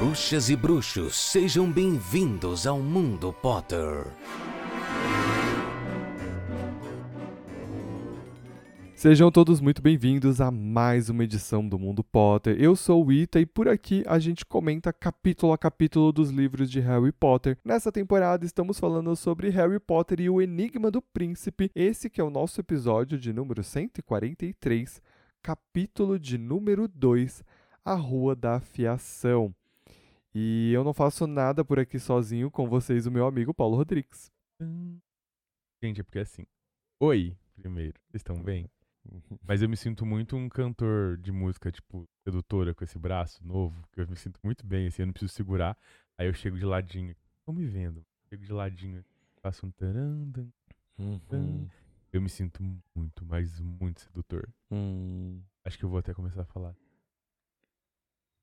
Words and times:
Bruxas 0.00 0.48
e 0.48 0.56
bruxos, 0.56 1.14
sejam 1.14 1.70
bem-vindos 1.70 2.66
ao 2.66 2.78
Mundo 2.80 3.34
Potter. 3.34 4.06
Sejam 8.94 9.30
todos 9.30 9.60
muito 9.60 9.82
bem-vindos 9.82 10.40
a 10.40 10.50
mais 10.50 11.10
uma 11.10 11.22
edição 11.22 11.68
do 11.68 11.78
Mundo 11.78 12.02
Potter. 12.02 12.56
Eu 12.58 12.74
sou 12.74 13.04
o 13.04 13.12
Ita 13.12 13.40
e 13.40 13.44
por 13.44 13.68
aqui 13.68 14.02
a 14.06 14.18
gente 14.18 14.46
comenta 14.46 14.90
capítulo 14.90 15.52
a 15.52 15.58
capítulo 15.58 16.10
dos 16.12 16.30
livros 16.30 16.70
de 16.70 16.80
Harry 16.80 17.12
Potter. 17.12 17.58
Nessa 17.62 17.92
temporada 17.92 18.46
estamos 18.46 18.80
falando 18.80 19.14
sobre 19.14 19.50
Harry 19.50 19.78
Potter 19.78 20.18
e 20.18 20.30
o 20.30 20.40
Enigma 20.40 20.90
do 20.90 21.02
Príncipe. 21.02 21.70
Esse 21.74 22.08
que 22.08 22.22
é 22.22 22.24
o 22.24 22.30
nosso 22.30 22.58
episódio 22.58 23.18
de 23.18 23.34
número 23.34 23.62
143, 23.62 25.02
capítulo 25.42 26.18
de 26.18 26.38
número 26.38 26.88
2, 26.88 27.44
A 27.84 27.92
Rua 27.92 28.34
da 28.34 28.54
Afiação. 28.54 29.54
E 30.34 30.72
eu 30.72 30.84
não 30.84 30.94
faço 30.94 31.26
nada 31.26 31.64
por 31.64 31.78
aqui 31.78 31.98
sozinho 31.98 32.50
com 32.50 32.68
vocês, 32.68 33.06
o 33.06 33.10
meu 33.10 33.26
amigo 33.26 33.52
Paulo 33.52 33.76
Rodrigues. 33.76 34.30
Gente, 35.82 36.00
é 36.00 36.04
porque 36.04 36.20
assim. 36.20 36.46
Oi, 37.00 37.36
primeiro. 37.56 37.98
Vocês 38.08 38.20
estão 38.20 38.40
bem? 38.40 38.68
Mas 39.46 39.62
eu 39.62 39.68
me 39.68 39.76
sinto 39.76 40.04
muito 40.06 40.36
um 40.36 40.48
cantor 40.48 41.16
de 41.16 41.32
música, 41.32 41.72
tipo, 41.72 42.08
sedutora, 42.22 42.74
com 42.74 42.84
esse 42.84 42.98
braço 42.98 43.44
novo, 43.44 43.82
que 43.92 44.00
eu 44.00 44.06
me 44.06 44.16
sinto 44.16 44.38
muito 44.44 44.64
bem, 44.64 44.86
assim, 44.86 45.02
eu 45.02 45.06
não 45.06 45.12
preciso 45.12 45.32
segurar. 45.32 45.76
Aí 46.18 46.26
eu 46.26 46.34
chego 46.34 46.58
de 46.58 46.64
ladinho. 46.64 47.16
Estão 47.38 47.54
me 47.54 47.66
vendo? 47.66 48.04
Chego 48.28 48.44
de 48.44 48.52
ladinho, 48.52 49.04
faço 49.42 49.66
um 49.66 49.70
tarandan. 49.70 50.46
Uhum. 50.98 51.66
Eu 52.12 52.20
me 52.20 52.28
sinto 52.28 52.62
muito, 52.94 53.24
mas 53.24 53.58
muito 53.60 54.02
sedutor. 54.02 54.48
Hum, 54.70 55.40
Acho 55.64 55.78
que 55.78 55.84
eu 55.84 55.88
vou 55.88 55.98
até 55.98 56.12
começar 56.12 56.42
a 56.42 56.46
falar 56.46 56.74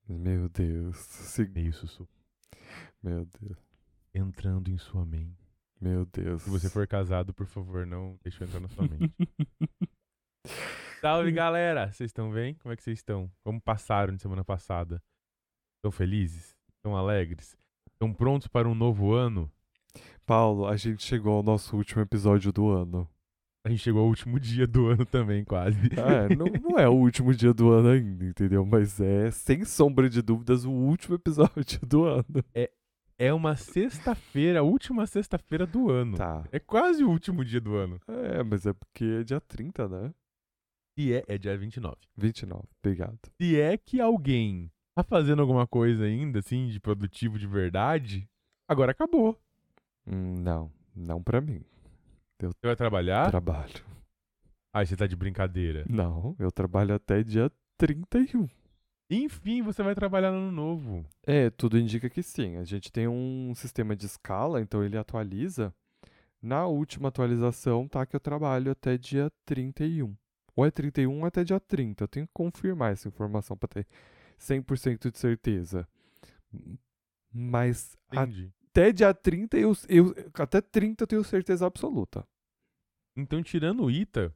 meu 0.08 0.50
Deus. 0.50 0.98
Se- 0.98 1.48
meio 1.48 1.74
sussurro. 1.74 2.10
Meu 3.02 3.26
Deus. 3.40 3.58
Entrando 4.14 4.70
em 4.70 4.78
sua 4.78 5.06
mente. 5.06 5.46
Meu 5.80 6.06
Deus. 6.06 6.42
Se 6.44 6.50
você 6.50 6.70
for 6.70 6.88
casado, 6.88 7.34
por 7.34 7.46
favor, 7.46 7.86
não 7.86 8.18
deixe 8.24 8.42
eu 8.42 8.48
entrar 8.48 8.60
na 8.60 8.68
sua 8.70 8.88
mente. 8.88 9.14
Salve, 11.02 11.32
galera! 11.32 11.92
Vocês 11.92 12.10
estão 12.10 12.32
bem? 12.32 12.56
Como 12.56 12.74
é 12.74 12.76
que 12.76 12.84
vocês 12.84 12.98
estão? 13.00 13.32
Como 13.44 13.62
passaram 13.62 14.16
de 14.16 14.22
semana 14.22 14.44
passada? 14.44 15.02
Estão 15.78 15.92
felizes? 15.92 16.56
Estão 16.78 16.96
alegres? 16.98 17.56
Estão 17.94 18.12
prontos 18.14 18.48
para 18.48 18.68
um 18.68 18.74
novo 18.74 19.14
ano? 19.14 19.52
Paulo, 20.26 20.66
a 20.68 20.76
gente 20.76 21.04
chegou 21.04 21.36
ao 21.38 21.44
nosso 21.44 21.78
último 21.78 22.02
episódio 22.02 22.52
do 22.52 22.70
ano. 22.70 23.08
A 23.68 23.70
gente 23.70 23.84
chegou 23.84 24.02
ao 24.02 24.08
último 24.08 24.40
dia 24.40 24.66
do 24.66 24.88
ano 24.88 25.06
também, 25.06 25.44
quase. 25.44 25.78
É, 25.98 26.34
não, 26.34 26.46
não 26.46 26.80
é 26.80 26.88
o 26.88 26.94
último 26.94 27.34
dia 27.34 27.54
do 27.54 27.70
ano 27.70 27.90
ainda, 27.90 28.24
entendeu? 28.24 28.66
Mas 28.66 28.98
é, 29.02 29.30
sem 29.30 29.66
sombra 29.66 30.10
de 30.10 30.22
dúvidas, 30.22 30.64
o 30.64 30.72
último 30.72 31.16
episódio 31.16 31.80
do 31.86 32.06
ano. 32.06 32.24
É 33.20 33.34
uma 33.34 33.58
sexta-feira, 33.58 34.62
a 34.62 34.64
última 34.64 35.06
sexta-feira 35.06 35.68
do 35.68 35.90
ano. 35.90 36.16
Tá. 36.16 36.46
É 36.50 36.60
quase 36.60 37.04
o 37.04 37.10
último 37.10 37.44
dia 37.44 37.60
do 37.60 37.76
ano. 37.76 38.00
É, 38.08 38.42
mas 38.42 38.66
é 38.66 38.72
porque 38.72 39.04
é 39.04 39.24
dia 39.24 39.42
30, 39.42 39.90
né? 39.90 40.14
E 40.96 41.12
é, 41.12 41.26
é 41.28 41.38
dia 41.38 41.58
29. 41.58 41.98
29, 42.16 42.64
obrigado. 42.82 43.20
Se 43.42 43.60
é 43.60 43.78
que 43.78 44.00
alguém 44.00 44.72
tá 44.96 45.04
fazendo 45.04 45.42
alguma 45.42 45.68
coisa 45.68 46.06
ainda, 46.06 46.40
assim, 46.40 46.70
de 46.70 46.80
produtivo 46.80 47.38
de 47.38 47.48
verdade, 47.48 48.30
agora 48.66 48.92
acabou. 48.92 49.38
Hum, 50.08 50.36
não, 50.40 50.72
não 50.96 51.22
pra 51.22 51.42
mim. 51.42 51.62
Você 52.40 52.54
vai 52.64 52.76
trabalhar? 52.76 53.30
Trabalho. 53.30 53.84
Ai, 54.72 54.86
você 54.86 54.96
tá 54.96 55.08
de 55.08 55.16
brincadeira. 55.16 55.86
Não, 55.90 56.36
eu 56.38 56.52
trabalho 56.52 56.94
até 56.94 57.24
dia 57.24 57.52
31. 57.78 58.48
Enfim, 59.10 59.62
você 59.62 59.82
vai 59.82 59.96
trabalhar 59.96 60.32
no 60.32 60.38
ano 60.38 60.52
novo. 60.52 61.06
É, 61.26 61.50
tudo 61.50 61.80
indica 61.80 62.10
que 62.10 62.22
sim. 62.22 62.58
A 62.58 62.64
gente 62.64 62.92
tem 62.92 63.08
um 63.08 63.54
sistema 63.56 63.96
de 63.96 64.06
escala, 64.06 64.62
então 64.62 64.84
ele 64.84 64.98
atualiza. 64.98 65.74
Na 66.42 66.68
última 66.68 67.08
atualização 67.08 67.88
tá 67.88 68.06
que 68.06 68.16
eu 68.16 68.20
trabalho 68.20 68.72
até 68.72 68.98
dia 68.98 69.32
31. 69.46 70.16
Ou 70.56 70.66
é 70.66 70.70
31 70.70 71.20
ou 71.20 71.26
até 71.26 71.44
dia 71.44 71.60
30. 71.60 72.04
Eu 72.04 72.08
tenho 72.08 72.28
que 72.28 72.34
confirmar 72.34 72.92
essa 72.92 73.08
informação 73.08 73.58
para 73.58 73.70
ter 73.70 73.88
100% 74.40 75.10
de 75.10 75.18
certeza. 75.18 75.88
Mas 77.34 77.96
Entendi. 78.12 78.52
até 78.70 78.92
dia 78.92 79.14
30 79.14 79.58
eu, 79.58 79.74
eu 79.88 80.14
até 80.36 80.62
30 80.62 81.04
eu 81.04 81.08
tenho 81.08 81.24
certeza 81.24 81.66
absoluta. 81.66 82.28
Então, 83.18 83.42
tirando 83.42 83.84
o 83.84 83.92
Ita, 83.92 84.34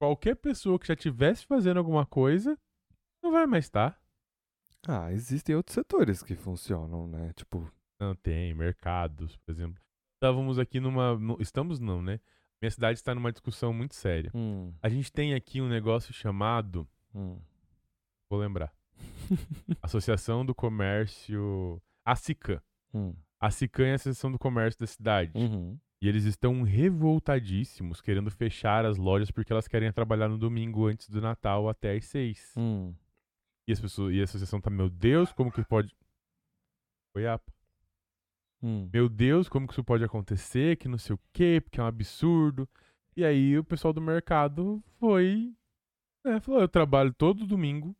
qualquer 0.00 0.36
pessoa 0.36 0.78
que 0.78 0.86
já 0.86 0.94
estivesse 0.94 1.44
fazendo 1.46 1.78
alguma 1.78 2.06
coisa, 2.06 2.56
não 3.22 3.32
vai 3.32 3.46
mais 3.46 3.64
estar. 3.66 4.00
Ah, 4.88 5.12
existem 5.12 5.54
outros 5.56 5.74
setores 5.74 6.22
que 6.22 6.34
funcionam, 6.34 7.06
né? 7.06 7.32
Tipo, 7.34 7.70
Não 8.00 8.14
tem, 8.14 8.54
mercados, 8.54 9.36
por 9.38 9.50
exemplo. 9.52 9.82
Estávamos 10.16 10.58
aqui 10.58 10.80
numa. 10.80 11.18
no- 11.18 11.36
estamos 11.40 11.78
não, 11.78 12.00
né? 12.00 12.18
Minha 12.62 12.70
cidade 12.70 12.98
está 12.98 13.14
numa 13.14 13.30
discussão 13.32 13.72
muito 13.74 13.94
séria. 13.94 14.30
hum, 14.34 14.72
A 14.82 14.88
gente 14.88 15.12
tem 15.12 15.34
aqui 15.34 15.60
um 15.60 15.68
negócio 15.68 16.14
chamado. 16.14 16.88
hum. 17.14 17.38
Vou 18.30 18.38
lembrar. 18.40 18.72
Associação 19.82 20.44
do 20.46 20.54
Comércio. 20.54 21.80
A 22.04 22.14
SICAM. 22.16 22.62
hum, 22.94 23.14
A 23.38 23.50
SICAM 23.50 23.86
é 23.88 23.92
a 23.92 23.94
Associação 23.96 24.30
do 24.32 24.38
Comércio 24.38 24.80
da 24.80 24.86
cidade. 24.86 25.32
uhum. 25.36 25.78
E 26.02 26.08
eles 26.08 26.24
estão 26.24 26.62
revoltadíssimos, 26.62 28.00
querendo 28.00 28.30
fechar 28.30 28.86
as 28.86 28.96
lojas 28.96 29.30
porque 29.30 29.52
elas 29.52 29.68
querem 29.68 29.92
trabalhar 29.92 30.28
no 30.28 30.38
domingo 30.38 30.86
antes 30.86 31.08
do 31.08 31.20
Natal 31.20 31.68
até 31.68 31.94
às 31.96 32.06
seis. 32.06 32.52
hum. 32.56 32.94
E, 33.68 33.72
as 33.72 33.80
pessoas, 33.80 34.14
e 34.14 34.20
a 34.20 34.24
associação 34.24 34.60
tá, 34.60 34.70
meu 34.70 34.88
Deus, 34.88 35.32
como 35.32 35.52
que 35.52 35.62
pode. 35.62 35.94
Oi, 37.14 37.26
Apa. 37.26 37.52
hum. 38.62 38.88
Meu 38.92 39.08
Deus, 39.08 39.48
como 39.48 39.66
que 39.66 39.72
isso 39.74 39.84
pode 39.84 40.02
acontecer? 40.02 40.76
Que 40.76 40.88
não 40.88 40.98
sei 40.98 41.14
o 41.14 41.20
quê, 41.32 41.60
porque 41.62 41.78
é 41.78 41.82
um 41.82 41.86
absurdo. 41.86 42.68
E 43.16 43.24
aí 43.24 43.58
o 43.58 43.62
pessoal 43.64 43.92
do 43.92 44.00
mercado 44.00 44.82
foi. 44.98 45.54
né, 46.24 46.40
falou: 46.40 46.62
eu 46.62 46.68
trabalho 46.68 47.12
todo 47.12 47.46
domingo, 47.46 47.94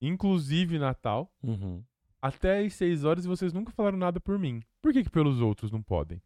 inclusive 0.00 0.78
Natal, 0.78 1.30
Uhum. 1.42 1.82
até 2.22 2.60
às 2.64 2.74
6 2.74 3.04
horas 3.04 3.24
e 3.24 3.28
vocês 3.28 3.52
nunca 3.52 3.72
falaram 3.72 3.98
nada 3.98 4.20
por 4.20 4.38
mim. 4.38 4.62
Por 4.80 4.92
que, 4.92 5.02
que 5.02 5.10
pelos 5.10 5.40
outros 5.40 5.70
não 5.70 5.82
podem? 5.82 6.22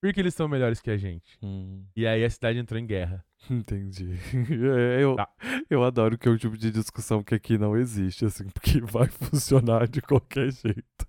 Porque 0.00 0.18
eles 0.20 0.34
são 0.34 0.48
melhores 0.48 0.80
que 0.80 0.90
a 0.90 0.96
gente. 0.96 1.38
Hum. 1.42 1.84
E 1.94 2.06
aí 2.06 2.24
a 2.24 2.30
cidade 2.30 2.58
entrou 2.58 2.80
em 2.80 2.86
guerra. 2.86 3.24
Entendi. 3.50 4.14
É, 4.96 5.02
eu, 5.02 5.14
Tá. 5.16 5.28
eu 5.68 5.82
adoro 5.84 6.16
que 6.16 6.26
é 6.28 6.30
o 6.30 6.38
tipo 6.38 6.56
de 6.56 6.70
discussão 6.70 7.22
que 7.22 7.34
aqui 7.34 7.58
não 7.58 7.76
existe, 7.76 8.24
assim, 8.24 8.44
porque 8.54 8.80
vai 8.80 9.08
funcionar 9.08 9.86
de 9.86 10.00
qualquer 10.00 10.50
jeito. 10.52 11.06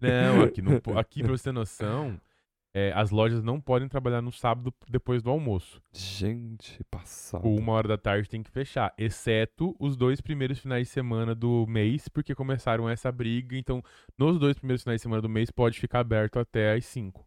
Não, 0.00 0.42
aqui, 0.42 0.60
não, 0.60 0.72
aqui 0.98 1.22
pra 1.22 1.32
você 1.32 1.44
ter 1.44 1.52
noção, 1.52 2.20
é, 2.74 2.92
as 2.94 3.10
lojas 3.10 3.42
não 3.42 3.60
podem 3.60 3.88
trabalhar 3.88 4.20
no 4.20 4.30
sábado 4.32 4.72
depois 4.88 5.22
do 5.22 5.30
almoço. 5.30 5.80
Gente, 5.92 6.82
passado. 6.90 7.48
Uma 7.48 7.72
hora 7.72 7.88
da 7.88 7.98
tarde 7.98 8.28
tem 8.28 8.42
que 8.42 8.50
fechar, 8.50 8.92
exceto 8.98 9.74
os 9.78 9.96
dois 9.96 10.20
primeiros 10.20 10.58
finais 10.58 10.88
de 10.88 10.92
semana 10.92 11.34
do 11.34 11.66
mês, 11.66 12.08
porque 12.08 12.34
começaram 12.34 12.88
essa 12.88 13.10
briga. 13.10 13.56
Então, 13.56 13.82
nos 14.18 14.38
dois 14.38 14.56
primeiros 14.58 14.82
finais 14.82 14.98
de 15.00 15.02
semana 15.02 15.22
do 15.22 15.28
mês 15.28 15.50
pode 15.50 15.78
ficar 15.80 16.00
aberto 16.00 16.38
até 16.38 16.74
às 16.74 16.84
5. 16.86 17.24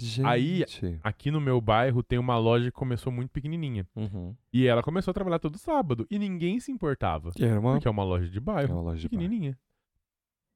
Gente. 0.00 0.26
aí- 0.26 0.64
Aqui 1.02 1.30
no 1.30 1.40
meu 1.40 1.60
bairro 1.60 2.02
tem 2.02 2.18
uma 2.18 2.36
loja 2.38 2.66
que 2.66 2.72
começou 2.72 3.12
muito 3.12 3.30
pequenininha. 3.30 3.86
Uhum. 3.94 4.34
E 4.52 4.66
ela 4.66 4.82
começou 4.82 5.10
a 5.10 5.14
trabalhar 5.14 5.38
todo 5.38 5.56
sábado. 5.58 6.06
E 6.10 6.18
ninguém 6.18 6.58
se 6.60 6.72
importava. 6.72 7.30
E 7.38 7.44
era 7.44 7.58
uma, 7.60 7.72
Porque 7.74 7.86
é 7.88 7.90
uma 7.90 8.04
loja 8.04 8.28
de 8.28 8.38
é 8.38 8.40
bairro, 8.40 8.74
uma 8.74 8.82
loja 8.82 9.00
de 9.00 9.08
bairro. 9.08 9.22
pequenininha. 9.28 9.58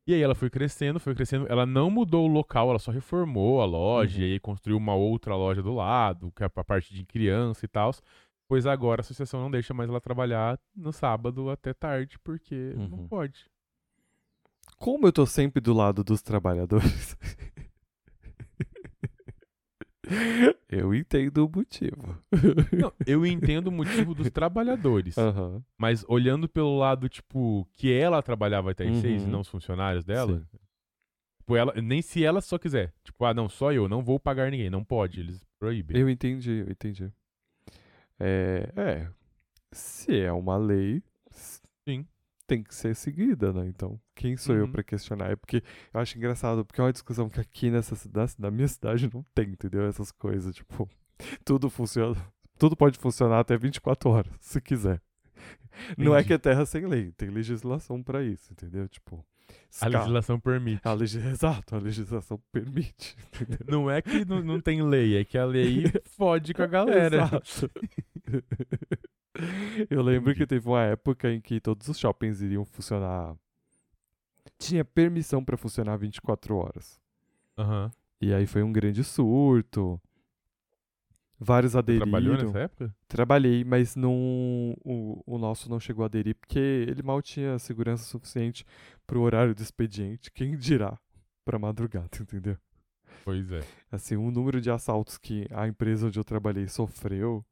E 0.06 0.14
aí 0.14 0.22
ela 0.22 0.34
foi 0.34 0.48
crescendo, 0.48 0.98
foi 0.98 1.14
crescendo. 1.14 1.46
Ela 1.50 1.66
não 1.66 1.90
mudou 1.90 2.24
o 2.28 2.32
local, 2.32 2.70
ela 2.70 2.78
só 2.78 2.90
reformou 2.90 3.60
a 3.60 3.66
loja 3.66 4.18
Uhum. 4.18 4.24
e 4.24 4.32
aí 4.32 4.40
construiu 4.40 4.76
uma 4.78 4.94
outra 4.94 5.36
loja 5.36 5.62
do 5.62 5.72
lado, 5.74 6.32
que 6.34 6.42
é 6.42 6.48
pra 6.48 6.64
parte 6.64 6.94
de 6.94 7.04
criança 7.04 7.64
e 7.64 7.68
tal. 7.68 7.90
Pois 8.48 8.66
agora 8.66 9.00
a 9.00 9.02
associação 9.02 9.40
não 9.42 9.50
deixa 9.50 9.74
mais 9.74 9.90
ela 9.90 10.00
trabalhar 10.00 10.58
no 10.74 10.90
sábado 10.92 11.50
até 11.50 11.74
tarde, 11.74 12.18
porque 12.20 12.72
não 12.74 13.00
Uhum. 13.00 13.06
pode. 13.08 13.44
Como 14.78 15.06
eu 15.06 15.12
tô 15.12 15.26
sempre 15.26 15.60
do 15.60 15.74
lado 15.74 16.02
dos 16.02 16.22
trabalhadores. 16.22 17.14
eu 20.68 20.94
entendo 20.94 21.44
o 21.46 21.50
motivo. 21.54 22.18
Não, 22.72 22.92
eu 23.06 23.26
entendo 23.26 23.68
o 23.68 23.72
motivo 23.72 24.14
dos 24.14 24.30
trabalhadores, 24.30 25.16
Aham. 25.18 25.62
mas 25.76 26.04
olhando 26.08 26.48
pelo 26.48 26.76
lado, 26.78 27.08
tipo, 27.08 27.66
que 27.72 27.92
ela 27.92 28.22
trabalhava 28.22 28.70
até 28.70 28.88
às 28.88 28.96
seis 28.98 29.22
e 29.22 29.24
Uhum. 29.26 29.30
não 29.32 29.40
os 29.40 29.48
funcionários 29.48 30.04
dela, 30.04 30.38
Sim. 30.38 30.58
tipo, 31.38 31.56
ela, 31.56 31.72
nem 31.80 32.00
se 32.02 32.24
ela 32.24 32.40
só 32.40 32.58
quiser. 32.58 32.92
Tipo, 33.04 33.24
ah, 33.24 33.34
não, 33.34 33.48
só 33.48 33.72
eu, 33.72 33.88
não 33.88 34.02
vou 34.02 34.18
pagar 34.18 34.50
ninguém. 34.50 34.70
Não 34.70 34.84
pode, 34.84 35.20
eles 35.20 35.44
proíbem. 35.58 35.96
Eu 36.00 36.08
entendi, 36.08 36.50
eu 36.66 36.70
entendi. 36.70 37.12
É, 38.20 38.72
é. 38.76 39.08
Se 39.72 40.18
é 40.18 40.32
uma 40.32 40.56
lei, 40.56 41.02
Sim. 41.86 42.06
Tem 42.48 42.62
que 42.64 42.74
ser 42.74 42.96
seguida, 42.96 43.52
né? 43.52 43.66
Então, 43.68 44.00
quem 44.16 44.36
sou 44.36 44.56
eu 44.56 44.64
Uhum. 44.64 44.72
pra 44.72 44.82
questionar? 44.82 45.30
É 45.30 45.36
porque 45.36 45.62
eu 45.94 46.00
acho 46.00 46.18
engraçado, 46.18 46.64
porque 46.64 46.80
é 46.80 46.84
uma 46.84 46.92
discussão 46.92 47.28
que 47.28 47.38
aqui 47.38 47.70
nessa 47.70 47.94
cidade, 47.94 48.34
na 48.38 48.50
minha 48.50 48.66
cidade 48.66 49.08
não 49.12 49.24
tem, 49.34 49.50
entendeu? 49.50 49.82
Essas 49.86 50.10
coisas, 50.10 50.52
tipo, 50.54 50.88
tudo 51.44 51.70
funciona, 51.70 52.16
tudo 52.58 52.74
pode 52.76 52.98
funcionar 52.98 53.38
até 53.40 53.56
24 53.56 54.10
horas, 54.10 54.32
se 54.40 54.60
quiser. 54.60 55.00
Não 55.96 56.12
é 56.14 56.18
Entendi. 56.20 56.26
que 56.28 56.32
é 56.32 56.38
terra 56.38 56.66
sem 56.66 56.84
lei, 56.86 57.12
tem 57.12 57.28
legislação 57.30 58.02
pra 58.02 58.24
isso, 58.24 58.52
entendeu? 58.52 58.88
Tipo, 58.88 59.24
A 59.80 59.86
legislação 59.86 60.40
permite. 60.40 60.80
a 60.82 60.92
legi- 60.92 61.20
Exato, 61.28 61.76
a 61.76 61.78
legislação 61.78 62.40
permite. 62.50 63.14
entendeu? 63.40 63.58
Não 63.68 63.88
é 63.90 64.02
que 64.02 64.24
não, 64.24 64.42
não 64.42 64.60
tem 64.60 64.82
lei, 64.82 65.16
é 65.18 65.24
que 65.24 65.38
a 65.38 65.44
lei 65.44 65.84
fode 66.16 66.52
com 66.54 66.62
a 66.62 66.66
galera. 66.66 67.16
Exato. 67.16 67.70
Eu 69.88 70.02
lembro 70.02 70.34
que 70.34 70.46
teve 70.46 70.68
uma 70.68 70.82
época 70.82 71.32
em 71.32 71.40
que 71.40 71.60
todos 71.60 71.88
os 71.88 71.98
shoppings 71.98 72.40
iriam 72.40 72.64
funcionar. 72.64 73.36
Tinha 74.58 74.84
permissão 74.84 75.44
pra 75.44 75.56
funcionar 75.56 75.96
24 75.96 76.56
horas. 76.56 77.00
Aham. 77.56 77.90
E 78.20 78.34
aí 78.34 78.46
foi 78.46 78.62
um 78.62 78.72
grande 78.72 79.04
surto. 79.04 80.00
Vários 81.40 81.72
Você 81.72 81.78
aderiram. 81.78 82.04
trabalhou 82.06 82.36
nessa 82.36 82.58
época? 82.58 82.94
Trabalhei, 83.06 83.62
mas 83.62 83.94
não, 83.94 84.12
o, 84.84 85.22
o 85.24 85.38
nosso 85.38 85.70
não 85.70 85.78
chegou 85.78 86.02
a 86.02 86.06
aderir 86.06 86.34
porque 86.34 86.58
ele 86.58 87.00
mal 87.00 87.22
tinha 87.22 87.56
segurança 87.60 88.02
suficiente 88.04 88.64
pro 89.06 89.20
horário 89.20 89.54
do 89.54 89.62
expediente. 89.62 90.32
Quem 90.32 90.56
dirá 90.56 90.98
pra 91.44 91.56
madrugada, 91.58 92.08
entendeu? 92.20 92.56
Pois 93.24 93.52
é. 93.52 93.60
Assim, 93.92 94.16
o 94.16 94.32
número 94.32 94.60
de 94.60 94.68
assaltos 94.68 95.16
que 95.16 95.46
a 95.52 95.68
empresa 95.68 96.08
onde 96.08 96.18
eu 96.18 96.24
trabalhei 96.24 96.66
sofreu, 96.66 97.44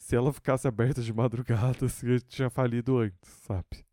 se 0.00 0.16
ela 0.16 0.32
ficasse 0.32 0.66
aberta 0.66 1.02
de 1.02 1.12
madrugada, 1.12 1.84
assim, 1.86 2.08
eu 2.08 2.20
tinha 2.22 2.48
falido 2.48 2.96
antes, 2.98 3.30
sabe? 3.44 3.84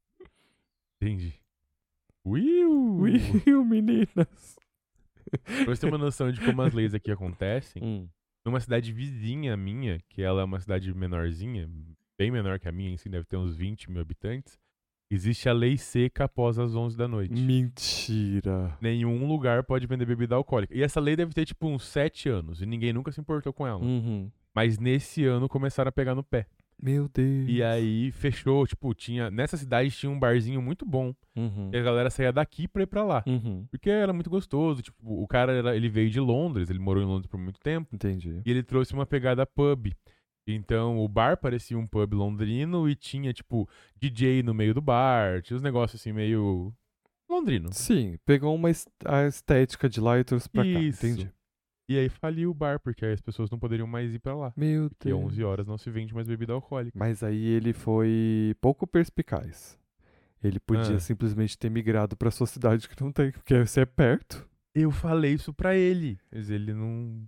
Entendi. 1.02 1.34
Uiu! 2.26 2.96
Will, 2.98 3.66
meninas! 3.66 4.56
Pra 5.44 5.66
você 5.66 5.82
ter 5.82 5.88
uma 5.88 5.98
noção 5.98 6.32
de 6.32 6.40
como 6.40 6.62
as 6.62 6.74
leis 6.74 6.94
aqui 6.94 7.12
acontecem, 7.12 7.84
Hum, 7.84 8.08
numa 8.46 8.60
cidade 8.62 8.94
vizinha 8.94 9.56
minha, 9.58 10.00
que 10.10 10.22
ela 10.22 10.42
é 10.42 10.44
uma 10.46 10.60
cidade 10.62 10.94
menorzinha, 10.94 11.70
bem 12.18 12.32
menor 12.32 12.58
que 12.60 12.68
a 12.70 12.72
minha, 12.72 12.96
assim, 12.96 13.10
deve 13.10 13.26
ter 13.26 13.36
uns 13.36 13.54
20 13.56 13.92
mil 13.92 14.02
habitantes, 14.02 14.58
existe 15.12 15.50
a 15.50 15.54
lei 15.54 15.78
seca 15.78 16.24
após 16.24 16.58
as 16.58 16.74
11 16.74 16.98
da 16.98 17.08
noite. 17.08 17.34
mentira. 17.34 18.78
Nenhum 18.82 19.28
lugar 19.28 19.64
pode 19.64 19.86
vender 19.86 20.06
bebida 20.06 20.36
alcoólica. 20.36 20.74
E 20.76 20.82
essa 20.82 21.00
lei 21.02 21.16
deve 21.18 21.34
ter, 21.34 21.46
tipo, 21.46 21.68
uns 21.68 21.84
7 21.86 22.30
anos, 22.30 22.62
e 22.62 22.66
ninguém 22.66 22.94
nunca 22.94 23.12
se 23.12 23.20
importou 23.20 23.52
com 23.52 23.68
ela. 23.68 23.84
Uhum. 23.84 24.32
Mas 24.58 24.80
nesse 24.80 25.24
ano 25.24 25.48
começaram 25.48 25.90
a 25.90 25.92
pegar 25.92 26.16
no 26.16 26.24
pé. 26.24 26.48
Meu 26.82 27.08
Deus. 27.08 27.46
E 27.48 27.62
aí 27.62 28.12
fechou, 28.12 28.66
tipo, 28.66 28.92
tinha. 28.96 29.30
Nessa 29.30 29.56
cidade 29.56 29.92
tinha 29.92 30.12
um 30.12 30.18
barzinho 30.20 30.62
muito 30.62 30.84
bom. 30.84 31.14
Uhum. 31.36 31.70
E 31.72 31.78
a 31.78 31.82
galera 31.84 32.10
saía 32.10 32.32
daqui 32.34 32.68
pra 32.68 32.82
ir 32.82 32.88
pra 32.88 33.04
lá. 33.04 33.24
Uhum. 33.28 33.66
Porque 33.70 33.88
era 33.90 34.12
muito 34.12 34.30
gostoso. 34.32 34.82
Tipo, 34.82 34.98
o 35.22 35.28
cara 35.28 35.54
era- 35.54 35.76
ele 35.76 35.90
veio 35.90 36.10
de 36.10 36.20
Londres, 36.20 36.70
ele 36.72 36.80
morou 36.80 37.04
em 37.04 37.06
Londres 37.06 37.28
por 37.28 37.40
muito 37.40 37.60
tempo. 37.60 37.96
Entendi. 37.96 38.42
E 38.44 38.50
ele 38.50 38.64
trouxe 38.64 38.94
uma 38.94 39.06
pegada 39.06 39.46
pub. 39.46 39.92
Então 40.48 40.98
o 41.00 41.08
bar 41.08 41.38
parecia 41.38 41.78
um 41.78 41.86
pub 41.86 42.14
londrino 42.14 42.90
e 42.90 42.96
tinha, 42.96 43.34
tipo, 43.34 43.68
DJ 44.00 44.42
no 44.42 44.54
meio 44.54 44.74
do 44.74 44.82
bar. 44.82 45.42
Tinha 45.44 45.58
uns 45.58 45.64
negócios 45.64 46.02
assim, 46.02 46.12
meio. 46.14 46.74
londrino. 47.30 47.74
Sim, 47.74 48.18
pegou 48.26 48.56
uma 48.56 48.70
est- 48.70 48.88
a 49.06 49.26
estética 49.28 49.90
de 49.90 50.00
lá 50.00 50.18
e 50.18 50.24
trouxe 50.24 50.48
pra 50.50 50.66
Isso. 50.66 51.02
cá. 51.02 51.08
Entendi. 51.10 51.30
E 51.90 51.98
aí 51.98 52.10
faliu 52.10 52.52
o 52.52 52.54
bar, 52.54 52.80
porque 52.80 53.06
aí 53.06 53.14
as 53.14 53.22
pessoas 53.22 53.50
não 53.50 53.58
poderiam 53.58 53.88
mais 53.88 54.14
ir 54.14 54.20
pra 54.20 54.36
lá. 54.36 54.52
Meu 54.58 54.90
Porque 54.90 55.08
Deus. 55.10 55.24
11 55.24 55.44
horas 55.44 55.66
não 55.68 55.78
se 55.78 55.90
vende 55.90 56.14
mais 56.14 56.28
bebida 56.28 56.52
alcoólica. 56.54 56.98
Mas 56.98 57.24
aí 57.24 57.46
ele 57.46 57.72
foi 57.72 58.54
pouco 58.60 58.86
perspicaz. 58.86 59.78
Ele 60.44 60.60
podia 60.60 60.96
Ah. 60.98 61.00
simplesmente 61.00 61.58
ter 61.58 61.70
migrado 61.72 62.16
pra 62.18 62.30
sua 62.30 62.46
cidade 62.46 62.88
que 62.90 63.02
não 63.02 63.12
tem, 63.12 63.32
porque 63.32 63.66
você 63.66 63.82
é 63.82 63.86
perto. 63.86 64.46
Eu 64.76 64.92
falei 64.92 65.34
isso 65.34 65.54
pra 65.54 65.76
ele, 65.76 66.20
mas 66.32 66.50
ele 66.52 66.74
não, 66.74 67.22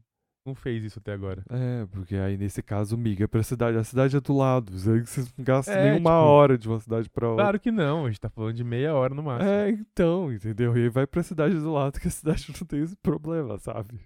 não 0.46 0.54
fez 0.54 0.84
isso 0.84 1.00
até 1.00 1.14
agora. 1.14 1.44
É, 1.50 1.86
porque 1.88 2.16
aí 2.16 2.38
nesse 2.38 2.62
caso 2.62 2.96
migra 2.98 3.28
pra 3.28 3.42
cidade. 3.42 3.78
A 3.78 3.84
cidade 3.84 4.16
é 4.18 4.20
do 4.22 4.36
lado. 4.38 4.72
Você 4.78 5.00
vocês 5.06 5.34
não 5.38 5.44
gastam 5.46 5.74
É, 5.74 5.84
nem 5.92 6.00
uma 6.00 6.12
tipo, 6.12 6.28
hora 6.30 6.58
de 6.58 6.68
uma 6.68 6.80
cidade 6.80 7.10
pra 7.10 7.30
outra. 7.30 7.46
Claro 7.46 7.60
que 7.60 7.72
não, 7.72 8.06
a 8.06 8.10
gente 8.10 8.20
tá 8.22 8.30
falando 8.30 8.54
de 8.54 8.64
meia 8.64 8.94
hora 8.94 9.16
no 9.16 9.24
máximo. 9.24 9.50
É, 9.50 9.70
então, 9.72 10.32
entendeu? 10.32 10.78
E 10.78 10.82
aí 10.84 10.90
vai 10.90 11.08
pra 11.08 11.24
cidade 11.24 11.56
do 11.56 11.72
lado, 11.72 12.00
que 12.00 12.08
a 12.08 12.12
cidade 12.12 12.46
não 12.60 12.68
tem 12.68 12.84
esse 12.84 12.96
problema, 12.98 13.58
sabe? 13.58 14.00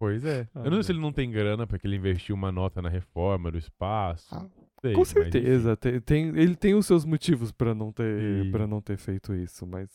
Pois 0.00 0.24
é. 0.24 0.48
Ah, 0.54 0.62
eu 0.64 0.70
não 0.70 0.78
sei 0.78 0.82
se 0.84 0.92
ele 0.92 0.98
não 1.00 1.12
tem 1.12 1.30
grana 1.30 1.66
porque 1.66 1.86
ele 1.86 1.94
investiu 1.96 2.34
uma 2.34 2.50
nota 2.50 2.80
na 2.82 2.88
reforma 2.88 3.52
do 3.52 3.58
espaço. 3.58 4.34
Ah, 4.34 4.48
Sei, 4.80 4.94
Com 4.94 5.00
mas 5.00 5.08
certeza. 5.08 5.76
Tem, 5.76 6.00
tem- 6.00 6.28
ele 6.28 6.56
tem 6.56 6.74
os 6.74 6.86
seus 6.86 7.04
motivos 7.04 7.52
pra 7.52 7.74
não 7.74 7.92
ter 7.92 8.46
E- 8.46 8.50
para 8.50 8.66
não 8.66 8.80
ter 8.80 8.96
feito 8.96 9.34
isso, 9.34 9.66
mas 9.66 9.88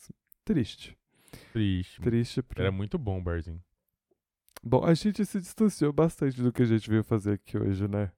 triste. 0.44 0.96
triste. 1.52 2.00
Triste 2.00 2.40
pra... 2.40 2.62
Era 2.62 2.70
muito 2.72 2.96
bom 2.96 3.18
o 3.18 3.22
barzinho. 3.22 3.60
Bom, 4.62 4.84
a 4.84 4.94
gente 4.94 5.24
se 5.26 5.40
distanciou 5.40 5.92
bastante 5.92 6.40
do 6.40 6.52
que 6.52 6.62
a 6.62 6.66
gente 6.66 6.88
veio 6.88 7.02
fazer 7.02 7.32
aqui 7.32 7.58
hoje, 7.58 7.88
né? 7.88 8.12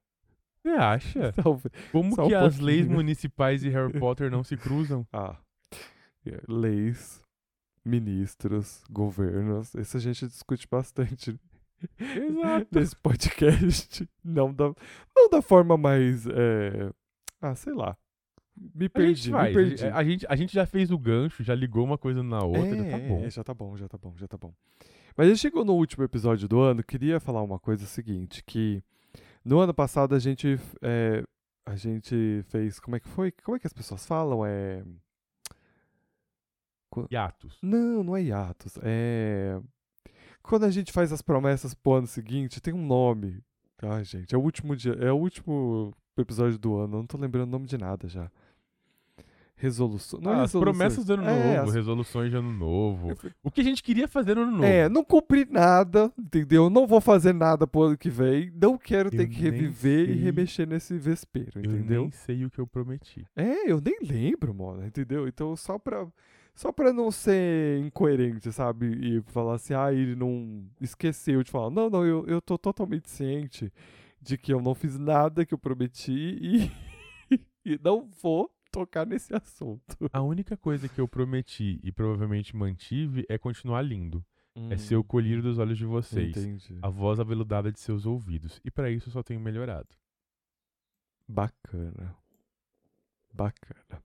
Você 0.61 0.69
acha? 0.69 1.31
Talvez. 1.41 1.73
Como 1.91 2.13
Só 2.15 2.25
um 2.25 2.27
que 2.27 2.35
as 2.35 2.59
leis 2.59 2.87
municipais 2.87 3.61
de 3.61 3.69
Harry 3.69 3.99
Potter 3.99 4.29
não 4.29 4.43
se 4.43 4.55
cruzam? 4.55 5.07
Ah, 5.11 5.37
é, 6.23 6.39
leis, 6.47 7.23
ministros, 7.83 8.83
governos, 8.91 9.73
isso 9.73 9.97
a 9.97 9.99
gente 9.99 10.27
discute 10.27 10.67
bastante 10.69 11.39
Exato. 11.99 12.67
nesse 12.71 12.95
podcast. 12.95 14.09
Não 14.23 14.53
da, 14.53 14.73
não 15.15 15.29
da 15.29 15.41
forma 15.41 15.77
mais. 15.77 16.25
é, 16.27 16.91
Ah, 17.41 17.55
sei 17.55 17.73
lá. 17.73 17.97
Me 18.55 18.89
A 18.93 19.01
gente 19.05 19.31
perdi, 19.31 19.31
me 19.31 19.53
perdi. 19.53 19.85
A 19.87 20.03
gente, 20.03 20.25
a 20.27 20.35
gente 20.35 20.53
já 20.53 20.65
fez 20.65 20.91
o 20.91 20.97
gancho, 20.97 21.41
já 21.43 21.55
ligou 21.55 21.83
uma 21.85 21.97
coisa 21.97 22.21
na 22.21 22.43
outra, 22.43 22.75
já 22.75 22.83
tá 22.83 22.97
É, 22.97 23.07
bom. 23.07 23.23
é, 23.23 23.29
já 23.29 23.43
tá 23.43 23.53
bom, 23.53 23.77
já 23.77 23.87
tá 23.87 23.97
bom, 23.97 24.13
já 24.17 24.27
tá 24.27 24.37
bom. 24.37 24.53
Mas 25.15 25.27
a 25.27 25.29
gente 25.29 25.39
chegou 25.39 25.63
no 25.63 25.73
último 25.73 26.03
episódio 26.03 26.47
do 26.47 26.59
ano, 26.59 26.83
queria 26.83 27.19
falar 27.21 27.41
uma 27.41 27.57
coisa 27.59 27.85
seguinte, 27.85 28.43
que 28.45 28.83
no 29.45 29.59
ano 29.59 29.73
passado 29.73 30.13
a 30.13 30.19
gente 30.19 30.59
é, 30.81 31.23
a 31.65 31.75
gente 31.77 32.41
fez, 32.49 32.79
como 32.81 32.97
é 32.97 32.99
que 32.99 33.07
foi? 33.07 33.31
Como 33.31 33.55
é 33.55 33.59
que 33.59 33.67
as 33.67 33.73
pessoas 33.73 34.05
falam? 34.05 34.45
É 34.45 34.83
Hiatos. 37.09 37.57
Não, 37.61 38.03
não 38.03 38.17
é 38.17 38.23
hiatus, 38.23 38.77
é 38.81 39.59
quando 40.43 40.63
a 40.65 40.71
gente 40.71 40.91
faz 40.91 41.11
as 41.11 41.21
promessas 41.21 41.73
pro 41.73 41.93
ano 41.93 42.07
seguinte, 42.07 42.61
tem 42.61 42.73
um 42.73 42.85
nome. 42.85 43.41
Ai, 43.81 44.03
gente, 44.03 44.33
é 44.33 44.37
o 44.37 44.41
último 44.41 44.75
dia, 44.75 44.93
é 44.99 45.11
o 45.11 45.15
último 45.17 45.93
episódio 46.17 46.57
do 46.57 46.75
ano, 46.77 46.95
eu 46.95 46.99
não 46.99 47.05
tô 47.07 47.17
lembrando 47.17 47.47
o 47.47 47.51
nome 47.51 47.65
de 47.65 47.77
nada 47.77 48.07
já. 48.09 48.29
Resolução, 49.55 50.19
é 50.23 50.27
Ah, 50.27 50.31
as 50.43 50.53
resoluções. 50.53 50.61
promessas 50.63 51.03
do 51.05 51.13
ano 51.15 51.23
É, 51.23 51.57
novo, 51.57 51.69
as- 51.69 51.75
resoluções 51.75 52.29
de 52.31 52.37
ano 52.37 52.51
novo. 52.53 53.09
O 53.43 53.51
que 53.51 53.59
a 53.59 53.63
gente 53.63 53.83
queria 53.83 54.07
fazer 54.07 54.35
no 54.35 54.43
ano 54.43 54.51
novo. 54.53 54.63
É, 54.63 54.87
não 54.87 55.03
cumpri 55.03 55.45
nada, 55.49 56.09
entendeu? 56.17 56.69
Não 56.69 56.87
vou 56.87 57.01
fazer 57.01 57.33
nada 57.33 57.67
pro 57.67 57.81
ano 57.83 57.97
que 57.97 58.09
vem. 58.09 58.49
Não 58.55 58.77
quero 58.77 59.09
ter 59.11 59.23
Eu 59.23 59.27
que 59.27 59.41
nem 59.41 59.51
reviver 59.51 60.03
e 60.09 60.13
sei. 60.13 60.23
remexer 60.23 60.65
nesse 60.67 60.97
vespeiro, 60.97 61.51
eu 61.55 61.61
entendeu? 61.65 62.01
nem 62.03 62.11
sei 62.11 62.45
o 62.45 62.49
que 62.49 62.59
eu 62.59 62.65
prometi. 62.65 63.25
É, 63.35 63.69
eu 63.69 63.81
nem 63.81 63.97
lembro, 64.01 64.53
mano, 64.53 64.85
entendeu? 64.85 65.27
Então, 65.27 65.53
só 65.57 65.77
pra, 65.77 66.07
só 66.59 66.73
pra 66.73 66.91
não 66.91 67.09
ser 67.09 67.79
incoerente, 67.79 68.51
sabe? 68.51 68.87
E 68.87 69.21
falar 69.31 69.55
assim, 69.55 69.73
ah, 69.73 69.93
ele 69.93 70.13
não 70.13 70.69
esqueceu 70.81 71.41
de 71.41 71.49
falar. 71.49 71.69
Não, 71.69 71.89
não, 71.89 72.05
eu, 72.05 72.27
eu 72.27 72.41
tô 72.41 72.57
totalmente 72.57 73.09
ciente 73.09 73.71
de 74.21 74.37
que 74.37 74.51
eu 74.51 74.61
não 74.61 74.75
fiz 74.75 74.99
nada 74.99 75.45
que 75.45 75.53
eu 75.53 75.57
prometi 75.57 76.11
e, 76.11 76.71
e 77.63 77.79
não 77.81 78.09
vou 78.21 78.53
tocar 78.73 79.07
nesse 79.07 79.33
assunto. 79.33 80.09
A 80.11 80.21
única 80.21 80.57
coisa 80.57 80.89
que 80.89 80.99
eu 80.99 81.07
prometi 81.07 81.79
e 81.81 81.93
provavelmente 81.93 82.53
mantive 82.53 83.25
é 83.29 83.37
continuar 83.37 83.81
lindo. 83.81 84.21
É 84.69 84.75
ser 84.75 84.97
o 84.97 85.03
colírio 85.03 85.41
dos 85.41 85.59
olhos 85.59 85.77
de 85.77 85.85
vocês. 85.85 86.35
Entendi. 86.35 86.77
A 86.81 86.89
voz 86.89 87.21
aveludada 87.21 87.71
de 87.71 87.79
seus 87.79 88.05
ouvidos. 88.05 88.59
E 88.65 88.69
pra 88.69 88.91
isso 88.91 89.07
eu 89.07 89.13
só 89.13 89.23
tenho 89.23 89.39
melhorado. 89.39 89.87
Bacana. 91.25 92.13
Bacana. 93.33 94.03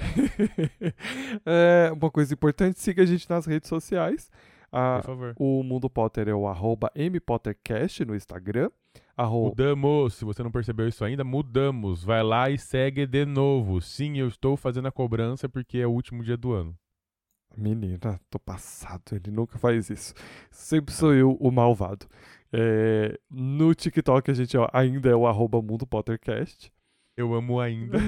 é, 1.44 1.90
uma 1.92 2.10
coisa 2.10 2.32
importante, 2.32 2.80
siga 2.80 3.02
a 3.02 3.06
gente 3.06 3.28
nas 3.28 3.46
redes 3.46 3.68
sociais. 3.68 4.30
A- 4.72 4.98
Por 5.00 5.06
favor. 5.06 5.34
o 5.38 5.62
Mundo 5.62 5.90
Potter 5.90 6.28
é 6.28 6.34
o 6.34 6.46
arroba 6.46 6.90
mpottercast 6.96 8.04
no 8.04 8.14
Instagram. 8.14 8.70
Arro... 9.16 9.46
Mudamos. 9.48 10.14
Se 10.14 10.24
você 10.24 10.42
não 10.42 10.50
percebeu 10.50 10.88
isso 10.88 11.04
ainda, 11.04 11.24
mudamos. 11.24 12.04
Vai 12.04 12.22
lá 12.22 12.48
e 12.48 12.56
segue 12.56 13.06
de 13.06 13.24
novo. 13.26 13.80
Sim, 13.80 14.16
eu 14.18 14.28
estou 14.28 14.56
fazendo 14.56 14.88
a 14.88 14.92
cobrança 14.92 15.48
porque 15.48 15.78
é 15.78 15.86
o 15.86 15.90
último 15.90 16.22
dia 16.22 16.36
do 16.36 16.52
ano. 16.52 16.74
Menina, 17.56 18.20
tô 18.30 18.38
passado, 18.38 19.02
ele 19.12 19.30
nunca 19.32 19.58
faz 19.58 19.90
isso. 19.90 20.14
Sempre 20.52 20.94
sou 20.94 21.12
eu 21.12 21.32
o 21.40 21.50
malvado. 21.50 22.06
É, 22.52 23.18
no 23.28 23.74
TikTok 23.74 24.30
a 24.30 24.34
gente 24.34 24.56
ó, 24.56 24.68
ainda 24.72 25.10
é 25.10 25.14
o 25.16 25.26
arroba 25.26 25.60
Mundo 25.60 25.84
Pottercast. 25.86 26.72
Eu 27.20 27.34
amo 27.34 27.60
ainda. 27.60 27.98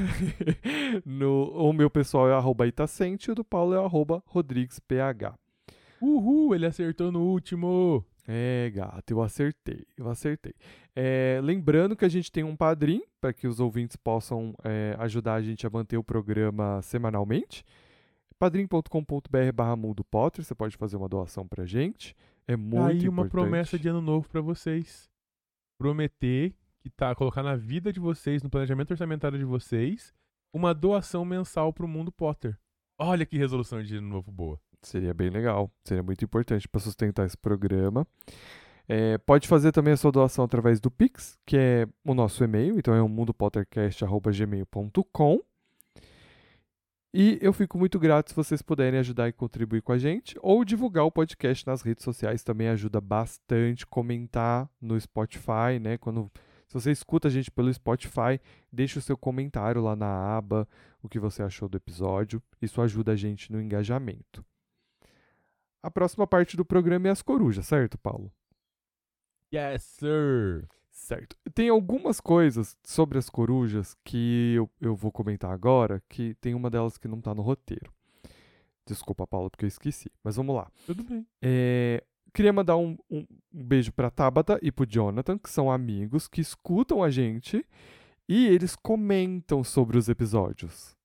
no, 1.05 1.51
o 1.51 1.71
meu 1.75 1.91
pessoal 1.91 2.31
é 2.31 2.33
arroba 2.33 2.67
Itacente 2.67 3.29
e 3.29 3.33
o 3.33 3.35
do 3.35 3.45
Paulo 3.45 3.75
é 3.75 3.79
arroba 3.79 4.23
RodriguesPH. 4.27 5.35
Uhul, 6.01 6.55
ele 6.55 6.65
acertou 6.65 7.13
no 7.13 7.21
último. 7.21 8.03
É, 8.27 8.73
gato, 8.75 9.11
eu 9.11 9.21
acertei, 9.21 9.85
eu 9.99 10.09
acertei. 10.09 10.55
É, 10.97 11.39
lembrando 11.43 11.95
que 11.95 12.07
a 12.07 12.09
gente 12.09 12.33
tem 12.33 12.43
um 12.43 12.57
padrim 12.57 13.03
para 13.21 13.35
que 13.35 13.47
os 13.47 13.61
ouvintes 13.61 13.97
possam 13.97 14.55
é, 14.65 14.97
ajudar 14.99 15.35
a 15.35 15.43
gente 15.43 15.67
a 15.67 15.71
manter 15.71 15.99
o 15.99 16.05
programa 16.05 16.81
semanalmente. 16.81 17.67
padrim.com.br 18.39 19.53
barra 19.55 19.77
Mundo 19.77 20.03
Potter, 20.05 20.43
você 20.43 20.55
pode 20.55 20.75
fazer 20.79 20.97
uma 20.97 21.09
doação 21.09 21.47
pra 21.47 21.67
gente. 21.67 22.17
É 22.49 22.57
muito 22.57 22.87
Aí 22.87 23.09
uma 23.11 23.27
importante. 23.27 23.31
promessa 23.31 23.79
de 23.79 23.89
ano 23.89 24.01
novo 24.01 24.27
pra 24.27 24.41
vocês. 24.41 25.11
Prometer 25.77 26.55
que 26.83 26.91
tá 26.91 27.15
colocar 27.15 27.43
na 27.43 27.57
vida 27.57 27.93
de 27.93 28.01
vocês, 28.01 28.43
no 28.43 28.51
planejamento 28.51 28.91
orçamentário 28.91 29.39
de 29.39 29.45
vocês, 29.45 30.13
uma 30.53 30.75
doação 30.75 31.25
mensal 31.25 31.73
pro 31.73 31.89
Mundo 31.89 32.11
Potter. 32.11 32.59
Olha 32.99 33.25
que 33.25 33.39
resolução 33.39 33.81
de 33.83 34.01
novo 34.01 34.31
boa. 34.31 34.61
Seria 34.83 35.15
bem 35.15 35.31
legal, 35.31 35.73
seria 35.85 36.03
muito 36.03 36.25
importante 36.25 36.69
para 36.69 36.81
sustentar 36.81 37.25
esse 37.25 37.37
programa. 37.37 38.05
É, 38.89 39.17
pode 39.19 39.47
fazer 39.47 39.71
também 39.71 39.93
a 39.93 39.97
sua 39.97 40.11
doação 40.11 40.45
através 40.45 40.81
do 40.81 40.91
Pix, 40.91 41.39
que 41.47 41.57
é 41.57 41.87
o 42.05 42.15
nosso 42.15 42.43
e-mail, 42.43 42.77
então 42.79 42.93
é 42.93 43.01
o 43.01 43.09
mundopottercast.gmail.com. 43.09 45.41
E 47.15 47.39
eu 47.43 47.53
fico 47.53 47.79
muito 47.79 47.99
grato 47.99 48.31
se 48.31 48.37
vocês 48.37 48.63
puderem 48.63 48.99
ajudar 48.99 49.29
e 49.29 49.33
contribuir 49.33 49.83
com 49.83 49.93
a 49.93 49.99
gente, 49.99 50.35
ou 50.41 50.65
divulgar 50.65 51.05
o 51.05 51.13
podcast 51.13 51.67
nas 51.67 51.83
redes 51.83 52.05
sociais 52.05 52.43
também 52.43 52.69
ajuda 52.69 53.03
bastante. 53.03 53.87
Comentar 53.87 54.67
no 54.81 54.99
Spotify, 54.99 55.79
né? 55.79 55.99
Quando 55.99 56.33
se 56.73 56.81
você 56.81 56.91
escuta 56.91 57.29
a 57.29 57.31
gente 57.31 57.51
pelo 57.51 57.73
Spotify, 57.73 58.41
deixe 58.73 58.99
o 58.99 59.03
seu 59.03 59.15
comentário 59.15 59.83
lá 59.83 59.95
na 59.95 60.07
aba, 60.07 60.67
o 61.03 61.09
que 61.09 61.19
você 61.19 61.43
achou 61.43 61.69
do 61.69 61.77
episódio. 61.77 62.43
Isso 62.63 62.81
ajuda 62.81 63.13
a 63.13 63.17
gente 63.17 63.53
no 63.53 63.61
engajamento. 63.61 64.43
A 65.83 65.91
próxima 65.91 66.27
parte 66.27 66.57
do 66.57 66.65
programa 66.65 67.09
é 67.09 67.11
as 67.11 67.21
corujas, 67.21 67.67
certo, 67.67 67.99
Paulo? 67.99 68.33
Yes, 69.53 69.83
sir. 69.83 70.67
Certo. 70.91 71.37
Tem 71.53 71.69
algumas 71.69 72.23
coisas 72.23 72.75
sobre 72.83 73.19
as 73.19 73.29
corujas 73.29 73.95
que 74.03 74.55
eu, 74.57 74.71
eu 74.81 74.97
vou 74.97 75.13
comentar 75.13 75.51
agora, 75.51 76.03
que 76.09 76.35
tem 76.37 76.55
uma 76.55 76.71
delas 76.71 76.97
que 76.97 77.07
não 77.07 77.21
tá 77.21 77.35
no 77.35 77.43
roteiro. 77.43 77.93
Desculpa, 78.87 79.27
Paulo, 79.27 79.51
porque 79.51 79.67
eu 79.67 79.69
esqueci. 79.69 80.11
Mas 80.25 80.37
vamos 80.37 80.57
lá. 80.57 80.73
Tudo 80.87 81.05
bem. 81.05 81.27
É, 81.43 82.03
queria 82.33 82.53
mandar 82.53 82.77
um, 82.77 82.97
um, 83.11 83.27
um 83.53 83.65
beijo 83.65 83.93
pra 83.93 84.11
Tabata 84.11 84.59
e 84.63 84.71
pro 84.73 84.87
Jonathan, 84.87 85.39
que 85.39 85.51
são 85.51 85.71
amigos, 85.71 86.27
que 86.29 86.41
escutam 86.41 87.03
a 87.03 87.11
gente 87.11 87.65
e 88.29 88.47
eles 88.47 88.75
comentam 88.77 89.63
sobre 89.65 89.99
os 89.99 90.09
episódios. 90.09 90.97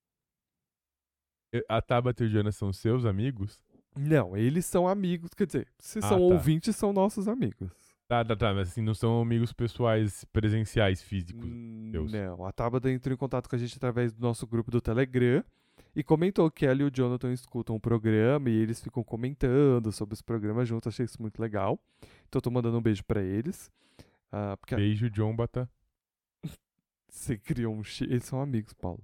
A 1.69 1.81
Tabata 1.81 2.23
e 2.23 2.27
o 2.27 2.29
Jonas 2.29 2.55
são 2.55 2.71
seus 2.71 3.05
amigos? 3.05 3.63
Não, 3.95 4.37
eles 4.37 4.65
são 4.65 4.87
amigos, 4.87 5.33
quer 5.33 5.47
dizer, 5.47 5.67
se 5.79 5.99
Ah, 5.99 6.01
são 6.03 6.17
tá. 6.19 6.23
ouvintes, 6.35 6.75
são 6.75 6.93
nossos 6.93 7.27
amigos. 7.27 7.71
Tá, 8.07 8.23
tá, 8.23 8.35
tá. 8.35 8.53
Mas 8.53 8.69
assim, 8.69 8.81
não 8.81 8.93
são 8.93 9.19
amigos 9.21 9.51
pessoais 9.51 10.23
presenciais, 10.25 11.01
físicos. 11.01 11.43
Hum, 11.49 11.89
Deus. 11.91 12.11
Não, 12.11 12.45
a 12.45 12.51
Tabata 12.51 12.91
entrou 12.91 13.13
em 13.13 13.17
contato 13.17 13.49
com 13.49 13.55
a 13.55 13.59
gente 13.59 13.75
através 13.75 14.13
do 14.13 14.21
nosso 14.21 14.45
grupo 14.45 14.69
do 14.69 14.79
Telegram 14.79 15.43
e 15.97 16.03
comentou 16.03 16.51
que 16.51 16.63
ela 16.63 16.83
e 16.83 16.83
o 16.83 16.91
Jonathan 16.91 17.33
escutam 17.33 17.75
o 17.75 17.79
programa 17.79 18.51
e 18.51 18.53
eles 18.53 18.79
ficam 18.79 19.03
comentando 19.03 19.91
sobre 19.91 20.13
os 20.13 20.21
programas 20.21 20.67
juntos. 20.67 20.93
Achei 20.93 21.05
isso 21.05 21.19
muito 21.19 21.41
legal. 21.41 21.79
Então, 22.27 22.39
tô 22.39 22.51
mandando 22.51 22.77
um 22.77 22.81
beijo 22.81 23.03
pra 23.03 23.19
eles. 23.19 23.71
Ah, 24.31 24.55
porque 24.57 24.75
Beijo, 24.75 25.09
John 25.09 25.35
Bata. 25.35 25.67
você 27.09 27.35
criou 27.35 27.73
um 27.73 27.83
chip. 27.83 28.11
Eles 28.11 28.25
são 28.25 28.39
amigos, 28.39 28.73
Paulo. 28.73 29.03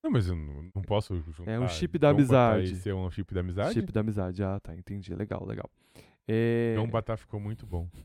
Não, 0.00 0.12
mas 0.12 0.28
eu 0.28 0.36
não, 0.36 0.70
não 0.76 0.82
posso 0.82 1.20
juntar. 1.32 1.50
É 1.50 1.58
um 1.58 1.66
chip 1.66 1.98
da 1.98 2.12
John 2.12 2.18
amizade. 2.18 2.72
E 2.72 2.76
ser 2.76 2.94
um 2.94 3.10
chip 3.10 3.34
da 3.34 3.40
amizade? 3.40 3.74
Chip 3.74 3.90
da 3.90 3.98
amizade. 3.98 4.44
Ah, 4.44 4.60
tá. 4.60 4.76
Entendi. 4.76 5.12
Legal, 5.16 5.44
legal. 5.44 5.68
É... 6.28 6.76
John 6.76 6.86
Bata 6.88 7.16
ficou 7.16 7.40
muito 7.40 7.66
bom. 7.66 7.88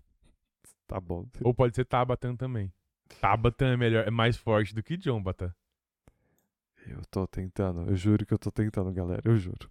Tá 0.86 1.00
bom. 1.00 1.26
Ou 1.42 1.54
pode 1.54 1.74
ser 1.76 1.86
Tabatan 1.86 2.36
também. 2.36 2.72
Tabatan 3.22 3.74
é 3.74 3.78
melhor, 3.78 4.06
é 4.06 4.12
mais 4.12 4.36
forte 4.36 4.76
do 4.76 4.84
que 4.84 4.98
John 4.98 5.24
Bata. 5.24 5.56
Eu 6.88 7.02
tô 7.10 7.26
tentando. 7.28 7.90
Eu 7.90 7.96
juro 7.96 8.26
que 8.26 8.34
eu 8.34 8.38
tô 8.38 8.52
tentando, 8.52 8.92
galera. 8.92 9.22
Eu 9.26 9.38
juro. 9.38 9.70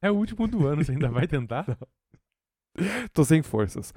É 0.00 0.10
o 0.10 0.14
último 0.14 0.48
do 0.48 0.66
ano, 0.66 0.84
você 0.84 0.92
ainda 0.92 1.08
vai 1.08 1.28
tentar? 1.28 1.64
Tô 3.12 3.24
sem 3.24 3.42
forças. 3.42 3.92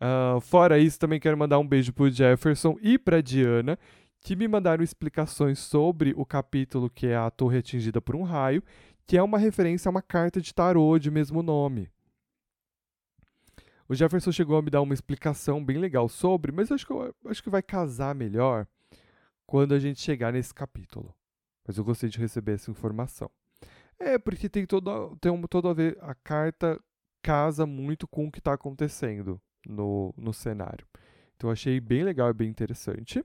Ah, 0.00 0.38
fora 0.40 0.78
isso, 0.78 0.98
também 0.98 1.18
quero 1.18 1.36
mandar 1.36 1.58
um 1.58 1.66
beijo 1.66 1.92
pro 1.92 2.10
Jefferson 2.10 2.76
e 2.80 2.98
pra 2.98 3.20
Diana, 3.20 3.78
que 4.20 4.36
me 4.36 4.46
mandaram 4.46 4.82
explicações 4.82 5.58
sobre 5.58 6.12
o 6.16 6.24
capítulo 6.24 6.90
que 6.90 7.06
é 7.06 7.16
a 7.16 7.30
torre 7.30 7.58
atingida 7.58 8.00
por 8.00 8.14
um 8.14 8.22
raio, 8.22 8.62
que 9.06 9.16
é 9.16 9.22
uma 9.22 9.38
referência 9.38 9.88
a 9.88 9.90
uma 9.90 10.02
carta 10.02 10.40
de 10.40 10.54
tarô 10.54 10.98
de 10.98 11.10
mesmo 11.10 11.42
nome. 11.42 11.88
O 13.88 13.94
Jefferson 13.94 14.30
chegou 14.30 14.58
a 14.58 14.62
me 14.62 14.70
dar 14.70 14.82
uma 14.82 14.92
explicação 14.92 15.64
bem 15.64 15.78
legal 15.78 16.08
sobre, 16.08 16.52
mas 16.52 16.70
acho 16.70 16.86
que, 16.86 16.92
eu 16.92 17.14
acho 17.26 17.42
que 17.42 17.48
vai 17.48 17.62
casar 17.62 18.14
melhor 18.14 18.66
quando 19.46 19.72
a 19.72 19.78
gente 19.78 20.00
chegar 20.00 20.30
nesse 20.30 20.52
capítulo. 20.52 21.14
Mas 21.68 21.76
eu 21.76 21.84
gostei 21.84 22.08
de 22.08 22.18
receber 22.18 22.52
essa 22.52 22.70
informação. 22.70 23.30
É, 23.98 24.18
porque 24.18 24.48
tem 24.48 24.64
todo, 24.64 25.14
tem 25.20 25.30
um, 25.30 25.42
todo 25.42 25.68
a 25.68 25.74
ver. 25.74 25.98
A 26.00 26.14
carta 26.14 26.80
casa 27.22 27.66
muito 27.66 28.08
com 28.08 28.26
o 28.26 28.32
que 28.32 28.38
está 28.38 28.54
acontecendo 28.54 29.38
no, 29.66 30.14
no 30.16 30.32
cenário. 30.32 30.86
Então 31.36 31.50
eu 31.50 31.52
achei 31.52 31.78
bem 31.78 32.02
legal 32.04 32.30
e 32.30 32.32
bem 32.32 32.48
interessante. 32.48 33.22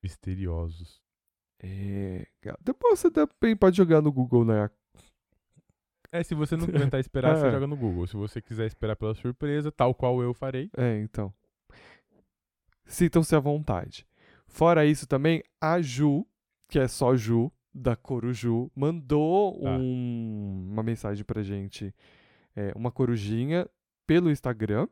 Misteriosos. 0.00 1.02
É, 1.60 2.26
depois 2.60 3.00
você 3.00 3.10
também 3.10 3.56
pode 3.56 3.76
jogar 3.76 4.00
no 4.00 4.12
Google, 4.12 4.44
né? 4.44 4.70
É, 6.12 6.22
se 6.22 6.34
você 6.34 6.56
não 6.56 6.64
aguentar 6.68 7.00
esperar, 7.00 7.36
você 7.36 7.46
É. 7.48 7.50
joga 7.50 7.66
no 7.66 7.76
Google. 7.76 8.06
Se 8.06 8.14
você 8.14 8.40
quiser 8.40 8.66
esperar 8.66 8.94
pela 8.94 9.14
surpresa, 9.16 9.72
tal 9.72 9.92
qual 9.94 10.22
eu 10.22 10.32
farei. 10.32 10.70
É, 10.76 11.00
então. 11.00 11.34
Sintam-se 12.86 13.34
à 13.34 13.40
vontade. 13.40 14.06
Fora 14.46 14.84
isso 14.86 15.06
também, 15.08 15.42
a 15.60 15.80
Ju, 15.80 16.24
que 16.68 16.78
é 16.78 16.86
só 16.86 17.16
Ju, 17.16 17.50
da 17.74 17.96
Coruju, 17.96 18.70
mandou 18.74 19.60
Ah. 19.66 19.76
um- 19.76 20.68
uma 20.72 20.82
mensagem 20.82 21.24
pra 21.24 21.42
gente, 21.42 21.92
é, 22.54 22.72
uma 22.76 22.92
corujinha, 22.92 23.68
pelo 24.06 24.30
Instagram. 24.30 24.86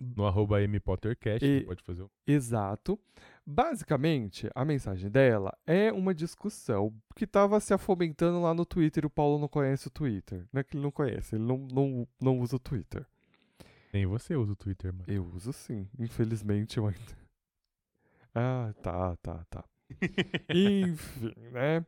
No 0.00 0.26
arroba 0.26 0.60
MPottercast, 0.62 1.44
E- 1.46 1.64
pode 1.64 1.82
fazer. 1.84 2.04
Exato. 2.26 2.98
Basicamente, 3.46 4.50
a 4.52 4.64
mensagem 4.64 5.08
dela 5.08 5.56
é 5.64 5.92
uma 5.92 6.12
discussão 6.12 6.92
que 7.14 7.24
estava 7.24 7.60
se 7.60 7.72
afomentando 7.72 8.40
lá 8.40 8.52
no 8.52 8.66
Twitter. 8.66 9.06
O 9.06 9.10
Paulo 9.10 9.38
não 9.38 9.46
conhece 9.46 9.86
o 9.86 9.90
Twitter. 9.90 10.44
Não 10.52 10.60
é 10.60 10.64
que 10.64 10.76
ele 10.76 10.82
não 10.82 10.90
conhece, 10.90 11.36
ele 11.36 11.44
não, 11.44 11.58
não, 11.72 12.08
não 12.20 12.38
usa 12.40 12.56
o 12.56 12.58
Twitter. 12.58 13.06
Nem 13.92 14.04
você 14.06 14.34
usa 14.34 14.52
o 14.52 14.56
Twitter, 14.56 14.92
mano. 14.92 15.04
Eu 15.06 15.24
uso 15.24 15.52
sim, 15.52 15.88
infelizmente 15.98 16.78
eu 16.78 16.86
ainda. 16.86 17.16
Ah, 18.34 18.72
tá, 18.82 19.14
tá, 19.16 19.44
tá. 19.50 19.64
Enfim, 20.52 21.34
né? 21.50 21.84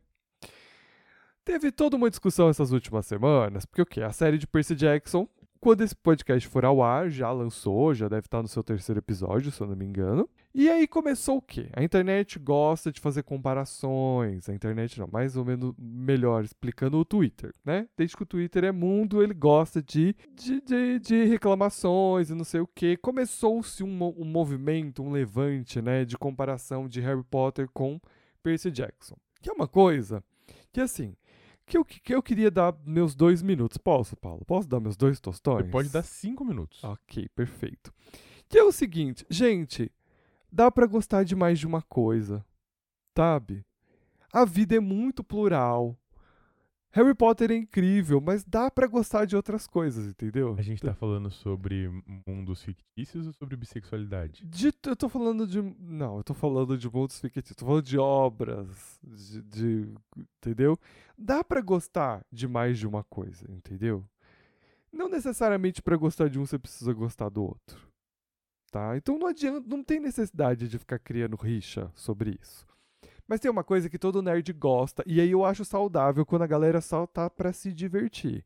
Teve 1.45 1.71
toda 1.71 1.97
uma 1.97 2.09
discussão 2.09 2.49
essas 2.49 2.73
últimas 2.73 3.07
semanas, 3.07 3.67
porque 3.67 3.83
o 3.83 3.87
quê? 3.87 4.03
A 4.03 4.13
série 4.13 4.39
de 4.39 4.47
Percy 4.47 4.75
Jackson, 4.75 5.29
quando 5.65 5.81
esse 5.81 5.97
podcast 5.97 6.47
for 6.47 6.63
ao 6.63 6.83
ar, 6.83 7.09
já 7.09 7.33
lançou, 7.33 7.95
já 7.95 8.07
deve 8.07 8.27
estar 8.27 8.43
no 8.43 8.49
seu 8.49 8.63
terceiro 8.63 8.99
episódio, 8.99 9.51
se 9.51 9.63
eu 9.63 9.67
não 9.67 9.75
me 9.75 9.87
engano. 9.87 10.29
E 10.55 10.69
aí 10.69 10.87
começou 10.87 11.39
o 11.39 11.43
quê? 11.43 11.71
A 11.73 11.83
internet 11.83 12.39
gosta 12.39 12.93
de 12.93 13.01
fazer 13.01 13.23
comparações. 13.23 14.47
A 14.47 14.53
internet 14.53 15.01
não, 15.01 15.09
mais 15.11 15.39
ou 15.39 15.45
menos 15.45 15.73
melhor, 15.79 16.45
explicando 16.45 16.99
o 16.99 17.05
Twitter, 17.05 17.51
né? 17.65 17.89
Desde 17.97 18.15
que 18.15 18.23
o 18.25 18.27
Twitter 18.27 18.63
é 18.65 18.73
mundo, 18.73 19.23
ele 19.23 19.33
gosta 19.33 19.83
de, 19.83 20.15
de, 20.35 20.61
de, 20.61 20.99
de 20.99 21.25
reclamações 21.25 22.29
e 22.29 22.35
não 22.35 22.45
sei 22.45 22.61
o 22.61 22.67
quê. 22.67 22.95
Começou-se 22.99 23.83
um, 23.83 24.05
um 24.19 24.27
movimento, 24.27 25.03
um 25.03 25.11
levante, 25.11 25.81
né? 25.81 26.05
De 26.05 26.19
comparação 26.19 26.87
de 26.87 27.01
Harry 27.01 27.25
Potter 27.25 27.71
com 27.73 27.99
Percy 28.43 28.71
Jackson. 28.71 29.17
Que 29.41 29.49
é 29.49 29.53
uma 29.55 29.67
coisa 29.67 30.23
que, 30.71 30.83
assim, 30.83 31.15
que 31.67 31.77
eu, 31.79 31.85
que 31.85 32.15
eu 32.15 32.23
queria 32.23 32.51
dar 32.51 32.75
meus 32.85 33.15
dois 33.15 33.43
minutos. 33.43 33.79
Posso, 33.79 34.17
Paulo? 34.17 34.45
Posso 34.45 34.69
dar 34.69 34.81
meus 34.81 34.97
dois 34.97 35.21
tostões? 35.21 35.67
Você 35.67 35.71
pode 35.71 35.89
dar 35.89 36.03
cinco 36.03 36.45
minutos. 36.45 36.83
Ok, 36.85 37.29
perfeito. 37.31 37.93
Que 38.49 38.59
é 38.59 38.65
o 38.65 38.73
seguinte, 38.73 39.27
gente, 39.31 39.91
dá 40.51 40.71
pra 40.71 40.87
gostar 40.87 41.25
de 41.25 41.35
mais 41.35 41.59
de 41.59 41.67
uma 41.67 41.83
coisa, 41.83 42.45
sabe? 43.17 43.65
A 44.33 44.45
vida 44.45 44.77
é 44.77 44.81
muito 44.81 45.25
plural. 45.25 45.97
Harry 46.95 47.13
Potter 47.15 47.51
é 47.51 47.57
incrível, 47.57 48.21
mas 48.21 48.45
dá 48.45 48.71
pra 48.71 48.87
gostar 48.87 49.25
de 49.25 49.35
outras 49.35 49.67
coisas, 49.67 50.07
entendeu? 50.07 50.55
A 50.57 50.63
gente 50.63 50.81
tá 50.81 50.95
falando 50.95 51.29
sobre 51.29 51.91
mundos 52.25 52.63
fictícios 52.63 53.27
ou 53.27 53.33
sobre 53.33 53.57
bissexualidade? 53.57 54.47
De- 54.47 54.73
eu 54.87 54.95
tô 54.95 55.09
falando 55.09 55.45
de. 55.45 55.61
Não, 55.81 56.19
eu 56.19 56.23
tô 56.23 56.33
falando 56.35 56.79
de 56.79 56.89
mundos 56.89 57.19
fictícios. 57.19 57.57
Tô 57.57 57.67
falando 57.67 57.83
de 57.85 57.99
obras. 57.99 59.01
De, 59.03 59.43
de- 59.43 59.95
entendeu? 60.41 60.79
Dá 61.19 61.43
pra 61.43 61.61
gostar 61.61 62.25
de 62.33 62.47
mais 62.47 62.79
de 62.79 62.87
uma 62.87 63.03
coisa, 63.03 63.45
entendeu? 63.51 64.05
Não 64.93 65.09
necessariamente 65.09 65.83
pra 65.83 65.97
gostar 65.97 66.29
de 66.29 66.39
um 66.39 66.47
você 66.47 66.61
precisa 66.61 66.93
gostar 66.93 67.29
do 67.29 67.43
outro. 67.43 67.81
Tá? 68.71 68.97
Então 68.97 69.19
não 69.19 69.27
adianta, 69.27 69.67
não 69.69 69.83
tem 69.83 69.99
necessidade 69.99 70.69
de 70.69 70.79
ficar 70.79 71.01
criando 71.01 71.35
rixa 71.37 71.91
sobre 71.95 72.39
isso. 72.41 72.65
Mas 73.27 73.41
tem 73.41 73.51
uma 73.51 73.65
coisa 73.65 73.89
que 73.89 73.99
todo 73.99 74.23
nerd 74.23 74.53
gosta, 74.53 75.03
e 75.07 75.21
aí 75.21 75.31
eu 75.31 75.45
acho 75.45 75.65
saudável 75.65 76.27
quando 76.27 76.43
a 76.43 76.47
galera 76.47 76.81
só 76.81 77.07
tá 77.07 77.31
pra 77.31 77.53
se 77.53 77.73
divertir. 77.73 78.45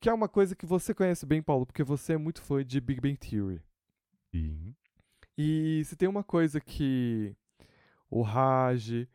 Que 0.00 0.08
é 0.08 0.12
uma 0.12 0.28
coisa 0.28 0.54
que 0.54 0.66
você 0.66 0.94
conhece 0.94 1.24
bem, 1.26 1.42
Paulo, 1.42 1.66
porque 1.66 1.82
você 1.82 2.14
é 2.14 2.18
muito 2.18 2.42
fã 2.42 2.64
de 2.64 2.80
Big 2.80 3.00
Bang 3.00 3.16
Theory. 3.16 3.62
Sim. 4.30 4.74
E 5.36 5.82
se 5.84 5.96
tem 5.96 6.08
uma 6.08 6.22
coisa 6.22 6.60
que 6.60 7.34
o 8.10 8.22
Raj, 8.22 9.06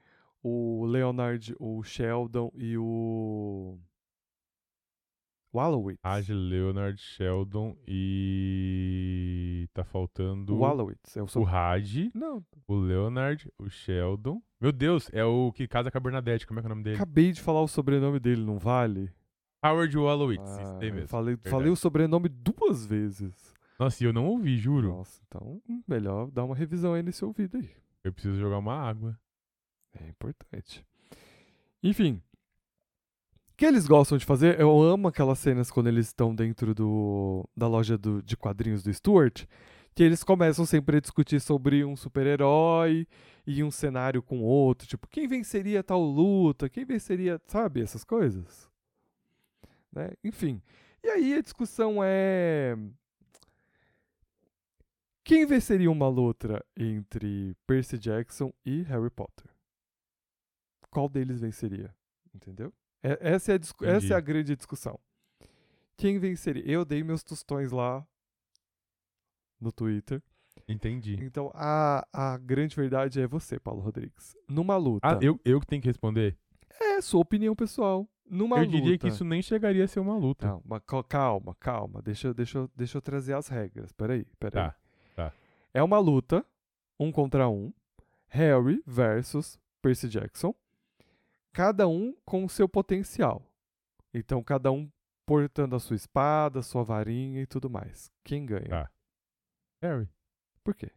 o 0.44 0.86
Leonard, 0.86 1.56
o 1.60 1.84
Sheldon 1.84 2.52
e 2.56 2.78
o 2.78 3.78
Wallowitz. 5.54 6.00
Age, 6.04 6.34
Leonard, 6.34 7.00
Sheldon 7.02 7.76
e. 7.88 9.68
Tá 9.74 9.84
faltando 9.84 10.56
O 10.56 10.60
Wallowitz. 10.60 11.18
É 11.18 11.22
o 11.24 11.28
o. 11.36 11.44
Raj, 11.44 12.10
Não, 12.14 12.46
o 12.68 12.76
Leonard, 12.76 13.52
o 13.58 13.70
Sheldon 13.70 14.42
Meu 14.62 14.72
Deus, 14.72 15.10
é 15.12 15.24
o 15.24 15.52
que 15.52 15.68
casa 15.68 15.90
com 15.90 15.98
a 15.98 16.02
Bernadette. 16.02 16.46
Como 16.46 16.60
é 16.60 16.62
que 16.62 16.68
é 16.68 16.70
o 16.70 16.76
nome 16.76 16.84
dele? 16.84 16.96
Acabei 16.98 17.32
de 17.32 17.42
falar 17.42 17.62
o 17.62 17.68
sobrenome 17.68 18.20
dele, 18.20 18.44
não 18.44 18.60
vale? 18.60 19.12
Howard 19.64 19.96
Wolowitz. 19.98 20.58
Ah, 20.58 20.62
isso 20.62 20.74
eu 20.74 20.94
mesmo. 20.94 21.08
falei, 21.08 21.36
verdade. 21.36 21.50
falei 21.50 21.70
o 21.72 21.76
sobrenome 21.76 22.30
duas 22.30 22.86
vezes. 22.86 23.54
Nossa, 23.78 24.04
e 24.04 24.08
eu 24.08 24.14
não 24.14 24.26
ouvi, 24.28 24.58
juro. 24.58 24.90
Nossa, 24.90 25.22
então 25.28 25.62
melhor 25.88 26.30
dar 26.32 26.44
uma 26.44 26.56
revisão 26.56 26.94
aí 26.94 27.04
nesse 27.04 27.24
ouvido 27.26 27.58
aí. 27.58 27.70
Eu 28.04 28.14
preciso 28.14 28.40
jogar 28.40 28.58
uma 28.58 28.74
água. 28.76 29.20
É 30.00 30.08
importante. 30.10 30.86
Enfim. 31.82 32.22
Que 33.60 33.66
eles 33.66 33.86
gostam 33.86 34.18
de 34.18 34.24
fazer, 34.26 34.58
eu 34.58 34.82
amo 34.82 35.10
aquelas 35.10 35.38
cenas 35.38 35.70
quando 35.70 35.88
eles 35.88 36.06
estão 36.08 36.34
dentro 36.34 36.74
do, 36.74 37.46
da 37.58 37.68
loja 37.68 37.98
do- 37.98 38.24
de 38.24 38.38
quadrinhos 38.38 38.82
do 38.82 38.94
Stuart, 38.94 39.44
que 39.94 40.02
eles 40.02 40.24
começam 40.24 40.66
sempre 40.66 40.96
a 40.96 41.02
discutir 41.02 41.42
sobre 41.42 41.84
um 41.84 41.94
super-herói 41.94 43.06
e 43.46 43.62
um 43.62 43.70
cenário 43.70 44.24
com 44.24 44.40
outro, 44.42 44.88
tipo, 44.88 45.10
quem 45.10 45.28
venceria 45.28 45.84
tal 45.84 46.02
luta, 46.02 46.70
quem 46.70 46.86
venceria, 46.86 47.38
sabe, 47.48 47.82
essas 47.82 48.06
coisas. 48.06 48.70
Né? 49.92 50.12
Enfim. 50.24 50.62
E 51.04 51.10
aí 51.10 51.34
a 51.34 51.42
discussão 51.42 51.98
é 52.02 52.78
quem 55.22 55.46
venceria 55.46 55.92
uma 55.92 56.08
luta 56.08 56.66
entre 56.78 57.58
Percy 57.68 58.00
Jackson 58.00 58.54
e 58.66 58.84
Harry 58.84 59.10
Potter? 59.10 59.52
Qual 60.90 61.10
deles 61.10 61.42
venceria? 61.42 61.94
Entendeu? 62.34 62.72
É- 63.02 63.18
essa, 63.22 63.54
é 63.54 63.56
a, 63.56 63.88
essa 63.92 64.14
é 64.14 64.18
a 64.18 64.20
grande 64.20 64.56
discussão. 64.56 65.00
Quem 65.98 66.18
venceria? 66.20 66.64
Eu 66.66 66.86
dei 66.86 67.04
meus 67.04 67.24
tostões 67.24 67.72
lá 67.72 68.06
no 69.60 69.72
Twitter. 69.72 70.22
Entendi. 70.68 71.18
Então 71.22 71.52
a, 71.54 72.06
a 72.14 72.38
grande 72.38 72.76
verdade 72.76 73.20
é 73.20 73.28
você, 73.28 73.60
Paulo 73.60 73.82
Rodrigues. 73.82 74.36
Numa 74.48 74.78
luta. 74.78 75.08
Ah, 75.08 75.20
eu, 75.22 75.40
eu 75.44 75.60
que 75.60 75.66
tenho 75.68 75.82
que 75.82 75.88
responder? 75.88 76.38
É 76.80 77.02
sua 77.02 77.22
opinião 77.22 77.56
pessoal. 77.56 78.08
Numa 78.30 78.58
eu 78.58 78.66
luta. 78.66 78.78
diria 78.78 78.98
que 78.98 79.08
isso 79.08 79.26
nem 79.26 79.42
chegaria 79.42 79.84
a 79.84 79.88
ser 79.88 80.00
uma 80.00 80.16
luta. 80.16 80.46
Não, 80.48 80.62
mas 80.64 80.82
calma, 81.08 81.56
calma. 81.60 82.02
Deixa, 82.02 82.28
eu- 82.28 82.34
deixa, 82.34 82.60
eu- 82.60 82.72
deixa 82.76 82.98
eu 82.98 83.02
trazer 83.02 83.34
as 83.34 83.48
regras. 83.48 83.92
Peraí, 83.92 84.24
peraí. 84.40 84.70
Tá, 84.70 84.76
tá. 85.16 85.34
É 85.74 85.82
uma 85.82 85.98
luta, 85.98 86.46
um 87.00 87.12
contra 87.12 87.50
um. 87.50 87.74
Harry 88.28 88.84
versus 88.86 89.60
Percy 89.82 90.08
Jackson. 90.08 90.54
Cada 91.54 91.88
um 91.88 92.16
com 92.26 92.46
o 92.46 92.50
seu 92.50 92.68
potencial. 92.70 93.44
Então, 94.14 94.44
cada 94.44 94.72
um 94.72 94.90
portando 95.26 95.76
a 95.76 95.80
sua 95.80 95.96
espada, 95.96 96.62
sua 96.62 96.84
varinha 96.84 97.42
e 97.42 97.46
tudo 97.46 97.70
mais. 97.70 98.12
Quem 98.24 98.46
ganha? 98.46 98.68
Tá. 98.68 98.92
Harry. 99.82 100.10
Por 100.64 100.76
quê? 100.76 100.92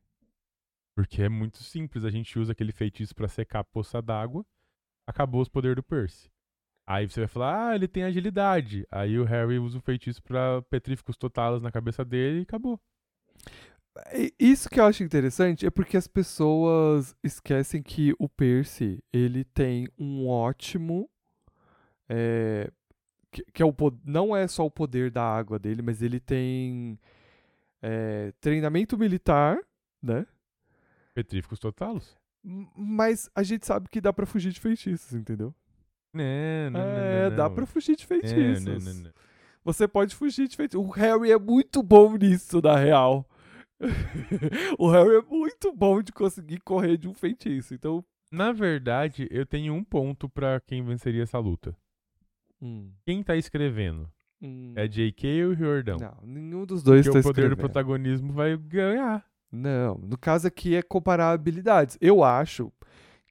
Porque 0.95 1.23
é 1.23 1.29
muito 1.29 1.63
simples. 1.63 2.05
A 2.05 2.11
gente 2.11 2.39
usa 2.39 2.53
aquele 2.53 2.73
feitiço 2.73 3.15
pra 3.15 3.29
secar 3.29 3.61
a 3.61 3.65
poça 3.65 4.01
d'água. 4.01 4.45
Acabou 5.07 5.41
os 5.41 5.49
poderes 5.49 5.77
do 5.77 5.83
Percy. 5.83 6.31
Aí 6.87 7.09
você 7.09 7.21
vai 7.21 7.29
falar, 7.29 7.69
ah, 7.69 7.75
ele 7.75 7.87
tem 7.87 8.03
agilidade. 8.03 8.87
Aí 8.91 9.19
o 9.19 9.25
Harry 9.25 9.59
usa 9.59 9.79
o 9.79 9.83
feitiço 9.83 10.23
pra 10.23 10.63
petríficos 10.63 11.17
totalos 11.17 11.63
na 11.63 11.71
cabeça 11.71 12.05
dele 12.05 12.41
e 12.41 12.43
acabou. 12.43 12.81
Isso 14.39 14.71
que 14.71 14.81
eu 14.81 14.85
acho 14.87 15.03
interessante 15.03 15.67
é 15.67 15.71
porque 15.71 15.97
as 15.97 16.07
pessoas 16.07 17.15
esquecem 17.23 17.83
que 17.83 18.15
o 18.19 18.29
Percy, 18.29 19.03
ele 19.13 19.45
tem 19.45 19.87
um 19.99 20.27
ótimo. 20.29 21.09
é, 22.09 22.71
que, 23.31 23.45
que 23.53 23.63
é 23.63 23.67
o, 23.67 23.75
não 24.05 24.35
é 24.37 24.47
só 24.49 24.65
o 24.67 24.71
poder 24.71 25.11
da 25.11 25.23
água 25.23 25.59
dele, 25.59 25.83
mas 25.83 26.03
ele 26.03 26.21
tem 26.21 26.99
é, 27.83 28.33
treinamento 28.41 28.97
militar, 28.99 29.59
né? 30.03 30.27
Petríficos 31.15 31.59
totalos? 31.59 32.17
Mas 32.77 33.31
a 33.35 33.43
gente 33.43 33.67
sabe 33.67 33.89
que 33.89 34.01
dá 34.01 34.13
pra 34.13 34.27
fugir 34.27 34.53
de 34.53 34.61
feitiços, 34.61 35.13
entendeu? 35.15 35.55
Não, 36.13 36.71
não, 36.71 36.81
não, 36.81 36.81
é, 36.81 37.29
não, 37.31 37.37
dá 37.37 37.45
não. 37.49 37.55
pra 37.55 37.67
fugir 37.67 37.97
de 37.97 38.05
É, 38.05 38.07
feitiços. 38.07 38.65
não, 38.65 38.79
não, 38.79 38.95
não. 39.05 39.13
Você 39.65 39.87
pode 39.87 40.15
fugir 40.15 40.49
de 40.49 40.57
feitiços. 40.57 40.85
O 40.85 40.90
Harry 40.90 41.31
é 41.31 41.38
muito 41.38 41.83
bom 41.83 42.16
nisso, 42.16 42.61
na 42.61 42.77
real. 42.77 43.27
o 44.79 44.90
Harry 44.90 45.16
é 45.16 45.23
muito 45.23 45.73
bom 45.73 46.01
de 46.03 46.12
conseguir 46.12 46.61
correr 46.61 46.97
de 46.97 47.09
um 47.09 47.14
feitiço. 47.14 47.75
Então. 47.75 48.05
Na 48.31 48.51
verdade, 48.53 49.29
eu 49.31 49.45
tenho 49.45 49.75
um 49.75 49.85
ponto 49.85 50.29
pra 50.29 50.59
quem 50.61 50.83
venceria 50.83 51.23
essa 51.25 51.38
luta. 51.38 51.77
Quem 53.05 53.23
tá 53.23 53.37
escrevendo? 53.37 54.09
hum, 54.40 54.73
É 54.77 54.87
J.K. 54.87 55.45
ou 55.45 55.51
o 55.51 55.55
Riordão? 55.55 55.99
Não, 55.99 56.16
nenhum 56.23 56.64
dos 56.64 56.83
dois 56.83 57.05
Porque 57.05 57.12
tá 57.12 57.21
o 57.21 57.23
poder 57.23 57.42
do 57.42 57.47
escrevendo. 57.47 57.57
protagonismo 57.59 58.33
vai 58.33 58.57
ganhar. 58.57 59.25
Não, 59.51 59.99
no 59.99 60.16
caso 60.16 60.47
aqui 60.47 60.75
é 60.77 60.83
comparar 60.83 61.33
habilidades. 61.33 61.99
Eu 62.01 62.23
acho 62.25 62.73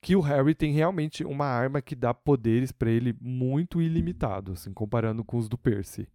que 0.02 0.16
o 0.16 0.20
Harry 0.20 0.54
tem 0.54 0.72
realmente 0.74 1.24
uma 1.24 1.46
arma 1.46 1.82
que 1.82 1.96
dá 1.96 2.14
poderes 2.14 2.72
pra 2.72 2.90
ele 2.92 3.16
muito 3.22 3.82
ilimitado, 3.82 4.52
assim, 4.52 4.74
comparando 4.74 5.24
com 5.24 5.38
os 5.38 5.48
do 5.50 5.58
Percy. 5.58 6.08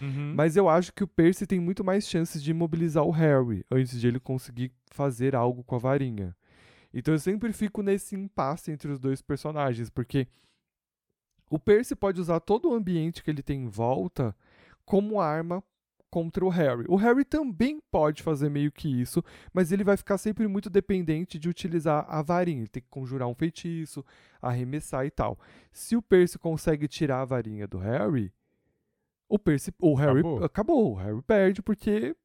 Uhum. 0.00 0.34
Mas 0.34 0.56
eu 0.56 0.68
acho 0.68 0.92
que 0.92 1.04
o 1.04 1.08
Percy 1.08 1.46
tem 1.46 1.60
muito 1.60 1.82
mais 1.84 2.06
chances 2.06 2.42
de 2.42 2.50
imobilizar 2.50 3.04
o 3.04 3.10
Harry 3.10 3.64
antes 3.70 4.00
de 4.00 4.06
ele 4.06 4.20
conseguir 4.20 4.72
fazer 4.90 5.34
algo 5.34 5.62
com 5.64 5.76
a 5.76 5.78
varinha. 5.78 6.36
Então 6.92 7.14
eu 7.14 7.18
sempre 7.18 7.52
fico 7.52 7.82
nesse 7.82 8.14
impasse 8.14 8.70
entre 8.70 8.90
os 8.90 8.98
dois 8.98 9.22
personagens, 9.22 9.88
porque 9.88 10.26
o 11.48 11.58
Percy 11.58 11.94
pode 11.94 12.20
usar 12.20 12.40
todo 12.40 12.70
o 12.70 12.74
ambiente 12.74 13.22
que 13.22 13.30
ele 13.30 13.42
tem 13.42 13.64
em 13.64 13.68
volta 13.68 14.34
como 14.84 15.20
arma 15.20 15.62
contra 16.10 16.44
o 16.44 16.48
Harry. 16.48 16.84
O 16.88 16.96
Harry 16.96 17.24
também 17.24 17.80
pode 17.90 18.22
fazer 18.22 18.50
meio 18.50 18.72
que 18.72 18.88
isso, 18.88 19.22
mas 19.52 19.70
ele 19.70 19.84
vai 19.84 19.96
ficar 19.96 20.18
sempre 20.18 20.48
muito 20.48 20.68
dependente 20.68 21.38
de 21.38 21.48
utilizar 21.48 22.04
a 22.08 22.20
varinha. 22.20 22.62
Ele 22.62 22.68
tem 22.68 22.82
que 22.82 22.88
conjurar 22.88 23.28
um 23.28 23.34
feitiço, 23.34 24.04
arremessar 24.42 25.06
e 25.06 25.10
tal. 25.10 25.38
Se 25.72 25.96
o 25.96 26.02
Percy 26.02 26.38
consegue 26.38 26.88
tirar 26.88 27.20
a 27.20 27.24
varinha 27.24 27.66
do 27.66 27.78
Harry, 27.78 28.32
o 29.30 29.38
Percy, 29.38 29.72
o 29.78 29.94
Harry 29.94 30.18
Acabou. 30.20 30.44
acabou. 30.44 30.92
O 30.92 30.94
Harry 30.96 31.22
perde 31.22 31.62
porque 31.62 32.16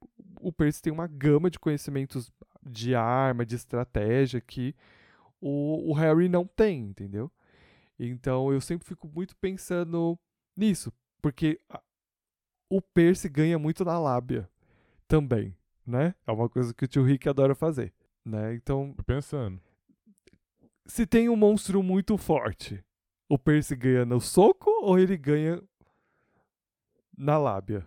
o 0.42 0.52
Percy 0.52 0.82
tem 0.82 0.92
uma 0.92 1.08
gama 1.08 1.50
de 1.52 1.60
conhecimentos 1.60 2.32
de 2.68 2.96
arma, 2.96 3.46
de 3.46 3.56
estratégia 3.56 4.42
que 4.42 4.76
o, 5.40 5.92
o 5.92 5.94
Harry 5.94 6.28
não 6.28 6.46
tem, 6.48 6.82
entendeu? 6.82 7.32
Então 8.00 8.52
eu 8.52 8.60
sempre 8.60 8.88
fico 8.88 9.08
muito 9.08 9.36
pensando 9.38 10.18
nisso, 10.58 10.92
porque 11.22 11.62
o 12.70 12.82
Percy 12.82 13.30
ganha 13.30 13.60
muito 13.60 13.86
na 13.86 14.00
lábia 14.00 14.50
também, 15.08 15.56
né? 15.86 16.16
É 16.26 16.32
uma 16.32 16.50
coisa 16.50 16.74
que 16.74 16.86
o 16.86 16.88
tio 16.88 17.04
Rick 17.04 17.30
adora 17.30 17.54
fazer, 17.54 17.94
né? 18.26 18.56
Então, 18.56 18.94
Tô 18.98 19.04
pensando. 19.04 19.62
se 20.88 21.06
tem 21.06 21.30
um 21.30 21.36
monstro 21.36 21.84
muito 21.84 22.18
forte, 22.18 22.84
o 23.30 23.38
Percy 23.38 23.76
ganha 23.76 24.06
no 24.06 24.20
soco 24.20 24.70
ou 24.82 24.98
ele 24.98 25.16
ganha 25.16 25.62
na 27.18 27.38
lábia? 27.38 27.86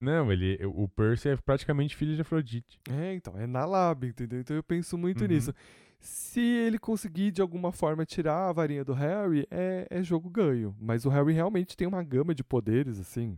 Não, 0.00 0.30
ele, 0.32 0.58
o 0.66 0.86
Percy 0.88 1.30
é 1.30 1.36
praticamente 1.36 1.96
filho 1.96 2.14
de 2.14 2.20
Afrodite. 2.22 2.78
É, 2.88 3.14
então, 3.14 3.36
é 3.36 3.46
na 3.46 3.64
lábia, 3.64 4.08
entendeu? 4.08 4.38
Então 4.40 4.54
eu 4.56 4.62
penso 4.62 4.96
muito 4.96 5.22
Uhum. 5.22 5.28
nisso. 5.28 5.52
Se 6.00 6.40
ele 6.40 6.78
conseguir 6.78 7.32
de 7.32 7.42
alguma 7.42 7.72
forma 7.72 8.06
tirar 8.06 8.48
a 8.48 8.52
varinha 8.52 8.84
do 8.84 8.92
Harry, 8.92 9.44
é, 9.50 9.86
é 9.90 10.00
jogo 10.02 10.30
ganho. 10.30 10.76
Mas 10.78 11.04
o 11.04 11.08
Harry 11.08 11.32
realmente 11.32 11.76
tem 11.76 11.88
uma 11.88 12.04
gama 12.04 12.32
de 12.32 12.44
poderes, 12.44 13.00
assim. 13.00 13.36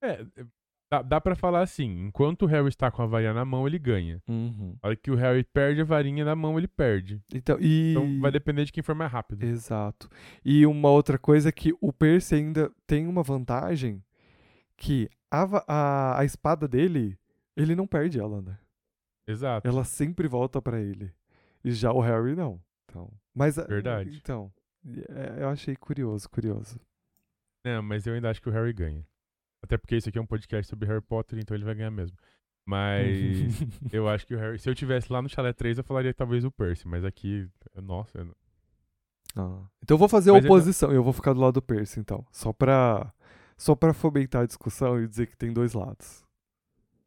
É, 0.00 0.26
é, 0.36 0.44
dá, 0.92 1.00
dá 1.00 1.20
pra 1.20 1.34
falar 1.34 1.62
assim, 1.62 2.06
enquanto 2.06 2.42
o 2.42 2.46
Harry 2.46 2.68
está 2.68 2.90
com 2.90 3.00
a 3.00 3.06
varinha 3.06 3.32
na 3.32 3.46
mão, 3.46 3.66
ele 3.66 3.78
ganha. 3.78 4.22
A 4.82 4.88
hora 4.88 4.96
que 4.96 5.10
o 5.10 5.14
Harry 5.14 5.42
perde 5.42 5.80
a 5.80 5.84
varinha 5.84 6.22
na 6.22 6.36
mão, 6.36 6.58
ele 6.58 6.68
perde. 6.68 7.22
Então, 7.32 7.56
e... 7.58 7.92
Então 7.92 8.20
vai 8.20 8.30
depender 8.30 8.66
de 8.66 8.72
quem 8.72 8.82
for 8.82 8.94
mais 8.94 9.10
rápido. 9.10 9.42
Exato. 9.42 10.10
E 10.44 10.66
uma 10.66 10.90
outra 10.90 11.18
coisa 11.18 11.48
é 11.48 11.52
que 11.52 11.74
o 11.80 11.92
Percy 11.92 12.34
ainda 12.34 12.70
tem 12.86 13.06
uma 13.06 13.22
vantagem 13.22 14.04
que 14.76 15.08
a, 15.30 15.46
a, 15.66 16.20
a 16.20 16.24
espada 16.26 16.68
dele, 16.68 17.18
ele 17.56 17.74
não 17.74 17.86
perde 17.86 18.20
ela, 18.20 18.42
né? 18.42 18.58
Exato. 19.26 19.66
Ela 19.66 19.84
sempre 19.84 20.28
volta 20.28 20.60
pra 20.60 20.78
ele. 20.78 21.10
E 21.64 21.72
já 21.72 21.90
o 21.90 22.00
Harry 22.00 22.34
não. 22.34 22.60
Então, 22.84 23.10
mas 23.34 23.56
Verdade. 23.56 24.20
Então, 24.22 24.52
é, 25.08 25.42
eu 25.42 25.48
achei 25.48 25.74
curioso, 25.74 26.28
curioso. 26.28 26.78
Não, 27.64 27.82
mas 27.82 28.06
eu 28.06 28.12
ainda 28.12 28.28
acho 28.28 28.42
que 28.42 28.48
o 28.48 28.52
Harry 28.52 28.72
ganha. 28.72 29.06
Até 29.62 29.78
porque 29.78 29.96
isso 29.96 30.08
aqui 30.08 30.18
é 30.18 30.20
um 30.22 30.26
podcast 30.26 30.68
sobre 30.68 30.86
Harry 30.88 31.00
Potter, 31.00 31.38
então 31.38 31.56
ele 31.56 31.64
vai 31.64 31.74
ganhar 31.74 31.90
mesmo. 31.90 32.16
Mas 32.66 33.08
eu 33.92 34.08
acho 34.08 34.26
que 34.26 34.34
o 34.34 34.38
Harry. 34.38 34.58
Se 34.58 34.68
eu 34.68 34.74
tivesse 34.74 35.12
lá 35.12 35.22
no 35.22 35.28
Chalé 35.28 35.52
3, 35.52 35.78
eu 35.78 35.84
falaria 35.84 36.12
talvez 36.12 36.44
o 36.44 36.50
Percy, 36.50 36.86
mas 36.88 37.04
aqui. 37.04 37.48
Nossa, 37.82 38.18
eu 38.18 38.24
não- 38.26 38.34
Ah. 39.36 39.66
Então 39.82 39.94
eu 39.94 39.98
vou 39.98 40.08
fazer 40.08 40.30
Mas 40.32 40.44
ainda- 40.44 40.54
oposição, 40.54 40.92
eu 40.92 41.02
vou 41.02 41.12
ficar 41.12 41.32
do 41.32 41.40
lado 41.40 41.54
do 41.54 41.62
Percy, 41.62 42.00
então. 42.00 42.24
Só 42.30 42.52
pra, 42.52 43.12
só 43.56 43.74
pra 43.74 43.92
fomentar 43.94 44.42
a 44.42 44.46
discussão 44.46 45.00
e 45.02 45.08
dizer 45.08 45.26
que 45.26 45.36
tem 45.36 45.52
dois 45.52 45.72
lados. 45.72 46.22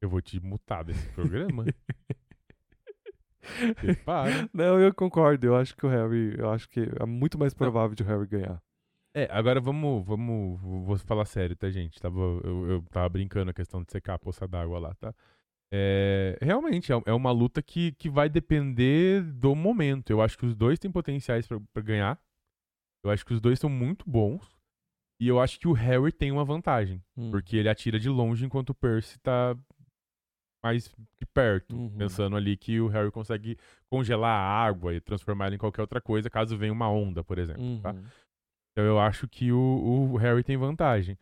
eu 0.01 0.09
vou 0.09 0.21
te 0.21 0.39
mutar 0.39 0.83
desse 0.83 1.07
programa. 1.09 1.65
Não, 4.53 4.79
eu 4.79 4.93
concordo. 4.93 5.45
Eu 5.47 5.55
acho 5.55 5.75
que 5.75 5.85
o 5.85 5.89
Harry. 5.89 6.35
Eu 6.37 6.49
acho 6.51 6.67
que 6.69 6.81
é 6.99 7.05
muito 7.05 7.37
mais 7.37 7.53
provável 7.53 7.95
de 7.95 8.03
o 8.03 8.05
Harry 8.05 8.25
ganhar. 8.27 8.61
É, 9.15 9.29
agora 9.31 9.61
vamos, 9.61 10.05
vamos, 10.05 10.59
vou 10.59 10.97
falar 10.97 11.23
sério, 11.23 11.55
tá, 11.55 11.69
gente? 11.69 12.01
Tava, 12.01 12.19
eu, 12.43 12.69
eu 12.69 12.81
tava 12.91 13.07
brincando 13.07 13.49
a 13.49 13.53
questão 13.53 13.81
de 13.81 13.89
secar 13.89 14.15
a 14.15 14.19
poça 14.19 14.45
d'água 14.45 14.77
lá, 14.77 14.93
tá? 14.95 15.15
É, 15.71 16.37
realmente, 16.41 16.91
é, 16.91 17.01
é 17.05 17.13
uma 17.13 17.31
luta 17.31 17.61
que, 17.61 17.93
que 17.93 18.09
vai 18.09 18.27
depender 18.27 19.23
do 19.23 19.55
momento. 19.55 20.09
Eu 20.09 20.21
acho 20.21 20.37
que 20.37 20.45
os 20.45 20.53
dois 20.53 20.77
têm 20.77 20.91
potenciais 20.91 21.47
pra 21.47 21.61
pra 21.73 21.81
ganhar. 21.81 22.19
Eu 23.05 23.09
acho 23.09 23.25
que 23.25 23.33
os 23.33 23.39
dois 23.39 23.57
são 23.57 23.69
muito 23.69 24.03
bons. 24.09 24.53
E 25.17 25.29
eu 25.29 25.39
acho 25.39 25.57
que 25.61 25.67
o 25.67 25.71
Harry 25.71 26.11
tem 26.11 26.29
uma 26.29 26.43
vantagem. 26.43 27.01
Hum. 27.15 27.31
Porque 27.31 27.55
ele 27.55 27.69
atira 27.69 27.97
de 27.97 28.09
longe 28.09 28.45
enquanto 28.45 28.71
o 28.71 28.75
Percy 28.75 29.17
tá 29.19 29.57
mais 30.61 30.93
de 31.17 31.25
perto. 31.25 31.73
Uhum. 31.73 31.97
Pensando 31.97 32.35
ali 32.35 32.57
que 32.57 32.81
o 32.81 32.87
Harry 32.87 33.11
consegue 33.11 33.57
congelar 33.89 34.31
a 34.31 34.65
água 34.65 34.93
e 34.93 34.99
transformar 34.99 35.45
ela 35.45 35.55
em 35.55 35.59
qualquer 35.59 35.81
outra 35.81 36.01
coisa, 36.01 36.29
caso 36.29 36.57
venha 36.57 36.73
uma 36.73 36.89
onda, 36.89 37.23
por 37.23 37.37
exemplo. 37.37 37.79
tá? 37.81 37.95
Então 38.75 38.83
eu 38.85 38.99
acho 38.99 39.25
que 39.27 39.53
o, 39.53 40.11
o 40.11 40.17
Harry 40.17 40.43
tem 40.43 40.57
vantagem. 40.57 41.17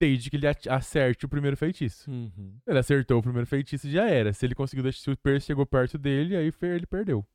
Desde 0.00 0.30
que 0.30 0.36
ele 0.36 0.46
acerte 0.46 1.26
o 1.26 1.28
primeiro 1.28 1.56
feitiço. 1.56 2.10
Uhum. 2.10 2.58
Ele 2.66 2.78
acertou 2.78 3.18
o 3.18 3.22
primeiro 3.22 3.46
feitiço 3.46 3.86
e 3.86 3.90
já 3.92 4.08
era. 4.08 4.32
Se 4.32 4.46
ele 4.46 4.54
conseguiu 4.54 4.82
deixar, 4.82 5.00
se 5.00 5.10
o 5.10 5.16
Percy 5.16 5.46
chegou 5.48 5.66
perto 5.66 5.98
dele, 5.98 6.34
aí 6.36 6.50
ele 6.62 6.86
perdeu. 6.86 7.26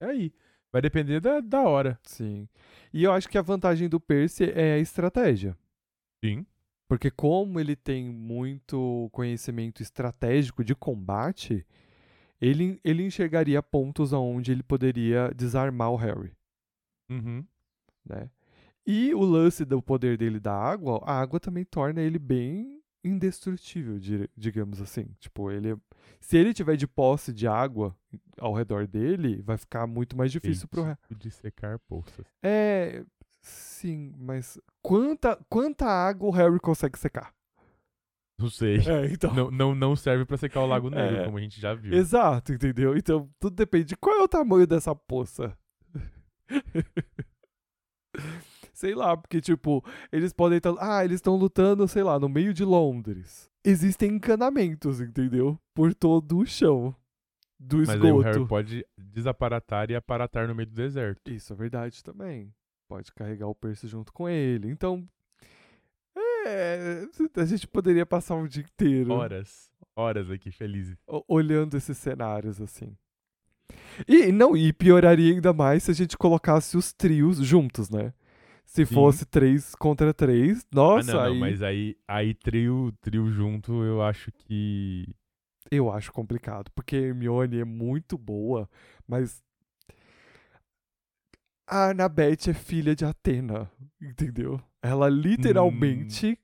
É 0.00 0.06
aí. 0.06 0.32
Vai 0.72 0.82
depender 0.82 1.20
da, 1.20 1.40
da 1.40 1.62
hora. 1.62 1.98
Sim. 2.02 2.48
E 2.92 3.04
eu 3.04 3.12
acho 3.12 3.28
que 3.28 3.38
a 3.38 3.42
vantagem 3.42 3.88
do 3.88 3.98
Percy 4.00 4.44
é 4.54 4.74
a 4.74 4.78
estratégia. 4.78 5.56
Sim. 6.24 6.44
Porque 6.88 7.10
como 7.10 7.58
ele 7.60 7.74
tem 7.76 8.04
muito 8.10 9.08
conhecimento 9.12 9.82
estratégico 9.82 10.62
de 10.62 10.74
combate, 10.74 11.66
ele, 12.40 12.78
ele 12.84 13.02
enxergaria 13.04 13.62
pontos 13.62 14.12
onde 14.12 14.52
ele 14.52 14.62
poderia 14.62 15.30
desarmar 15.34 15.90
o 15.90 15.96
Harry, 15.96 16.32
Uhum. 17.10 17.44
né? 18.04 18.28
E 18.86 19.14
o 19.14 19.20
lance 19.22 19.64
do 19.64 19.82
poder 19.82 20.16
dele 20.16 20.38
da 20.38 20.54
água, 20.54 21.02
a 21.04 21.18
água 21.20 21.40
também 21.40 21.64
torna 21.64 22.00
ele 22.00 22.18
bem 22.18 22.80
indestrutível, 23.04 23.98
digamos 24.36 24.80
assim. 24.80 25.06
Tipo, 25.20 25.50
ele 25.50 25.72
é- 25.72 25.76
se 26.20 26.36
ele 26.36 26.52
tiver 26.54 26.76
de 26.76 26.86
posse 26.86 27.32
de 27.32 27.46
água 27.48 27.96
ao 28.38 28.52
redor 28.54 28.86
dele, 28.86 29.42
vai 29.42 29.56
ficar 29.56 29.86
muito 29.86 30.16
mais 30.16 30.30
difícil 30.32 30.68
pro 30.68 30.82
Harry. 30.82 30.98
Feitiço 31.08 31.36
de 31.36 31.42
secar 31.42 31.78
poças. 31.80 32.26
É, 32.42 33.04
sim, 33.40 34.12
mas 34.18 34.58
quanta 34.82 35.36
quanta 35.48 35.86
água 35.86 36.28
o 36.28 36.32
Harry 36.32 36.58
consegue 36.60 36.98
secar? 36.98 37.32
Não 38.38 38.50
sei. 38.50 38.76
É, 38.86 39.06
então. 39.06 39.32
Não, 39.34 39.50
não, 39.50 39.74
não 39.74 39.96
serve 39.96 40.24
pra 40.26 40.36
secar 40.36 40.60
o 40.60 40.66
Lago 40.66 40.90
Negro, 40.90 41.16
É. 41.16 41.24
como 41.24 41.38
a 41.38 41.40
gente 41.40 41.60
já 41.60 41.74
viu. 41.74 41.92
Exato, 41.94 42.52
entendeu? 42.52 42.96
Então, 42.96 43.30
tudo 43.40 43.54
depende 43.56 43.86
de 43.86 43.96
qual 43.96 44.14
é 44.16 44.22
o 44.22 44.28
tamanho 44.28 44.66
dessa 44.66 44.94
poça. 44.94 45.56
sei 48.76 48.94
lá, 48.94 49.16
porque, 49.16 49.40
tipo, 49.40 49.84
eles 50.12 50.32
podem 50.32 50.58
estar. 50.58 50.74
ah, 50.78 51.04
eles 51.04 51.16
estão 51.16 51.34
lutando, 51.34 51.88
sei 51.88 52.02
lá, 52.02 52.18
no 52.20 52.28
meio 52.28 52.52
de 52.52 52.64
Londres. 52.64 53.50
Existem 53.64 54.12
encanamentos, 54.12 55.00
entendeu? 55.00 55.58
Por 55.74 55.94
todo 55.94 56.38
o 56.38 56.46
chão 56.46 56.94
do 57.58 57.78
Mas 57.78 57.88
aí 57.88 57.98
o 57.98 58.18
Harry 58.18 58.30
esgoto. 58.30 58.48
pode 58.48 58.86
desaparatar 58.96 59.90
e 59.90 59.96
aparatar 59.96 60.46
no 60.46 60.54
meio 60.54 60.68
do 60.68 60.74
deserto. 60.74 61.30
Isso 61.30 61.52
é 61.52 61.56
verdade 61.56 62.04
também. 62.04 62.52
Pode 62.88 63.12
carregar 63.12 63.48
o 63.48 63.54
Percy 63.54 63.88
junto 63.88 64.12
com 64.12 64.28
ele. 64.28 64.70
Então. 64.70 65.08
É. 66.46 67.06
A 67.34 67.44
gente 67.44 67.66
poderia 67.66 68.06
passar 68.06 68.36
o 68.36 68.46
dia 68.46 68.62
inteiro. 68.62 69.12
Horas. 69.12 69.70
Horas 69.96 70.30
aqui, 70.30 70.52
felizes. 70.52 70.96
olhando 71.26 71.76
esses 71.76 71.96
cenários 71.96 72.60
assim. 72.60 72.94
E 74.06 74.30
não, 74.30 74.56
e 74.56 74.72
pioraria 74.72 75.32
ainda 75.32 75.52
mais 75.52 75.84
se 75.84 75.90
a 75.90 75.94
gente 75.94 76.16
colocasse 76.16 76.76
os 76.76 76.92
trios 76.92 77.38
juntos, 77.38 77.90
né? 77.90 78.12
Se 78.66 78.84
Sim. 78.84 78.94
fosse 78.94 79.24
três 79.24 79.74
contra 79.76 80.12
três, 80.12 80.60
Ah, 80.64 80.68
nossa, 80.74 81.12
não, 81.12 81.20
não, 81.20 81.32
aí 81.32 81.38
mas 81.40 81.62
aí, 81.62 81.96
aí 82.06 82.34
trio, 82.34 82.92
trio 83.00 83.30
junto, 83.30 83.82
eu 83.84 84.02
acho 84.02 84.30
que. 84.32 85.08
eu 85.70 85.90
acho 85.90 86.12
complicado, 86.12 86.70
porque 86.74 86.96
a 86.96 87.00
Hermione 87.00 87.60
é 87.60 87.64
muito 87.64 88.18
boa, 88.18 88.68
mas 89.08 89.42
a 91.68 91.90
Annabeth 91.90 92.48
é 92.48 92.54
filha 92.54 92.94
de 92.94 93.04
Atena, 93.04 93.70
entendeu? 94.00 94.60
Ela 94.82 95.08
literalmente 95.08 96.38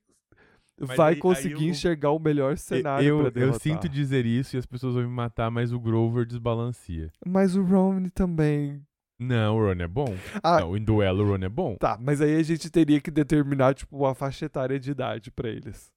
Mas 0.79 0.97
vai 0.97 1.09
aí- 1.09 1.15
aí 1.15 1.19
conseguir 1.21 1.65
eu- 1.65 1.69
enxergar 1.69 2.11
o 2.11 2.19
melhor 2.19 2.57
cenário 2.57 3.07
eu, 3.07 3.17
pra 3.19 3.27
eu 3.27 3.31
derrotar. 3.31 3.59
sinto 3.61 3.87
dizer 3.87 4.25
isso 4.25 4.55
e 4.55 4.59
as 4.59 4.65
pessoas 4.65 4.95
vão 4.95 5.03
me 5.03 5.09
matar, 5.09 5.49
mas 5.51 5.71
o 5.71 5.79
Grover 5.79 6.25
desbalanceia. 6.25 7.11
Mas 7.25 7.55
o 7.55 7.63
Ron 7.63 8.09
também. 8.09 8.81
Não, 9.23 9.57
o 9.57 9.59
Ron 9.65 9.81
é 9.81 9.87
bom. 9.87 10.15
Ah, 10.43 10.59
Não, 10.61 10.75
em 10.77 10.83
duelo 10.83 11.23
o 11.23 11.27
Ron 11.29 11.43
é 11.45 11.49
bom. 11.49 11.75
Tá, 11.77 11.97
mas 12.01 12.21
aí 12.21 12.35
a 12.35 12.43
gente 12.43 12.69
teria 12.69 12.99
que 13.01 13.09
determinar, 13.11 13.73
tipo, 13.73 13.97
uma 13.97 14.13
faixa 14.15 14.45
etária 14.45 14.79
de 14.79 14.91
idade 14.91 15.31
pra 15.31 15.49
eles. 15.49 15.91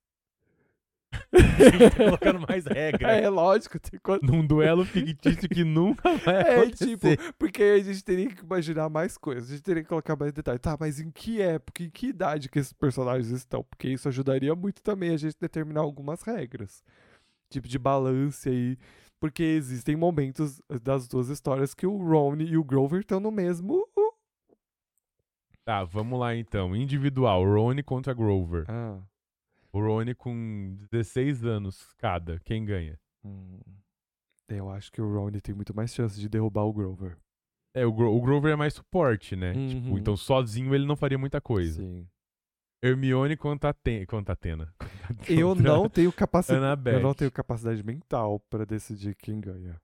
Colocando 1.97 2.41
mais 2.47 2.67
regra. 2.67 3.11
É, 3.13 3.29
lógico, 3.29 3.79
tem 3.79 3.99
quanto... 4.03 4.25
Num 4.27 4.47
duelo 4.47 4.85
fictício 4.85 5.49
que 5.49 5.65
nunca 5.65 6.15
vai 6.19 6.35
É, 6.43 6.61
acontecer. 6.61 6.97
tipo, 7.17 7.35
porque 7.39 7.63
aí 7.63 7.81
a 7.81 7.85
gente 7.85 8.05
teria 8.05 8.29
que 8.29 8.43
imaginar 8.45 8.89
mais 8.89 9.17
coisas, 9.17 9.49
a 9.49 9.53
gente 9.55 9.63
teria 9.63 9.83
que 9.83 9.89
colocar 9.89 10.17
mais 10.17 10.33
detalhes. 10.33 10.61
Tá, 10.61 10.77
mas 10.79 11.01
em 11.01 11.11
que 11.11 11.41
época, 11.41 11.83
em 11.83 11.91
que 11.91 12.09
idade 12.09 12.49
que 12.49 12.59
esses 12.59 12.73
personagens 12.73 13.31
estão? 13.31 13.63
Porque 13.65 13.89
isso 13.89 14.09
ajudaria 14.09 14.55
muito 14.55 14.83
também 14.83 15.11
a 15.11 15.17
gente 15.17 15.37
determinar 15.41 15.81
algumas 15.81 16.23
regras. 16.23 16.83
Tipo 17.51 17.69
de 17.69 17.79
balance 17.79 18.49
aí. 18.49 18.77
Porque 19.21 19.43
existem 19.43 19.97
momentos 19.97 20.61
das 20.83 21.09
duas 21.09 21.29
histórias 21.29 21.75
que 21.75 21.87
o 21.87 21.97
Ron 21.97 22.37
e 22.37 22.57
o 22.57 22.65
Grover 22.65 23.01
estão 23.01 23.19
no 23.19 23.31
mesmo. 23.31 23.87
Tá, 25.65 25.83
vamos 25.85 26.19
lá 26.19 26.35
então. 26.37 26.77
Individual, 26.77 27.45
Rony 27.45 27.83
contra 27.83 28.15
Grover. 28.15 28.65
Ah. 28.69 29.01
O 29.73 29.81
Rony 29.81 30.15
com 30.15 30.77
16 30.91 31.45
anos 31.45 31.93
cada. 31.99 32.39
Quem 32.41 32.65
ganha? 32.65 32.99
hum. 33.25 33.59
Eu 34.49 34.71
acho 34.71 34.93
que 34.93 35.03
o 35.03 35.13
Ron 35.13 35.33
tem 35.43 35.53
muito 35.53 35.75
mais 35.75 35.93
chance 35.93 36.21
de 36.21 36.29
derrubar 36.29 36.63
o 36.63 36.73
Grover. 36.73 37.19
É, 37.75 37.85
o, 37.85 37.93
Gro- 37.93 38.15
o 38.15 38.21
Grover 38.23 38.53
é 38.53 38.57
mais 38.57 38.75
suporte, 38.75 39.35
né? 39.35 39.53
Uhum. 39.53 39.69
Tipo, 39.69 39.99
então 39.99 40.17
sozinho 40.17 40.73
ele 40.73 40.87
não 40.87 40.95
faria 40.95 41.19
muita 41.19 41.41
coisa. 41.41 41.83
Sim. 41.83 42.07
Hermione 42.83 43.37
contra, 43.37 43.71
Aten 43.71 44.05
contra 44.07 44.33
Atena. 44.35 44.73
Eu 45.29 45.55
não 45.55 45.89
tenho 45.89 46.13
capacidade. 46.13 46.91
Eu 46.91 47.01
não 47.01 47.15
tenho 47.15 47.31
capacidade 47.31 47.83
mental 47.83 48.41
pra 48.51 48.65
decidir 48.65 49.15
quem 49.15 49.41
ganha. 49.41 49.77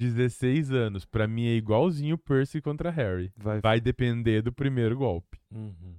16 0.00 0.72
anos. 0.72 1.04
Pra 1.04 1.28
mim 1.28 1.46
é 1.46 1.54
igualzinho 1.54 2.18
Percy 2.18 2.60
contra 2.60 2.90
Harry. 2.90 3.32
Vai, 3.36 3.60
Vai 3.60 3.80
depender 3.80 4.42
do 4.42 4.52
primeiro 4.52 4.96
golpe. 4.96 5.38
Uhum. 5.50 5.94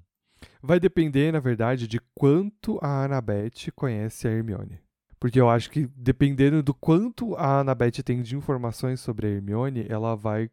Vai 0.61 0.79
depender, 0.79 1.31
na 1.31 1.39
verdade, 1.39 1.87
de 1.87 1.99
quanto 2.13 2.77
a 2.81 3.05
Annabeth 3.05 3.71
conhece 3.75 4.27
a 4.27 4.31
Hermione. 4.31 4.79
Porque 5.19 5.39
eu 5.39 5.49
acho 5.49 5.69
que, 5.71 5.87
dependendo 5.95 6.61
do 6.61 6.73
quanto 6.73 7.33
a 7.35 7.61
Annabeth 7.61 8.03
tem 8.03 8.21
de 8.21 8.35
informações 8.35 8.99
sobre 8.99 9.27
a 9.27 9.29
Hermione, 9.29 9.85
ela 9.87 10.15
vai 10.15 10.49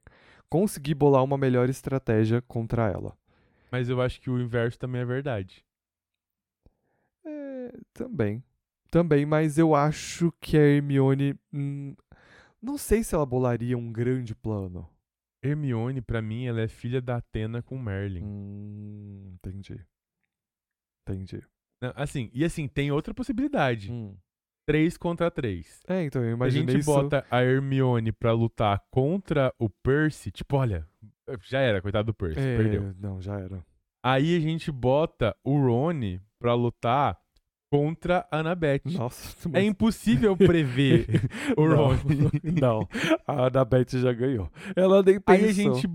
conseguir 0.48 0.94
bolar 0.94 1.24
uma 1.24 1.36
melhor 1.36 1.68
estratégia 1.68 2.40
contra 2.42 2.88
ela. 2.88 3.16
Mas 3.70 3.88
eu 3.88 4.00
acho 4.00 4.20
que 4.20 4.30
o 4.30 4.40
inverso 4.40 4.78
também 4.78 5.00
é 5.00 5.04
verdade. 5.04 5.64
É, 7.68 7.72
também. 7.92 8.42
Também, 8.90 9.24
mas 9.26 9.56
eu 9.58 9.74
acho 9.74 10.32
que 10.40 10.56
a 10.56 10.60
Hermione. 10.60 11.34
hum, 11.52 11.94
não 12.60 12.76
sei 12.76 13.02
se 13.04 13.14
ela 13.14 13.24
bolaria 13.26 13.76
um 13.78 13.92
grande 13.92 14.34
plano. 14.34 14.88
Hermione, 15.42 16.00
pra 16.02 16.20
mim, 16.20 16.44
ela 16.46 16.60
é 16.60 16.68
filha 16.68 17.00
da 17.00 17.16
Atena 17.16 17.62
com 17.62 17.78
Merlin. 17.78 18.22
Hum, 18.24 19.32
entendi. 19.34 19.80
Entendi. 21.08 21.42
Não, 21.82 21.92
Assim, 21.96 22.30
e 22.34 22.44
assim, 22.44 22.68
tem 22.68 22.90
outra 22.92 23.14
possibilidade. 23.14 23.90
Hum. 23.90 24.16
3 24.66 24.96
contra 24.96 25.30
3. 25.30 25.80
É, 25.88 26.04
então 26.04 26.22
eu 26.22 26.28
A 26.28 26.32
imaginei 26.32 26.74
gente 26.74 26.82
isso. 26.82 26.92
bota 26.92 27.26
a 27.30 27.42
Hermione 27.42 28.12
pra 28.12 28.32
lutar 28.32 28.84
contra 28.90 29.52
o 29.58 29.68
Percy, 29.68 30.30
tipo, 30.30 30.56
olha, 30.56 30.86
já 31.48 31.58
era, 31.58 31.80
coitado 31.82 32.06
do 32.06 32.14
Percy, 32.14 32.38
É, 32.38 32.56
perdeu. 32.56 32.94
Não, 32.98 33.20
já 33.20 33.40
era. 33.40 33.64
Aí 34.04 34.36
a 34.36 34.40
gente 34.40 34.70
bota 34.70 35.34
o 35.42 35.58
Rony 35.58 36.20
pra 36.38 36.54
lutar 36.54 37.18
contra 37.70 38.26
a 38.30 38.38
Annabeth. 38.40 38.82
Nossa, 38.86 39.36
É 39.48 39.52
mas- 39.52 39.64
impossível 39.64 40.36
prever 40.36 41.06
o 41.56 41.66
Não, 41.68 41.76
Rony. 41.76 42.30
Não, 42.60 42.88
a 43.26 43.46
Annabeth 43.46 43.90
já 43.98 44.12
ganhou. 44.12 44.50
Ela 44.74 45.02
nem 45.02 45.20
pensou. 45.20 45.44
Aí 45.44 45.48
a 45.48 45.52
gente, 45.52 45.90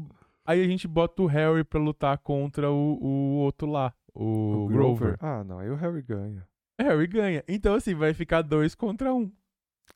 aí 0.46 0.62
a 0.64 0.68
gente 0.68 0.88
bota 0.88 1.22
o 1.22 1.26
Harry 1.26 1.64
pra 1.64 1.80
lutar 1.80 2.18
contra 2.20 2.72
o, 2.72 2.98
o 3.02 3.36
outro 3.38 3.70
lá, 3.70 3.94
o, 4.14 4.64
O 4.64 4.68
Grover. 4.68 5.18
Ah, 5.20 5.44
não, 5.44 5.60
aí 5.60 5.70
o 5.70 5.76
Harry 5.76 6.02
ganha. 6.02 6.48
Harry 6.80 7.08
ganha. 7.08 7.44
Então 7.48 7.76
assim, 7.76 7.94
vai 7.94 8.14
ficar 8.14 8.42
dois 8.42 8.74
contra 8.74 9.14
um. 9.14 9.32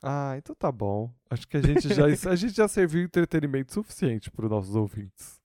Ah, 0.03 0.35
então 0.37 0.55
tá 0.55 0.71
bom. 0.71 1.11
Acho 1.29 1.47
que 1.47 1.57
a 1.57 1.61
gente 1.61 1.93
já, 1.93 2.05
a 2.05 2.35
gente 2.35 2.55
já 2.55 2.67
serviu 2.67 3.01
entretenimento 3.03 3.73
suficiente 3.73 4.29
para 4.31 4.45
os 4.45 4.51
nossos 4.51 4.75
ouvintes. 4.75 5.38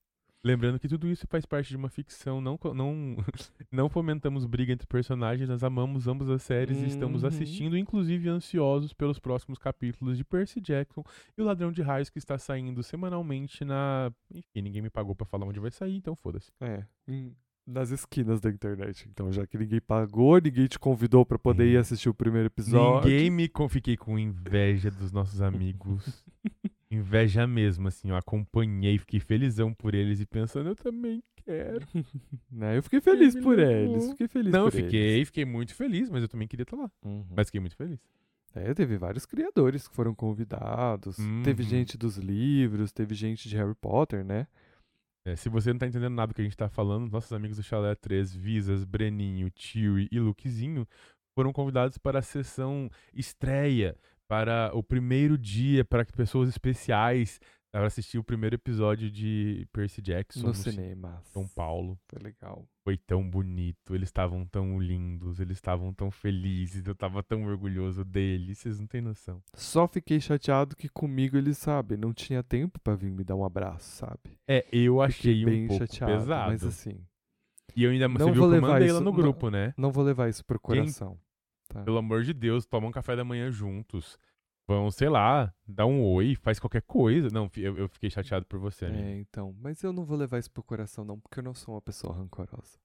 Lembrando 0.44 0.78
que 0.78 0.87
tudo 0.87 1.09
isso 1.09 1.26
faz 1.26 1.46
parte 1.46 1.70
de 1.70 1.76
uma 1.76 1.88
ficção, 1.88 2.38
não, 2.38 2.59
não, 2.74 3.16
não 3.72 3.88
fomentamos 3.88 4.44
briga 4.44 4.74
entre 4.74 4.87
personagens, 4.87 5.48
nós 5.48 5.64
amamos 5.64 6.07
ambas 6.07 6.28
as 6.28 6.42
séries 6.42 6.83
e 6.83 6.87
estamos 6.87 7.22
Uhum. 7.22 7.28
assistindo, 7.28 7.78
inclusive 7.78 8.28
ansiosos 8.28 8.92
pelos 8.92 9.18
próximos 9.18 9.59
capítulos 9.59 10.18
de 10.18 10.24
Percy 10.24 10.61
Jackson 10.61 11.02
e 11.37 11.40
o 11.40 11.44
Ladrão 11.46 11.72
de 11.72 11.80
Raios 11.80 12.11
que 12.11 12.18
está 12.18 12.37
saindo 12.37 12.83
semanalmente 12.83 13.64
na. 13.64 14.12
Enfim, 14.30 14.61
ninguém 14.61 14.83
me 14.83 14.90
pagou 14.90 15.14
pra 15.14 15.24
falar 15.24 15.46
onde 15.46 15.59
vai 15.59 15.70
sair, 15.70 15.96
então 15.96 16.14
foda-se. 16.14 16.52
É. 16.61 16.85
Nas 17.66 17.90
esquinas 17.90 18.42
da 18.42 18.50
internet. 18.50 19.09
Então, 19.11 19.33
já 19.33 19.46
que 19.46 19.57
ninguém 19.57 19.80
pagou, 19.80 20.38
ninguém 20.38 20.66
te 20.66 20.78
convidou 20.78 21.24
pra 21.24 21.38
poder 21.38 21.66
ir 21.72 21.78
assistir 21.78 22.11
o 22.11 22.14
primeiro 22.14 22.48
episódio. 22.48 23.11
Ninguém 23.11 23.30
me 23.30 23.50
fiquei 23.70 23.96
com 23.96 24.18
inveja 24.18 24.90
dos 24.90 25.11
nossos 25.11 25.40
amigos. 25.40 26.22
inveja 26.90 27.47
mesmo, 27.47 27.88
assim, 27.88 28.11
eu 28.11 28.16
acompanhei, 28.16 28.99
fiquei 28.99 29.20
felizão 29.20 29.73
por 29.75 29.94
eles 29.94 30.20
e 30.20 30.27
pensando, 30.27 30.68
eu 30.70 30.77
também 30.77 31.23
quero. 31.37 31.87
Né? 32.51 32.77
Eu 32.79 32.83
fiquei 32.83 33.01
feliz 33.01 33.35
por 33.35 33.59
eles. 33.59 34.11
Fiquei 34.11 34.29
feliz 34.29 34.53
Não, 34.53 34.66
eu 34.66 34.70
por 34.70 34.79
eles. 34.79 34.90
fiquei, 34.90 35.25
fiquei 35.25 35.44
muito 35.44 35.75
feliz, 35.75 36.09
mas 36.09 36.23
eu 36.23 36.29
também 36.29 36.47
queria 36.47 36.62
estar 36.62 36.77
lá. 36.77 36.90
Uhum. 37.05 37.27
Mas 37.35 37.49
fiquei 37.49 37.61
muito 37.61 37.75
feliz. 37.77 37.99
É, 38.55 38.73
teve 38.73 38.97
vários 38.97 39.27
criadores 39.27 39.88
que 39.88 39.94
foram 39.94 40.14
convidados. 40.14 41.16
Teve 41.42 41.64
Uhum. 41.64 41.68
gente 41.68 41.99
dos 41.99 42.16
livros, 42.16 42.92
teve 42.92 43.12
gente 43.14 43.49
de 43.49 43.57
Harry 43.57 43.75
Potter, 43.75 44.25
né? 44.25 44.47
É, 45.27 45.35
se 45.35 45.49
você 45.49 45.73
não 45.73 45.79
tá 45.79 45.87
entendendo 45.88 46.14
nada 46.14 46.29
do 46.33 46.35
que 46.35 46.40
a 46.40 46.44
gente 46.44 46.57
tá 46.57 46.68
falando, 46.68 47.11
nossos 47.11 47.33
amigos 47.33 47.57
do 47.57 47.62
Chalé 47.62 47.94
3, 47.97 48.33
Visas, 48.37 48.85
Breninho, 48.85 49.51
Chewie 49.57 50.09
e 50.12 50.20
Lukezinho 50.20 50.87
foram 51.35 51.53
convidados 51.53 51.99
para 51.99 52.20
a 52.20 52.23
sessão 52.23 52.88
estreia, 53.12 53.97
para 54.28 54.70
o 54.74 54.82
primeiro 54.82 55.37
dia, 55.38 55.84
para 55.84 56.04
que 56.04 56.12
pessoas 56.12 56.48
especiais 56.48 57.40
para 57.72 57.87
assistir 57.88 58.18
o 58.18 58.22
primeiro 58.24 58.54
episódio 58.54 59.10
de 59.10 59.66
Percy 59.72 60.00
Jackson 60.00 60.42
no 60.42 60.46
no 60.48 60.54
Ci- 60.54 60.70
cinema. 60.70 61.20
São 61.24 61.44
Paulo. 61.48 61.98
Foi 62.08 62.22
legal. 62.22 62.64
Foi 62.84 62.96
tão 62.96 63.28
bonito, 63.28 63.96
eles 63.96 64.08
estavam 64.10 64.46
tão 64.46 64.78
lindos, 64.78 65.40
eles 65.40 65.56
estavam 65.56 65.92
tão 65.92 66.08
felizes, 66.08 66.87
eu 66.87 66.94
tava 66.94 67.20
tão 67.20 67.42
orgulhoso 67.44 68.04
deles, 68.04 68.58
vocês 68.58 68.78
não 68.78 68.87
têm 68.87 69.00
noção. 69.00 69.42
Só 69.54 69.88
fiquei 69.88 70.20
chateado 70.20 70.76
que 70.76 70.88
comigo 70.88 71.37
eles, 71.37 71.58
sabe, 71.58 71.96
não 71.96 72.12
tinha 72.14 72.44
tempo 72.44 72.78
pra 72.78 72.94
vir 72.94 73.10
me 73.10 73.24
dar 73.24 73.34
um 73.34 73.44
abraço, 73.44 73.90
sabe? 73.96 74.38
É, 74.46 74.64
eu 74.70 75.00
Fiquei 75.10 75.32
achei 75.32 75.44
bem 75.44 75.64
um 75.64 75.68
pouco 75.68 75.84
chateado, 75.84 76.12
pesado. 76.12 76.50
mas 76.52 76.62
assim, 76.64 77.04
E 77.74 77.82
eu 77.82 77.90
ainda 77.90 78.06
você 78.08 78.18
não 78.18 78.26
viu 78.32 78.34
vou 78.42 78.50
que 78.50 78.56
eu 78.56 78.60
levar 78.60 78.68
mandei 78.74 78.87
isso- 78.87 78.94
lá 78.94 79.00
no 79.00 79.06
não- 79.10 79.16
grupo, 79.16 79.50
né? 79.50 79.74
não 79.76 79.90
vou 79.90 80.04
levar 80.04 80.28
isso 80.28 80.44
pro 80.44 80.60
coração. 80.60 81.18
Tá? 81.74 81.82
Pelo 81.82 81.98
amor 81.98 82.22
de 82.22 82.32
Deus, 82.32 82.64
toma 82.64 82.87
um 82.87 82.92
café 82.92 83.16
da 83.16 83.24
manhã 83.24 83.50
juntos. 83.50 84.16
Vão, 84.66 84.92
sei 84.92 85.08
lá, 85.08 85.52
dar 85.66 85.87
um 85.87 86.02
oi, 86.04 86.37
faz 86.37 86.60
qualquer 86.60 86.82
coisa. 86.82 87.28
Não, 87.32 87.50
eu, 87.56 87.76
eu 87.76 87.88
fiquei 87.88 88.08
chateado 88.08 88.46
por 88.46 88.60
você, 88.60 88.87
amigo. 88.87 89.02
É, 89.02 89.18
então, 89.18 89.54
mas 89.60 89.82
eu 89.82 89.92
não 89.92 90.04
vou 90.04 90.16
levar 90.16 90.38
isso 90.38 90.50
pro 90.52 90.62
coração 90.62 91.04
não, 91.04 91.18
porque 91.18 91.40
eu 91.40 91.42
não 91.42 91.52
sou 91.52 91.74
uma 91.74 91.82
pessoa 91.82 92.14
rancorosa. 92.14 92.78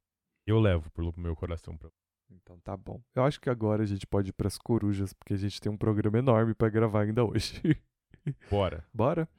Eu 0.45 0.59
levo 0.59 0.89
pro 0.89 1.13
meu 1.15 1.35
coração 1.35 1.77
pra 1.77 1.91
Então 2.31 2.59
tá 2.61 2.75
bom. 2.75 2.99
Eu 3.13 3.23
acho 3.23 3.39
que 3.39 3.49
agora 3.49 3.83
a 3.83 3.85
gente 3.85 4.07
pode 4.07 4.31
ir 4.31 4.33
pras 4.33 4.57
corujas, 4.57 5.13
porque 5.13 5.35
a 5.35 5.37
gente 5.37 5.61
tem 5.61 5.71
um 5.71 5.77
programa 5.77 6.17
enorme 6.17 6.55
pra 6.55 6.67
gravar 6.67 7.01
ainda 7.03 7.23
hoje. 7.23 7.61
Bora. 8.49 8.83
Bora? 8.91 9.29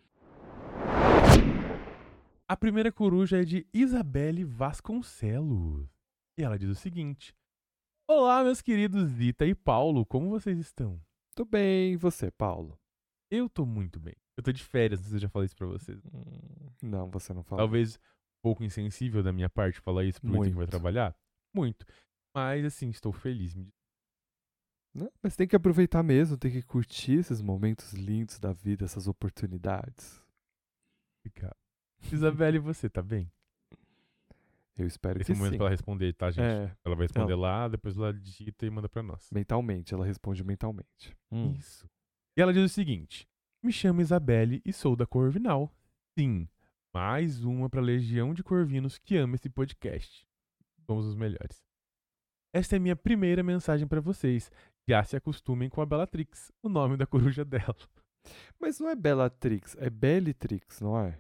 A 2.49 2.57
primeira 2.57 2.93
coruja 2.93 3.43
é 3.43 3.45
de 3.45 3.67
Isabelle 3.75 4.45
Vasconcelos. 4.45 5.89
E 6.39 6.43
ela 6.43 6.59
diz 6.59 6.71
o 6.71 6.75
seguinte: 6.75 7.35
Olá, 8.13 8.43
meus 8.43 8.61
queridos 8.61 9.09
Zita 9.09 9.47
e 9.47 9.55
Paulo, 9.55 10.05
como 10.05 10.31
vocês 10.31 10.59
estão? 10.59 11.01
Tudo 11.33 11.49
bem, 11.49 11.93
e 11.93 11.97
você, 11.97 12.29
Paulo? 12.29 12.77
Eu 13.31 13.49
tô 13.49 13.65
muito 13.65 14.01
bem. 14.01 14.17
Eu 14.37 14.43
tô 14.43 14.51
de 14.51 14.65
férias, 14.65 14.99
não 14.99 15.05
sei 15.05 15.11
se 15.11 15.17
eu 15.19 15.21
já 15.21 15.29
falei 15.29 15.47
isso 15.47 15.55
pra 15.55 15.69
vocês. 15.69 16.05
Hum, 16.07 16.73
Não, 16.83 17.09
você 17.09 17.33
não 17.33 17.45
fala. 17.45 17.63
Talvez 17.63 17.99
um 17.99 18.43
pouco 18.43 18.65
insensível 18.65 19.23
da 19.23 19.33
minha 19.33 19.49
parte 19.49 19.79
falar 19.79 20.03
isso 20.03 20.21
pro 20.21 20.35
Ita 20.35 20.43
que 20.43 20.51
vai 20.51 20.55
Muito. 20.57 20.71
trabalhar. 20.71 21.17
Muito. 21.55 21.87
Mas 22.35 22.65
assim, 22.65 22.91
estou 22.91 23.13
feliz. 23.13 23.55
Não, 24.93 25.13
mas 25.23 25.37
tem 25.37 25.47
que 25.47 25.55
aproveitar 25.55 26.03
mesmo, 26.03 26.37
tem 26.37 26.51
que 26.51 26.63
curtir 26.63 27.21
esses 27.21 27.41
momentos 27.41 27.93
lindos 27.93 28.41
da 28.41 28.53
vida, 28.53 28.87
essas 28.87 29.07
oportunidades. 29.07 30.21
Obrigado. 31.25 31.55
Isabelle, 32.13 32.59
você 32.59 32.91
tá 32.91 33.03
bem? 33.03 33.31
Eu 34.81 34.87
espero 34.87 35.21
Esse 35.21 35.33
que 35.33 35.37
momento 35.39 35.53
sim. 35.53 35.57
pra 35.59 35.67
ela 35.67 35.71
responder, 35.71 36.13
tá, 36.15 36.31
gente? 36.31 36.45
É, 36.45 36.75
Ela 36.85 36.97
vai 36.97 37.05
responder 37.05 37.35
lá, 37.35 37.69
depois 37.69 37.97
ela 37.97 38.13
digita 38.15 38.65
e 38.65 38.71
manda 38.71 38.89
pra 38.89 39.03
nós. 39.03 39.29
mentalmente, 39.31 39.93
ela 39.93 40.07
responde 40.07 40.43
mentalmente. 40.43 41.15
Hum. 41.31 41.53
Isso. 41.53 41.87
E 42.37 42.41
ela 42.41 42.53
diz 42.53 42.65
o 42.65 42.69
seguinte: 42.75 43.29
Me 43.63 43.73
chamo 43.73 44.01
Isabelle 44.01 44.63
e 44.65 44.73
sou 44.73 44.97
da 44.97 45.07
Corvinal. 45.07 45.71
Sim, 46.19 46.49
mais 46.95 47.45
uma 47.45 47.69
pra 47.69 47.81
legião 47.81 48.33
de 48.33 48.43
corvinos 48.43 48.97
que 48.99 49.17
ama 49.17 49.35
esse 49.35 49.51
podcast. 49.51 50.27
Somos 50.87 51.05
os 51.07 51.15
melhores. 51.15 51.63
Esta 52.55 52.77
é 52.77 52.79
minha 52.79 52.97
primeira 52.97 53.43
mensagem 53.43 53.87
pra 53.87 54.01
vocês. 54.01 54.51
Já 54.89 55.05
se 55.05 55.15
acostumem 55.15 55.69
com 55.69 55.81
a 55.81 55.87
Bellatrix, 55.87 56.51
o 56.63 56.69
nome 56.69 56.97
da 56.97 57.07
coruja 57.07 57.45
dela. 57.45 57.77
Mas 58.61 58.81
não 58.81 58.89
é 58.89 58.95
Bellatrix, 58.97 59.77
é 59.79 59.89
Bellatrix, 59.89 60.81
não 60.81 60.99
é? 60.99 61.19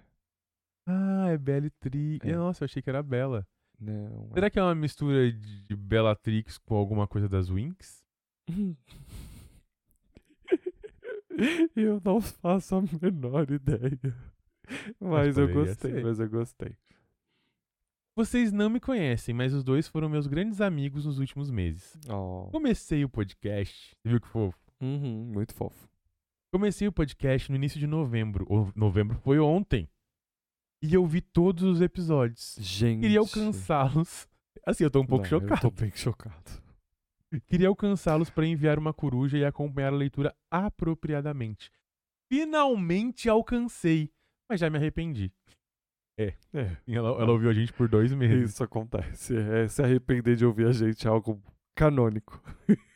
Ah, 0.90 1.28
é 1.28 1.38
Bellatrix. 1.38 2.26
É. 2.26 2.34
Nossa, 2.34 2.64
eu 2.64 2.66
achei 2.66 2.82
que 2.82 2.90
era 2.90 3.02
Bella. 3.02 3.46
Não. 3.78 4.28
é. 4.30 4.34
Será 4.34 4.50
que 4.50 4.58
é 4.58 4.62
uma 4.62 4.74
mistura 4.74 5.32
de 5.32 5.76
Bellatrix 5.76 6.58
com 6.58 6.74
alguma 6.74 7.06
coisa 7.06 7.28
das 7.28 7.48
Winx? 7.48 8.04
eu 11.76 12.00
não 12.04 12.20
faço 12.20 12.76
a 12.76 12.82
menor 13.00 13.50
ideia. 13.50 13.98
Mas 15.00 15.38
eu 15.38 15.52
gostei, 15.52 15.92
ser. 15.92 16.04
mas 16.04 16.20
eu 16.20 16.28
gostei. 16.28 16.76
Vocês 18.14 18.52
não 18.52 18.68
me 18.68 18.80
conhecem, 18.80 19.34
mas 19.34 19.54
os 19.54 19.64
dois 19.64 19.88
foram 19.88 20.08
meus 20.08 20.26
grandes 20.26 20.60
amigos 20.60 21.06
nos 21.06 21.18
últimos 21.18 21.50
meses. 21.50 21.98
Oh. 22.08 22.48
Comecei 22.50 23.04
o 23.04 23.08
podcast, 23.08 23.96
você 23.96 24.08
viu 24.08 24.20
que 24.20 24.28
fofo? 24.28 24.58
Uhum, 24.80 25.30
muito 25.32 25.54
fofo. 25.54 25.88
Comecei 26.52 26.88
o 26.88 26.92
podcast 26.92 27.50
no 27.50 27.56
início 27.56 27.78
de 27.78 27.86
novembro. 27.86 28.44
O 28.50 28.70
novembro 28.74 29.16
foi 29.20 29.38
ontem. 29.38 29.88
E 30.82 30.94
eu 30.94 31.06
vi 31.06 31.20
todos 31.20 31.62
os 31.62 31.80
episódios. 31.80 32.56
Gente. 32.58 33.00
Queria 33.02 33.20
alcançá-los. 33.20 34.26
Assim, 34.66 34.84
eu 34.84 34.90
tô 34.90 35.00
um 35.00 35.06
pouco 35.06 35.24
Não, 35.24 35.28
chocado. 35.30 35.54
Eu 35.54 35.60
tô 35.60 35.70
bem 35.70 35.92
chocado. 35.94 36.62
Queria 37.46 37.68
alcançá-los 37.68 38.28
para 38.30 38.46
enviar 38.46 38.78
uma 38.78 38.92
coruja 38.92 39.38
e 39.38 39.44
acompanhar 39.44 39.92
a 39.92 39.96
leitura 39.96 40.34
apropriadamente. 40.50 41.70
Finalmente 42.32 43.28
alcancei, 43.28 44.10
mas 44.48 44.60
já 44.60 44.68
me 44.70 44.78
arrependi. 44.78 45.32
É, 46.18 46.34
Ela, 46.86 47.08
ela 47.20 47.30
ouviu 47.32 47.48
a 47.48 47.52
gente 47.52 47.72
por 47.72 47.88
dois 47.88 48.12
meses. 48.12 48.50
isso 48.50 48.62
acontece. 48.64 49.34
É 49.36 49.68
se 49.68 49.82
arrepender 49.82 50.36
de 50.36 50.44
ouvir 50.44 50.66
a 50.66 50.72
gente 50.72 51.06
é 51.06 51.10
algo 51.10 51.40
canônico. 51.74 52.42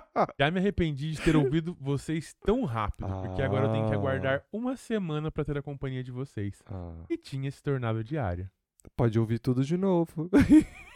Já 0.38 0.50
me 0.50 0.58
arrependi 0.58 1.12
de 1.12 1.20
ter 1.20 1.36
ouvido 1.36 1.76
vocês 1.80 2.34
tão 2.44 2.64
rápido, 2.64 3.06
porque 3.22 3.42
agora 3.42 3.66
eu 3.66 3.72
tenho 3.72 3.86
que 3.86 3.92
Ah. 3.94 3.96
aguardar 3.96 4.44
uma 4.52 4.76
semana 4.76 5.30
para 5.30 5.44
ter 5.44 5.58
a 5.58 5.62
companhia 5.62 6.02
de 6.02 6.10
vocês. 6.12 6.62
Ah, 6.66 7.04
E 7.10 7.16
tinha 7.16 7.50
se 7.50 7.62
tornado 7.62 8.02
diária. 8.04 8.50
pode 8.96 9.18
ouvir 9.18 9.38
tudo 9.38 9.64
de 9.64 9.76
novo. 9.76 10.30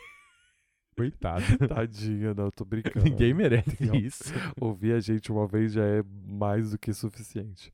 Coitado. 0.97 1.43
Tadinha, 1.69 2.35
não, 2.35 2.51
tô 2.51 2.65
brincando. 2.65 3.05
Ninguém 3.05 3.33
merece 3.33 3.85
Não. 3.87 3.95
isso. 3.95 4.33
Ouvir 4.61 4.93
a 4.93 5.01
gente 5.01 5.33
uma 5.33 5.47
vez 5.47 5.73
já 5.73 5.85
é 5.85 6.03
mais 6.27 6.73
do 6.73 6.79
que 6.79 6.93
suficiente. 6.93 7.73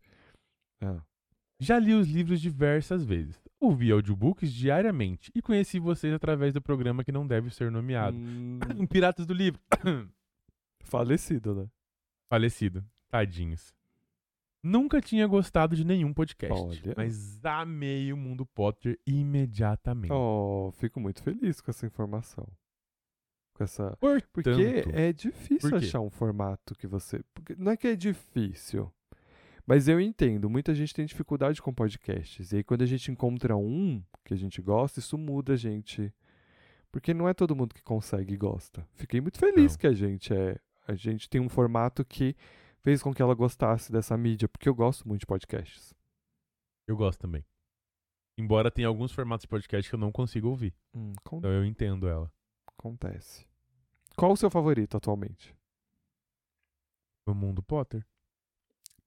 Ah, 0.81 1.01
Já 1.59 1.79
li 1.79 1.93
os 1.95 2.07
livros 2.09 2.41
diversas 2.41 3.05
vezes. 3.05 3.41
Ouvi 3.59 3.91
audiobooks 3.91 4.53
diariamente 4.53 5.33
e 5.35 5.41
conheci 5.43 5.79
vocês 5.81 6.13
através 6.15 6.53
do 6.55 6.61
programa 6.63 7.03
que 7.03 7.11
não 7.11 7.27
deve 7.27 7.51
ser 7.51 7.71
nomeado. 7.71 8.17
hum, 8.17 8.59
Piratas 8.89 9.27
do 9.27 9.35
Livro. 9.35 9.61
falecido, 10.87 11.55
né? 11.55 11.69
Falecido. 12.29 12.85
Tadinhos. 13.09 13.75
Nunca 14.63 15.01
tinha 15.01 15.27
gostado 15.27 15.77
de 15.77 15.85
nenhum 15.85 16.13
podcast, 16.13 16.61
Olha. 16.61 16.95
mas 16.97 17.45
amei 17.45 18.13
o 18.13 18.17
Mundo 18.17 18.45
Potter 18.45 18.99
imediatamente. 19.07 20.13
Oh, 20.13 20.73
fico 20.73 20.99
muito 20.99 21.23
feliz 21.23 21.61
com 21.61 21.71
essa 21.71 21.87
informação. 21.87 22.49
Com 23.55 23.63
essa. 23.63 23.97
Portanto, 24.01 24.33
Porque 24.33 24.91
é 24.93 25.13
difícil 25.13 25.77
achar 25.77 26.01
um 26.01 26.11
formato 26.11 26.75
que 26.75 26.87
você. 26.87 27.23
Porque 27.33 27.55
não 27.57 27.73
é 27.73 27.77
que 27.77 27.87
é 27.87 27.95
difícil. 27.95 28.93
Mas 29.65 29.89
eu 29.89 30.01
entendo, 30.01 30.49
muita 30.49 30.75
gente 30.75 30.95
tem 30.95 31.07
dificuldade 31.07 31.61
com 31.61 31.73
podcasts. 31.73 32.53
E 32.53 32.57
aí, 32.57 32.65
quando 32.65 32.83
a 32.83 32.87
gente 32.87 33.11
encontra 33.11 33.57
um 33.57 34.03
que 34.25 34.35
a 34.35 34.37
gente 34.37 34.61
gosta, 34.63 35.01
isso 35.01 35.17
muda 35.19 35.55
a 35.55 35.57
gente. 35.57 36.13
Porque 36.91 37.13
não 37.13 37.29
é 37.29 37.35
todo 37.35 37.55
mundo 37.55 37.75
que 37.75 37.83
consegue 37.83 38.35
e 38.35 38.37
gosta. 38.37 38.87
Fiquei 38.95 39.21
muito 39.21 39.39
feliz 39.39 39.73
Não. 39.73 39.79
que 39.79 39.87
a 39.87 39.93
gente 39.93 40.33
é. 40.33 40.59
A 40.87 40.95
gente 40.95 41.29
tem 41.29 41.41
um 41.41 41.49
formato 41.49 42.05
que 42.05 42.37
fez 42.83 43.03
com 43.03 43.13
que 43.13 43.21
ela 43.21 43.35
gostasse 43.35 43.91
dessa 43.91 44.17
mídia, 44.17 44.49
porque 44.49 44.69
eu 44.69 44.75
gosto 44.75 45.07
muito 45.07 45.21
de 45.21 45.27
podcasts. 45.27 45.95
eu 46.87 46.97
gosto 46.97 47.19
também. 47.21 47.45
Embora 48.39 48.71
tenha 48.71 48.87
alguns 48.87 49.11
formatos 49.13 49.43
de 49.43 49.49
podcast 49.49 49.89
que 49.91 49.95
eu 49.95 49.99
não 49.99 50.13
consigo 50.13 50.49
ouvir. 50.49 50.75
Hum, 50.95 51.13
con- 51.25 51.39
Então 51.39 51.51
eu 51.51 51.65
entendo 51.65 52.07
ela. 52.07 52.31
acontece. 52.79 53.47
Qual 54.17 54.33
o 54.33 54.37
seu 54.37 54.49
favorito 54.51 54.97
atualmente? 54.97 55.57
O 57.27 57.35
Mundo 57.35 57.63
Potter. 57.63 58.07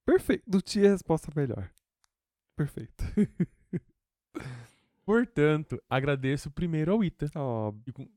Perfeito. 0.06 0.44
Não 0.52 0.60
tinha 0.60 0.90
resposta 0.90 1.32
melhor. 1.36 1.72
Perfeito. 2.58 3.04
Portanto, 5.06 5.82
agradeço 5.90 6.52
primeiro 6.52 6.92
ao 6.92 7.04
Ita. 7.04 7.28
Ó, 7.36 7.74
E 7.88 7.92
com- 7.94 8.10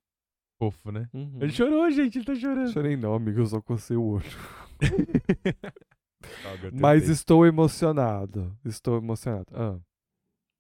Fofo, 0.63 0.93
né? 0.93 1.09
uhum. 1.13 1.39
Ele 1.41 1.51
chorou, 1.51 1.91
gente, 1.91 2.19
ele 2.19 2.25
tá 2.25 2.37
chorando. 2.37 2.73
Chorei 2.73 2.97
não, 2.97 3.15
amigo, 3.15 3.41
eu 3.41 3.47
só 3.47 3.61
cocei 3.61 3.97
o 3.97 4.05
olho. 4.05 4.31
Mas 6.73 7.09
estou 7.09 7.45
emocionado. 7.45 8.57
Estou 8.65 8.97
emocionado. 8.97 9.47
Ah, 9.53 9.81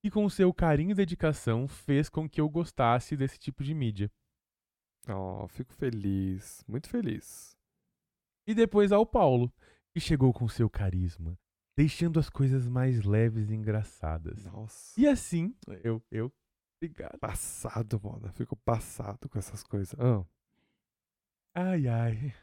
e 0.04 0.10
com 0.10 0.28
seu 0.28 0.52
carinho 0.52 0.90
e 0.90 0.94
dedicação 0.94 1.68
fez 1.68 2.08
com 2.08 2.28
que 2.28 2.40
eu 2.40 2.48
gostasse 2.48 3.16
desse 3.16 3.38
tipo 3.38 3.62
de 3.62 3.72
mídia. 3.72 4.10
Oh, 5.08 5.46
fico 5.46 5.72
feliz, 5.72 6.64
muito 6.66 6.88
feliz. 6.88 7.56
E 8.44 8.54
depois 8.54 8.90
ao 8.90 9.06
Paulo, 9.06 9.52
que 9.94 10.00
chegou 10.00 10.32
com 10.32 10.48
seu 10.48 10.68
carisma, 10.68 11.38
deixando 11.76 12.18
as 12.18 12.28
coisas 12.28 12.66
mais 12.66 13.04
leves 13.04 13.50
e 13.50 13.54
engraçadas. 13.54 14.44
Nossa. 14.46 15.00
E 15.00 15.06
assim, 15.06 15.54
eu, 15.84 16.02
eu, 16.10 16.32
obrigado. 16.86 17.18
Passado, 17.18 18.00
mano. 18.02 18.22
Eu 18.26 18.32
fico 18.32 18.56
passado 18.56 19.28
com 19.28 19.38
essas 19.38 19.62
coisas. 19.62 19.94
Ah, 19.98 20.24
Ai, 21.54 21.86
ai. 21.86 22.34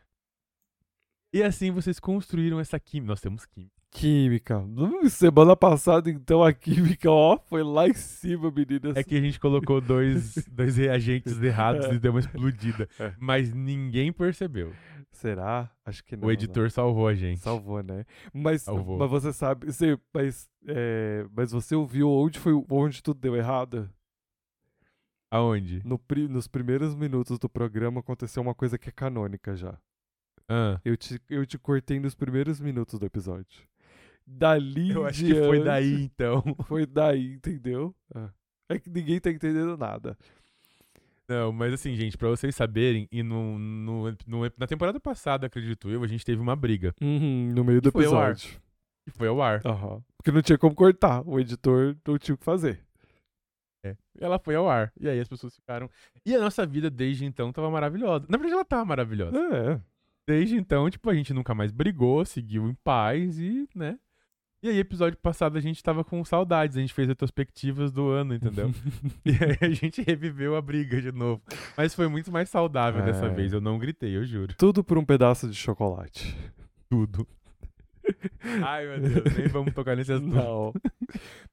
E 1.34 1.44
assim 1.44 1.72
vocês 1.72 2.00
construíram 2.00 2.60
essa 2.60 2.80
química. 2.80 3.10
Nós 3.12 3.22
temos 3.22 3.46
química. 3.46 3.74
química. 3.92 4.60
Hum, 4.60 5.08
Semana 5.10 5.56
passada, 5.56 6.10
então, 6.10 6.44
a 6.44 6.54
química, 6.54 7.10
ó, 7.10 7.38
foi 7.40 7.64
lá 7.64 7.88
em 7.88 7.94
cima, 7.94 8.52
meninas. 8.52 8.96
É 8.96 9.04
que 9.04 9.16
a 9.16 9.22
gente 9.22 9.40
colocou 9.40 9.82
dois, 9.82 10.36
dois 10.50 10.78
reagentes 10.78 11.40
errados 11.42 11.86
É. 11.86 11.94
e 11.94 12.00
deu 12.00 12.12
uma 12.12 12.20
explodida. 12.20 12.88
É. 13.00 13.14
Mas 13.20 13.52
ninguém 13.54 14.12
percebeu. 14.14 14.74
Será? 15.12 15.72
Acho 15.84 16.04
que 16.04 16.16
não. 16.16 16.26
o 16.26 16.28
né? 16.28 16.34
editor 16.34 16.70
salvou 16.70 17.08
a 17.08 17.16
gente. 17.16 17.40
Salvou, 17.42 17.82
né? 17.82 18.06
Mas, 18.32 18.62
Salvou. 18.62 18.98
mas 19.00 19.10
você 19.10 19.34
sabe, 19.34 19.66
você, 19.72 19.98
mas, 20.14 20.48
é, 20.68 21.26
mas 21.36 21.52
você 21.52 21.74
ouviu 21.76 22.10
onde 22.12 22.38
foi 22.40 22.54
onde 22.70 23.02
tudo 23.02 23.20
deu 23.20 23.36
errado? 23.36 23.90
Aonde? 25.32 25.82
No, 25.86 26.00
pri- 26.00 26.28
nos 26.28 26.48
primeiros 26.48 26.96
minutos 26.96 27.38
do 27.38 27.48
programa 27.50 28.00
aconteceu 28.00 28.42
uma 28.42 28.56
coisa 28.56 28.78
que 28.78 28.90
é 28.90 28.92
canônica 28.92 29.56
já. 29.56 29.78
Ah, 30.48 30.80
Eu 30.84 30.98
te, 30.98 31.22
eu 31.30 31.46
te 31.46 31.58
cortei 31.60 32.00
nos 32.00 32.16
primeiros 32.16 32.60
minutos 32.60 33.00
do 33.00 33.06
episódio. 33.06 33.62
Dali 34.26 34.92
eu 34.92 35.06
acho 35.06 35.24
que 35.26 35.34
foi 35.36 35.64
daí 35.64 36.04
então. 36.04 36.44
Foi 36.68 36.86
daí, 36.86 37.34
entendeu? 37.34 37.96
Ah. 38.14 38.30
É 38.70 38.78
que 38.80 38.90
ninguém 38.90 39.20
tá 39.20 39.32
entendendo 39.32 39.76
nada. 39.78 40.16
Não, 41.28 41.52
mas 41.52 41.74
assim, 41.74 41.96
gente, 41.96 42.18
pra 42.18 42.28
vocês 42.30 42.56
saberem, 42.56 43.08
e 43.12 43.22
no, 43.22 43.58
no, 43.60 44.12
no- 44.26 44.52
na 44.58 44.66
temporada 44.68 45.00
passada, 45.00 45.46
acredito 45.48 45.90
eu, 45.90 46.04
a 46.04 46.08
gente 46.08 46.26
teve 46.26 46.42
uma 46.42 46.56
briga. 46.56 46.94
Uhum, 47.02 47.52
no 47.56 47.64
meio 47.64 47.82
do 47.82 47.90
E 47.90 47.92
foi 47.92 48.06
ao 48.06 48.18
ar. 48.18 48.32
episódio. 48.32 48.60
Foi 49.12 49.28
ao 49.28 49.42
ar. 49.42 49.62
Aham. 49.66 50.04
Porque 50.18 50.32
não 50.32 50.42
tinha 50.42 50.58
como 50.58 50.74
cortar. 50.76 51.22
O 51.28 51.40
editor 51.40 51.96
não 52.08 52.18
tinha 52.18 52.34
o 52.36 52.38
que 52.38 52.44
fazer. 52.46 52.80
É. 54.20 54.26
Ela 54.26 54.40
foi 54.40 54.56
ao 54.56 54.70
ar. 54.70 54.92
E 55.00 55.08
aí 55.08 55.20
as 55.20 55.28
pessoas 55.28 55.56
ficaram. 55.56 55.90
E 56.26 56.36
a 56.36 56.40
nossa 56.40 56.66
vida 56.66 56.90
desde 56.90 57.26
então 57.26 57.52
tava 57.52 57.70
maravilhosa. 57.70 58.26
Na 58.30 58.38
verdade, 58.38 58.54
ela 58.56 58.66
tava 58.66 58.86
maravilhosa. 58.86 59.38
É. 59.38 59.80
Desde 60.28 60.56
então, 60.56 60.90
tipo, 60.90 61.10
a 61.10 61.14
gente 61.16 61.34
nunca 61.34 61.56
mais 61.56 61.72
brigou, 61.72 62.24
seguiu 62.26 62.68
em 62.70 62.76
paz 62.84 63.40
e, 63.40 63.68
né? 63.76 63.98
E 64.62 64.68
aí, 64.68 64.78
episódio 64.78 65.18
passado, 65.18 65.58
a 65.58 65.62
gente 65.62 65.82
tava 65.82 66.04
com 66.04 66.24
saudades. 66.26 66.76
A 66.76 66.82
gente 66.82 66.94
fez 66.94 67.08
retrospectivas 67.08 67.92
do 67.94 68.10
ano, 68.10 68.34
entendeu? 68.36 68.70
e 69.26 69.30
aí 69.32 69.58
a 69.62 69.70
gente 69.74 70.02
reviveu 70.02 70.56
a 70.58 70.62
briga 70.62 71.02
de 71.02 71.14
novo. 71.14 71.42
Mas 71.78 71.96
foi 71.96 72.10
muito 72.10 72.30
mais 72.32 72.50
saudável 72.50 73.04
dessa 73.04 73.26
É. 73.28 73.30
vez. 73.30 73.54
Eu 73.54 73.62
não 73.62 73.80
gritei, 73.80 74.18
eu 74.18 74.26
juro. 74.26 74.54
Tudo 74.58 74.84
por 74.84 74.98
um 74.98 75.06
pedaço 75.06 75.48
de 75.50 75.56
chocolate. 75.56 76.38
Tudo. 76.90 77.26
Ai, 78.64 78.86
meu 78.86 79.00
Deus, 79.00 79.36
nem 79.38 79.48
vamos 79.48 79.74
tocar 79.74 79.96
nesse 79.96 80.12
assunto. 80.14 80.36
Não. 80.36 80.74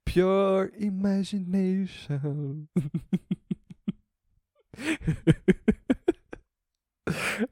Pure 0.04 0.70
imagination. 0.78 2.66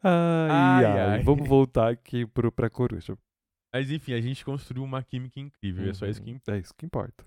ai, 0.02 0.50
Ai, 0.50 0.84
ai, 0.84 1.00
ai. 1.00 1.22
Vamos 1.22 1.48
voltar 1.48 1.90
aqui 1.90 2.26
pro, 2.26 2.50
pra 2.52 2.70
coruja. 2.70 3.16
Mas 3.72 3.90
enfim, 3.90 4.12
a 4.12 4.20
gente 4.20 4.44
construiu 4.44 4.84
uma 4.84 5.02
química 5.02 5.40
incrível. 5.40 5.86
e 5.86 5.90
É 5.90 5.94
só 5.94 6.06
isso 6.06 6.22
que 6.22 6.30
Uhum, 6.30 6.38
É 6.48 6.58
isso 6.58 6.74
que 6.76 6.86
importa. 6.86 7.24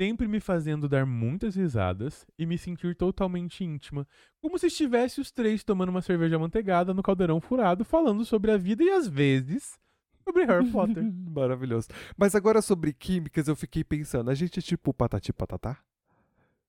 sempre 0.00 0.26
me 0.28 0.40
fazendo 0.40 0.88
dar 0.88 1.04
muitas 1.06 1.54
risadas 1.56 2.26
e 2.38 2.46
me 2.46 2.56
sentir 2.58 2.96
totalmente 2.96 3.64
íntima, 3.64 4.06
como 4.40 4.58
se 4.58 4.66
estivesse 4.66 5.20
os 5.20 5.30
três 5.30 5.62
tomando 5.62 5.90
uma 5.90 6.02
cerveja 6.02 6.36
amanteigada 6.36 6.92
no 6.94 7.02
caldeirão 7.02 7.40
furado, 7.40 7.84
falando 7.84 8.24
sobre 8.24 8.50
a 8.50 8.56
vida 8.56 8.82
e 8.82 8.90
às 8.90 9.06
vezes 9.08 9.78
sobre 10.24 10.44
Harry 10.44 10.70
Potter. 10.70 11.02
Maravilhoso. 11.30 11.88
Mas 12.16 12.34
agora 12.34 12.60
sobre 12.62 12.92
químicas, 12.92 13.48
eu 13.48 13.56
fiquei 13.56 13.82
pensando, 13.84 14.30
a 14.30 14.34
gente 14.34 14.58
é 14.58 14.62
tipo 14.62 14.92
patati 14.94 15.32
patatá? 15.32 15.78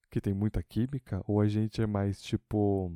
Que 0.10 0.22
tem 0.22 0.34
muita 0.34 0.62
química? 0.62 1.22
Ou 1.28 1.42
a 1.42 1.48
gente 1.48 1.82
é 1.82 1.88
mais 1.88 2.22
tipo. 2.22 2.92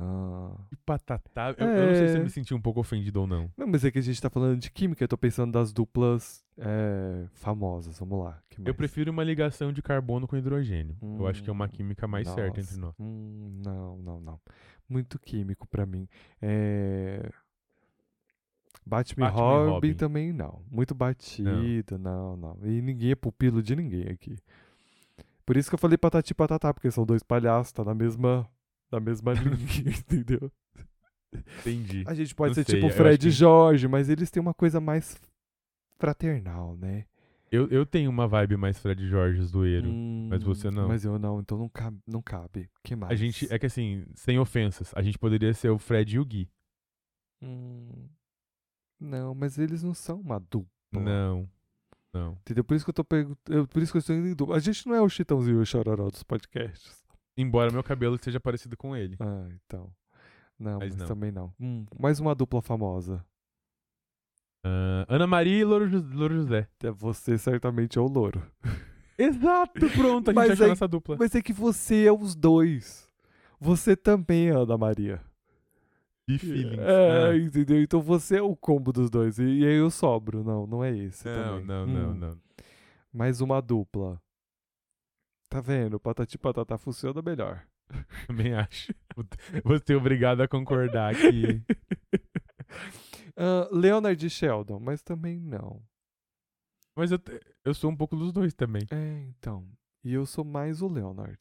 Ah. 0.00 0.56
E 0.72 0.76
patatá, 0.76 1.54
eu, 1.58 1.66
eu 1.68 1.86
não 1.88 1.94
sei 1.94 2.08
se 2.08 2.14
eu 2.16 2.20
É. 2.20 2.24
me 2.24 2.30
senti 2.30 2.54
um 2.54 2.60
pouco 2.60 2.80
ofendido 2.80 3.20
ou 3.20 3.26
não. 3.26 3.50
Não, 3.56 3.66
mas 3.66 3.84
é 3.84 3.90
que 3.90 3.98
a 3.98 4.02
gente 4.02 4.20
tá 4.20 4.28
falando 4.30 4.58
de 4.58 4.70
química, 4.70 5.04
eu 5.04 5.08
tô 5.08 5.16
pensando 5.18 5.52
das 5.52 5.72
duplas 5.72 6.44
é, 6.58 7.26
famosas. 7.34 7.98
Vamos 7.98 8.24
lá. 8.24 8.42
que 8.48 8.60
Eu 8.66 8.74
prefiro 8.74 9.12
uma 9.12 9.22
ligação 9.22 9.72
de 9.72 9.82
carbono 9.82 10.26
com 10.26 10.36
hidrogênio. 10.36 10.96
eu 11.02 11.26
acho 11.28 11.42
que 11.42 11.50
é 11.50 11.52
uma 11.52 11.66
Hum, 11.66 11.68
química 11.68 12.08
mais 12.08 12.26
certa 12.28 12.60
entre 12.60 12.76
Nossa. 12.78 12.80
nós. 12.80 12.94
Hum, 12.98 13.60
não, 13.64 13.98
não, 13.98 14.20
não. 14.20 14.40
Muito 14.88 15.18
químico 15.20 15.68
pra 15.68 15.86
mim. 15.86 16.08
É... 16.40 17.30
Batman, 18.84 19.26
e 19.26 19.30
Batman 19.30 19.42
e 19.44 19.46
Robin, 19.56 19.70
Robin. 19.72 19.94
também 19.94 20.32
não. 20.32 20.62
Muito 20.70 20.94
batido, 20.94 21.98
não. 21.98 22.36
não, 22.36 22.58
E 22.64 22.80
ninguém 22.82 23.12
é 23.12 23.14
pupilo 23.14 23.62
de 23.62 23.74
ninguém 23.76 24.08
aqui. 24.08 24.36
Por 25.46 25.56
isso 25.56 25.68
que 25.68 25.74
eu 25.74 25.78
falei 25.78 25.96
patati 25.98 26.32
e 26.32 26.34
patatá, 26.34 26.72
porque 26.72 26.90
são 26.90 27.04
dois 27.04 27.22
palhaços, 27.22 27.72
tá 27.72 27.84
na 27.84 27.94
mesma, 27.94 28.48
na 28.90 29.00
mesma 29.00 29.32
linha, 29.34 29.90
entendeu? 29.98 30.50
Entendi. 31.60 32.04
A 32.06 32.14
gente 32.14 32.34
pode 32.34 32.50
Não 32.50 32.54
ser 32.54 32.64
sei, 32.70 32.80
tipo 32.80 32.92
Fred 32.92 33.18
que- 33.18 33.28
e 33.28 33.30
Jorge, 33.30 33.88
mas 33.88 34.08
eles 34.08 34.30
têm 34.30 34.40
uma 34.40 34.54
coisa 34.54 34.80
mais 34.80 35.16
fraternal, 35.98 36.76
né? 36.76 37.04
Eu, 37.50 37.68
eu 37.68 37.84
tenho 37.84 38.08
uma 38.10 38.26
vibe 38.26 38.56
mais 38.56 38.78
Fred 38.78 39.06
Jorge 39.08 39.42
zoeiro. 39.42 39.86
mas 40.28 40.42
Hum, 40.42 40.46
você 40.46 40.70
não. 40.70 40.88
Mas 40.88 41.04
eu 41.04 41.18
não, 41.18 41.40
então 41.40 41.58
não 41.58 41.68
cabe. 41.68 41.98
Não 42.06 42.22
cabe. 42.22 42.68
que 42.82 42.96
mais? 42.96 43.12
A 43.12 43.14
gente, 43.14 43.46
é 43.52 43.58
que 43.58 43.66
assim, 43.66 44.04
sem 44.14 44.38
ofensas, 44.38 44.90
a 44.96 45.02
gente 45.02 45.18
poderia 45.18 45.52
ser 45.52 45.68
o 45.70 45.78
Fred 45.78 46.16
e 46.16 46.18
o 46.18 46.24
Gui. 46.24 46.48
Hum, 47.42 48.08
Não, 49.02 49.34
mas 49.34 49.58
eles 49.58 49.82
não 49.82 49.92
são 49.94 50.20
uma 50.20 50.38
dupla. 50.38 50.68
Não. 50.92 51.48
Não. 52.14 52.32
Entendeu? 52.42 52.62
Por 52.62 52.74
isso 52.74 52.84
que 52.84 52.90
eu 52.90 52.94
tô 52.94 53.04
perguntando. 53.04 53.66
Por 53.68 53.82
isso 53.82 53.90
que 53.92 53.96
eu 53.98 54.00
estou 54.00 54.14
em 54.14 54.34
dupla. 54.34 54.56
A 54.56 54.60
gente 54.60 54.86
não 54.86 54.94
é 54.94 55.00
o 55.00 55.08
Chitãozinho 55.08 55.58
e 55.58 55.62
o 55.62 55.66
Chororó 55.66 56.08
dos 56.10 56.22
podcasts. 56.22 57.02
Embora 57.36 57.72
meu 57.72 57.82
cabelo 57.82 58.18
seja 58.22 58.38
parecido 58.38 58.76
com 58.76 58.94
ele. 58.94 59.16
Ah, 59.18 59.48
então. 59.64 59.90
Não, 60.58 60.78
Mas 60.78 60.90
mas, 60.90 60.96
não. 60.96 61.06
também 61.06 61.32
não. 61.32 61.52
Hum, 61.58 61.84
mais 61.98 62.20
uma 62.20 62.34
dupla 62.34 62.60
famosa. 62.62 63.24
Ah, 64.64 65.04
Ana 65.08 65.26
Maria 65.26 65.58
e 65.58 65.64
Louro, 65.64 65.88
Louro 66.14 66.34
José. 66.36 66.68
É 66.82 66.90
Você 66.90 67.36
certamente 67.38 67.98
é 67.98 68.00
o 68.00 68.06
louro. 68.06 68.42
Exato, 69.18 69.88
pronto, 69.90 70.30
a 70.30 70.32
gente 70.32 70.34
Mas 70.34 70.50
achou 70.52 70.64
aí- 70.64 70.70
nossa 70.70 70.88
dupla. 70.88 71.16
Mas 71.18 71.34
é 71.34 71.42
que 71.42 71.52
você 71.52 72.04
é 72.06 72.12
os 72.12 72.34
dois. 72.34 73.08
Você 73.60 73.96
também 73.96 74.48
é 74.48 74.52
Ana 74.52 74.76
Maria. 74.76 75.20
E 76.28 76.38
feelings. 76.38 76.78
É, 76.78 77.28
Ah. 77.30 77.36
entendeu? 77.36 77.82
Então 77.82 78.00
você 78.00 78.36
é 78.38 78.42
o 78.42 78.54
combo 78.56 78.92
dos 78.92 79.10
dois. 79.10 79.38
E, 79.38 79.42
e 79.44 79.66
aí 79.66 79.74
eu 79.76 79.90
sobro. 79.90 80.42
Não, 80.44 80.66
não 80.66 80.84
é 80.84 80.96
esse. 80.96 81.24
Não, 81.28 81.44
também. 81.60 81.64
não, 81.66 81.86
não, 81.86 82.10
Hum, 82.10 82.14
não. 82.14 82.40
Mais 83.12 83.40
uma 83.40 83.60
dupla. 83.60 84.20
Tá 85.48 85.60
vendo? 85.60 86.00
Patati 86.00 86.38
patatá 86.38 86.78
funciona 86.78 87.20
melhor. 87.20 87.66
Também 88.26 88.54
acho. 88.54 88.94
Vou 89.64 89.78
ser 89.84 89.96
obrigado 89.96 90.40
a 90.40 90.48
concordar 90.48 91.14
que. 91.14 91.62
Ah, 93.36 93.66
Leonard 93.72 94.24
e 94.26 94.30
Sheldon, 94.30 94.78
mas 94.78 95.02
também 95.02 95.40
não. 95.40 95.82
Mas 96.94 97.10
eu, 97.10 97.18
eu 97.64 97.72
sou 97.74 97.90
um 97.90 97.96
pouco 97.96 98.14
dos 98.14 98.30
dois 98.32 98.52
também. 98.52 98.82
É, 98.90 99.20
então. 99.28 99.66
E 100.04 100.12
eu 100.12 100.26
sou 100.26 100.44
mais 100.44 100.82
o 100.82 100.88
Leonard. 100.88 101.38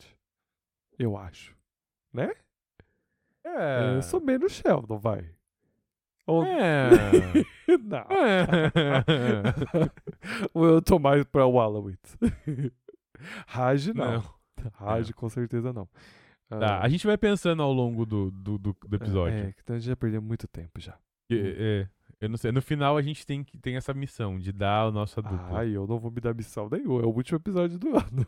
Eu 0.97 1.17
acho. 1.17 1.53
Né? 2.13 2.33
É. 3.43 3.95
Eu 3.97 4.01
sou 4.01 4.19
menos 4.21 4.51
Sheldon, 4.53 4.97
vai. 4.99 5.29
Ou... 6.27 6.43
É. 6.45 6.89
não. 7.83 8.05
É. 8.09 8.45
Ou 10.53 10.65
eu 10.65 10.81
tô 10.81 10.99
mais 10.99 11.23
pra 11.25 11.45
Wallowitz. 11.45 12.17
Raj 13.47 13.87
não. 13.87 14.11
Não. 14.13 14.23
Raj 14.73 15.11
com 15.11 15.29
certeza 15.29 15.73
não. 15.73 15.87
Tá, 16.49 16.77
Ah, 16.77 16.81
a 16.83 16.89
gente 16.89 17.07
vai 17.07 17.17
pensando 17.17 17.63
ao 17.63 17.71
longo 17.71 18.05
do, 18.05 18.29
do, 18.31 18.57
do, 18.57 18.75
do 18.85 18.95
episódio. 18.95 19.37
É, 19.37 19.51
que 19.53 19.61
então 19.61 19.75
a 19.75 19.79
gente 19.79 19.87
já 19.87 19.95
perdeu 19.95 20.21
muito 20.21 20.47
tempo 20.47 20.79
já. 20.79 20.97
Que- 21.29 21.55
é, 21.57 21.87
eu 22.19 22.29
não 22.29 22.37
sei. 22.37 22.51
No 22.51 22.61
final 22.61 22.97
a 22.97 23.01
gente 23.01 23.25
tem, 23.25 23.43
tem 23.43 23.75
essa 23.77 23.93
missão 23.93 24.37
de 24.37 24.51
dar 24.51 24.87
a 24.87 24.91
nossa 24.91 25.21
dupla. 25.21 25.59
Ai, 25.59 25.69
eu 25.75 25.87
não 25.87 25.97
vou 25.97 26.11
me 26.11 26.19
dar 26.19 26.33
missão 26.35 26.67
nenhuma. 26.69 27.01
É 27.01 27.05
o 27.05 27.09
último 27.09 27.37
episódio 27.37 27.79
do 27.79 27.97
ano. 27.97 28.25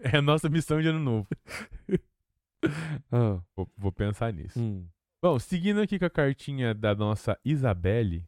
É 0.00 0.16
a 0.16 0.22
nossa 0.22 0.48
missão 0.48 0.80
de 0.80 0.88
ano 0.88 0.98
novo. 0.98 1.28
Ah, 3.10 3.40
Vou, 3.56 3.68
vou 3.76 3.92
pensar 3.92 4.32
nisso. 4.32 4.58
hum, 4.60 4.86
Bom, 5.22 5.38
seguindo 5.38 5.80
aqui 5.80 5.98
com 5.98 6.04
a 6.04 6.10
cartinha 6.10 6.74
da 6.74 6.94
nossa 6.94 7.38
Isabelle, 7.44 8.24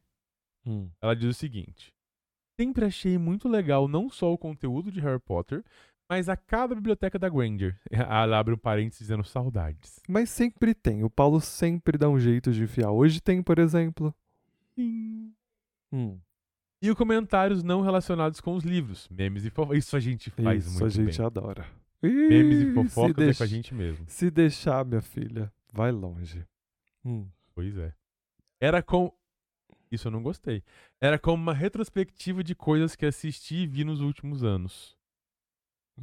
hum. 0.66 0.88
ela 1.00 1.14
diz 1.16 1.28
o 1.28 1.34
seguinte: 1.38 1.92
Sempre 2.60 2.84
achei 2.84 3.18
muito 3.18 3.48
legal 3.48 3.88
não 3.88 4.08
só 4.08 4.32
o 4.32 4.38
conteúdo 4.38 4.92
de 4.92 5.00
Harry 5.00 5.18
Potter, 5.20 5.64
mas 6.08 6.28
a 6.28 6.36
cada 6.36 6.74
biblioteca 6.74 7.18
da 7.18 7.28
Granger. 7.28 7.76
Ela 7.90 8.38
abre 8.38 8.54
um 8.54 8.58
parênteses 8.58 9.00
dizendo 9.00 9.24
saudades. 9.24 9.98
Mas 10.08 10.30
sempre 10.30 10.74
tem. 10.74 11.02
O 11.02 11.10
Paulo 11.10 11.40
sempre 11.40 11.96
dá 11.98 12.08
um 12.08 12.18
jeito 12.20 12.52
de 12.52 12.62
enfiar. 12.62 12.90
Hoje 12.92 13.20
tem, 13.20 13.42
por 13.42 13.58
exemplo. 13.58 14.14
Sim. 14.76 15.32
Hum. 15.92 16.18
E 16.82 16.90
os 16.90 16.96
comentários 16.96 17.62
não 17.62 17.80
relacionados 17.80 18.40
com 18.40 18.54
os 18.54 18.62
livros. 18.62 19.08
Memes 19.10 19.44
e 19.46 19.50
fofocas. 19.50 19.78
Isso 19.78 19.96
a 19.96 20.00
gente 20.00 20.30
faz 20.30 20.66
Isso 20.66 20.72
muito 20.74 20.84
a 20.84 20.90
gente 20.90 21.16
bem. 21.16 21.26
adora. 21.26 21.66
Memes 22.12 22.58
Ih, 22.60 22.70
e 22.70 22.74
fofocas 22.74 23.14
se 23.16 23.22
é 23.22 23.24
deix- 23.24 23.38
com 23.38 23.44
a 23.44 23.46
gente 23.46 23.74
mesmo. 23.74 24.04
Se 24.08 24.30
deixar, 24.30 24.84
minha 24.84 25.00
filha, 25.02 25.52
vai 25.72 25.90
longe. 25.92 26.44
Hum. 27.04 27.26
Pois 27.54 27.76
é. 27.76 27.92
Era 28.60 28.82
com. 28.82 29.12
Isso 29.90 30.08
eu 30.08 30.12
não 30.12 30.22
gostei. 30.22 30.62
Era 31.00 31.18
como 31.18 31.42
uma 31.42 31.54
retrospectiva 31.54 32.42
de 32.42 32.54
coisas 32.54 32.96
que 32.96 33.06
assisti 33.06 33.56
e 33.62 33.66
vi 33.66 33.84
nos 33.84 34.00
últimos 34.00 34.42
anos. 34.42 34.96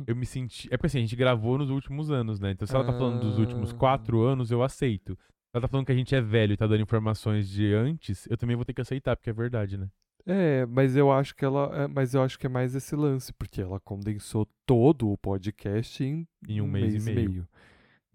Eu 0.08 0.16
me 0.16 0.26
senti. 0.26 0.68
É 0.72 0.78
porque 0.78 0.88
assim, 0.88 1.00
a 1.00 1.02
gente 1.02 1.16
gravou 1.18 1.58
nos 1.58 1.70
últimos 1.70 2.10
anos, 2.10 2.40
né? 2.40 2.52
Então 2.52 2.66
se 2.66 2.74
ela 2.74 2.86
tá 2.86 2.94
falando 2.94 3.20
dos 3.20 3.38
últimos 3.38 3.74
Ah. 3.74 3.76
quatro 3.76 4.22
anos, 4.22 4.50
eu 4.50 4.64
aceito. 4.64 5.16
Se 5.16 5.56
ela 5.58 5.62
tá 5.64 5.68
falando 5.68 5.86
que 5.86 5.92
a 5.92 5.96
gente 5.96 6.16
é 6.16 6.22
velho 6.22 6.54
e 6.54 6.58
tá 6.58 6.66
dando 6.66 6.82
informações 6.82 7.50
de 7.50 7.74
antes, 7.74 8.26
eu 8.30 8.38
também 8.38 8.56
vou 8.56 8.64
ter 8.64 8.74
que 8.74 8.80
aceitar, 8.80 9.18
porque 9.18 9.30
é 9.30 9.34
verdade, 9.34 9.78
né? 9.78 9.90
É, 10.26 10.66
mas 10.68 10.96
eu 10.96 11.12
acho 11.12 11.36
que 11.36 11.44
ela, 11.44 11.84
é, 11.84 11.88
mas 11.88 12.14
eu 12.14 12.22
acho 12.22 12.38
que 12.38 12.46
é 12.46 12.50
mais 12.50 12.76
esse 12.76 12.96
lance, 12.96 13.34
porque 13.34 13.62
ela 13.62 13.80
condensou 13.80 14.48
todo 14.66 15.10
o 15.12 15.18
podcast 15.18 16.04
em, 16.04 16.28
Em 16.48 16.62
um 16.62 16.68
mês 16.68 16.94
e 17.08 17.14
meio. 17.14 17.48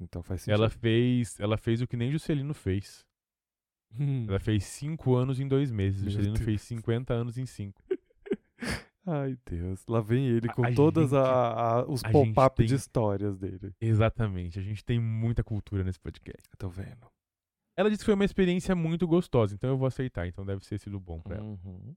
Então 0.01 0.23
faz 0.23 0.43
sentido. 0.43 0.61
Ela 0.61 0.71
fez. 0.71 1.39
Ela 1.41 1.57
fez 1.57 1.81
o 1.83 1.87
que 1.87 1.97
nem 1.97 2.11
Juscelino 2.13 2.53
fez. 2.55 3.05
Hum. 3.99 4.27
Ela 4.29 4.39
fez 4.39 4.65
cinco 4.65 5.15
anos 5.15 5.41
em 5.41 5.49
dois 5.49 5.71
meses. 5.73 6.03
Meu 6.03 6.11
Juscelino 6.11 6.35
Deus. 6.35 6.45
fez 6.45 6.61
50 6.63 7.15
anos 7.15 7.39
em 7.39 7.47
cinco. 7.47 7.83
Ai, 9.07 9.39
Deus. 9.49 9.85
Lá 9.89 10.01
vem 10.01 10.27
ele 10.27 10.49
com 10.49 10.65
a 10.65 10.73
todos 10.75 11.15
a- 11.15 11.79
a- 11.79 11.85
os 11.89 12.03
pop-up 12.03 12.57
tem- 12.57 12.67
de 12.67 12.75
histórias 12.75 13.39
dele. 13.39 13.73
Exatamente. 13.81 14.59
A 14.59 14.63
gente 14.63 14.85
tem 14.85 14.99
muita 15.01 15.45
cultura 15.45 15.85
nesse 15.85 15.99
podcast. 16.01 16.43
Tô 16.59 16.69
vendo. 16.69 17.07
Ela 17.77 17.91
disse 17.91 18.01
que 18.01 18.07
foi 18.07 18.15
uma 18.15 18.25
experiência 18.25 18.75
muito 18.75 19.07
gostosa, 19.07 19.55
então 19.55 19.69
eu 19.71 19.77
vou 19.77 19.87
aceitar. 19.87 20.27
Então 20.27 20.47
deve 20.47 20.61
ter 20.63 20.79
sido 20.79 20.99
bom 20.99 21.21
pra 21.21 21.37
ela. 21.37 21.45
Uhum. 21.45 21.95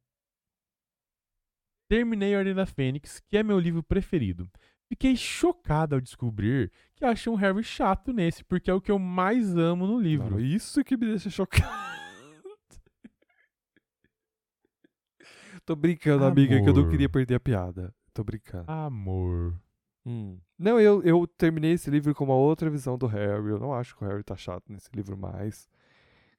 Terminei 1.89 2.36
a 2.36 2.39
Ordem 2.39 2.53
da 2.53 2.65
Fênix, 2.65 3.19
que 3.21 3.38
é 3.38 3.43
meu 3.43 3.57
livro 3.57 3.82
preferido. 3.82 4.49
Fiquei 4.89 5.15
chocado 5.15 5.95
ao 5.95 6.01
descobrir 6.01 6.71
que 6.95 7.05
achei 7.05 7.32
um 7.32 7.36
Harry 7.36 7.63
chato 7.63 8.11
nesse, 8.11 8.43
porque 8.43 8.69
é 8.69 8.73
o 8.73 8.82
que 8.82 8.91
eu 8.91 8.99
mais 8.99 9.55
amo 9.55 9.88
no 9.88 9.99
livro. 9.99 10.32
Não, 10.32 10.39
isso 10.39 10.84
que 10.84 10.97
me 10.97 11.05
deixa 11.05 11.30
chocado. 11.30 11.63
Tô 15.65 15.75
brincando, 15.75 16.25
amiga, 16.25 16.61
que 16.61 16.69
eu 16.69 16.73
não 16.73 16.82
Amor. 16.82 16.91
queria 16.91 17.07
perder 17.09 17.36
a 17.36 17.39
piada. 17.39 17.93
Tô 18.13 18.23
brincando. 18.23 18.69
Amor. 18.69 19.55
Hum. 20.06 20.39
Não, 20.58 20.80
eu, 20.80 21.04
eu 21.04 21.28
terminei 21.28 21.72
esse 21.74 21.89
livro 21.89 22.14
com 22.16 22.24
uma 22.24 22.36
outra 22.36 22.70
visão 22.70 22.97
do 22.97 23.06
Harry. 23.08 23.50
Eu 23.50 23.60
não 23.60 23.74
acho 23.74 23.95
que 23.95 24.04
o 24.04 24.08
Harry 24.08 24.24
tá 24.24 24.36
chato 24.36 24.64
nesse 24.72 24.89
livro 24.95 25.18
mais. 25.18 25.70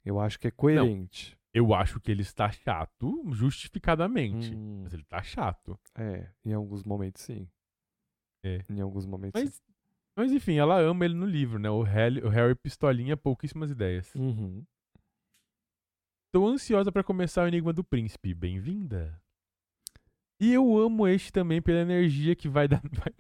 Eu 0.05 0.19
acho 0.21 0.39
que 0.39 0.49
é 0.49 0.51
coerente. 0.51 1.39
Eu 1.53 1.75
acho 1.75 2.01
que 2.01 2.11
ele 2.11 2.23
está 2.23 2.51
chato 2.51 3.23
justificadamente. 3.33 4.55
Hum, 4.55 4.81
Mas 4.85 4.95
ele 4.95 5.05
tá 5.05 5.23
chato. 5.23 5.79
é, 5.97 6.29
em 6.45 6.53
alguns 6.53 6.85
momentos 6.85 7.23
sim. 7.23 7.49
É. 8.45 8.65
Em 8.69 8.81
alguns 8.81 9.05
momentos 9.05 9.41
Mas, 9.43 9.63
mas 10.17 10.33
enfim, 10.33 10.55
ela 10.57 10.81
ama 10.81 11.05
ele 11.05 11.15
no 11.15 11.27
livro, 11.27 11.59
né? 11.59 11.69
O 11.69 11.83
Harry, 11.83 12.21
o 12.25 12.29
Harry 12.29 12.55
pistolinha, 12.55 13.17
pouquíssimas 13.17 13.71
ideias. 13.71 14.07
sim. 14.07 14.19
Uhum. 14.21 14.65
Tô 16.33 16.47
ansiosa 16.47 16.93
pra 16.93 17.03
começar 17.03 17.43
o 17.45 17.49
Enigma 17.49 17.73
do 17.73 17.83
Príncipe. 17.83 18.33
Bem-vinda. 18.33 19.21
E 20.41 20.53
eu 20.55 20.79
amo 20.79 21.07
este 21.09 21.33
também 21.33 21.61
pela 21.61 21.81
energia 21.81 22.37
que 22.37 22.49
vai 22.49 22.69
dar. 22.69 22.81
vai- 22.93 23.13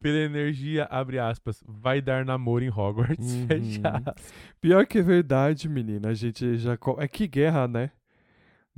pela 0.00 0.18
energia, 0.18 0.84
abre 0.84 1.18
aspas, 1.18 1.62
vai 1.66 2.00
dar 2.00 2.24
namoro 2.24 2.64
em 2.64 2.70
Hogwarts. 2.70 3.32
Uhum. 3.34 3.46
Fecha 3.46 3.88
aspas. 3.88 4.32
Pior 4.60 4.86
que 4.86 4.98
é 4.98 5.02
verdade, 5.02 5.68
menina. 5.68 6.08
A 6.08 6.14
gente 6.14 6.56
já. 6.56 6.76
É 6.98 7.08
que 7.08 7.26
guerra, 7.26 7.66
né? 7.68 7.90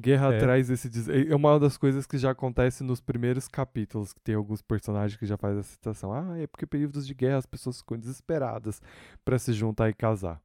Guerra 0.01 0.33
É. 0.35 0.39
traz 0.39 0.71
esse. 0.71 0.89
des- 0.89 1.09
É 1.09 1.35
uma 1.37 1.61
das 1.61 1.77
coisas 1.77 2.07
que 2.07 2.17
já 2.19 2.31
acontece 2.31 2.83
nos 2.83 3.01
primeiros 3.01 3.47
capítulos, 3.47 4.13
que 4.13 4.21
tem 4.21 4.35
alguns 4.35 4.63
personagens 4.63 5.19
que 5.19 5.27
já 5.27 5.37
fazem 5.37 5.61
essa 5.61 5.73
citação. 5.73 6.13
Ah, 6.13 6.39
é 6.39 6.47
porque 6.47 6.67
períodos 6.67 7.07
de 7.07 7.15
guerra 7.15 7.37
as 7.39 7.47
pessoas 7.47 7.79
ficam 7.81 7.99
desesperadas 7.99 8.81
pra 9.25 9.39
se 9.39 9.53
juntar 9.53 9.91
e 9.91 9.95
casar. 9.95 10.41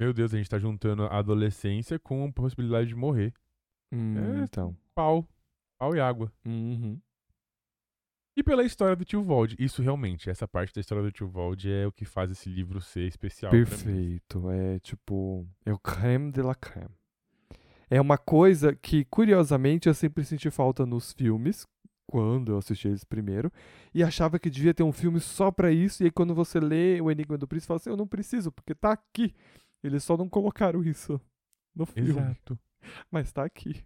Meu 0.00 0.12
Deus, 0.12 0.34
a 0.34 0.36
gente 0.36 0.50
tá 0.50 0.58
juntando 0.58 1.04
a 1.04 1.18
adolescência 1.18 1.98
com 1.98 2.24
a 2.24 2.32
possibilidade 2.32 2.88
de 2.88 2.94
morrer. 2.96 3.32
Hum, 3.92 4.40
É. 4.40 4.42
Então. 4.44 4.76
Pau. 4.94 5.26
Pau 5.78 5.94
e 5.94 6.00
água. 6.00 6.30
Uhum. 6.44 6.98
E 8.36 8.42
pela 8.42 8.64
história 8.64 8.96
do 8.96 9.04
tio 9.04 9.22
Vold. 9.22 9.56
Isso 9.58 9.82
realmente, 9.82 10.30
essa 10.30 10.48
parte 10.48 10.74
da 10.74 10.80
história 10.80 11.04
do 11.04 11.12
tio 11.12 11.28
Vold 11.28 11.70
é 11.70 11.86
o 11.86 11.92
que 11.92 12.04
faz 12.04 12.30
esse 12.30 12.48
livro 12.48 12.80
ser 12.80 13.06
especial. 13.06 13.50
Perfeito. 13.50 14.50
É 14.50 14.78
tipo. 14.78 15.46
É 15.66 15.72
o 15.72 15.78
creme 15.78 16.32
de 16.32 16.40
la 16.40 16.54
creme. 16.54 16.94
É 17.90 18.00
uma 18.00 18.16
coisa 18.16 18.74
que, 18.74 19.04
curiosamente, 19.04 19.86
eu 19.86 19.92
sempre 19.92 20.24
senti 20.24 20.50
falta 20.50 20.86
nos 20.86 21.12
filmes, 21.12 21.66
quando 22.06 22.52
eu 22.52 22.58
assisti 22.58 22.88
eles 22.88 23.04
primeiro, 23.04 23.52
e 23.94 24.02
achava 24.02 24.38
que 24.38 24.48
devia 24.48 24.72
ter 24.72 24.82
um 24.82 24.92
filme 24.92 25.20
só 25.20 25.50
pra 25.50 25.70
isso, 25.70 26.02
e 26.02 26.06
aí 26.06 26.10
quando 26.10 26.34
você 26.34 26.58
lê 26.58 27.02
O 27.02 27.10
Enigma 27.10 27.36
do 27.36 27.46
Príncipe, 27.46 27.66
você 27.66 27.68
fala 27.68 27.76
assim: 27.76 27.90
eu 27.90 27.96
não 27.98 28.06
preciso, 28.06 28.50
porque 28.50 28.74
tá 28.74 28.92
aqui. 28.92 29.34
Eles 29.84 30.04
só 30.04 30.16
não 30.16 30.28
colocaram 30.28 30.82
isso 30.82 31.20
no 31.74 31.84
filme, 31.84 32.10
Exato. 32.10 32.58
mas 33.10 33.30
tá 33.30 33.44
aqui. 33.44 33.84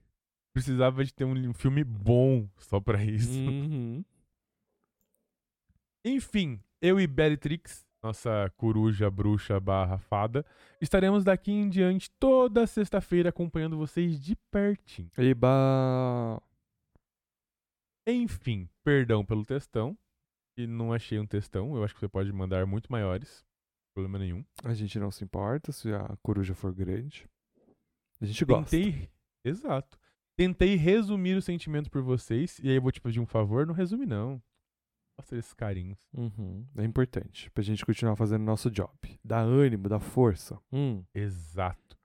Precisava 0.53 1.05
de 1.05 1.12
ter 1.12 1.24
um 1.24 1.53
filme 1.53 1.82
bom 1.82 2.49
só 2.59 2.78
pra 2.78 3.03
isso. 3.05 3.30
Uhum. 3.32 4.05
Enfim, 6.09 6.61
eu 6.81 7.01
e 7.01 7.07
Bellatrix, 7.09 7.85
nossa 8.01 8.49
coruja, 8.57 9.11
bruxa 9.11 9.59
barra 9.59 9.99
fada, 9.99 10.47
estaremos 10.81 11.25
daqui 11.25 11.51
em 11.51 11.69
diante 11.69 12.09
toda 12.13 12.65
sexta-feira 12.65 13.31
acompanhando 13.31 13.77
vocês 13.77 14.21
de 14.21 14.37
pertinho. 14.49 15.11
Eba. 15.19 16.41
Enfim, 18.07 18.69
perdão 18.85 19.25
pelo 19.25 19.45
textão. 19.45 19.99
E 20.57 20.65
não 20.65 20.93
achei 20.93 21.19
um 21.19 21.27
textão. 21.27 21.77
Eu 21.77 21.83
acho 21.83 21.93
que 21.93 21.99
você 21.99 22.09
pode 22.09 22.33
mandar 22.33 22.65
muito 22.67 22.91
maiores. 22.91 23.45
Problema 23.93 24.21
nenhum. 24.21 24.45
A 24.63 24.75
gente 24.75 25.01
não 25.01 25.11
se 25.11 25.25
importa 25.25 25.73
se 25.73 25.93
a 25.93 26.17
coruja 26.23 26.55
for 26.55 26.73
grande. 26.73 27.29
A 28.21 28.27
gente 28.27 28.45
gosta. 28.45 28.71
Tentei. 28.71 29.11
Exato. 29.45 29.99
Tentei 30.37 30.77
resumir 30.77 31.35
o 31.35 31.43
sentimento 31.43 31.91
por 31.91 32.01
vocês. 32.01 32.61
E 32.61 32.69
aí 32.69 32.77
eu 32.77 32.83
vou 32.83 32.93
te 32.93 33.01
pedir 33.01 33.19
um 33.19 33.27
favor. 33.27 33.67
Não 33.67 33.75
resume, 33.75 34.07
não. 34.07 34.41
Mostra 35.19 35.39
esses 35.39 35.55
carinhos. 35.55 35.99
Uhum, 36.12 36.67
É 36.77 36.85
importante 36.85 37.51
pra 37.51 37.62
gente 37.62 37.85
continuar 37.87 38.17
fazendo 38.17 38.45
nosso 38.45 38.71
job. 38.71 38.91
Dá 39.25 39.41
ânimo, 39.41 39.89
dá 39.89 39.99
força. 39.99 40.59
Hum. 40.73 41.03
Exato. 41.14 41.97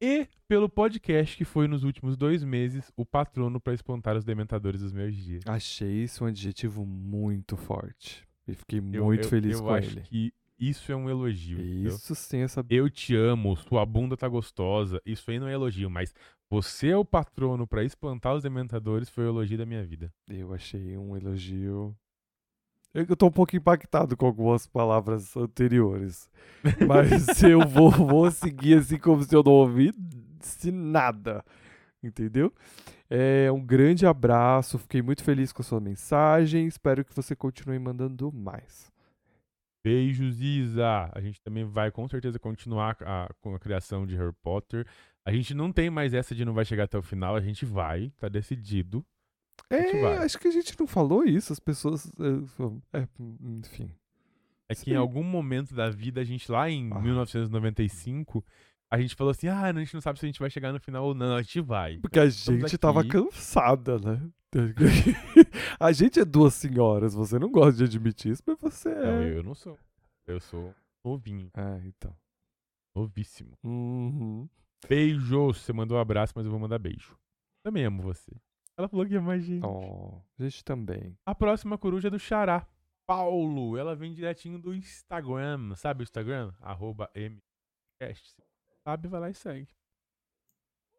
E 0.00 0.28
pelo 0.46 0.68
podcast 0.68 1.36
que 1.36 1.44
foi 1.44 1.66
nos 1.66 1.82
últimos 1.84 2.16
dois 2.16 2.42
meses 2.44 2.92
o 2.96 3.06
patrono 3.06 3.58
para 3.60 3.72
espantar 3.72 4.16
os 4.16 4.24
dementadores 4.24 4.80
dos 4.80 4.92
meus 4.92 5.14
dias. 5.16 5.42
Achei 5.46 6.02
isso 6.04 6.24
um 6.24 6.26
adjetivo 6.26 6.84
muito 6.84 7.56
forte. 7.56 8.26
E 8.46 8.54
fiquei 8.54 8.78
Eu- 8.78 9.04
muito 9.04 9.24
eu- 9.24 9.28
feliz 9.28 9.58
eu 9.58 9.64
com 9.64 9.70
acho 9.70 9.90
ele. 9.90 10.00
que 10.02 10.32
isso 10.58 10.90
é 10.92 10.96
um 10.96 11.08
elogio. 11.08 11.60
Isso 11.60 12.14
sim, 12.14 12.38
essa. 12.40 12.64
Eu 12.68 12.90
te 12.90 13.14
amo, 13.16 13.56
sua 13.56 13.86
bunda 13.86 14.16
tá 14.16 14.28
gostosa. 14.28 15.00
Isso 15.06 15.30
aí 15.30 15.38
não 15.38 15.48
é 15.48 15.54
elogio, 15.54 15.88
mas 15.88 16.14
você 16.50 16.88
é 16.88 16.96
o 16.96 17.04
patrono 17.04 17.66
pra 17.66 17.82
espantar 17.82 18.34
os 18.34 18.42
dementadores 18.42 19.08
foi 19.08 19.24
o 19.24 19.28
elogio 19.28 19.56
da 19.58 19.64
minha 19.66 19.84
vida. 19.84 20.12
Eu 20.28 20.52
achei 20.52 20.96
um 20.98 21.16
elogio. 21.16 21.96
Eu 23.08 23.14
tô 23.16 23.26
um 23.26 23.30
pouco 23.30 23.54
impactado 23.54 24.16
com 24.16 24.24
algumas 24.26 24.66
palavras 24.66 25.36
anteriores. 25.36 26.30
Mas 26.88 27.42
eu 27.44 27.60
vou, 27.66 27.90
vou 27.90 28.30
seguir 28.30 28.78
assim 28.78 28.98
como 28.98 29.22
se 29.22 29.34
eu 29.34 29.42
não 29.42 29.52
ouvisse 29.52 30.70
nada. 30.72 31.44
Entendeu? 32.02 32.52
É, 33.10 33.50
um 33.52 33.60
grande 33.64 34.06
abraço. 34.06 34.78
Fiquei 34.78 35.02
muito 35.02 35.22
feliz 35.22 35.52
com 35.52 35.60
a 35.60 35.64
sua 35.64 35.80
mensagem. 35.80 36.66
Espero 36.66 37.04
que 37.04 37.14
você 37.14 37.36
continue 37.36 37.78
mandando 37.78 38.32
mais. 38.32 38.90
Beijos, 39.84 40.40
Isa. 40.40 41.10
A 41.12 41.20
gente 41.20 41.40
também 41.42 41.64
vai 41.64 41.90
com 41.90 42.08
certeza 42.08 42.38
continuar 42.38 42.96
a- 43.02 43.28
com 43.40 43.54
a 43.54 43.58
criação 43.58 44.06
de 44.06 44.16
Harry 44.16 44.32
Potter. 44.42 44.86
A 45.24 45.30
gente 45.32 45.52
não 45.54 45.70
tem 45.70 45.90
mais 45.90 46.14
essa 46.14 46.34
de 46.34 46.44
não 46.44 46.54
vai 46.54 46.64
chegar 46.64 46.84
até 46.84 46.96
o 46.96 47.02
final, 47.02 47.36
a 47.36 47.40
gente 47.40 47.64
vai, 47.66 48.10
tá 48.18 48.28
decidido. 48.28 49.04
É, 49.70 50.18
acho 50.18 50.38
que 50.38 50.48
a 50.48 50.50
gente 50.50 50.78
não 50.78 50.86
falou 50.86 51.24
isso. 51.24 51.52
As 51.52 51.58
pessoas. 51.60 52.10
É, 52.92 53.00
é, 53.00 53.08
enfim. 53.58 53.90
É 54.68 54.74
que 54.74 54.82
Sim. 54.82 54.92
em 54.92 54.96
algum 54.96 55.22
momento 55.22 55.74
da 55.74 55.90
vida, 55.90 56.20
a 56.20 56.24
gente 56.24 56.50
lá 56.50 56.68
em 56.70 56.90
Ah. 56.92 57.00
1995, 57.00 58.44
a 58.90 59.00
gente 59.00 59.14
falou 59.14 59.30
assim: 59.30 59.48
ah, 59.48 59.62
a 59.62 59.72
gente 59.72 59.94
não 59.94 60.00
sabe 60.00 60.18
se 60.18 60.26
a 60.26 60.28
gente 60.28 60.40
vai 60.40 60.50
chegar 60.50 60.72
no 60.72 60.80
final 60.80 61.04
ou 61.04 61.14
não, 61.14 61.36
a 61.36 61.42
gente 61.42 61.60
vai. 61.60 61.98
Porque 61.98 62.18
a 62.20 62.24
Estamos 62.24 62.62
gente 62.62 62.78
tava 62.78 63.00
aqui. 63.00 63.10
cansada, 63.10 63.98
né? 63.98 64.28
a 65.78 65.92
gente 65.92 66.18
é 66.20 66.24
duas 66.24 66.54
senhoras. 66.54 67.14
Você 67.14 67.38
não 67.38 67.50
gosta 67.50 67.72
de 67.78 67.84
admitir 67.84 68.32
isso, 68.32 68.42
mas 68.46 68.56
você 68.60 68.88
Não, 68.94 69.22
é. 69.22 69.36
eu 69.38 69.42
não 69.42 69.54
sou. 69.54 69.78
Eu 70.26 70.40
sou 70.40 70.74
novinho, 71.04 71.50
É, 71.54 71.82
então. 71.86 72.14
novíssimo. 72.94 73.52
Uhum. 73.62 74.48
Beijos. 74.88 75.58
Você 75.60 75.72
mandou 75.72 75.96
um 75.98 76.00
abraço, 76.00 76.32
mas 76.36 76.44
eu 76.46 76.50
vou 76.50 76.60
mandar 76.60 76.78
beijo. 76.78 77.16
Também 77.62 77.84
amo 77.84 78.02
você. 78.02 78.32
Ela 78.78 78.88
falou 78.88 79.06
que 79.06 79.14
ama 79.14 79.32
a 79.32 79.38
gente. 79.38 79.64
Oh, 79.64 80.20
gente 80.38 80.62
também. 80.64 81.16
A 81.24 81.34
próxima 81.34 81.78
coruja 81.78 82.08
é 82.08 82.10
do 82.10 82.18
Xará. 82.18 82.66
Paulo. 83.06 83.76
Ela 83.78 83.94
vem 83.96 84.12
direitinho 84.12 84.58
do 84.58 84.74
Instagram. 84.74 85.74
Sabe 85.76 86.02
o 86.02 86.04
Instagram? 86.04 86.52
Arroba 86.60 87.10
MCast. 87.14 88.36
Sabe, 88.84 89.08
vai 89.08 89.20
lá 89.20 89.30
e 89.30 89.34
segue. 89.34 89.68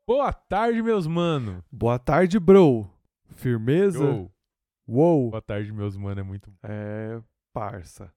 Boa 0.08 0.32
tarde, 0.34 0.82
meus 0.82 1.06
mano. 1.06 1.64
Boa 1.72 2.00
tarde, 2.00 2.40
bro. 2.40 2.90
Firmeza? 3.36 4.04
Yo. 4.04 4.32
Uou. 4.88 5.30
Boa 5.32 5.42
tarde, 5.42 5.72
meus 5.72 5.96
mano. 5.98 6.20
É 6.22 6.24
muito. 6.24 6.52
É, 6.64 7.22
parça. 7.54 8.12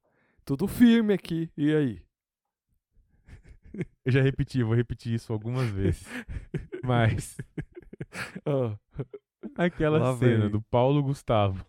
Tudo 0.45 0.67
firme 0.69 1.13
aqui. 1.13 1.51
E 1.57 1.75
aí? 1.75 2.03
Eu 4.05 4.13
já 4.13 4.23
repeti, 4.23 4.63
vou 4.63 4.75
repetir 4.75 5.15
isso 5.15 5.33
algumas 5.33 5.69
vezes. 5.69 6.05
Mas 6.83 7.37
Ah, 8.45 8.77
aquela 9.57 9.99
Lá 9.99 10.16
cena 10.16 10.43
vem. 10.43 10.51
do 10.51 10.62
Paulo 10.62 11.03
Gustavo 11.03 11.64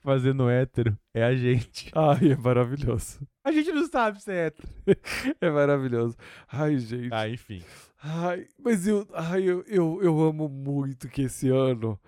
fazendo 0.00 0.48
hétero 0.48 0.96
é 1.14 1.22
a 1.24 1.34
gente. 1.34 1.90
Ai, 1.96 2.32
é 2.32 2.36
maravilhoso. 2.36 3.26
A 3.44 3.50
gente 3.50 3.72
não 3.72 3.86
sabe 3.86 4.22
se 4.22 4.30
é 4.30 4.46
hétero. 4.46 4.68
É 5.40 5.50
maravilhoso. 5.50 6.16
Ai, 6.48 6.78
gente. 6.78 7.12
Ah, 7.12 7.28
enfim. 7.28 7.62
Ai, 8.02 8.46
mas 8.58 8.86
eu, 8.86 9.06
ai, 9.14 9.42
eu, 9.42 9.62
eu, 9.66 10.02
eu 10.02 10.20
amo 10.20 10.48
muito 10.48 11.08
que 11.08 11.22
esse 11.22 11.48
ano 11.48 11.98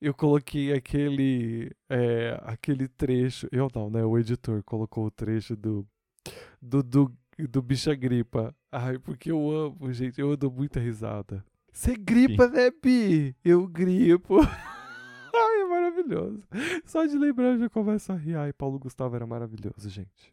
eu 0.00 0.12
coloquei 0.14 0.72
aquele, 0.72 1.70
é, 1.88 2.38
aquele 2.44 2.88
trecho. 2.88 3.46
Eu 3.52 3.68
não, 3.74 3.90
né? 3.90 4.04
O 4.04 4.18
editor 4.18 4.62
colocou 4.64 5.06
o 5.06 5.10
trecho 5.10 5.56
do, 5.56 5.86
do, 6.60 6.82
do, 6.82 7.12
do 7.38 7.62
Bicha 7.62 7.94
Gripa. 7.94 8.54
Ai, 8.70 8.98
porque 8.98 9.30
eu 9.30 9.50
amo, 9.50 9.92
gente. 9.92 10.20
Eu 10.20 10.36
dou 10.36 10.50
muita 10.50 10.80
risada. 10.80 11.44
Você 11.72 11.96
gripa, 11.96 12.48
né, 12.48 12.70
Bi? 12.70 13.34
Eu 13.42 13.66
gripo. 13.66 14.36
Ai, 15.34 15.60
é 15.62 15.64
maravilhoso. 15.64 16.42
Só 16.84 17.06
de 17.06 17.16
lembrar 17.16 17.52
eu 17.52 17.58
já 17.58 17.70
começo 17.70 18.12
a 18.12 18.16
rir. 18.16 18.36
Ai, 18.36 18.52
Paulo 18.52 18.78
Gustavo 18.78 19.16
era 19.16 19.26
maravilhoso, 19.26 19.88
gente. 19.88 20.32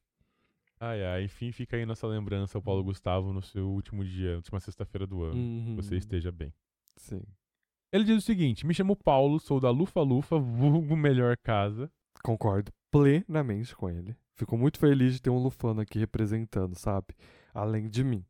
Ai, 0.80 1.04
ai. 1.04 1.24
Enfim, 1.24 1.52
fica 1.52 1.78
aí 1.78 1.86
nossa 1.86 2.06
lembrança 2.06 2.58
ao 2.58 2.62
Paulo 2.62 2.84
Gustavo 2.84 3.34
no 3.34 3.42
seu 3.42 3.70
último 3.70 4.04
dia, 4.04 4.36
última 4.36 4.60
sexta-feira 4.60 5.08
do 5.08 5.24
ano. 5.24 5.36
Uhum. 5.36 5.76
Você 5.78 5.96
esteja 5.96 6.32
bem. 6.32 6.54
Sim. 6.98 7.22
Ele 7.92 8.04
diz 8.04 8.18
o 8.18 8.26
seguinte: 8.26 8.66
Me 8.66 8.74
chamo 8.74 8.96
Paulo, 8.96 9.40
sou 9.40 9.60
da 9.60 9.70
Lufa 9.70 10.02
Lufa, 10.02 10.38
vulgo 10.38 10.96
melhor 10.96 11.38
casa. 11.38 11.90
Concordo 12.22 12.72
plenamente 12.92 13.76
com 13.76 13.90
ele. 13.90 14.16
Fico 14.36 14.58
muito 14.58 14.80
feliz 14.80 15.14
de 15.14 15.22
ter 15.22 15.30
um 15.30 15.42
Lufano 15.42 15.82
aqui 15.82 16.00
representando, 16.00 16.76
sabe? 16.76 17.08
Além 17.54 17.90
de 17.90 18.04
mim. 18.04 18.26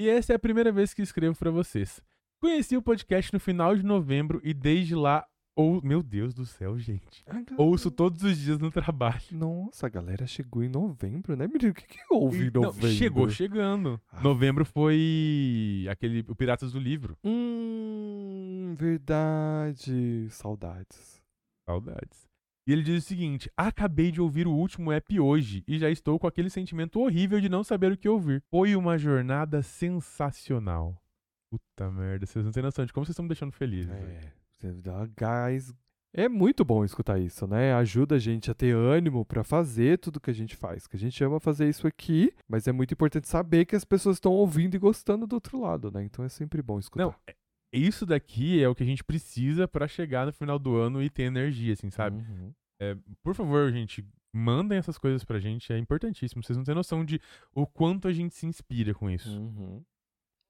E 0.00 0.08
essa 0.08 0.32
é 0.32 0.36
a 0.36 0.38
primeira 0.38 0.72
vez 0.72 0.94
que 0.94 1.02
escrevo 1.02 1.36
pra 1.38 1.50
vocês. 1.50 2.00
Conheci 2.40 2.74
o 2.74 2.80
podcast 2.80 3.30
no 3.34 3.38
final 3.38 3.76
de 3.76 3.82
novembro 3.84 4.40
e 4.42 4.54
desde 4.54 4.94
lá. 4.94 5.26
Ou... 5.54 5.82
Meu 5.82 6.02
Deus 6.02 6.32
do 6.32 6.46
céu, 6.46 6.78
gente. 6.78 7.22
Ouço 7.58 7.90
todos 7.90 8.22
os 8.22 8.38
dias 8.38 8.58
no 8.58 8.70
trabalho. 8.70 9.20
Nossa, 9.30 9.86
a 9.86 9.90
galera 9.90 10.26
chegou 10.26 10.62
em 10.64 10.70
novembro, 10.70 11.36
né, 11.36 11.46
menino? 11.46 11.72
O 11.72 11.74
que, 11.74 11.86
que 11.86 11.98
houve 12.08 12.44
em 12.44 12.46
E- 12.46 12.50
não, 12.50 12.62
novembro? 12.62 12.88
chegou 12.96 13.28
chegando. 13.28 14.00
Ah. 14.10 14.22
Novembro 14.22 14.64
foi 14.64 15.86
aquele 15.90 16.24
o 16.28 16.34
Piratas 16.34 16.72
do 16.72 16.78
Livro. 16.78 17.14
Hum, 17.22 18.74
verdade. 18.78 20.28
Saudades. 20.30 21.20
Saudades. 21.66 22.29
E 22.70 22.72
ele 22.72 22.82
diz 22.84 23.02
o 23.02 23.06
seguinte: 23.08 23.50
Acabei 23.56 24.12
de 24.12 24.20
ouvir 24.20 24.46
o 24.46 24.52
último 24.52 24.92
app 24.92 25.18
hoje 25.18 25.64
e 25.66 25.76
já 25.76 25.90
estou 25.90 26.20
com 26.20 26.28
aquele 26.28 26.48
sentimento 26.48 27.00
horrível 27.00 27.40
de 27.40 27.48
não 27.48 27.64
saber 27.64 27.90
o 27.90 27.96
que 27.96 28.08
ouvir. 28.08 28.40
Foi 28.48 28.76
uma 28.76 28.96
jornada 28.96 29.60
sensacional. 29.60 30.96
Puta 31.50 31.90
merda, 31.90 32.26
vocês 32.26 32.44
não 32.44 32.52
têm 32.52 32.62
noção 32.62 32.86
de 32.86 32.92
como 32.92 33.04
vocês 33.04 33.12
estão 33.14 33.24
me 33.24 33.28
deixando 33.28 33.50
feliz. 33.50 33.88
É, 33.88 34.32
você 34.52 34.72
dá 34.74 35.04
gás. 35.16 35.74
É 36.14 36.28
muito 36.28 36.64
bom 36.64 36.84
escutar 36.84 37.18
isso, 37.18 37.44
né? 37.44 37.74
Ajuda 37.74 38.14
a 38.14 38.18
gente 38.20 38.48
a 38.52 38.54
ter 38.54 38.72
ânimo 38.72 39.24
pra 39.24 39.42
fazer 39.42 39.98
tudo 39.98 40.20
que 40.20 40.30
a 40.30 40.34
gente 40.34 40.54
faz. 40.54 40.86
Que 40.86 40.94
a 40.94 40.98
gente 40.98 41.22
ama 41.24 41.40
fazer 41.40 41.68
isso 41.68 41.88
aqui, 41.88 42.32
mas 42.48 42.68
é 42.68 42.72
muito 42.72 42.94
importante 42.94 43.26
saber 43.26 43.64
que 43.64 43.74
as 43.74 43.84
pessoas 43.84 44.14
estão 44.16 44.30
ouvindo 44.30 44.76
e 44.76 44.78
gostando 44.78 45.26
do 45.26 45.34
outro 45.34 45.60
lado, 45.60 45.90
né? 45.90 46.04
Então 46.04 46.24
é 46.24 46.28
sempre 46.28 46.62
bom 46.62 46.78
escutar. 46.78 47.02
Não, 47.04 47.14
é- 47.26 47.34
isso 47.72 48.04
daqui 48.06 48.62
é 48.62 48.68
o 48.68 48.74
que 48.76 48.82
a 48.84 48.86
gente 48.86 49.02
precisa 49.04 49.66
pra 49.66 49.86
chegar 49.88 50.26
no 50.26 50.32
final 50.32 50.58
do 50.58 50.76
ano 50.76 51.00
e 51.02 51.08
ter 51.10 51.24
energia, 51.24 51.72
assim, 51.72 51.90
sabe? 51.90 52.16
Uhum. 52.18 52.52
É, 52.80 52.96
por 53.22 53.34
favor, 53.34 53.70
gente, 53.70 54.04
mandem 54.32 54.78
essas 54.78 54.96
coisas 54.96 55.22
pra 55.24 55.38
gente, 55.38 55.72
é 55.72 55.78
importantíssimo. 55.78 56.42
Vocês 56.42 56.56
não 56.56 56.64
têm 56.64 56.74
noção 56.74 57.04
de 57.04 57.20
o 57.54 57.66
quanto 57.66 58.08
a 58.08 58.12
gente 58.12 58.34
se 58.34 58.46
inspira 58.46 58.94
com 58.94 59.10
isso. 59.10 59.38
Uhum. 59.38 59.84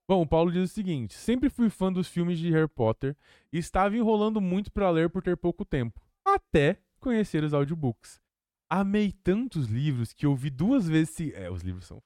Bom, 0.08 0.22
o 0.22 0.26
Paulo 0.26 0.50
diz 0.52 0.70
o 0.70 0.74
seguinte: 0.74 1.14
sempre 1.14 1.48
fui 1.48 1.68
fã 1.70 1.92
dos 1.92 2.08
filmes 2.08 2.38
de 2.38 2.50
Harry 2.50 2.68
Potter 2.68 3.16
e 3.52 3.58
estava 3.58 3.96
enrolando 3.96 4.40
muito 4.40 4.72
pra 4.72 4.90
ler 4.90 5.08
por 5.10 5.22
ter 5.22 5.36
pouco 5.36 5.64
tempo, 5.64 6.00
até 6.24 6.78
conhecer 6.98 7.42
os 7.44 7.54
audiobooks. 7.54 8.20
Amei 8.68 9.10
tantos 9.12 9.66
livros 9.66 10.12
que 10.12 10.26
ouvi 10.26 10.50
duas 10.50 10.88
vezes. 10.88 11.10
Se... 11.10 11.34
É, 11.34 11.50
os 11.50 11.62
livros 11.62 11.86
são. 11.86 12.02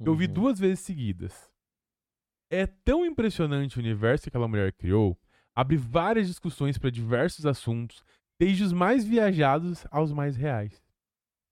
Eu 0.00 0.12
ouvi 0.12 0.26
Uhum. 0.26 0.32
duas 0.32 0.58
vezes 0.58 0.80
seguidas. 0.80 1.50
É 2.50 2.66
tão 2.66 3.04
impressionante 3.06 3.76
o 3.78 3.80
universo 3.80 4.24
que 4.24 4.28
aquela 4.28 4.48
mulher 4.48 4.72
criou, 4.72 5.18
abre 5.54 5.76
várias 5.76 6.26
discussões 6.26 6.76
para 6.76 6.90
diversos 6.90 7.46
assuntos, 7.46 8.04
desde 8.42 8.64
os 8.64 8.72
mais 8.72 9.04
viajados 9.04 9.86
aos 9.88 10.12
mais 10.12 10.34
reais. 10.34 10.82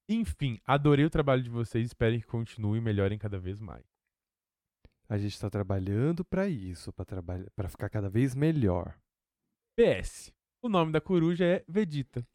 Enfim, 0.08 0.58
adorei 0.66 1.04
o 1.04 1.10
trabalho 1.10 1.40
de 1.40 1.48
vocês, 1.48 1.86
esperem 1.86 2.18
que 2.18 2.26
continue 2.26 2.78
e 2.78 2.80
melhorem 2.80 3.16
cada 3.16 3.38
vez 3.38 3.60
mais. 3.60 3.84
A 5.08 5.16
gente 5.16 5.38
tá 5.38 5.48
trabalhando 5.48 6.24
pra 6.24 6.48
isso, 6.48 6.92
pra 6.92 7.04
trabalhar, 7.04 7.48
para 7.54 7.68
ficar 7.68 7.88
cada 7.88 8.10
vez 8.10 8.34
melhor. 8.34 8.98
PS. 9.78 10.32
O 10.60 10.68
nome 10.68 10.90
da 10.90 11.00
coruja 11.00 11.44
é 11.44 11.64
Vegeta. 11.68 12.26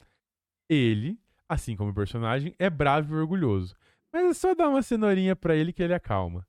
Ele, 0.69 1.19
assim 1.49 1.75
como 1.75 1.91
o 1.91 1.93
personagem, 1.93 2.55
é 2.57 2.69
bravo 2.69 3.13
e 3.13 3.19
orgulhoso. 3.19 3.75
Mas 4.09 4.23
é 4.23 4.33
só 4.33 4.55
dar 4.55 4.69
uma 4.69 4.81
cenourinha 4.81 5.35
pra 5.35 5.53
ele 5.53 5.73
que 5.73 5.83
ele 5.83 5.93
acalma. 5.93 6.47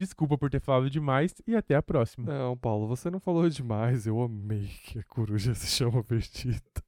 Desculpa 0.00 0.36
por 0.36 0.50
ter 0.50 0.60
falado 0.60 0.90
demais 0.90 1.32
e 1.46 1.54
até 1.54 1.76
a 1.76 1.82
próxima. 1.82 2.26
Não, 2.26 2.56
Paulo, 2.56 2.88
você 2.88 3.08
não 3.10 3.20
falou 3.20 3.48
demais. 3.48 4.08
Eu 4.08 4.20
amei 4.20 4.66
que 4.86 4.98
a 4.98 5.04
coruja 5.04 5.54
se 5.54 5.68
chama 5.68 6.02
Vegeta. 6.02 6.83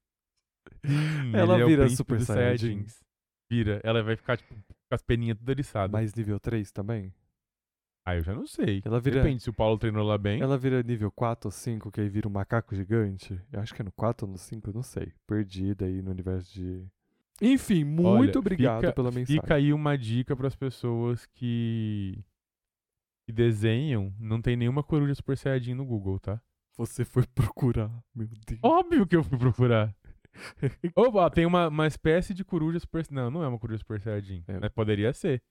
Hum, 0.89 1.35
Ela 1.35 1.59
é 1.61 1.65
vira 1.67 1.85
príncipe 1.85 1.97
Super 1.97 2.21
Saiyajin. 2.21 2.87
Vira. 3.51 3.81
Ela 3.85 4.03
vai 4.03 4.17
ficar, 4.17 4.37
tipo, 4.37 4.55
com 4.55 4.95
as 4.95 5.03
peninhas 5.03 5.37
tudo 5.39 5.51
eriçadas. 5.51 5.93
Mas 5.93 6.15
nível 6.15 6.39
3 6.41 6.71
também? 6.73 7.13
Ah, 8.05 8.17
eu 8.17 8.23
já 8.23 8.33
não 8.35 8.47
sei. 8.47 8.83
Ela 8.85 9.01
vira, 9.01 9.21
Depende 9.23 9.43
se 9.43 9.51
o 9.51 9.53
Paulo 9.53 9.77
treinou 9.79 10.05
lá 10.07 10.17
bem. 10.17 10.41
ela 10.41 10.57
vira 10.57 10.81
nível 10.83 11.11
4 11.11 11.49
ou 11.49 11.51
5, 11.51 11.91
que 11.91 12.01
aí 12.01 12.09
vira 12.09 12.29
um 12.29 12.31
macaco 12.31 12.75
gigante? 12.75 13.41
Eu 13.53 13.61
acho 13.61 13.75
que 13.75 13.83
é 13.83 13.85
no 13.85 13.91
4 13.93 14.27
ou 14.27 14.33
no 14.33 14.39
5, 14.39 14.71
eu 14.71 14.75
não 14.75 14.83
sei. 14.83 15.13
Perdida 15.27 15.87
aí 15.87 16.01
no 16.03 16.11
universo 16.13 16.53
de. 16.55 16.85
Enfim, 17.43 17.83
muito 17.85 18.09
Olha, 18.09 18.39
obrigado 18.39 18.81
fica- 18.81 18.93
pela 18.93 19.11
mensagem. 19.11 19.41
Fica 19.41 19.55
aí 19.57 19.73
uma 19.73 19.99
dica 19.99 20.35
pras 20.37 20.55
pessoas 20.55 21.27
que... 21.27 22.25
que 23.27 23.33
desenham. 23.33 24.15
Não 24.19 24.41
tem 24.41 24.57
nenhuma 24.57 24.83
coruja 24.83 25.15
Super 25.15 25.37
Saiyajin 25.37 25.75
no 25.75 25.85
Google, 25.85 26.19
tá? 26.21 26.41
Você 26.79 27.05
foi 27.05 27.25
procurar, 27.35 27.91
meu 28.15 28.29
Deus. 28.47 28.61
Óbvio 28.63 29.07
que 29.07 29.17
eu 29.17 29.25
fui 29.25 29.37
procurar. 29.39 29.95
Opa, 30.97 31.31
tem 31.31 31.47
uma, 31.47 31.69
uma 31.69 31.87
espécie 31.87 32.33
de 32.35 32.45
coruja 32.45 32.79
super. 32.81 33.05
Não, 33.11 33.31
não 33.31 33.43
é 33.43 33.49
uma 33.49 33.59
coruja 33.59 33.79
super 33.79 34.01
saiyajin. 34.01 34.45
É. 34.49 34.59
Mas 34.61 34.73
poderia 34.73 35.13
ser. 35.13 35.43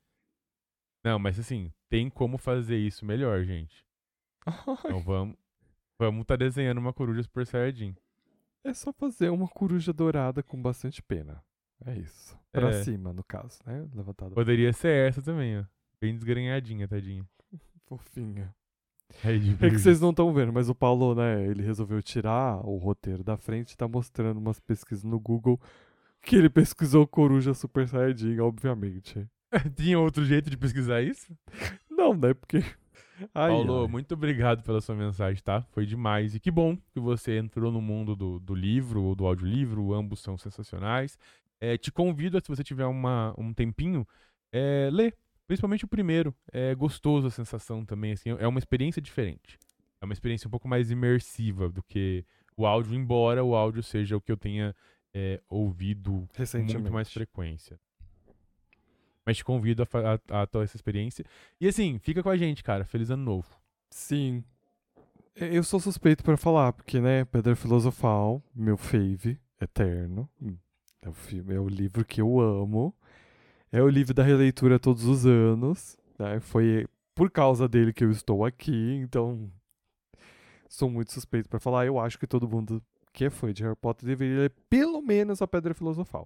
Não, 1.04 1.20
mas 1.20 1.40
assim, 1.40 1.72
tem 1.90 2.10
como 2.10 2.38
fazer 2.38 2.78
isso 2.78 3.06
melhor, 3.06 3.44
gente. 3.44 3.84
Então 4.86 5.00
vamos. 5.02 5.36
Vamos 6.00 6.26
tá 6.26 6.36
desenhando 6.36 6.78
uma 6.80 6.94
coruja 6.94 7.24
super 7.24 7.46
saiyajin. 7.48 7.96
É 8.64 8.74
só 8.74 8.92
fazer 8.94 9.30
uma 9.30 9.48
coruja 9.48 9.94
dourada 9.94 10.44
com 10.44 10.62
bastante 10.62 11.02
pena. 11.02 11.44
É 11.86 11.98
isso. 11.98 12.38
Pra 12.52 12.70
É. 12.70 12.84
cima, 12.84 13.14
no 13.14 13.24
caso, 13.24 13.60
né? 13.66 13.88
Levantada. 13.94 14.34
Poderia 14.34 14.74
ser 14.74 15.08
essa 15.08 15.22
também, 15.22 15.60
ó. 15.60 15.66
Bem 16.02 16.14
desgranhadinha, 16.16 16.88
tadinha. 16.88 17.26
Fofinha. 17.88 18.54
De 19.24 19.66
É 19.66 19.70
que 19.70 19.80
vocês 19.80 20.02
não 20.02 20.10
estão 20.10 20.34
vendo, 20.34 20.52
mas 20.52 20.70
o 20.70 20.76
Paulo, 20.76 21.16
né, 21.16 21.46
ele 21.46 21.64
resolveu 21.64 22.02
tirar 22.02 22.66
o 22.66 22.78
roteiro 22.78 23.24
da 23.24 23.38
frente 23.38 23.72
e 23.72 23.78
tá 23.78 23.88
mostrando 23.88 24.38
umas 24.38 24.60
pesquisas 24.60 25.04
no 25.04 25.20
Google 25.20 25.60
que 26.22 26.36
ele 26.36 26.50
pesquisou 26.50 27.08
coruja 27.08 27.54
super 27.54 27.88
saiyajin, 27.88 28.40
obviamente. 28.40 29.26
Tinha 29.76 30.00
outro 30.00 30.26
jeito 30.26 30.50
de 30.50 30.58
pesquisar 30.58 31.02
isso? 31.02 31.32
Não, 31.90 32.14
né, 32.14 32.34
porque... 32.34 32.60
Ai, 33.34 33.50
Paulo, 33.50 33.84
ai. 33.84 33.88
muito 33.88 34.14
obrigado 34.14 34.62
pela 34.62 34.82
sua 34.82 34.94
mensagem, 34.94 35.42
tá? 35.42 35.62
Foi 35.72 35.86
demais. 35.86 36.36
E 36.36 36.40
que 36.40 36.52
bom 36.52 36.76
que 36.92 37.00
você 37.00 37.38
entrou 37.38 37.72
no 37.72 37.82
mundo 37.82 38.14
do, 38.14 38.42
do 38.42 38.54
livro 38.54 39.02
ou 39.04 39.16
do 39.16 39.26
audiolivro, 39.26 39.94
ambos 39.94 40.20
são 40.20 40.38
sensacionais. 40.38 41.18
É, 41.62 41.78
te 41.78 41.94
convido, 41.94 42.38
se 42.42 42.50
você 42.50 42.62
tiver 42.62 42.86
uma, 42.86 43.34
um 43.38 43.54
tempinho, 43.54 44.06
é, 44.52 44.90
ler. 44.92 45.16
Principalmente 45.48 45.86
o 45.86 45.88
primeiro. 45.88 46.34
É 46.52 46.74
gostoso 46.76 47.28
a 47.28 47.32
sensação 47.32 47.86
também, 47.86 48.14
assim, 48.14 48.30
é 48.40 48.48
uma 48.48 48.60
experiência 48.60 49.02
diferente. 49.02 49.60
É 50.02 50.06
uma 50.06 50.14
experiência 50.14 50.48
um 50.48 50.52
pouco 50.52 50.68
mais 50.68 50.92
imersiva 50.92 51.70
do 51.70 51.84
que 51.84 52.26
o 52.58 52.66
áudio, 52.66 52.96
embora 52.96 53.44
o 53.44 53.56
áudio 53.56 53.84
seja 53.84 54.16
o 54.16 54.22
que 54.22 54.32
eu 54.32 54.38
tenha 54.38 54.76
é, 55.14 55.42
ouvido 55.50 56.28
com 56.36 56.58
muito 56.74 56.92
mais 56.92 57.12
frequência. 57.12 57.80
Mas 59.26 59.38
te 59.38 59.44
convido 59.44 59.84
a, 59.84 59.88
a, 60.42 60.44
a 60.44 60.64
essa 60.64 60.76
experiência. 60.76 61.26
E 61.60 61.68
assim, 61.68 61.98
fica 62.00 62.22
com 62.22 62.30
a 62.30 62.38
gente, 62.38 62.64
cara. 62.64 62.86
Feliz 62.86 63.10
ano 63.10 63.24
novo. 63.24 63.48
Sim. 63.90 64.44
Eu 65.36 65.64
sou 65.64 65.80
suspeito 65.80 66.24
pra 66.24 66.38
falar, 66.38 66.72
porque, 66.74 67.02
né, 67.02 67.26
Pedra 67.26 67.56
Filosofal, 67.56 68.42
meu 68.54 68.78
fave, 68.78 69.40
eterno. 69.60 70.30
É 71.02 71.10
o, 71.10 71.14
filme, 71.14 71.56
é 71.56 71.60
o 71.60 71.68
livro 71.68 72.06
que 72.06 72.22
eu 72.22 72.40
amo. 72.40 72.96
É 73.76 73.84
o 73.84 73.90
livro 73.90 74.14
da 74.14 74.24
releitura 74.24 74.80
todos 74.80 75.04
os 75.04 75.26
anos. 75.26 75.98
Né? 76.18 76.40
Foi 76.40 76.88
por 77.14 77.30
causa 77.30 77.68
dele 77.68 77.92
que 77.92 78.06
eu 78.06 78.10
estou 78.10 78.46
aqui, 78.46 78.96
então 79.02 79.52
sou 80.70 80.90
muito 80.90 81.12
suspeito 81.12 81.50
pra 81.50 81.60
falar. 81.60 81.86
Eu 81.86 82.00
acho 82.00 82.18
que 82.18 82.26
todo 82.26 82.48
mundo 82.48 82.82
que 83.12 83.26
é 83.26 83.30
fã 83.30 83.52
de 83.52 83.64
Harry 83.64 83.76
Potter 83.76 84.08
deveria 84.08 84.44
ler 84.44 84.54
pelo 84.70 85.02
menos 85.02 85.42
a 85.42 85.48
Pedra 85.48 85.74
Filosofal. 85.74 86.26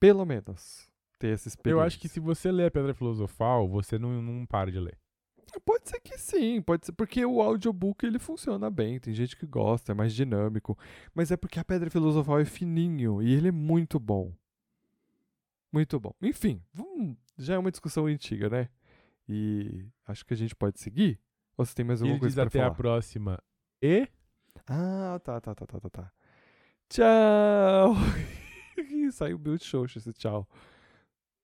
Pelo 0.00 0.26
menos 0.26 0.90
ter 1.16 1.28
essa 1.28 1.46
experiência. 1.46 1.80
Eu 1.80 1.86
acho 1.86 2.00
que 2.00 2.08
se 2.08 2.18
você 2.18 2.50
ler 2.50 2.66
a 2.66 2.70
Pedra 2.72 2.92
Filosofal, 2.92 3.68
você 3.68 3.96
não, 3.96 4.20
não 4.20 4.44
para 4.46 4.72
de 4.72 4.80
ler. 4.80 4.98
Pode 5.64 5.88
ser 5.88 6.00
que 6.00 6.18
sim, 6.18 6.60
pode 6.60 6.86
ser 6.86 6.92
porque 6.92 7.24
o 7.24 7.40
audiobook 7.40 8.04
ele 8.04 8.18
funciona 8.18 8.68
bem, 8.68 8.98
tem 8.98 9.14
gente 9.14 9.36
que 9.36 9.46
gosta, 9.46 9.92
é 9.92 9.94
mais 9.94 10.12
dinâmico, 10.12 10.76
mas 11.14 11.30
é 11.30 11.36
porque 11.36 11.60
a 11.60 11.64
Pedra 11.64 11.88
Filosofal 11.88 12.40
é 12.40 12.44
fininho 12.44 13.22
e 13.22 13.32
ele 13.32 13.48
é 13.48 13.52
muito 13.52 14.00
bom. 14.00 14.34
Muito 15.72 15.98
bom. 16.00 16.14
Enfim, 16.22 16.62
vamos- 16.72 17.16
já 17.38 17.54
é 17.54 17.58
uma 17.58 17.70
discussão 17.70 18.06
antiga, 18.06 18.48
né? 18.48 18.68
E 19.28 19.86
acho 20.06 20.24
que 20.24 20.32
a 20.34 20.36
gente 20.36 20.54
pode 20.54 20.78
seguir? 20.80 21.20
Ou 21.56 21.64
você 21.64 21.74
tem 21.74 21.84
mais 21.84 22.00
alguma 22.00 22.14
Ele 22.14 22.20
coisa 22.20 22.34
diz 22.34 22.36
pra 22.36 22.44
até 22.48 22.58
falar? 22.60 22.70
a 22.72 22.74
próxima. 22.74 23.42
E 23.82 24.08
Ah, 24.66 25.20
tá, 25.22 25.40
tá, 25.40 25.54
tá, 25.54 25.66
tá, 25.66 25.80
tá, 25.80 25.90
tá. 25.90 26.12
Tchau! 26.88 27.94
Saiu 29.12 29.38
Build 29.38 29.62
Xoxa 29.64 29.98
esse 29.98 30.12
tchau. 30.12 30.48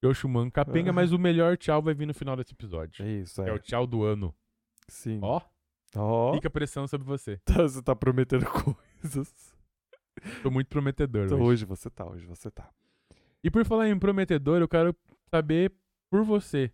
Yoshuman 0.05 0.51
capenga, 0.51 0.91
Ah. 0.91 0.93
mas 0.93 1.13
o 1.13 1.19
melhor 1.19 1.57
tchau 1.57 1.81
vai 1.83 1.95
vir 1.95 2.07
no 2.07 2.15
final 2.15 2.37
desse 2.37 2.53
episódio. 2.53 3.05
É 3.05 3.09
isso, 3.21 3.41
É, 3.43 3.51
é. 3.51 3.53
o 3.53 3.59
tchau 3.59 3.87
do 3.87 4.03
ano. 4.03 4.35
Sim. 4.89 5.21
Ó, 5.23 5.41
Ó, 5.95 6.35
fica 6.35 6.49
a 6.49 6.51
pressão 6.51 6.87
sobre 6.89 7.07
você. 7.07 7.41
você 7.71 7.83
tá 7.83 7.95
prometendo 7.95 8.45
coisas. 8.47 9.55
Tô 10.43 10.51
muito 10.51 10.69
prometedor 10.69 11.27
Então, 11.27 11.39
hoje. 11.39 11.47
hoje 11.49 11.65
você 11.65 11.89
tá, 11.91 12.07
hoje 12.07 12.27
você 12.27 12.51
tá. 12.51 12.69
E 13.45 13.51
por 13.51 13.65
falar 13.65 13.89
em 13.89 13.99
prometedor, 13.99 14.61
eu 14.61 14.69
quero 14.69 14.95
saber 15.31 15.73
por 16.11 16.25
você. 16.25 16.73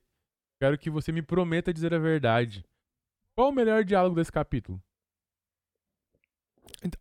Quero 0.61 0.77
que 0.79 0.91
você 0.91 1.13
me 1.13 1.23
prometa 1.23 1.73
dizer 1.73 1.95
a 1.95 1.99
verdade. 1.99 2.65
Qual 3.37 3.51
o 3.51 3.53
melhor 3.53 3.85
diálogo 3.85 4.17
desse 4.17 4.33
capítulo? 4.33 4.83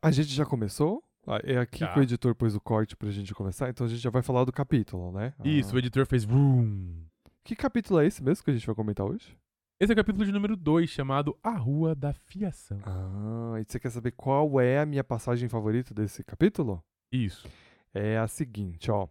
A 0.02 0.12
gente 0.12 0.30
já 0.30 0.46
começou? 0.46 1.04
Ah, 1.26 1.42
É 1.44 1.58
aqui 1.58 1.80
Já. 1.80 1.92
que 1.94 2.00
o 2.00 2.04
editor 2.04 2.34
pôs 2.36 2.56
o 2.56 2.62
corte 2.62 2.96
pra 2.96 3.12
gente 3.12 3.34
começar, 3.34 3.70
então 3.70 3.86
a 3.86 3.90
gente 3.90 4.00
já 4.00 4.10
vai 4.10 4.22
falar 4.22 4.46
do 4.46 4.52
capítulo, 4.52 5.12
né? 5.12 5.34
Isso, 5.44 5.74
o 5.74 5.76
Ah. 5.76 5.80
editor 5.80 6.06
fez 6.06 6.24
vroom. 6.24 7.04
Que 7.44 7.56
capítulo 7.56 8.00
é 8.00 8.06
esse 8.06 8.24
mesmo 8.24 8.46
que 8.46 8.52
a 8.52 8.54
gente 8.54 8.66
vai 8.66 8.76
comentar 8.76 9.06
hoje? 9.06 9.38
Esse 9.80 9.92
é 9.92 9.94
o 9.94 9.98
capítulo 9.98 10.26
de 10.26 10.32
número 10.32 10.56
2, 10.56 10.90
chamado 10.90 11.38
A 11.44 11.52
Rua 11.52 11.94
da 11.94 12.14
Fiação. 12.14 12.80
Ah, 12.84 13.60
e 13.60 13.66
você 13.66 13.78
quer 13.80 13.90
saber 13.90 14.12
qual 14.12 14.60
é 14.62 14.80
a 14.80 14.86
minha 14.86 15.04
passagem 15.04 15.50
favorita 15.50 15.94
desse 15.94 16.24
capítulo? 16.24 16.82
Isso. 17.12 17.48
É 17.94 18.18
a 18.18 18.28
seguinte, 18.28 18.90
ó. 18.90 19.08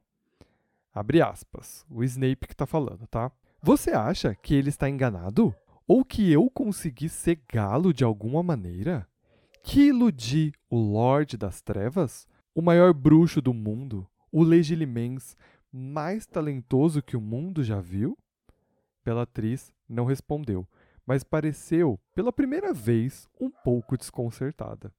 Abre 0.96 1.20
aspas. 1.20 1.84
O 1.90 2.02
Snape 2.02 2.48
que 2.48 2.56
tá 2.56 2.64
falando, 2.64 3.06
tá? 3.06 3.30
Você 3.60 3.90
acha 3.90 4.34
que 4.34 4.54
ele 4.54 4.70
está 4.70 4.88
enganado? 4.88 5.54
Ou 5.86 6.02
que 6.02 6.32
eu 6.32 6.48
consegui 6.48 7.10
cegá-lo 7.10 7.92
de 7.92 8.02
alguma 8.02 8.42
maneira? 8.42 9.06
Que 9.62 9.88
iludi 9.88 10.54
o 10.70 10.78
Lorde 10.78 11.36
das 11.36 11.60
Trevas? 11.60 12.26
O 12.54 12.62
maior 12.62 12.94
bruxo 12.94 13.42
do 13.42 13.52
mundo? 13.52 14.08
O 14.32 14.42
Legilimens 14.42 15.36
mais 15.70 16.24
talentoso 16.24 17.02
que 17.02 17.14
o 17.14 17.20
mundo 17.20 17.62
já 17.62 17.78
viu? 17.78 18.16
Bellatrix 19.04 19.70
não 19.86 20.06
respondeu, 20.06 20.66
mas 21.06 21.22
pareceu, 21.22 22.00
pela 22.14 22.32
primeira 22.32 22.72
vez, 22.72 23.28
um 23.38 23.50
pouco 23.50 23.98
desconcertada. 23.98 24.90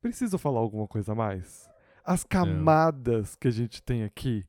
Preciso 0.00 0.36
falar 0.36 0.58
alguma 0.58 0.88
coisa 0.88 1.12
a 1.12 1.14
mais? 1.14 1.70
As 2.04 2.24
camadas 2.24 3.36
que 3.36 3.46
a 3.46 3.52
gente 3.52 3.80
tem 3.80 4.02
aqui 4.02 4.44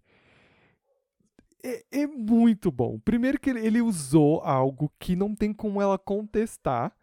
é, 1.63 1.83
é 1.91 2.07
muito 2.07 2.71
bom. 2.71 2.99
Primeiro 2.99 3.39
que 3.39 3.49
ele, 3.49 3.65
ele 3.65 3.81
usou 3.81 4.41
algo 4.41 4.91
que 4.99 5.15
não 5.15 5.33
tem 5.33 5.53
como 5.53 5.81
ela 5.81 5.97
contestar, 5.97 6.93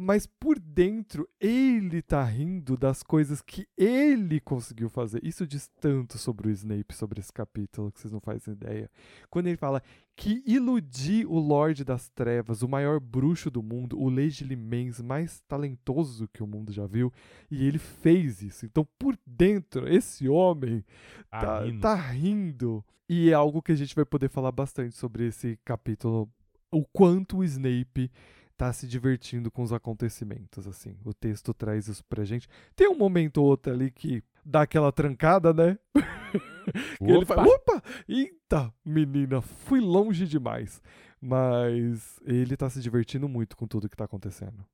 mas 0.00 0.26
por 0.26 0.60
dentro 0.60 1.28
ele 1.40 2.00
tá 2.00 2.22
rindo 2.22 2.76
das 2.76 3.02
coisas 3.02 3.42
que 3.42 3.66
ele 3.76 4.38
conseguiu 4.38 4.88
fazer. 4.88 5.18
Isso 5.24 5.44
diz 5.44 5.68
tanto 5.80 6.16
sobre 6.16 6.46
o 6.46 6.50
Snape, 6.52 6.94
sobre 6.94 7.18
esse 7.18 7.32
capítulo, 7.32 7.90
que 7.90 8.00
vocês 8.00 8.12
não 8.12 8.20
fazem 8.20 8.54
ideia. 8.54 8.88
Quando 9.28 9.48
ele 9.48 9.56
fala 9.56 9.82
que 10.14 10.40
iludi 10.46 11.26
o 11.26 11.40
Lorde 11.40 11.84
das 11.84 12.08
Trevas, 12.10 12.62
o 12.62 12.68
maior 12.68 13.00
bruxo 13.00 13.50
do 13.50 13.60
mundo, 13.60 13.98
o 13.98 14.08
Legilimens 14.08 15.00
mais 15.00 15.40
talentoso 15.48 16.28
que 16.28 16.44
o 16.44 16.46
mundo 16.46 16.72
já 16.72 16.86
viu, 16.86 17.12
e 17.50 17.66
ele 17.66 17.78
fez 17.78 18.40
isso. 18.40 18.66
Então, 18.66 18.86
por 18.98 19.18
dentro, 19.26 19.92
esse 19.92 20.28
homem 20.28 20.84
Tá 21.28 21.40
tá, 21.40 21.64
rindo. 21.64 21.80
tá 21.80 21.94
rindo. 21.96 22.84
E 23.08 23.30
é 23.30 23.34
algo 23.34 23.60
que 23.60 23.72
a 23.72 23.76
gente 23.76 23.96
vai 23.96 24.04
poder 24.04 24.28
falar 24.28 24.52
bastante 24.52 24.96
sobre 24.96 25.26
esse 25.26 25.58
capítulo. 25.64 26.30
O 26.70 26.84
quanto 26.84 27.38
o 27.38 27.44
Snape 27.44 28.10
tá 28.58 28.72
se 28.72 28.88
divertindo 28.88 29.52
com 29.52 29.62
os 29.62 29.72
acontecimentos, 29.72 30.66
assim. 30.66 30.98
O 31.04 31.14
texto 31.14 31.54
traz 31.54 31.86
isso 31.86 32.04
pra 32.06 32.24
gente. 32.24 32.48
Tem 32.74 32.88
um 32.88 32.98
momento 32.98 33.38
ou 33.38 33.46
outro 33.46 33.72
ali 33.72 33.88
que 33.88 34.20
dá 34.44 34.62
aquela 34.62 34.90
trancada, 34.90 35.54
né? 35.54 35.78
que 36.98 37.04
ele 37.04 37.18
Opa! 37.18 37.36
fala, 37.36 37.46
opa, 37.46 37.82
eita, 38.08 38.74
menina, 38.84 39.40
fui 39.40 39.80
longe 39.80 40.26
demais. 40.26 40.82
Mas 41.20 42.18
ele 42.24 42.56
tá 42.56 42.68
se 42.68 42.80
divertindo 42.80 43.28
muito 43.28 43.56
com 43.56 43.66
tudo 43.66 43.88
que 43.88 43.96
tá 43.96 44.04
acontecendo. 44.04 44.66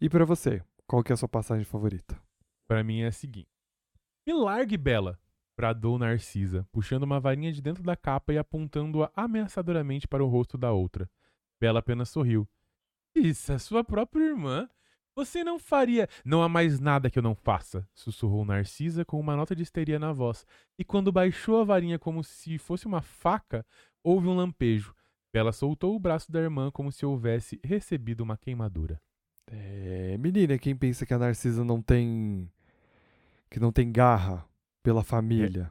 E 0.00 0.08
pra 0.08 0.24
você, 0.24 0.60
qual 0.84 1.02
que 1.02 1.12
é 1.12 1.14
a 1.14 1.16
sua 1.16 1.28
passagem 1.28 1.64
favorita? 1.64 2.20
Pra 2.66 2.82
mim 2.82 3.02
é 3.02 3.06
a 3.06 3.12
seguinte. 3.12 3.48
Me 4.26 4.32
largue, 4.34 4.76
Bela, 4.76 5.18
bradou 5.56 5.98
Narcisa, 6.00 6.66
puxando 6.72 7.04
uma 7.04 7.20
varinha 7.20 7.52
de 7.52 7.62
dentro 7.62 7.84
da 7.84 7.94
capa 7.94 8.32
e 8.32 8.38
apontando-a 8.38 9.10
ameaçadoramente 9.14 10.08
para 10.08 10.24
o 10.24 10.28
rosto 10.28 10.58
da 10.58 10.72
outra. 10.72 11.08
Bela 11.60 11.78
apenas 11.78 12.08
sorriu. 12.08 12.48
Isso, 13.14 13.52
é 13.52 13.58
sua 13.58 13.84
própria 13.84 14.24
irmã. 14.24 14.68
Você 15.16 15.44
não 15.44 15.58
faria. 15.58 16.08
Não 16.24 16.42
há 16.42 16.48
mais 16.48 16.80
nada 16.80 17.08
que 17.08 17.18
eu 17.18 17.22
não 17.22 17.34
faça, 17.36 17.88
sussurrou 17.94 18.44
Narcisa 18.44 19.04
com 19.04 19.20
uma 19.20 19.36
nota 19.36 19.54
de 19.54 19.62
histeria 19.62 19.98
na 19.98 20.12
voz. 20.12 20.44
E 20.76 20.84
quando 20.84 21.12
baixou 21.12 21.60
a 21.60 21.64
varinha 21.64 21.98
como 21.98 22.24
se 22.24 22.58
fosse 22.58 22.86
uma 22.86 23.00
faca, 23.00 23.64
houve 24.02 24.26
um 24.26 24.34
lampejo. 24.34 24.92
Bela 25.32 25.52
soltou 25.52 25.94
o 25.94 26.00
braço 26.00 26.30
da 26.32 26.40
irmã 26.40 26.70
como 26.70 26.90
se 26.90 27.06
houvesse 27.06 27.60
recebido 27.64 28.22
uma 28.22 28.36
queimadura. 28.36 29.00
É, 29.46 30.16
menina, 30.18 30.58
quem 30.58 30.74
pensa 30.76 31.06
que 31.06 31.14
a 31.14 31.18
Narcisa 31.18 31.64
não 31.64 31.80
tem. 31.80 32.50
que 33.50 33.60
não 33.60 33.70
tem 33.70 33.92
garra 33.92 34.44
pela 34.82 35.04
família. 35.04 35.70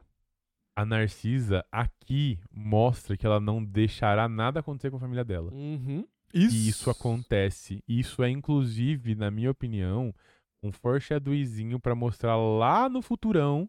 A 0.76 0.84
Narcisa 0.84 1.64
aqui 1.70 2.38
mostra 2.50 3.16
que 3.16 3.24
ela 3.24 3.40
não 3.40 3.64
deixará 3.64 4.28
nada 4.28 4.60
acontecer 4.60 4.90
com 4.90 4.96
a 4.96 5.00
família 5.00 5.24
dela. 5.24 5.52
Uhum. 5.52 6.06
E 6.34 6.68
isso 6.68 6.90
acontece. 6.90 7.82
Isso 7.86 8.22
é, 8.22 8.30
inclusive, 8.30 9.14
na 9.14 9.30
minha 9.30 9.50
opinião, 9.50 10.14
um 10.62 10.72
foreshadowzinho 10.72 11.78
pra 11.78 11.94
mostrar 11.94 12.36
lá 12.36 12.88
no 12.88 13.00
futurão 13.00 13.68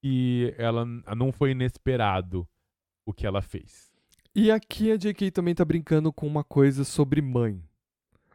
que 0.00 0.54
ela 0.58 0.84
não 1.16 1.32
foi 1.32 1.52
inesperado 1.52 2.46
o 3.06 3.12
que 3.12 3.26
ela 3.26 3.42
fez. 3.42 3.92
E 4.34 4.50
aqui 4.50 4.92
a 4.92 4.96
J.K. 4.96 5.30
também 5.30 5.54
tá 5.54 5.64
brincando 5.64 6.12
com 6.12 6.26
uma 6.26 6.44
coisa 6.44 6.84
sobre 6.84 7.22
mãe. 7.22 7.62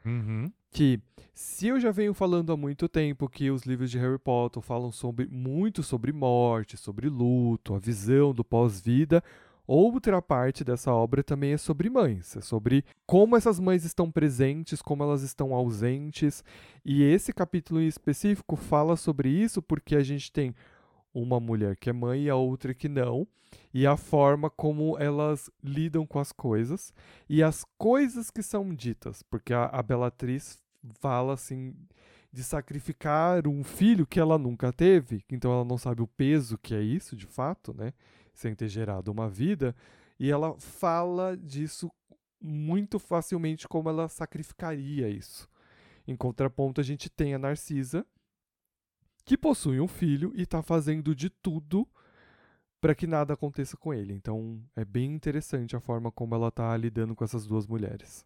Uhum. 0.06 0.52
Que 0.72 1.00
se 1.34 1.68
eu 1.68 1.80
já 1.80 1.92
venho 1.92 2.14
falando 2.14 2.52
há 2.52 2.58
muito 2.58 2.88
tempo 2.88 3.30
que 3.30 3.52
os 3.52 3.64
livros 3.64 3.92
de 3.92 3.98
Harry 3.98 4.18
Potter 4.18 4.62
falam 4.62 4.92
sobre, 4.92 5.28
muito 5.28 5.84
sobre 5.84 6.12
morte, 6.12 6.78
sobre 6.78 7.10
luto, 7.10 7.76
a 7.76 7.80
visão 7.80 8.34
do 8.34 8.44
pós-vida, 8.44 9.24
outra 9.72 10.22
parte 10.22 10.63
dessa 10.63 10.91
obra 10.91 11.24
também 11.24 11.53
é 11.53 11.57
sobre 11.57 11.89
mães. 11.89 12.36
É 12.36 12.41
sobre 12.41 12.84
como 13.05 13.36
essas 13.36 13.59
mães 13.59 13.86
estão 13.86 14.11
presentes, 14.11 14.82
como 14.82 15.03
elas 15.03 15.22
estão 15.22 15.53
ausentes. 15.53 16.43
E 16.84 17.03
esse 17.03 17.32
capítulo 17.32 17.80
em 17.80 17.88
específico 17.88 18.55
fala 18.55 18.95
sobre 18.95 19.30
isso 19.30 19.61
porque 19.61 19.95
a 19.95 20.03
gente 20.03 20.32
tem 20.32 20.55
uma 21.13 21.39
mulher 21.39 21.76
que 21.76 21.89
é 21.89 21.93
mãe 21.93 22.24
e 22.24 22.30
a 22.30 22.36
outra 22.36 22.74
que 22.74 22.88
não, 22.88 23.28
e 23.74 23.86
a 23.86 23.97
forma 23.97 24.49
como 24.49 24.97
elas 24.97 25.49
lidam 25.63 26.05
com 26.05 26.20
as 26.20 26.32
coisas 26.32 26.93
e 27.28 27.41
as 27.41 27.65
coisas 27.78 28.30
que 28.30 28.43
são 28.43 28.74
ditas, 28.74 29.24
porque 29.24 29.53
a, 29.53 29.65
a 29.65 29.82
Bellatrix 29.82 30.59
fala 30.99 31.34
assim 31.34 31.76
de 32.32 32.43
sacrificar 32.43 33.47
um 33.47 33.63
filho 33.63 34.05
que 34.05 34.20
ela 34.20 34.38
nunca 34.38 34.72
teve, 34.72 35.24
então 35.30 35.51
ela 35.51 35.65
não 35.65 35.80
sabe 35.80 36.01
o 36.03 36.07
peso 36.07 36.59
que 36.59 36.76
é 36.76 36.82
isso 36.82 37.15
de 37.15 37.26
fato, 37.26 37.74
né, 37.74 37.91
sem 38.40 38.56
ter 38.56 38.70
gerado 38.70 39.12
uma 39.12 39.30
vida, 39.30 39.76
e 40.18 40.32
ela 40.32 40.58
fala 40.60 41.36
disso 41.36 41.92
muito 42.42 42.98
facilmente 42.98 43.68
como 43.68 43.90
ela 43.90 44.08
sacrificaria 44.08 45.10
isso. 45.10 45.50
Em 46.08 46.16
contraponto, 46.16 46.80
a 46.80 46.84
gente 46.84 47.10
tem 47.10 47.34
a 47.34 47.40
Narcisa, 47.40 48.06
que 49.26 49.38
possui 49.38 49.80
um 49.80 49.88
filho 49.88 50.32
e 50.36 50.44
está 50.44 50.64
fazendo 50.64 51.14
de 51.14 51.30
tudo 51.30 51.88
para 52.82 52.96
que 52.96 53.06
nada 53.06 53.34
aconteça 53.34 53.76
com 53.76 53.94
ele. 53.94 54.14
Então 54.14 54.64
é 54.74 54.86
bem 54.86 55.14
interessante 55.14 55.76
a 55.76 55.82
forma 55.82 56.12
como 56.12 56.34
ela 56.34 56.50
tá 56.50 56.76
lidando 56.78 57.16
com 57.16 57.24
essas 57.24 57.46
duas 57.46 57.68
mulheres. 57.68 58.26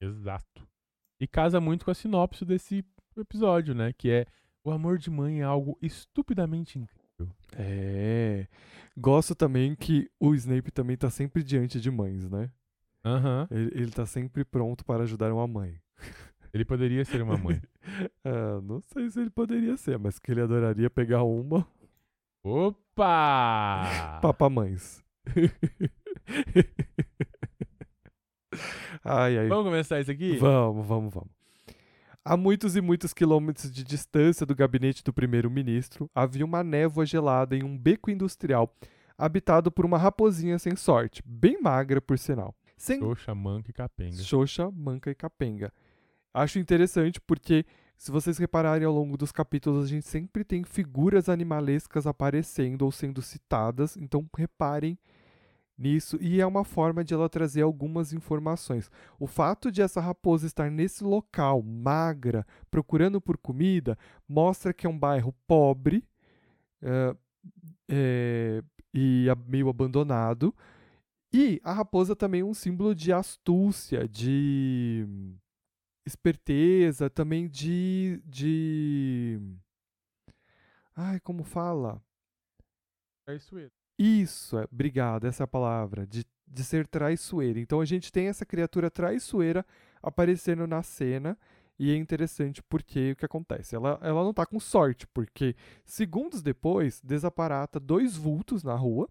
Exato. 0.00 0.68
E 1.20 1.26
casa 1.26 1.60
muito 1.60 1.84
com 1.84 1.90
a 1.92 1.94
sinopse 1.94 2.44
desse 2.44 2.84
episódio, 3.16 3.74
né? 3.74 3.92
Que 3.92 4.10
é 4.10 4.26
o 4.64 4.70
amor 4.70 4.98
de 4.98 5.08
mãe 5.08 5.40
é 5.40 5.44
algo 5.44 5.78
estupidamente 5.80 6.78
incrível. 6.78 6.97
É. 7.56 8.46
Gosto 8.96 9.34
também 9.34 9.74
que 9.74 10.10
o 10.18 10.34
Snape 10.34 10.70
também 10.70 10.96
tá 10.96 11.08
sempre 11.08 11.42
diante 11.42 11.80
de 11.80 11.90
mães, 11.90 12.28
né? 12.28 12.50
Aham. 13.04 13.48
Ele, 13.50 13.70
ele 13.74 13.90
tá 13.90 14.04
sempre 14.04 14.44
pronto 14.44 14.84
para 14.84 15.04
ajudar 15.04 15.32
uma 15.32 15.46
mãe. 15.46 15.80
Ele 16.50 16.64
poderia 16.64 17.04
ser 17.04 17.20
uma 17.20 17.36
mãe. 17.36 17.60
Ah, 18.24 18.58
não 18.62 18.80
sei 18.80 19.10
se 19.10 19.20
ele 19.20 19.28
poderia 19.28 19.76
ser, 19.76 19.98
mas 19.98 20.18
que 20.18 20.32
ele 20.32 20.40
adoraria 20.40 20.88
pegar 20.88 21.22
uma 21.22 21.68
Opa! 22.42 23.84
papamães. 24.22 25.04
ai, 29.04 29.38
ai. 29.38 29.48
Vamos 29.48 29.64
começar 29.64 30.00
isso 30.00 30.10
aqui? 30.10 30.36
Vamos, 30.36 30.86
vamos, 30.86 31.12
vamos. 31.12 31.37
A 32.28 32.36
muitos 32.36 32.76
e 32.76 32.82
muitos 32.82 33.14
quilômetros 33.14 33.70
de 33.72 33.82
distância 33.82 34.44
do 34.44 34.54
gabinete 34.54 35.02
do 35.02 35.14
primeiro-ministro, 35.14 36.10
havia 36.14 36.44
uma 36.44 36.62
névoa 36.62 37.06
gelada 37.06 37.56
em 37.56 37.62
um 37.62 37.74
beco 37.74 38.10
industrial, 38.10 38.70
habitado 39.16 39.72
por 39.72 39.86
uma 39.86 39.96
raposinha 39.96 40.58
sem 40.58 40.76
sorte, 40.76 41.22
bem 41.24 41.58
magra, 41.58 42.02
por 42.02 42.18
sinal. 42.18 42.54
Sem 42.76 43.00
Xoxa, 43.00 43.34
manca 43.34 43.70
e 43.70 43.72
capenga. 43.72 44.22
Xoxa, 44.22 44.70
Manca 44.70 45.10
e 45.10 45.14
Capenga. 45.14 45.72
Acho 46.34 46.58
interessante 46.58 47.18
porque, 47.18 47.64
se 47.96 48.10
vocês 48.10 48.36
repararem 48.36 48.86
ao 48.86 48.92
longo 48.92 49.16
dos 49.16 49.32
capítulos, 49.32 49.86
a 49.86 49.88
gente 49.88 50.06
sempre 50.06 50.44
tem 50.44 50.62
figuras 50.64 51.30
animalescas 51.30 52.06
aparecendo 52.06 52.82
ou 52.82 52.92
sendo 52.92 53.22
citadas, 53.22 53.96
então 53.96 54.28
reparem 54.36 54.98
nisso. 55.78 56.18
E 56.20 56.40
é 56.40 56.46
uma 56.46 56.64
forma 56.64 57.04
de 57.04 57.14
ela 57.14 57.28
trazer 57.28 57.62
algumas 57.62 58.12
informações. 58.12 58.90
O 59.18 59.26
fato 59.26 59.70
de 59.70 59.80
essa 59.80 60.00
raposa 60.00 60.46
estar 60.46 60.70
nesse 60.70 61.04
local, 61.04 61.62
magra, 61.62 62.46
procurando 62.70 63.20
por 63.20 63.38
comida, 63.38 63.96
mostra 64.28 64.74
que 64.74 64.86
é 64.86 64.90
um 64.90 64.98
bairro 64.98 65.32
pobre 65.46 66.04
eh, 66.82 67.16
eh, 67.88 68.62
e 68.92 69.26
meio 69.46 69.68
abandonado. 69.68 70.54
E 71.32 71.60
a 71.62 71.72
raposa 71.72 72.16
também 72.16 72.40
é 72.40 72.44
um 72.44 72.54
símbolo 72.54 72.94
de 72.94 73.12
astúcia, 73.12 74.08
de 74.08 75.06
esperteza, 76.06 77.10
também 77.10 77.46
de. 77.48 78.20
de. 78.24 79.38
Ai, 80.96 81.20
como 81.20 81.44
fala? 81.44 82.02
Traiçoeiro. 83.24 83.70
Isso, 83.70 83.77
é, 84.56 84.68
obrigado, 84.70 85.26
essa 85.26 85.42
é 85.42 85.44
a 85.44 85.48
palavra, 85.48 86.06
de, 86.06 86.24
de 86.46 86.64
ser 86.64 86.86
traiçoeira. 86.86 87.58
Então 87.58 87.80
a 87.80 87.84
gente 87.84 88.12
tem 88.12 88.28
essa 88.28 88.46
criatura 88.46 88.90
traiçoeira 88.90 89.66
aparecendo 90.02 90.66
na 90.66 90.82
cena. 90.82 91.36
E 91.78 91.92
é 91.92 91.96
interessante 91.96 92.60
porque 92.62 93.12
o 93.12 93.16
que 93.16 93.24
acontece? 93.24 93.76
Ela, 93.76 94.00
ela 94.02 94.24
não 94.24 94.34
tá 94.34 94.44
com 94.44 94.58
sorte, 94.58 95.06
porque 95.06 95.54
segundos 95.84 96.42
depois 96.42 97.00
desaparata 97.00 97.78
dois 97.78 98.16
vultos 98.16 98.64
na 98.64 98.74
rua. 98.74 99.08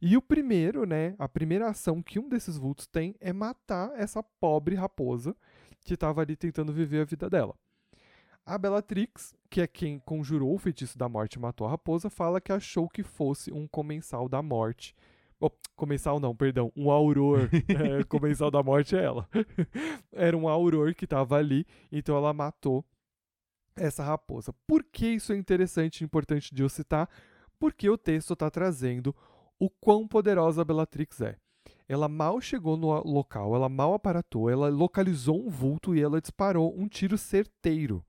E 0.00 0.16
o 0.16 0.22
primeiro, 0.22 0.86
né? 0.86 1.14
A 1.18 1.28
primeira 1.28 1.68
ação 1.68 2.02
que 2.02 2.18
um 2.18 2.28
desses 2.28 2.56
vultos 2.56 2.86
tem 2.86 3.14
é 3.20 3.32
matar 3.32 3.92
essa 3.98 4.22
pobre 4.22 4.74
raposa 4.74 5.36
que 5.84 5.94
estava 5.94 6.22
ali 6.22 6.36
tentando 6.36 6.72
viver 6.72 7.00
a 7.00 7.04
vida 7.04 7.28
dela. 7.28 7.54
A 8.46 8.56
Bellatrix, 8.56 9.34
que 9.50 9.60
é 9.60 9.66
quem 9.66 9.98
conjurou 9.98 10.54
o 10.54 10.58
feitiço 10.58 10.96
da 10.96 11.08
morte 11.08 11.34
e 11.34 11.38
matou 11.40 11.66
a 11.66 11.70
raposa, 11.70 12.08
fala 12.08 12.40
que 12.40 12.52
achou 12.52 12.88
que 12.88 13.02
fosse 13.02 13.52
um 13.52 13.66
comensal 13.66 14.28
da 14.28 14.40
morte. 14.40 14.94
Oh, 15.40 15.50
comensal 15.74 16.20
não, 16.20 16.34
perdão, 16.34 16.72
um 16.76 16.88
auror. 16.88 17.50
É, 18.00 18.04
comensal 18.04 18.48
da 18.48 18.62
morte 18.62 18.94
é 18.94 19.02
ela. 19.02 19.28
Era 20.12 20.36
um 20.36 20.48
auror 20.48 20.94
que 20.94 21.06
estava 21.06 21.36
ali, 21.36 21.66
então 21.90 22.16
ela 22.16 22.32
matou 22.32 22.84
essa 23.74 24.04
raposa. 24.04 24.54
Por 24.64 24.84
que 24.84 25.08
isso 25.08 25.32
é 25.32 25.36
interessante 25.36 26.00
e 26.00 26.04
importante 26.04 26.54
de 26.54 26.62
eu 26.62 26.68
citar? 26.68 27.10
Porque 27.58 27.90
o 27.90 27.98
texto 27.98 28.32
está 28.32 28.48
trazendo 28.48 29.12
o 29.58 29.68
quão 29.68 30.06
poderosa 30.06 30.62
a 30.62 30.64
Bellatrix 30.64 31.20
é. 31.20 31.36
Ela 31.88 32.08
mal 32.08 32.40
chegou 32.40 32.76
no 32.76 32.92
local, 33.02 33.56
ela 33.56 33.68
mal 33.68 33.92
aparatou, 33.92 34.48
ela 34.48 34.68
localizou 34.68 35.44
um 35.44 35.50
vulto 35.50 35.96
e 35.96 36.00
ela 36.00 36.20
disparou 36.20 36.72
um 36.78 36.86
tiro 36.86 37.18
certeiro. 37.18 38.04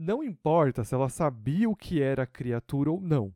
Não 0.00 0.24
importa 0.24 0.82
se 0.82 0.94
ela 0.94 1.10
sabia 1.10 1.68
o 1.68 1.76
que 1.76 2.00
era 2.00 2.22
a 2.22 2.26
criatura 2.26 2.90
ou 2.90 3.02
não. 3.02 3.34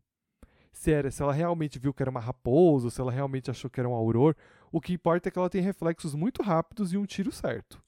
Se, 0.73 0.91
era, 0.91 1.11
se 1.11 1.23
ela 1.23 1.31
realmente 1.31 1.79
viu 1.79 1.93
que 1.93 2.03
era 2.03 2.11
uma 2.11 2.21
raposa, 2.21 2.87
ou 2.87 2.91
se 2.91 2.99
ela 3.03 3.13
realmente 3.13 3.51
achou 3.51 3.69
que 3.69 3.79
era 3.79 3.89
um 3.89 3.93
auror, 3.93 4.35
o 4.73 4.81
que 4.81 4.95
importa 4.95 5.29
é 5.29 5.31
que 5.31 5.39
ela 5.39 5.51
tem 5.51 5.61
reflexos 5.61 6.15
muito 6.15 6.43
rápidos 6.43 6.91
e 6.91 6.97
um 6.97 7.05
tiro 7.05 7.31
certo. 7.31 7.85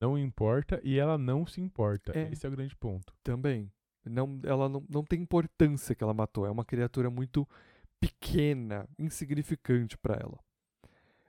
Não 0.00 0.16
importa 0.16 0.80
e 0.84 0.96
ela 0.96 1.18
não 1.18 1.44
se 1.44 1.60
importa. 1.60 2.16
É. 2.16 2.30
Esse 2.30 2.46
é 2.46 2.48
o 2.48 2.52
grande 2.52 2.76
ponto. 2.76 3.12
Também. 3.20 3.68
Não, 4.04 4.40
ela 4.44 4.68
não, 4.68 4.86
não 4.88 5.02
tem 5.02 5.20
importância 5.20 5.92
que 5.92 6.04
ela 6.04 6.14
matou. 6.14 6.46
É 6.46 6.50
uma 6.52 6.64
criatura 6.64 7.10
muito 7.10 7.48
pequena, 7.98 8.88
insignificante 8.96 9.98
para 9.98 10.14
ela. 10.14 10.38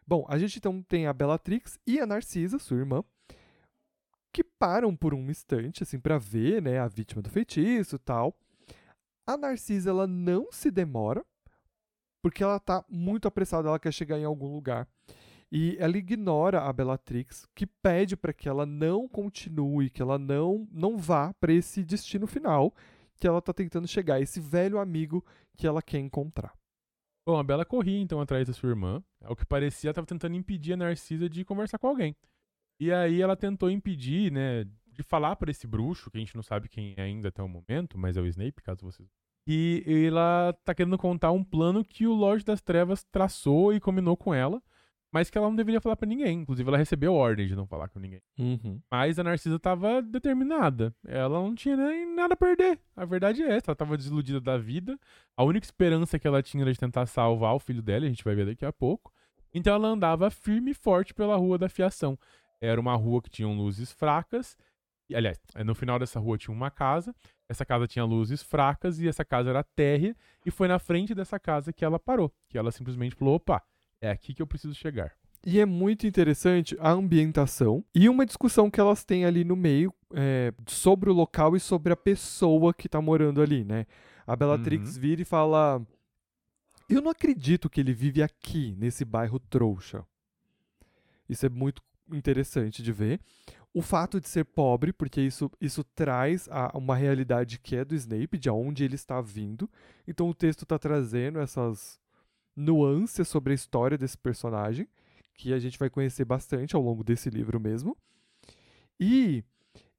Bom, 0.06 0.24
a 0.30 0.38
gente 0.38 0.60
então 0.60 0.84
tem 0.84 1.08
a 1.08 1.14
Bellatrix 1.14 1.80
e 1.88 2.00
a 2.00 2.06
Narcisa, 2.06 2.60
sua 2.60 2.78
irmã, 2.78 3.04
que 4.34 4.44
param 4.44 4.96
por 4.96 5.14
um 5.14 5.30
instante, 5.30 5.84
assim, 5.84 6.00
para 6.00 6.18
ver, 6.18 6.62
né, 6.62 6.80
a 6.80 6.88
vítima 6.88 7.22
do 7.22 7.30
feitiço 7.30 8.00
tal. 8.00 8.36
A 9.26 9.38
Narcisa, 9.38 9.92
ela 9.92 10.08
não 10.08 10.52
se 10.52 10.72
demora, 10.72 11.24
porque 12.22 12.44
ela 12.44 12.60
tá 12.60 12.84
muito 12.90 13.28
apressada, 13.28 13.70
ela 13.70 13.80
quer 13.80 13.94
chegar 13.94 14.18
em 14.18 14.26
algum 14.26 14.52
lugar. 14.52 14.88
E 15.52 15.78
ela 15.80 15.96
ignora 15.98 16.62
a 16.62 16.74
Bellatrix, 16.74 17.48
que 17.54 17.68
pede 17.68 18.18
para 18.18 18.34
que 18.34 18.50
ela 18.50 18.66
não 18.66 19.08
continue, 19.08 19.92
que 19.92 20.02
ela 20.02 20.18
não 20.18 20.68
não 20.72 20.98
vá 20.98 21.32
para 21.36 21.54
esse 21.54 21.84
destino 21.84 22.26
final 22.26 22.74
que 23.20 23.28
ela 23.28 23.42
tá 23.42 23.54
tentando 23.54 23.88
chegar, 23.88 24.20
esse 24.20 24.40
velho 24.40 24.80
amigo 24.80 25.24
que 25.56 25.68
ela 25.68 25.82
quer 25.82 26.00
encontrar. 26.00 26.54
Bom, 27.26 27.38
a 27.38 27.44
Bela 27.44 27.64
corria 27.64 28.02
então 28.02 28.20
atrás 28.20 28.48
da 28.48 28.54
sua 28.54 28.70
irmã. 28.70 29.02
Ao 29.24 29.36
que 29.36 29.46
parecia, 29.46 29.92
estava 29.92 30.08
tentando 30.08 30.36
impedir 30.36 30.74
a 30.74 30.78
Narcisa 30.78 31.30
de 31.30 31.46
conversar 31.46 31.78
com 31.78 31.88
alguém. 31.88 32.16
E 32.84 32.92
aí 32.92 33.22
ela 33.22 33.38
tentou 33.38 33.72
impedir, 33.72 34.30
né, 34.30 34.66
de 34.92 35.04
falar 35.04 35.38
para 35.38 35.50
esse 35.50 35.66
bruxo, 35.66 36.12
que 36.12 36.18
a 36.18 36.20
gente 36.20 36.36
não 36.36 36.44
sabe 36.44 36.68
quem 36.68 36.94
é 36.98 37.02
ainda 37.04 37.30
até 37.30 37.42
o 37.42 37.48
momento, 37.48 37.98
mas 37.98 38.18
é 38.18 38.22
o 38.22 38.28
Snape, 38.28 38.62
caso 38.62 38.82
vocês. 38.82 39.08
E 39.48 39.84
ela 40.06 40.54
tá 40.66 40.76
querendo 40.76 40.98
contar 40.98 41.32
um 41.32 41.46
plano 41.46 41.82
que 41.84 42.06
o 42.06 42.14
Lorde 42.14 42.44
das 42.44 42.60
Trevas 42.62 43.02
traçou 43.06 43.74
e 43.74 43.80
combinou 43.80 44.18
com 44.18 44.34
ela, 44.34 44.62
mas 45.14 45.30
que 45.30 45.38
ela 45.38 45.48
não 45.48 45.56
deveria 45.56 45.80
falar 45.80 45.96
para 45.96 46.08
ninguém. 46.10 46.42
Inclusive, 46.42 46.68
ela 46.68 46.78
recebeu 46.78 47.14
ordem 47.14 47.48
de 47.48 47.56
não 47.56 47.66
falar 47.66 47.88
com 47.88 48.00
ninguém. 48.00 48.22
Mas 48.92 49.18
a 49.18 49.24
Narcisa 49.24 49.58
tava 49.58 50.02
determinada. 50.02 50.94
Ela 51.06 51.40
não 51.40 51.56
tinha 51.56 51.78
nem 51.78 52.14
nada 52.14 52.34
a 52.34 52.38
perder. 52.38 52.80
A 52.98 53.06
verdade 53.06 53.44
é 53.44 53.56
essa. 53.56 53.72
Ela 53.72 53.76
tava 53.78 53.96
desiludida 53.96 54.42
da 54.42 54.58
vida. 54.58 55.00
A 55.38 55.44
única 55.46 55.66
esperança 55.66 56.20
que 56.20 56.28
ela 56.28 56.44
tinha 56.44 56.64
era 56.64 56.74
de 56.74 56.80
tentar 56.80 57.06
salvar 57.06 57.54
o 57.54 57.60
filho 57.60 57.82
dela. 57.82 58.06
A 58.06 58.10
gente 58.10 58.26
vai 58.26 58.36
ver 58.36 58.46
daqui 58.46 58.66
a 58.66 58.74
pouco. 58.74 59.14
Então 59.54 59.76
ela 59.76 59.88
andava 59.88 60.32
firme 60.32 60.72
e 60.72 60.74
forte 60.74 61.14
pela 61.14 61.36
rua 61.36 61.60
da 61.60 61.70
fiação. 61.70 62.18
Era 62.66 62.80
uma 62.80 62.96
rua 62.96 63.22
que 63.22 63.30
tinha 63.30 63.48
luzes 63.48 63.92
fracas. 63.92 64.58
E, 65.10 65.16
aliás, 65.16 65.38
no 65.66 65.76
final 65.76 66.00
dessa 66.00 66.18
rua 66.20 66.38
tinha 66.38 66.56
uma 66.56 66.72
casa. 66.72 67.14
Essa 67.50 67.66
casa 67.66 67.86
tinha 67.86 68.06
luzes 68.06 68.42
fracas 68.42 69.00
e 69.02 69.08
essa 69.08 69.26
casa 69.26 69.50
era 69.50 69.64
térrea. 69.64 70.16
E 70.46 70.50
foi 70.50 70.68
na 70.70 70.80
frente 70.80 71.14
dessa 71.14 71.38
casa 71.38 71.74
que 71.74 71.84
ela 71.84 72.00
parou. 72.00 72.34
Que 72.48 72.58
ela 72.58 72.72
simplesmente 72.72 73.16
falou: 73.16 73.36
opa, 73.36 73.62
é 74.00 74.10
aqui 74.10 74.34
que 74.34 74.42
eu 74.42 74.48
preciso 74.48 74.74
chegar. 74.74 75.12
E 75.46 75.60
é 75.60 75.66
muito 75.66 76.08
interessante 76.08 76.74
a 76.80 76.90
ambientação 76.92 77.84
e 77.94 78.08
uma 78.08 78.26
discussão 78.26 78.72
que 78.72 78.80
elas 78.80 79.04
têm 79.04 79.26
ali 79.26 79.44
no 79.44 79.58
meio 79.58 79.94
é, 80.14 80.54
sobre 80.66 81.10
o 81.10 81.14
local 81.14 81.54
e 81.58 81.60
sobre 81.60 81.92
a 81.92 81.98
pessoa 81.98 82.74
que 82.74 82.88
tá 82.88 83.02
morando 83.02 83.42
ali, 83.42 83.66
né? 83.66 83.86
A 84.26 84.38
Bellatrix 84.38 84.96
Uhum. 84.96 85.02
vira 85.02 85.22
e 85.22 85.26
fala: 85.26 85.86
Eu 86.88 87.02
não 87.02 87.12
acredito 87.12 87.70
que 87.70 87.82
ele 87.82 87.94
vive 87.94 88.24
aqui, 88.24 88.74
nesse 88.78 89.04
bairro 89.04 89.38
trouxa. 89.38 90.06
Isso 91.28 91.46
é 91.46 91.50
muito 91.50 91.82
interessante 92.16 92.82
de 92.82 92.92
ver. 92.92 93.20
O 93.74 93.82
fato 93.82 94.22
de 94.22 94.30
ser 94.30 94.46
pobre, 94.46 94.94
porque 94.94 95.20
isso, 95.20 95.50
isso 95.60 95.84
traz 95.84 96.48
a, 96.52 96.78
uma 96.78 96.96
realidade 96.96 97.60
que 97.60 97.76
é 97.76 97.84
do 97.84 97.96
Snape, 97.96 98.38
de 98.38 98.50
onde 98.50 98.84
ele 98.84 98.96
está 98.96 99.20
vindo. 99.20 99.70
Então 100.08 100.30
o 100.30 100.34
texto 100.34 100.62
está 100.62 100.78
trazendo 100.78 101.40
essas 101.40 102.00
nuances 102.56 103.28
sobre 103.28 103.54
a 103.54 103.56
história 103.56 103.98
desse 103.98 104.18
personagem, 104.18 104.88
que 105.36 105.52
a 105.54 105.60
gente 105.60 105.80
vai 105.80 105.90
conhecer 105.90 106.24
bastante 106.24 106.76
ao 106.76 106.82
longo 106.82 107.04
desse 107.04 107.30
livro 107.30 107.60
mesmo. 107.60 107.98
E, 109.00 109.44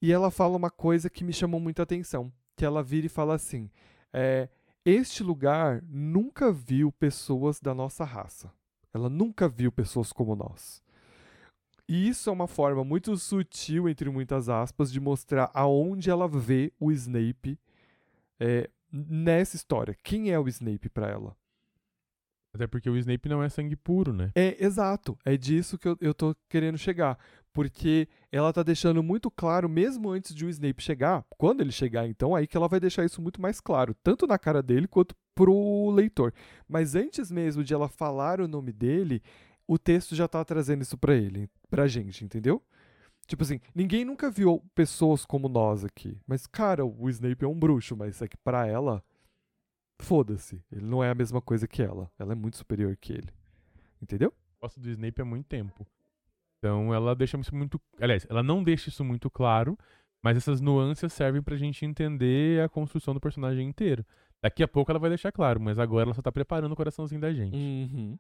e 0.00 0.12
ela 0.12 0.30
fala 0.30 0.56
uma 0.56 0.70
coisa 0.70 1.10
que 1.10 1.24
me 1.24 1.32
chamou 1.32 1.58
muita 1.58 1.82
atenção, 1.82 2.32
que 2.56 2.64
ela 2.64 2.82
vira 2.82 3.06
e 3.06 3.10
fala 3.10 3.34
assim, 3.34 3.68
é, 4.12 4.48
este 4.84 5.22
lugar 5.22 5.82
nunca 5.88 6.52
viu 6.52 6.92
pessoas 6.92 7.58
da 7.58 7.74
nossa 7.74 8.04
raça. 8.04 8.52
Ela 8.92 9.08
nunca 9.08 9.48
viu 9.48 9.72
pessoas 9.72 10.12
como 10.12 10.36
nós. 10.36 10.80
E 11.88 12.08
isso 12.08 12.30
é 12.30 12.32
uma 12.32 12.46
forma 12.46 12.82
muito 12.82 13.16
sutil, 13.16 13.88
entre 13.88 14.08
muitas 14.08 14.48
aspas, 14.48 14.90
de 14.90 14.98
mostrar 15.00 15.50
aonde 15.52 16.10
ela 16.10 16.26
vê 16.26 16.72
o 16.80 16.90
Snape 16.90 17.58
é, 18.40 18.70
nessa 18.90 19.56
história. 19.56 19.96
Quem 20.02 20.30
é 20.30 20.38
o 20.38 20.48
Snape 20.48 20.88
para 20.88 21.08
ela? 21.08 21.36
Até 22.54 22.68
porque 22.68 22.88
o 22.88 22.96
Snape 22.96 23.28
não 23.28 23.42
é 23.42 23.48
sangue 23.48 23.74
puro, 23.74 24.12
né? 24.12 24.30
É, 24.34 24.64
exato. 24.64 25.18
É 25.24 25.36
disso 25.36 25.76
que 25.76 25.88
eu, 25.88 25.96
eu 26.00 26.14
tô 26.14 26.36
querendo 26.48 26.78
chegar. 26.78 27.18
Porque 27.52 28.08
ela 28.32 28.52
tá 28.52 28.62
deixando 28.62 29.02
muito 29.02 29.30
claro, 29.30 29.68
mesmo 29.68 30.10
antes 30.10 30.34
de 30.34 30.44
o 30.44 30.48
Snape 30.48 30.82
chegar, 30.82 31.24
quando 31.36 31.60
ele 31.60 31.70
chegar, 31.70 32.06
então, 32.06 32.34
aí 32.34 32.46
que 32.46 32.56
ela 32.56 32.66
vai 32.66 32.80
deixar 32.80 33.04
isso 33.04 33.22
muito 33.22 33.40
mais 33.40 33.60
claro, 33.60 33.94
tanto 34.02 34.26
na 34.26 34.36
cara 34.36 34.60
dele 34.60 34.88
quanto 34.88 35.14
pro 35.36 35.90
leitor. 35.90 36.32
Mas 36.68 36.96
antes 36.96 37.30
mesmo 37.30 37.62
de 37.62 37.72
ela 37.72 37.88
falar 37.88 38.40
o 38.40 38.48
nome 38.48 38.72
dele, 38.72 39.22
o 39.66 39.78
texto 39.78 40.14
já 40.14 40.28
tá 40.28 40.44
trazendo 40.44 40.82
isso 40.82 40.96
pra 40.98 41.14
ele, 41.14 41.48
pra 41.70 41.86
gente, 41.86 42.24
entendeu? 42.24 42.62
Tipo 43.26 43.42
assim, 43.42 43.60
ninguém 43.74 44.04
nunca 44.04 44.30
viu 44.30 44.62
pessoas 44.74 45.24
como 45.24 45.48
nós 45.48 45.84
aqui. 45.84 46.18
Mas, 46.26 46.46
cara, 46.46 46.84
o 46.84 47.08
Snape 47.08 47.44
é 47.44 47.48
um 47.48 47.58
bruxo, 47.58 47.96
mas 47.96 48.20
é 48.20 48.28
que 48.28 48.36
pra 48.36 48.66
ela, 48.66 49.02
foda-se. 50.00 50.62
Ele 50.70 50.84
não 50.84 51.02
é 51.02 51.10
a 51.10 51.14
mesma 51.14 51.40
coisa 51.40 51.66
que 51.66 51.82
ela. 51.82 52.10
Ela 52.18 52.32
é 52.32 52.36
muito 52.36 52.58
superior 52.58 52.94
que 52.96 53.12
ele. 53.12 53.32
Entendeu? 54.02 54.32
gosto 54.64 54.80
do 54.80 54.88
Snape 54.90 55.20
há 55.20 55.24
muito 55.24 55.46
tempo. 55.46 55.86
Então 56.58 56.94
ela 56.94 57.14
deixa 57.14 57.38
isso 57.38 57.54
muito. 57.54 57.80
Aliás, 58.00 58.26
ela 58.30 58.42
não 58.42 58.64
deixa 58.64 58.88
isso 58.88 59.04
muito 59.04 59.30
claro, 59.30 59.78
mas 60.22 60.36
essas 60.38 60.60
nuances 60.60 61.12
servem 61.12 61.42
pra 61.42 61.56
gente 61.56 61.84
entender 61.84 62.62
a 62.62 62.68
construção 62.68 63.12
do 63.12 63.20
personagem 63.20 63.68
inteiro. 63.68 64.04
Daqui 64.44 64.62
a 64.62 64.68
pouco 64.68 64.92
ela 64.92 64.98
vai 64.98 65.08
deixar 65.08 65.32
claro, 65.32 65.58
mas 65.58 65.78
agora 65.78 66.04
ela 66.04 66.14
só 66.14 66.20
tá 66.20 66.30
preparando 66.30 66.70
o 66.72 66.76
coraçãozinho 66.76 67.18
da 67.18 67.32
gente. 67.32 67.56
Uhum. 67.56 68.18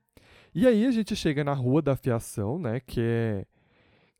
E 0.54 0.66
aí 0.66 0.86
a 0.86 0.90
gente 0.90 1.14
chega 1.14 1.44
na 1.44 1.52
Rua 1.52 1.82
da 1.82 1.94
Fiação, 1.96 2.58
né? 2.58 2.80
Que 2.80 2.98
é, 3.02 3.46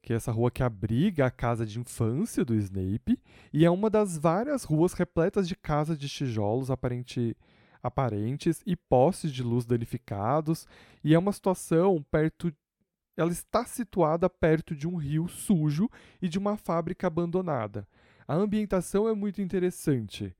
que 0.03 0.13
é 0.13 0.17
essa 0.17 0.31
rua 0.31 0.51
que 0.51 0.63
abriga 0.63 1.25
a 1.25 1.31
casa 1.31 1.65
de 1.65 1.81
infância 1.81 2.45
do 2.45 2.55
Snape. 2.57 3.19
E 3.51 3.65
é 3.65 3.71
uma 3.71 3.89
das 3.89 4.19
várias 4.19 4.65
ruas 4.65 4.93
repletas 4.93 5.49
de 5.49 5.57
casas 5.57 5.99
de 5.99 6.07
tijolos 6.07 6.71
aparente, 6.71 7.35
aparentes 7.83 8.63
e 8.67 8.77
postes 8.77 9.33
de 9.33 9.43
luz 9.43 9.65
danificados. 9.65 10.67
E 11.03 11.15
é 11.15 11.19
uma 11.19 11.33
situação 11.33 12.05
perto. 12.11 12.53
Ela 13.17 13.33
está 13.33 13.65
situada 13.65 14.29
perto 14.29 14.77
de 14.77 14.87
um 14.87 14.97
rio 14.97 15.27
sujo 15.27 15.89
e 16.21 16.29
de 16.29 16.39
uma 16.39 16.59
fábrica 16.59 17.07
abandonada. 17.07 17.89
A 18.29 18.35
ambientação 18.35 19.09
é 19.09 19.15
muito 19.15 19.41
interessante. 19.41 20.37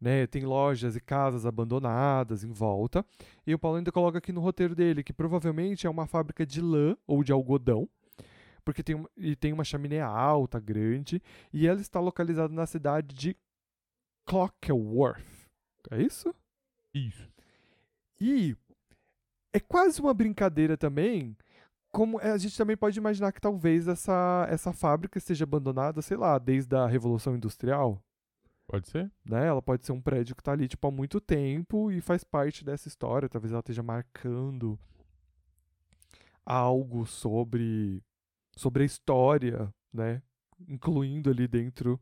Né, 0.00 0.28
tem 0.28 0.44
lojas 0.44 0.94
e 0.94 1.00
casas 1.00 1.44
abandonadas 1.44 2.44
em 2.44 2.52
volta. 2.52 3.04
E 3.44 3.52
o 3.52 3.58
Paulo 3.58 3.78
ainda 3.78 3.90
coloca 3.90 4.18
aqui 4.18 4.30
no 4.30 4.40
roteiro 4.40 4.74
dele 4.74 5.02
que 5.02 5.12
provavelmente 5.12 5.88
é 5.88 5.90
uma 5.90 6.06
fábrica 6.06 6.46
de 6.46 6.60
lã 6.60 6.96
ou 7.04 7.24
de 7.24 7.32
algodão, 7.32 7.88
porque 8.64 8.82
tem, 8.82 9.04
e 9.16 9.34
tem 9.34 9.52
uma 9.52 9.64
chaminé 9.64 10.00
alta, 10.00 10.60
grande, 10.60 11.20
e 11.52 11.66
ela 11.66 11.80
está 11.80 11.98
localizada 11.98 12.54
na 12.54 12.66
cidade 12.66 13.12
de 13.14 13.36
Clockworth. 14.24 15.24
É 15.90 16.02
isso? 16.02 16.32
Isso. 16.94 17.28
E 18.20 18.56
é 19.52 19.60
quase 19.60 20.00
uma 20.00 20.12
brincadeira 20.12 20.76
também. 20.76 21.36
Como 21.90 22.20
é, 22.20 22.32
a 22.32 22.38
gente 22.38 22.56
também 22.56 22.76
pode 22.76 22.98
imaginar 22.98 23.32
que 23.32 23.40
talvez 23.40 23.88
essa, 23.88 24.46
essa 24.50 24.72
fábrica 24.72 25.18
esteja 25.18 25.44
abandonada, 25.44 26.02
sei 26.02 26.16
lá, 26.16 26.38
desde 26.38 26.76
a 26.76 26.86
Revolução 26.86 27.34
Industrial. 27.34 28.02
Pode 28.68 28.86
ser? 28.86 29.10
Né? 29.24 29.46
Ela 29.46 29.62
pode 29.62 29.84
ser 29.86 29.92
um 29.92 30.00
prédio 30.00 30.36
que 30.36 30.42
está 30.42 30.52
ali 30.52 30.68
tipo, 30.68 30.86
há 30.86 30.90
muito 30.90 31.20
tempo 31.20 31.90
e 31.90 32.02
faz 32.02 32.22
parte 32.22 32.62
dessa 32.62 32.86
história. 32.86 33.28
Talvez 33.28 33.50
ela 33.50 33.60
esteja 33.60 33.82
marcando 33.82 34.78
algo 36.44 37.06
sobre, 37.06 38.02
sobre 38.54 38.82
a 38.82 38.86
história, 38.86 39.74
né? 39.92 40.22
Incluindo 40.68 41.30
ali 41.30 41.48
dentro 41.48 41.98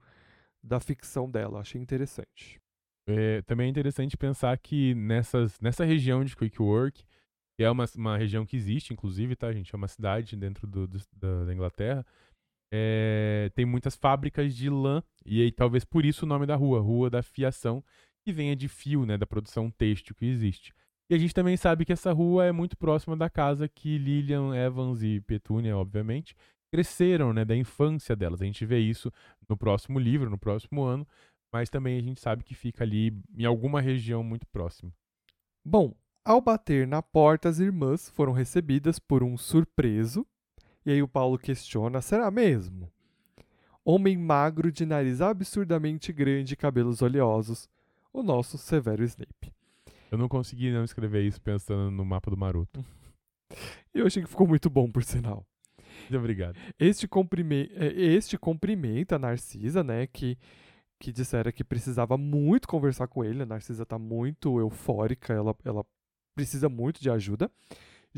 da 0.60 0.80
ficção 0.80 1.30
dela. 1.30 1.60
Achei 1.60 1.80
interessante. 1.80 2.60
É, 3.06 3.42
também 3.42 3.68
é 3.68 3.70
interessante 3.70 4.16
pensar 4.16 4.58
que 4.58 4.92
nessas, 4.96 5.60
nessa 5.60 5.84
região 5.84 6.24
de 6.24 6.34
Quickwork, 6.34 7.04
que 7.56 7.62
é 7.62 7.70
uma, 7.70 7.84
uma 7.96 8.18
região 8.18 8.44
que 8.44 8.56
existe, 8.56 8.92
inclusive, 8.92 9.36
tá, 9.36 9.52
gente? 9.52 9.72
É 9.72 9.76
uma 9.76 9.86
cidade 9.86 10.36
dentro 10.36 10.66
do, 10.66 10.88
do, 10.88 10.98
da, 11.12 11.44
da 11.44 11.54
Inglaterra. 11.54 12.04
É, 12.72 13.50
tem 13.54 13.64
muitas 13.64 13.94
fábricas 13.94 14.54
de 14.54 14.68
lã, 14.68 15.02
e 15.24 15.42
aí 15.42 15.52
talvez 15.52 15.84
por 15.84 16.04
isso 16.04 16.24
o 16.24 16.28
nome 16.28 16.46
da 16.46 16.56
rua, 16.56 16.80
Rua 16.80 17.08
da 17.08 17.22
Fiação, 17.22 17.82
que 18.24 18.32
venha 18.32 18.56
de 18.56 18.68
fio, 18.68 19.06
né, 19.06 19.16
da 19.16 19.26
produção 19.26 19.70
têxtil 19.70 20.14
que 20.14 20.26
existe. 20.26 20.72
E 21.08 21.14
a 21.14 21.18
gente 21.18 21.32
também 21.32 21.56
sabe 21.56 21.84
que 21.84 21.92
essa 21.92 22.12
rua 22.12 22.44
é 22.44 22.50
muito 22.50 22.76
próxima 22.76 23.16
da 23.16 23.30
casa 23.30 23.68
que 23.68 23.96
Lillian, 23.96 24.54
Evans 24.56 25.02
e 25.02 25.20
Petunia, 25.20 25.76
obviamente, 25.76 26.34
cresceram, 26.72 27.32
né, 27.32 27.44
da 27.44 27.56
infância 27.56 28.16
delas. 28.16 28.42
A 28.42 28.44
gente 28.44 28.66
vê 28.66 28.80
isso 28.80 29.12
no 29.48 29.56
próximo 29.56 29.98
livro, 30.00 30.28
no 30.28 30.36
próximo 30.36 30.82
ano, 30.82 31.06
mas 31.52 31.70
também 31.70 31.98
a 31.98 32.02
gente 32.02 32.20
sabe 32.20 32.42
que 32.42 32.54
fica 32.54 32.82
ali 32.82 33.16
em 33.36 33.44
alguma 33.44 33.80
região 33.80 34.24
muito 34.24 34.46
próxima. 34.48 34.92
Bom, 35.64 35.94
ao 36.24 36.40
bater 36.40 36.88
na 36.88 37.00
porta, 37.00 37.48
as 37.48 37.60
irmãs 37.60 38.10
foram 38.10 38.32
recebidas 38.32 38.98
por 38.98 39.22
um 39.22 39.36
surpreso. 39.36 40.26
E 40.87 40.93
aí 40.93 41.03
o 41.03 41.09
Paulo 41.09 41.37
questiona: 41.37 42.01
será 42.01 42.30
mesmo? 42.30 42.89
Homem 43.84 44.16
magro 44.16 44.70
de 44.70 44.87
nariz 44.87 45.20
absurdamente 45.20 46.12
grande 46.12 46.55
e 46.55 46.57
cabelos 46.57 47.03
oleosos, 47.03 47.68
o 48.12 48.22
nosso 48.22 48.57
Severo 48.57 49.03
Snape. 49.03 49.53
Eu 50.11 50.16
não 50.16 50.28
consegui 50.28 50.70
não 50.70 50.84
escrever 50.84 51.24
isso 51.24 51.41
pensando 51.41 51.91
no 51.91 52.05
mapa 52.05 52.30
do 52.30 52.37
Maroto. 52.37 52.84
E 53.93 53.99
eu 53.99 54.07
achei 54.07 54.22
que 54.22 54.28
ficou 54.28 54.47
muito 54.47 54.70
bom, 54.70 54.91
por 54.91 55.03
sinal. 55.03 55.45
Muito 56.03 56.18
obrigado. 56.18 56.57
Este, 56.78 57.09
comprime 57.09 57.68
este 57.74 58.39
cumprimenta 58.39 59.16
a 59.16 59.18
Narcisa, 59.18 59.82
né? 59.82 60.07
Que, 60.07 60.39
que 61.01 61.11
dissera 61.12 61.51
que 61.51 61.64
precisava 61.64 62.16
muito 62.16 62.68
conversar 62.68 63.09
com 63.09 63.24
ele. 63.24 63.43
A 63.43 63.47
Narcisa 63.47 63.84
tá 63.84 63.99
muito 63.99 64.61
eufórica, 64.61 65.32
ela, 65.32 65.55
ela 65.64 65.84
precisa 66.34 66.68
muito 66.68 67.01
de 67.01 67.11
ajuda. 67.11 67.51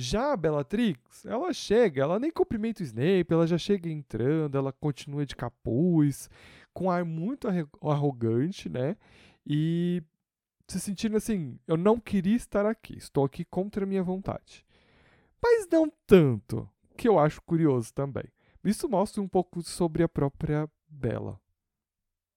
Já 0.01 0.33
a 0.33 0.37
Bellatrix, 0.37 1.27
ela 1.27 1.53
chega, 1.53 2.03
ela 2.03 2.21
nem 2.21 2.31
cumprimenta 2.31 2.85
o 2.85 2.87
Snape, 2.87 3.33
ela 3.33 3.49
já 3.49 3.59
chega 3.59 3.91
entrando, 3.91 4.57
ela 4.57 4.73
continua 4.73 5.27
de 5.27 5.35
capuz, 5.35 6.31
com 6.73 6.85
um 6.85 6.91
ar 6.91 7.05
muito 7.05 7.49
arrogante, 7.83 8.69
né? 8.69 8.97
E 9.45 10.01
se 10.69 10.79
sentindo 10.79 11.17
assim, 11.17 11.59
eu 11.67 11.77
não 11.77 11.99
queria 11.99 12.37
estar 12.37 12.65
aqui, 12.65 12.97
estou 12.97 13.25
aqui 13.25 13.45
contra 13.45 13.83
a 13.83 13.89
minha 13.89 14.05
vontade. 14.05 14.65
Mas 15.43 15.67
não 15.69 15.93
tanto, 16.07 16.71
que 16.97 17.09
eu 17.09 17.19
acho 17.19 17.43
curioso 17.43 17.93
também. 17.93 18.31
Isso 18.63 18.89
mostra 18.89 19.21
um 19.21 19.27
pouco 19.27 19.63
sobre 19.63 20.05
a 20.05 20.09
própria 20.09 20.71
Bella. 20.89 21.41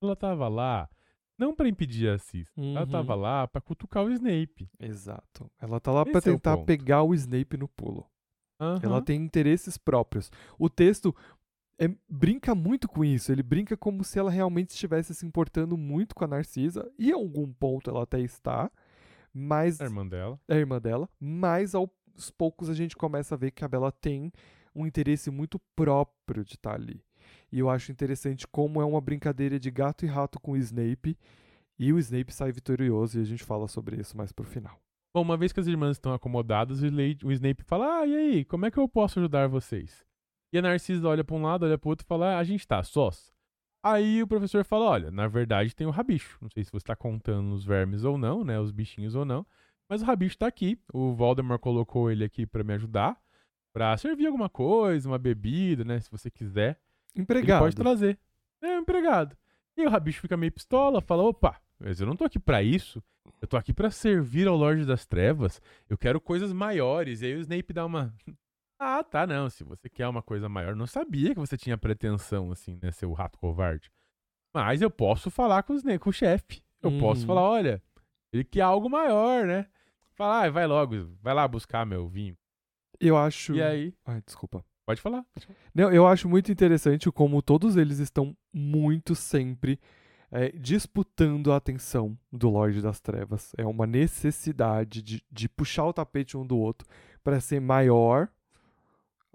Ela 0.01 0.16
tava 0.16 0.47
lá 0.47 0.89
não 1.42 1.56
para 1.56 1.68
impedir 1.68 2.08
a 2.10 2.18
Cis, 2.20 2.48
Uhum. 2.56 2.78
ela 2.78 2.86
tava 2.88 3.16
lá 3.16 3.48
para 3.48 3.60
cutucar 3.60 4.04
o 4.06 4.12
Snape. 4.12 4.70
Exato. 4.80 5.50
Ela 5.60 5.80
tá 5.80 5.92
lá 5.92 6.04
Esse 6.04 6.12
pra 6.12 6.20
é 6.20 6.22
o 6.22 6.24
tentar 6.36 6.58
pegar 6.60 7.02
o 7.04 7.14
Snape 7.16 7.58
no 7.58 7.68
pulo. 7.68 8.06
Aham. 8.60 8.80
Ela 8.84 9.02
tem 9.02 9.20
interesses 9.20 9.76
próprios. 9.78 10.32
O 10.60 10.70
texto 10.70 11.16
é- 11.80 11.89
brinca 12.08 12.54
muito 12.54 12.88
com 12.88 13.04
isso. 13.04 13.32
Ele 13.32 13.42
brinca 13.42 13.76
como 13.76 14.04
se 14.04 14.20
ela 14.20 14.30
realmente 14.30 14.70
estivesse 14.70 15.16
se 15.16 15.26
importando 15.26 15.76
muito 15.76 16.14
com 16.14 16.24
a 16.24 16.28
Narcisa. 16.28 16.89
E 16.98 17.10
em 17.10 17.14
algum 17.14 17.52
ponto 17.52 17.89
ela 17.89 18.04
até 18.04 18.20
está. 18.22 18.72
Mas 19.34 19.82
a 19.82 19.86
irmã 19.86 20.06
dela. 20.08 20.39
é 20.48 20.54
a 20.56 20.58
irmã 20.60 20.80
dela. 20.80 21.10
Mas 21.20 21.74
aos 21.74 21.89
poucos 22.38 22.70
a 22.70 22.74
gente 22.76 22.96
começa 22.96 23.34
a 23.34 23.38
ver 23.38 23.50
que 23.52 23.66
a 23.66 23.68
Bella 23.68 23.92
tem 23.92 24.32
um 24.76 24.86
interesse 24.86 25.32
muito 25.32 25.60
próprio 25.76 26.46
de 26.46 26.54
estar 26.54 26.76
ali. 26.76 27.04
E 27.52 27.60
eu 27.60 27.70
acho 27.70 27.91
interessante 27.91 28.47
como 28.47 28.82
é 28.82 28.86
uma 28.86 29.02
brincadeira 29.02 29.60
de 29.60 29.70
gato 29.70 30.06
e 30.06 30.08
rato 30.08 30.39
com 30.39 30.52
o 30.52 30.58
Snape. 30.58 31.18
E 31.78 31.91
o 31.91 31.99
Snape 31.99 32.34
sai 32.34 32.52
vitorioso. 32.52 33.20
E 33.20 33.22
a 33.22 33.26
gente 33.26 33.43
fala 33.43 33.68
sobre 33.68 33.99
isso 33.99 34.16
mais 34.16 34.32
pro 34.32 34.45
final. 34.45 34.80
Bom, 35.14 35.24
uma 35.24 35.36
vez 35.36 35.52
que 35.52 35.60
as 35.60 35.68
irmãs 35.68 35.97
estão 35.97 36.14
acomodadas, 36.14 36.82
o 36.82 37.32
Snape 37.32 37.64
fala: 37.64 37.99
Ah, 37.99 38.08
e 38.08 38.16
aí, 38.16 38.45
como 38.45 38.66
é 38.66 38.72
que 38.72 38.78
eu 38.78 38.88
posso 38.88 39.20
ajudar 39.20 39.47
vocês? 39.47 40.06
E 40.54 40.58
a 40.58 40.62
Narcisa 40.62 41.08
olha 41.08 41.24
pra 41.24 41.36
um 41.36 41.43
lado, 41.43 41.66
olha 41.66 41.78
pro 41.78 41.89
outro 41.89 42.06
e 42.06 42.08
fala: 42.08 42.36
ah, 42.36 42.39
A 42.39 42.43
gente 42.43 42.66
tá 42.66 42.82
sós. 42.82 43.34
Aí 43.84 44.22
o 44.24 44.28
professor 44.28 44.64
fala: 44.64 44.86
Olha, 44.86 45.12
na 45.12 45.28
verdade 45.28 45.76
tem 45.76 45.86
o 45.88 45.91
rabicho. 45.91 46.38
Não 46.41 46.49
sei 46.49 46.64
se 46.64 46.72
você 46.72 46.86
tá 46.86 46.95
contando 46.95 47.52
os 47.54 47.66
vermes 47.66 48.04
ou 48.04 48.18
não, 48.18 48.43
né? 48.43 48.60
Os 48.60 48.72
bichinhos 48.72 49.16
ou 49.16 49.26
não. 49.26 49.45
Mas 49.89 50.02
o 50.02 50.06
rabicho 50.06 50.38
tá 50.38 50.47
aqui. 50.47 50.80
O 50.93 51.14
Voldemort 51.14 51.60
colocou 51.60 52.10
ele 52.10 52.24
aqui 52.24 52.45
pra 52.45 52.64
me 52.64 52.74
ajudar. 52.76 53.20
Pra 53.74 53.97
servir 53.97 54.28
alguma 54.28 54.49
coisa, 54.49 55.10
uma 55.10 55.18
bebida, 55.18 55.84
né? 55.84 55.99
Se 55.99 56.10
você 56.10 56.30
quiser. 56.30 56.80
Ele 57.16 57.24
Empregado. 57.24 57.59
pode 57.62 57.76
trazer. 57.76 58.20
É, 58.62 58.78
um 58.78 58.80
empregado. 58.82 59.36
E 59.78 59.86
o 59.86 59.89
Rabicho 59.89 60.22
fica 60.22 60.38
meio 60.38 60.51
pistola, 60.51 61.01
fala: 61.01 61.24
opa, 61.24 61.59
mas 61.80 61.99
eu 61.99 62.07
não 62.07 62.16
tô 62.16 62.24
aqui 62.24 62.39
pra 62.39 62.62
isso. 62.64 63.03
Eu 63.41 63.47
tô 63.47 63.57
aqui 63.57 63.74
pra 63.74 63.89
servir 63.89 64.47
ao 64.47 64.55
Lorde 64.55 64.86
das 64.86 65.05
Trevas. 65.05 65.62
Eu 65.89 65.97
quero 65.97 66.20
coisas 66.22 66.51
maiores. 66.53 67.22
E 67.22 67.26
aí 67.28 67.36
o 67.36 67.39
Snape 67.41 67.74
dá 67.74 67.86
uma. 67.86 68.14
Ah, 68.84 69.03
tá, 69.03 69.28
não. 69.28 69.47
Se 69.47 69.64
você 69.64 69.88
quer 69.88 70.07
uma 70.07 70.24
coisa 70.24 70.49
maior, 70.49 70.76
não 70.76 70.88
sabia 70.88 71.36
que 71.36 71.39
você 71.39 71.55
tinha 71.55 71.78
pretensão, 71.78 72.51
assim, 72.51 72.80
né, 72.82 72.89
seu 72.91 73.14
rato 73.14 73.38
covarde. 73.38 73.91
Mas 74.51 74.82
eu 74.82 74.89
posso 74.89 75.30
falar 75.30 75.62
com, 75.62 75.74
os, 75.74 75.84
ne- 75.84 75.99
com 75.99 76.09
o 76.09 76.14
chefe. 76.14 76.64
Eu 76.82 76.97
posso 76.97 77.22
Uhum. 77.22 77.28
falar: 77.28 77.41
olha, 77.43 77.84
ele 78.34 78.43
quer 78.43 78.62
algo 78.62 78.89
maior, 78.89 79.45
né? 79.45 79.68
Falar, 80.16 80.45
ah, 80.45 80.49
vai 80.49 80.66
logo, 80.66 80.95
vai 81.22 81.32
lá 81.32 81.47
buscar 81.47 81.86
meu 81.86 82.07
vinho. 82.07 82.36
Eu 82.99 83.16
acho. 83.16 83.53
E 83.53 83.62
aí, 83.62 83.93
Ai, 84.03 84.20
desculpa. 84.26 84.66
Pode 84.92 85.02
falar. 85.02 85.26
Não, 85.74 85.92
eu 85.92 86.06
acho 86.08 86.28
muito 86.30 86.52
interessante 86.52 87.10
como 87.12 87.42
todos 87.42 87.76
eles 87.78 88.00
estão 88.00 88.36
muito 88.54 89.16
sempre 89.16 89.80
é, 90.32 90.50
disputando 90.52 91.52
a 91.52 91.58
atenção 91.58 92.18
do 92.32 92.50
Lorde 92.50 92.82
das 92.82 93.00
Trevas. 93.00 93.52
É 93.58 93.66
uma 93.66 93.86
necessidade 93.86 95.02
de, 95.02 95.24
de 95.32 95.50
puxar 95.50 95.86
o 95.86 95.94
tapete 95.94 96.38
um 96.38 96.46
do 96.46 96.58
outro 96.58 96.88
para 97.24 97.39
ser 97.39 97.60
maior 97.60 98.30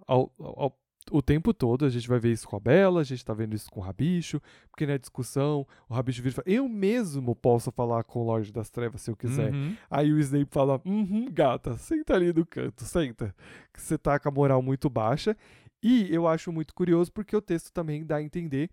ao- 0.07 0.31
ao- 0.39 0.79
o 1.11 1.23
tempo 1.23 1.53
todo. 1.53 1.85
A 1.85 1.91
gente 1.91 2.09
vai 2.09 2.19
ver 2.19 2.33
isso 2.33 2.49
com 2.49 2.57
a 2.57 2.61
Bela, 2.61 3.01
a 3.01 3.05
gente 3.05 3.25
tá 3.25 3.35
vendo 3.35 3.55
isso 3.55 3.71
com 3.71 3.81
o 3.81 3.83
Rabicho, 3.83 4.41
porque 4.71 4.87
na 4.87 4.97
discussão 4.97 5.67
o 5.89 5.95
Rabicho 5.95 6.23
vira 6.23 6.33
e 6.33 6.35
fala: 6.35 6.49
Eu 6.49 6.69
mesmo 6.69 7.35
posso 7.35 7.71
falar 7.71 8.05
com 8.05 8.21
o 8.21 8.25
Lorde 8.25 8.53
das 8.53 8.71
Trevas 8.71 9.03
se 9.03 9.11
eu 9.11 9.17
quiser. 9.17 9.53
Uhum. 9.53 9.77
Aí 9.91 10.13
o 10.13 10.19
Snape 10.19 10.51
fala: 10.51 10.81
Uhum, 10.85 11.29
gata, 11.31 11.77
senta 11.77 12.15
ali 12.15 12.33
no 12.33 12.45
canto, 12.47 12.85
senta. 12.85 13.35
Que 13.73 13.81
você 13.81 13.97
tá 13.99 14.19
com 14.19 14.29
a 14.29 14.33
moral 14.33 14.63
muito 14.63 14.89
baixa. 14.89 15.37
E 15.83 16.13
eu 16.13 16.27
acho 16.27 16.51
muito 16.51 16.75
curioso 16.75 17.13
porque 17.13 17.37
o 17.37 17.43
texto 17.43 17.73
também 17.73 18.05
dá 18.05 18.17
a 18.17 18.23
entender 18.23 18.71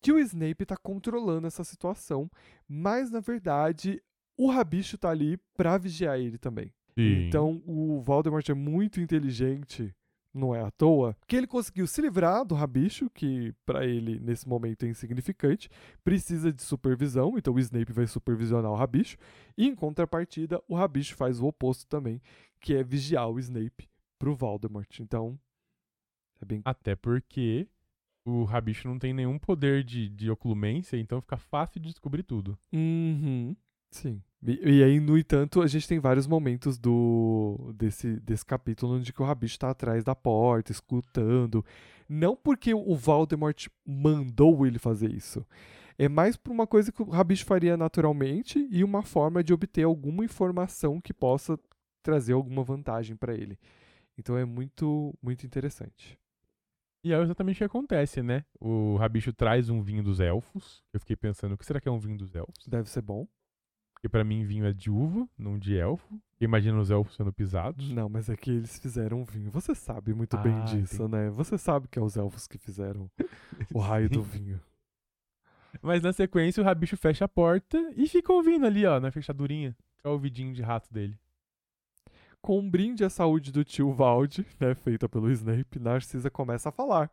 que 0.00 0.12
o 0.12 0.18
Snape 0.18 0.64
está 0.64 0.76
controlando 0.76 1.46
essa 1.46 1.62
situação, 1.62 2.28
mas 2.68 3.10
na 3.10 3.20
verdade 3.20 4.02
o 4.36 4.50
Rabicho 4.50 4.98
tá 4.98 5.10
ali 5.10 5.38
para 5.56 5.78
vigiar 5.78 6.18
ele 6.18 6.36
também. 6.36 6.72
Sim. 6.98 7.26
Então 7.26 7.62
o 7.64 8.00
Voldemort 8.00 8.46
é 8.48 8.54
muito 8.54 9.00
inteligente, 9.00 9.94
não 10.34 10.54
é 10.54 10.62
à 10.62 10.70
toa, 10.70 11.16
que 11.26 11.36
ele 11.36 11.46
conseguiu 11.46 11.86
se 11.86 12.00
livrar 12.00 12.44
do 12.44 12.54
Rabicho, 12.54 13.10
que 13.10 13.52
para 13.66 13.86
ele 13.86 14.18
nesse 14.18 14.48
momento 14.48 14.84
é 14.84 14.88
insignificante, 14.88 15.68
precisa 16.02 16.52
de 16.52 16.62
supervisão, 16.62 17.36
então 17.36 17.54
o 17.54 17.58
Snape 17.60 17.92
vai 17.92 18.06
supervisionar 18.06 18.70
o 18.70 18.76
Rabicho, 18.76 19.16
e 19.56 19.66
em 19.66 19.74
contrapartida 19.74 20.62
o 20.66 20.74
Rabicho 20.74 21.14
faz 21.14 21.40
o 21.40 21.46
oposto 21.46 21.86
também, 21.86 22.20
que 22.60 22.74
é 22.74 22.82
vigiar 22.82 23.28
o 23.28 23.38
Snape 23.38 23.88
pro 24.18 24.34
Voldemort. 24.34 25.00
Então 25.00 25.38
é 26.40 26.44
bem 26.44 26.62
Até 26.64 26.96
porque 26.96 27.68
o 28.24 28.44
Rabicho 28.44 28.88
não 28.88 28.98
tem 28.98 29.12
nenhum 29.12 29.38
poder 29.38 29.82
de, 29.84 30.08
de 30.08 30.30
oclumência, 30.30 30.96
então 30.96 31.20
fica 31.20 31.36
fácil 31.36 31.80
de 31.80 31.90
descobrir 31.90 32.22
tudo. 32.22 32.58
Uhum. 32.72 33.56
Sim. 33.90 34.22
E, 34.44 34.78
e 34.78 34.82
aí, 34.82 34.98
no 34.98 35.16
entanto, 35.16 35.62
a 35.62 35.66
gente 35.66 35.86
tem 35.86 35.98
vários 35.98 36.26
momentos 36.26 36.76
do 36.78 37.72
desse, 37.76 38.18
desse 38.20 38.44
capítulo 38.44 38.96
onde 38.96 39.12
que 39.12 39.22
o 39.22 39.24
Rabicho 39.24 39.58
tá 39.58 39.70
atrás 39.70 40.02
da 40.02 40.14
porta, 40.14 40.72
escutando. 40.72 41.64
Não 42.08 42.36
porque 42.36 42.74
o 42.74 42.94
Voldemort 42.96 43.68
mandou 43.86 44.66
ele 44.66 44.78
fazer 44.78 45.10
isso. 45.10 45.46
É 45.98 46.08
mais 46.08 46.36
por 46.36 46.50
uma 46.50 46.66
coisa 46.66 46.90
que 46.90 47.02
o 47.02 47.10
Rabicho 47.10 47.44
faria 47.44 47.76
naturalmente 47.76 48.66
e 48.70 48.82
uma 48.82 49.02
forma 49.02 49.44
de 49.44 49.52
obter 49.52 49.84
alguma 49.84 50.24
informação 50.24 51.00
que 51.00 51.14
possa 51.14 51.58
trazer 52.02 52.32
alguma 52.32 52.64
vantagem 52.64 53.14
para 53.14 53.34
ele. 53.34 53.58
Então 54.18 54.36
é 54.36 54.44
muito, 54.44 55.14
muito 55.22 55.46
interessante. 55.46 56.18
E 57.04 57.12
é 57.12 57.20
exatamente 57.20 57.56
o 57.56 57.58
que 57.58 57.64
acontece, 57.64 58.22
né? 58.22 58.44
O 58.60 58.96
Rabicho 58.96 59.32
traz 59.32 59.68
um 59.68 59.82
vinho 59.82 60.02
dos 60.02 60.20
elfos. 60.20 60.82
Eu 60.92 61.00
fiquei 61.00 61.16
pensando, 61.16 61.54
o 61.54 61.58
que 61.58 61.66
será 61.66 61.80
que 61.80 61.88
é 61.88 61.92
um 61.92 61.98
vinho 61.98 62.16
dos 62.16 62.34
elfos? 62.34 62.66
Deve 62.66 62.88
ser 62.88 63.02
bom. 63.02 63.26
Porque 64.02 64.08
pra 64.08 64.24
mim 64.24 64.42
vinho 64.42 64.66
é 64.66 64.72
de 64.72 64.90
uva, 64.90 65.28
não 65.38 65.56
de 65.56 65.76
elfo. 65.76 66.20
Imagina 66.40 66.76
os 66.76 66.90
elfos 66.90 67.14
sendo 67.14 67.32
pisados. 67.32 67.88
Não, 67.92 68.08
mas 68.08 68.28
é 68.28 68.36
que 68.36 68.50
eles 68.50 68.76
fizeram 68.80 69.24
vinho. 69.24 69.48
Você 69.52 69.76
sabe 69.76 70.12
muito 70.12 70.36
bem 70.38 70.54
Ah, 70.54 70.64
disso, 70.64 71.06
né? 71.06 71.30
Você 71.30 71.56
sabe 71.56 71.86
que 71.86 72.00
é 72.00 72.02
os 72.02 72.16
elfos 72.16 72.48
que 72.48 72.58
fizeram 72.58 73.08
o 73.72 73.78
raio 73.78 74.10
do 74.10 74.20
vinho. 74.20 74.60
Mas 75.80 76.02
na 76.02 76.12
sequência 76.12 76.60
o 76.60 76.64
Rabicho 76.64 76.96
fecha 76.96 77.26
a 77.26 77.28
porta 77.28 77.78
e 77.96 78.08
fica 78.08 78.32
ouvindo 78.32 78.66
ali, 78.66 78.84
ó, 78.84 78.98
na 78.98 79.12
fechadurinha. 79.12 79.76
É 80.02 80.08
o 80.08 80.12
ouvidinho 80.12 80.52
de 80.52 80.62
rato 80.62 80.92
dele. 80.92 81.16
Com 82.40 82.58
um 82.58 82.68
brinde 82.68 83.04
à 83.04 83.08
saúde 83.08 83.52
do 83.52 83.62
tio 83.62 83.92
Valde, 83.92 84.44
né, 84.58 84.74
feita 84.74 85.08
pelo 85.08 85.30
Snape, 85.30 85.78
Narcisa 85.78 86.28
começa 86.28 86.70
a 86.70 86.72
falar. 86.72 87.08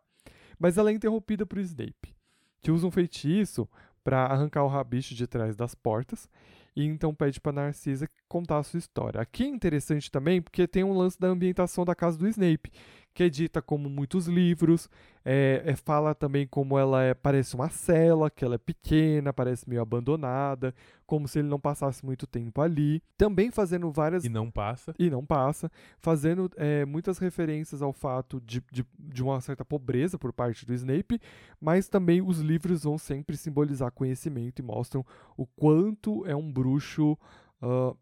Mas 0.58 0.76
ela 0.76 0.90
é 0.90 0.94
interrompida 0.94 1.46
por 1.46 1.60
Snape, 1.60 2.16
que 2.60 2.72
usa 2.72 2.88
um 2.88 2.92
feitiço 2.92 3.70
para 4.04 4.26
arrancar 4.26 4.64
o 4.64 4.68
rabicho 4.68 5.14
de 5.14 5.28
trás 5.28 5.56
das 5.56 5.76
portas 5.76 6.28
e 6.76 6.86
então 6.86 7.14
pede 7.14 7.40
para 7.40 7.52
Narcisa 7.52 8.08
contar 8.28 8.58
a 8.60 8.64
sua 8.64 8.78
história. 8.78 9.22
Aqui 9.22 9.44
é 9.44 9.48
interessante 9.48 10.12
também 10.12 10.42
porque 10.42 10.68
tem 10.68 10.84
um 10.84 10.98
lance 10.98 11.20
da 11.20 11.28
ambientação 11.28 11.86
da 11.86 11.96
casa 11.96 12.18
do 12.18 12.28
Snape, 12.28 12.72
que 13.14 13.24
é 13.24 13.30
dita 13.30 13.62
como 13.62 13.90
muitos 13.90 14.28
livros, 14.28 14.90
é, 15.26 15.62
é- 15.66 15.76
fala 15.76 16.16
também 16.16 16.48
como 16.48 16.78
ela 16.78 17.04
é, 17.04 17.14
parece 17.14 17.56
uma 17.56 17.70
cela, 17.70 18.30
que 18.30 18.46
ela 18.46 18.56
é 18.56 18.58
pequena, 18.58 19.34
parece 19.34 19.68
meio 19.68 19.82
abandonada, 19.82 20.74
como 21.06 21.28
se 21.28 21.40
ele 21.40 21.48
não 21.48 21.60
passasse 21.60 22.06
muito 22.06 22.26
tempo 22.26 22.62
ali. 22.62 23.02
Também 23.18 23.52
fazendo 23.52 23.92
várias 23.92 24.24
E 24.24 24.30
não 24.30 24.50
passa. 24.50 24.94
e 24.98 25.10
não 25.10 25.26
passa, 25.26 25.70
fazendo 26.00 26.50
é, 26.56 26.86
muitas 26.86 27.18
referências 27.18 27.82
ao 27.82 27.92
fato 27.92 28.40
de, 28.42 28.64
de, 28.72 28.86
de 28.98 29.24
uma 29.24 29.42
certa 29.42 29.66
pobreza 29.66 30.18
por 30.18 30.32
parte 30.32 30.66
do 30.66 30.74
Snape, 30.74 31.20
mas 31.60 31.88
também 31.90 32.22
os 32.22 32.40
livros 32.40 32.84
vão 32.84 32.98
sempre 32.98 33.36
simbolizar 33.36 33.92
conhecimento 33.92 34.60
e 34.60 34.64
mostram 34.64 35.06
o 35.36 35.46
quanto 35.46 36.26
é 36.26 36.36
um 36.36 36.52
bruxo 36.52 37.18
ah, 37.62 37.94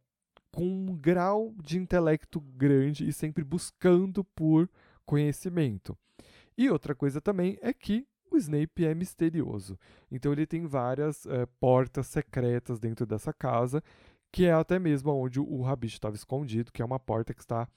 com 0.51 0.65
um 0.65 0.95
grau 0.95 1.53
de 1.63 1.77
intelecto 1.77 2.39
grande 2.39 3.07
e 3.07 3.13
sempre 3.13 3.43
buscando 3.43 4.23
por 4.23 4.69
conhecimento. 5.07 5.97
E 6.55 6.69
outra 6.69 6.93
coisa 6.93 7.19
também 7.19 7.57
é 7.61 7.73
que 7.73 8.05
o 8.29 8.37
Snape 8.37 8.85
é 8.85 8.93
misterioso. 8.93 9.79
Então 10.11 10.31
ele 10.31 10.45
tem 10.45 10.67
várias 10.67 11.25
eh, 11.25 11.47
portas 11.59 12.07
secretas 12.07 12.77
dentro 12.77 13.05
dessa 13.05 13.33
casa 13.33 13.81
que 14.31 14.45
é 14.45 14.51
até 14.51 14.77
mesmo 14.77 15.11
onde 15.13 15.39
o 15.39 15.61
Rabicho 15.61 15.95
estava 15.95 16.15
escondido, 16.15 16.71
que 16.71 16.81
é 16.81 16.85
uma 16.85 16.99
porta 16.99 17.33
que 17.33 17.41
está 17.41 17.67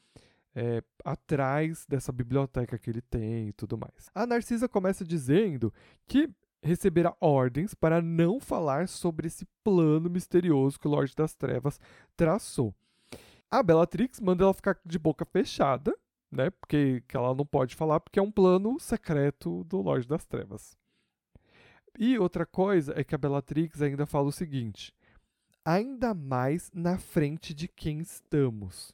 é, 0.55 0.83
atrás 1.05 1.87
dessa 1.89 2.13
biblioteca 2.13 2.77
que 2.77 2.91
ele 2.91 3.01
tem 3.01 3.49
e 3.49 3.53
tudo 3.53 3.79
mais. 3.79 4.11
A 4.15 4.27
Narcisa 4.27 4.69
começa 4.69 5.05
dizendo 5.05 5.73
que 6.07 6.29
receberá 6.63 7.15
ordens 7.21 7.73
para 7.73 8.03
não 8.03 8.41
falar 8.41 8.89
sobre 8.89 9.29
esse 9.29 9.47
plano 9.65 10.11
misterioso 10.11 10.79
que 10.79 10.89
o 10.89 10.91
Lorde 10.91 11.15
das 11.15 11.35
Trevas 11.35 11.81
traçou. 12.17 12.75
A 13.51 13.63
Bellatrix 13.63 14.21
manda 14.21 14.45
ela 14.45 14.55
ficar 14.55 14.79
de 14.85 14.99
boca 14.99 15.25
fechada, 15.25 15.97
né? 16.31 16.51
Porque 16.51 17.03
que 17.09 17.17
ela 17.17 17.35
não 17.35 17.45
pode 17.45 17.75
falar 17.75 18.01
porque 18.01 18.19
é 18.19 18.23
um 18.23 18.31
plano 18.31 18.79
secreto 18.79 19.65
do 19.65 19.81
Lorde 19.81 20.07
das 20.07 20.25
Trevas. 20.25 20.77
E 21.99 22.19
outra 22.19 22.47
coisa 22.47 22.99
é 22.99 23.03
que 23.03 23.15
a 23.15 23.19
Bellatrix 23.19 23.83
ainda 23.83 24.07
fala 24.07 24.29
o 24.29 24.33
seguinte: 24.33 24.95
ainda 25.65 26.15
mais 26.15 26.71
na 26.73 26.99
frente 26.99 27.53
de 27.53 27.69
quem 27.69 28.01
estamos. 28.01 28.93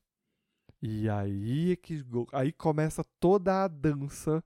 E 0.83 1.09
aí 1.09 1.73
é 1.73 1.77
que 1.77 2.05
aí 2.33 2.53
começa 2.53 3.05
toda 3.19 3.65
a 3.65 3.69
dança 3.69 4.43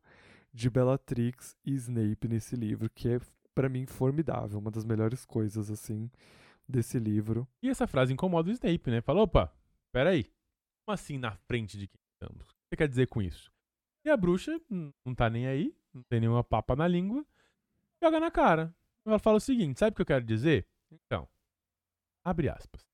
de 0.52 0.70
Bellatrix 0.70 1.56
e 1.64 1.74
Snape 1.74 2.28
nesse 2.28 2.56
livro, 2.56 2.88
que 2.90 3.08
é 3.08 3.20
pra 3.54 3.68
mim 3.68 3.86
formidável, 3.86 4.58
uma 4.58 4.70
das 4.70 4.84
melhores 4.84 5.24
coisas 5.24 5.70
assim 5.70 6.10
desse 6.68 6.98
livro. 6.98 7.46
E 7.62 7.68
essa 7.68 7.86
frase 7.86 8.12
incomoda 8.12 8.48
o 8.48 8.52
Snape, 8.52 8.90
né? 8.90 9.00
Fala, 9.00 9.22
opa, 9.22 9.52
peraí. 9.92 10.24
Como 10.84 10.94
assim 10.94 11.18
na 11.18 11.32
frente 11.32 11.76
de 11.76 11.88
quem 11.88 12.00
estamos? 12.14 12.59
Você 12.70 12.76
quer 12.76 12.88
dizer 12.88 13.08
com 13.08 13.20
isso? 13.20 13.52
E 14.04 14.10
a 14.10 14.16
bruxa 14.16 14.60
não 14.70 15.12
tá 15.12 15.28
nem 15.28 15.48
aí, 15.48 15.76
não 15.92 16.04
tem 16.04 16.20
nenhuma 16.20 16.44
papa 16.44 16.76
na 16.76 16.86
língua, 16.86 17.26
joga 18.00 18.20
na 18.20 18.30
cara. 18.30 18.72
Ela 19.04 19.18
fala 19.18 19.38
o 19.38 19.40
seguinte, 19.40 19.80
sabe 19.80 19.92
o 19.92 19.96
que 19.96 20.02
eu 20.02 20.06
quero 20.06 20.24
dizer? 20.24 20.68
Então, 20.88 21.28
abre 22.24 22.48
aspas. 22.48 22.86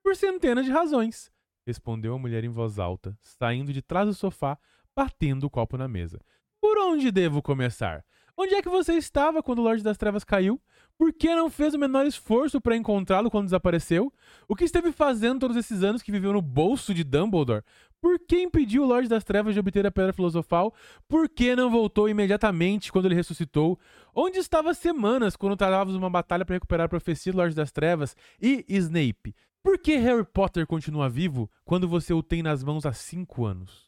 Por 0.00 0.14
centenas 0.14 0.64
de 0.64 0.70
razões, 0.70 1.32
respondeu 1.66 2.14
a 2.14 2.18
mulher 2.18 2.44
em 2.44 2.48
voz 2.48 2.78
alta, 2.78 3.18
saindo 3.20 3.72
de 3.72 3.82
trás 3.82 4.06
do 4.06 4.14
sofá, 4.14 4.56
batendo 4.94 5.44
o 5.44 5.50
copo 5.50 5.76
na 5.76 5.88
mesa. 5.88 6.20
Por 6.60 6.78
onde 6.78 7.10
devo 7.10 7.42
começar? 7.42 8.04
Onde 8.38 8.54
é 8.54 8.60
que 8.60 8.68
você 8.68 8.92
estava 8.94 9.42
quando 9.42 9.60
o 9.60 9.62
Lorde 9.62 9.82
das 9.82 9.96
Trevas 9.96 10.22
caiu? 10.22 10.60
Por 10.98 11.10
que 11.10 11.34
não 11.34 11.48
fez 11.48 11.72
o 11.72 11.78
menor 11.78 12.06
esforço 12.06 12.60
para 12.60 12.76
encontrá-lo 12.76 13.30
quando 13.30 13.46
desapareceu? 13.46 14.12
O 14.46 14.54
que 14.54 14.64
esteve 14.64 14.92
fazendo 14.92 15.40
todos 15.40 15.56
esses 15.56 15.82
anos 15.82 16.02
que 16.02 16.12
viveu 16.12 16.34
no 16.34 16.42
bolso 16.42 16.92
de 16.92 17.02
Dumbledore? 17.02 17.64
Por 17.98 18.18
que 18.18 18.42
impediu 18.42 18.82
o 18.82 18.86
Lorde 18.86 19.08
das 19.08 19.24
Trevas 19.24 19.54
de 19.54 19.60
obter 19.60 19.86
a 19.86 19.90
Pedra 19.90 20.12
Filosofal? 20.12 20.74
Por 21.08 21.30
que 21.30 21.56
não 21.56 21.70
voltou 21.70 22.10
imediatamente 22.10 22.92
quando 22.92 23.06
ele 23.06 23.14
ressuscitou? 23.14 23.78
Onde 24.14 24.38
estava 24.38 24.74
semanas 24.74 25.34
quando 25.34 25.56
travávamos 25.56 25.94
uma 25.94 26.10
batalha 26.10 26.44
para 26.44 26.56
recuperar 26.56 26.84
a 26.84 26.90
profecia 26.90 27.32
do 27.32 27.38
Lorde 27.38 27.56
das 27.56 27.72
Trevas? 27.72 28.14
E 28.40 28.66
Snape? 28.68 29.34
Por 29.62 29.78
que 29.78 29.96
Harry 29.96 30.24
Potter 30.24 30.66
continua 30.66 31.08
vivo 31.08 31.50
quando 31.64 31.88
você 31.88 32.12
o 32.12 32.22
tem 32.22 32.42
nas 32.42 32.62
mãos 32.62 32.84
há 32.84 32.92
cinco 32.92 33.46
anos? 33.46 33.85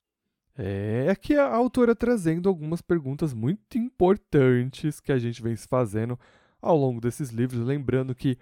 É 0.60 1.08
aqui 1.08 1.36
a 1.36 1.46
autora 1.46 1.94
trazendo 1.94 2.48
algumas 2.48 2.82
perguntas 2.82 3.32
muito 3.32 3.78
importantes 3.78 4.98
que 4.98 5.12
a 5.12 5.18
gente 5.18 5.40
vem 5.40 5.54
se 5.54 5.68
fazendo 5.68 6.18
ao 6.60 6.76
longo 6.76 7.00
desses 7.00 7.30
livros, 7.30 7.64
lembrando 7.64 8.12
que 8.12 8.36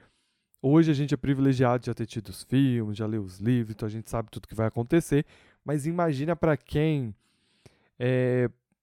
hoje 0.63 0.91
a 0.91 0.95
gente 0.95 1.13
é 1.13 1.17
privilegiado 1.17 1.81
de 1.81 1.87
já 1.89 1.95
ter 1.95 2.07
tido 2.07 2.31
os 2.31 2.43
filmes, 2.43 2.97
já 2.97 3.07
ler 3.07 3.21
os 3.21 3.39
livros, 3.39 3.75
então 3.75 3.87
a 3.87 3.91
gente 3.91 4.09
sabe 4.09 4.31
tudo 4.31 4.49
que 4.49 4.55
vai 4.55 4.67
acontecer, 4.67 5.27
mas 5.63 5.87
imagina 5.87 6.35
para 6.35 6.57
quem 6.57 7.15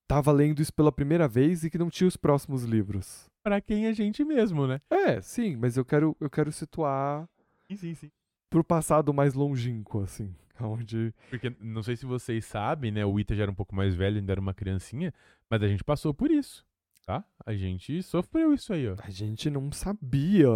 estava 0.04 0.32
lendo 0.32 0.62
isso 0.62 0.72
pela 0.72 0.92
primeira 0.92 1.28
vez 1.28 1.64
e 1.64 1.72
que 1.72 1.78
não 1.80 1.90
tinha 1.90 2.08
os 2.08 2.16
próximos 2.16 2.64
livros. 2.64 3.28
Para 3.42 3.60
quem 3.60 3.88
é 3.88 3.94
gente 3.94 4.24
mesmo, 4.24 4.68
né? 4.68 4.80
É, 4.92 5.20
sim, 5.22 5.56
mas 5.56 5.76
eu 5.76 5.84
quero, 5.84 6.16
eu 6.20 6.30
quero 6.30 6.52
situar 6.52 7.28
Sim, 7.68 7.76
sim, 7.76 7.96
sim. 7.96 8.12
pro 8.48 8.64
passado 8.64 9.12
mais 9.12 9.34
longínquo, 9.34 10.02
assim, 10.02 10.34
onde 10.62 11.14
Porque 11.30 11.54
não 11.60 11.82
sei 11.84 11.96
se 11.96 12.06
vocês 12.06 12.46
sabem, 12.46 12.92
né? 12.92 13.06
O 13.06 13.20
Ita 13.20 13.36
já 13.36 13.44
era 13.44 13.52
um 13.52 13.56
pouco 13.56 13.76
mais 13.76 13.96
velho, 13.96 14.18
ainda 14.18 14.32
era 14.32 14.42
uma 14.42 14.54
criancinha, 14.54 15.14
mas 15.50 15.62
a 15.64 15.68
gente 15.68 15.84
passou 15.84 16.14
por 16.14 16.30
isso, 16.32 16.66
tá? 17.06 17.24
A 17.46 17.54
gente 17.54 18.02
sofreu 18.04 18.54
isso 18.54 18.74
aí, 18.74 18.88
ó. 18.88 18.96
a 19.04 19.10
gente 19.10 19.50
não 19.50 19.72
sabia 19.72 20.48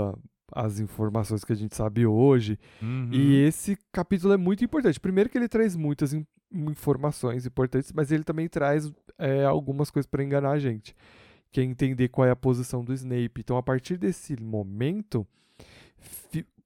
as 0.54 0.80
informações 0.80 1.44
que 1.44 1.52
a 1.52 1.56
gente 1.56 1.76
sabe 1.76 2.06
hoje. 2.06 2.58
Uhum. 2.82 3.10
E 3.12 3.36
esse 3.36 3.78
capítulo 3.92 4.34
é 4.34 4.38
muito 4.38 4.64
importante. 4.64 5.00
Primeiro 5.00 5.30
que 5.30 5.38
ele 5.38 5.50
traz 5.50 5.76
muitas 5.76 6.14
in- 6.14 6.26
informações 6.52 7.46
importantes, 7.46 7.92
mas 7.92 8.12
ele 8.14 8.24
também 8.24 8.48
traz 8.48 8.90
é, 9.18 9.44
algumas 9.44 9.90
coisas 9.92 10.10
para 10.10 10.24
enganar 10.24 10.52
a 10.52 10.60
gente. 10.60 10.96
Que 11.52 11.60
é 11.60 11.64
entender 11.64 12.08
qual 12.08 12.26
é 12.26 12.32
a 12.32 12.36
posição 12.36 12.82
do 12.84 12.94
Snape. 12.94 13.42
Então, 13.42 13.58
a 13.58 13.64
partir 13.64 13.98
desse 13.98 14.42
momento, 14.42 15.28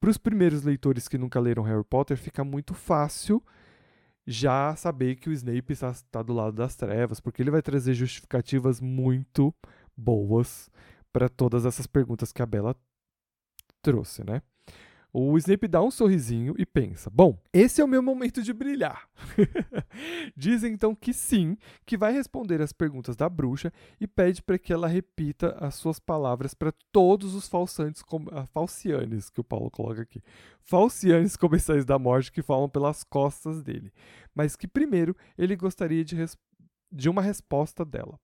para 0.01 0.09
os 0.09 0.17
primeiros 0.17 0.63
leitores 0.63 1.07
que 1.07 1.17
nunca 1.17 1.39
leram 1.39 1.61
Harry 1.61 1.83
Potter, 1.83 2.17
fica 2.17 2.43
muito 2.43 2.73
fácil 2.73 3.41
já 4.25 4.75
saber 4.75 5.15
que 5.15 5.29
o 5.29 5.31
Snape 5.31 5.71
está, 5.71 5.91
está 5.91 6.23
do 6.23 6.33
lado 6.33 6.55
das 6.55 6.75
trevas, 6.75 7.19
porque 7.19 7.41
ele 7.41 7.51
vai 7.51 7.61
trazer 7.61 7.93
justificativas 7.93 8.81
muito 8.81 9.53
boas 9.95 10.71
para 11.13 11.29
todas 11.29 11.65
essas 11.67 11.85
perguntas 11.85 12.31
que 12.31 12.41
a 12.41 12.47
Bella 12.47 12.75
trouxe, 13.79 14.23
né? 14.23 14.41
O 15.13 15.37
Snape 15.37 15.67
dá 15.67 15.81
um 15.81 15.91
sorrisinho 15.91 16.55
e 16.57 16.65
pensa: 16.65 17.09
Bom, 17.09 17.37
esse 17.51 17.81
é 17.81 17.83
o 17.83 17.87
meu 17.87 18.01
momento 18.01 18.41
de 18.41 18.53
brilhar. 18.53 19.09
Diz 20.37 20.63
então 20.63 20.95
que 20.95 21.13
sim, 21.13 21.57
que 21.85 21.97
vai 21.97 22.13
responder 22.13 22.61
as 22.61 22.71
perguntas 22.71 23.17
da 23.17 23.27
bruxa 23.27 23.73
e 23.99 24.07
pede 24.07 24.41
para 24.41 24.57
que 24.57 24.71
ela 24.71 24.87
repita 24.87 25.57
as 25.59 25.75
suas 25.75 25.99
palavras 25.99 26.53
para 26.53 26.73
todos 26.93 27.35
os 27.35 27.49
falsantes, 27.49 28.01
uh, 28.01 28.47
falcianes, 28.53 29.29
que 29.29 29.41
o 29.41 29.43
Paulo 29.43 29.69
coloca 29.69 30.01
aqui. 30.01 30.23
Falcianes 30.61 31.35
comensais 31.35 31.83
da 31.83 31.99
morte 31.99 32.31
que 32.31 32.41
falam 32.41 32.69
pelas 32.69 33.03
costas 33.03 33.61
dele. 33.61 33.91
Mas 34.33 34.55
que 34.55 34.67
primeiro 34.67 35.15
ele 35.37 35.57
gostaria 35.57 36.05
de, 36.05 36.15
de 36.89 37.09
uma 37.09 37.21
resposta 37.21 37.83
dela. 37.83 38.17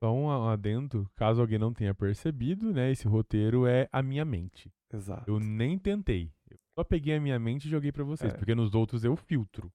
Só 0.00 0.12
um 0.14 0.48
adendo, 0.48 1.10
caso 1.16 1.40
alguém 1.40 1.58
não 1.58 1.72
tenha 1.72 1.92
percebido, 1.92 2.72
né? 2.72 2.90
Esse 2.90 3.08
roteiro 3.08 3.66
é 3.66 3.88
a 3.90 4.02
minha 4.02 4.24
mente. 4.24 4.72
Exato. 4.92 5.28
Eu 5.28 5.40
nem 5.40 5.76
tentei. 5.76 6.30
Eu 6.50 6.56
só 6.76 6.84
peguei 6.84 7.16
a 7.16 7.20
minha 7.20 7.38
mente 7.38 7.66
e 7.66 7.70
joguei 7.70 7.90
para 7.90 8.04
vocês, 8.04 8.32
é. 8.32 8.36
porque 8.36 8.54
nos 8.54 8.74
outros 8.74 9.02
eu 9.02 9.16
filtro. 9.16 9.72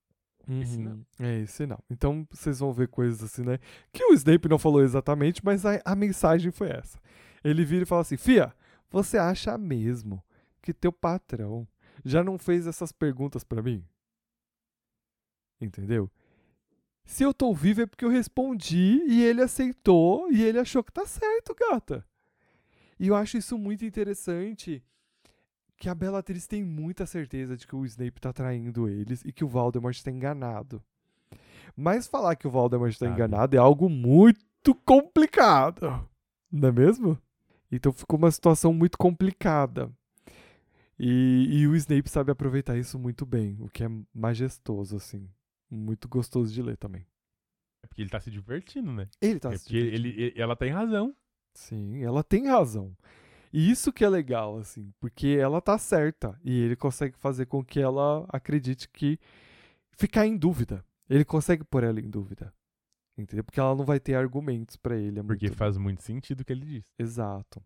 Uhum. 0.47 0.61
Esse 0.61 0.78
não. 0.80 1.05
É, 1.19 1.39
esse 1.39 1.65
não. 1.65 1.80
Então 1.89 2.28
vocês 2.32 2.59
vão 2.59 2.71
ver 2.71 2.88
coisas 2.88 3.24
assim, 3.24 3.43
né? 3.43 3.59
Que 3.91 4.03
o 4.05 4.13
Snape 4.13 4.49
não 4.49 4.57
falou 4.57 4.82
exatamente, 4.82 5.43
mas 5.43 5.65
a, 5.65 5.82
a 5.84 5.95
mensagem 5.95 6.51
foi 6.51 6.69
essa. 6.69 6.99
Ele 7.43 7.65
vira 7.65 7.84
e 7.84 7.86
fala 7.86 8.01
assim: 8.01 8.17
Fia, 8.17 8.53
você 8.89 9.17
acha 9.17 9.57
mesmo 9.57 10.24
que 10.61 10.74
teu 10.74 10.91
patrão 10.91 11.67
já 12.03 12.24
não 12.24 12.38
fez 12.38 12.67
essas 12.67 12.91
perguntas 12.91 13.43
para 13.43 13.61
mim? 13.61 13.84
Entendeu? 15.59 16.09
Se 17.06 17.24
eu 17.24 17.34
tô 17.34 17.54
vivo 17.54 17.82
é 17.82 17.86
porque 17.86 18.06
eu 18.06 18.10
respondi 18.10 19.01
e 19.06 19.24
ele 19.24 19.41
aceitou 19.41 20.32
e 20.32 20.41
ele 20.41 20.60
achou 20.60 20.84
que 20.84 20.91
tá 20.91 21.06
certo, 21.06 21.56
gata. 21.56 22.06
E 22.99 23.08
eu 23.08 23.16
acho 23.16 23.38
isso 23.38 23.58
muito 23.58 23.86
interessante 23.86 24.84
que 25.78 25.89
a 25.89 25.95
Bellatrix 25.95 26.47
tem 26.47 26.64
muita 26.64 27.06
certeza 27.06 27.58
de 27.58 27.68
que 27.68 27.76
o 27.76 27.86
Snape 27.86 28.22
tá 28.22 28.32
traindo 28.32 28.88
eles 28.88 29.22
e 29.26 29.34
que 29.34 29.43
o 29.43 29.47
Voldemort 29.47 29.95
está 29.95 30.10
enganado. 30.10 30.82
Mas 31.76 32.08
falar 32.08 32.36
que 32.36 32.47
o 32.47 32.51
Voldemort 32.51 32.91
está 32.91 33.08
enganado 33.08 33.56
é 33.56 33.60
algo 33.60 33.89
muito 33.89 34.74
complicado, 34.86 36.08
não 36.49 36.70
é 36.70 36.72
mesmo? 36.72 37.18
Então 37.72 37.91
ficou 37.91 38.18
uma 38.18 38.32
situação 38.32 38.72
muito 38.74 38.97
complicada. 38.97 39.91
E, 40.97 41.47
e 41.49 41.68
o 41.68 41.76
Snape 41.76 42.10
sabe 42.10 42.32
aproveitar 42.32 42.78
isso 42.78 42.97
muito 42.97 43.26
bem, 43.26 43.58
o 43.60 43.68
que 43.68 43.84
é 43.84 43.89
majestoso, 44.14 44.95
assim 44.95 45.28
muito 45.74 46.07
gostoso 46.07 46.53
de 46.53 46.61
ler 46.61 46.78
também. 46.78 47.05
É 47.84 47.88
porque 47.88 48.01
ele 48.01 48.09
tá 48.09 48.19
se 48.19 48.32
divertindo, 48.32 48.93
né? 48.93 49.09
Ele 49.21 49.39
tá 49.39 49.51
é 49.51 49.57
se 49.57 49.67
divertindo. 49.67 49.95
Ele, 49.95 50.24
ele, 50.24 50.41
ela 50.41 50.55
tem 50.55 50.71
razão. 50.71 51.15
Sim, 51.53 52.03
ela 52.03 52.24
tem 52.24 52.47
razão. 52.47 52.95
E 53.51 53.69
isso 53.69 53.93
que 53.93 54.03
é 54.03 54.09
legal, 54.09 54.57
assim, 54.57 54.91
porque 54.99 55.38
ela 55.39 55.61
tá 55.61 55.78
certa 55.78 56.39
e 56.43 56.59
ele 56.59 56.76
consegue 56.76 57.15
fazer 57.17 57.45
com 57.45 57.63
que 57.63 57.80
ela 57.80 58.26
acredite 58.30 58.89
que 58.89 59.19
ficar 59.91 60.26
em 60.26 60.36
dúvida. 60.36 60.84
Ele 61.07 61.24
consegue 61.24 61.63
pôr 61.63 61.84
ela 61.84 61.99
em 61.99 62.09
dúvida. 62.09 62.53
Entendeu? 63.15 63.43
Porque 63.43 63.59
ela 63.59 63.76
não 63.76 63.86
vai 63.86 63.99
ter 63.99 64.15
argumentos 64.15 64.76
para 64.76 64.97
ele. 64.97 65.19
É 65.19 65.24
porque 65.24 65.51
faz 65.51 65.78
muito 65.78 66.01
sentido 66.01 66.41
o 66.41 66.45
que 66.45 66.51
ele 66.51 66.65
diz. 66.65 66.84
Exato. 66.97 67.63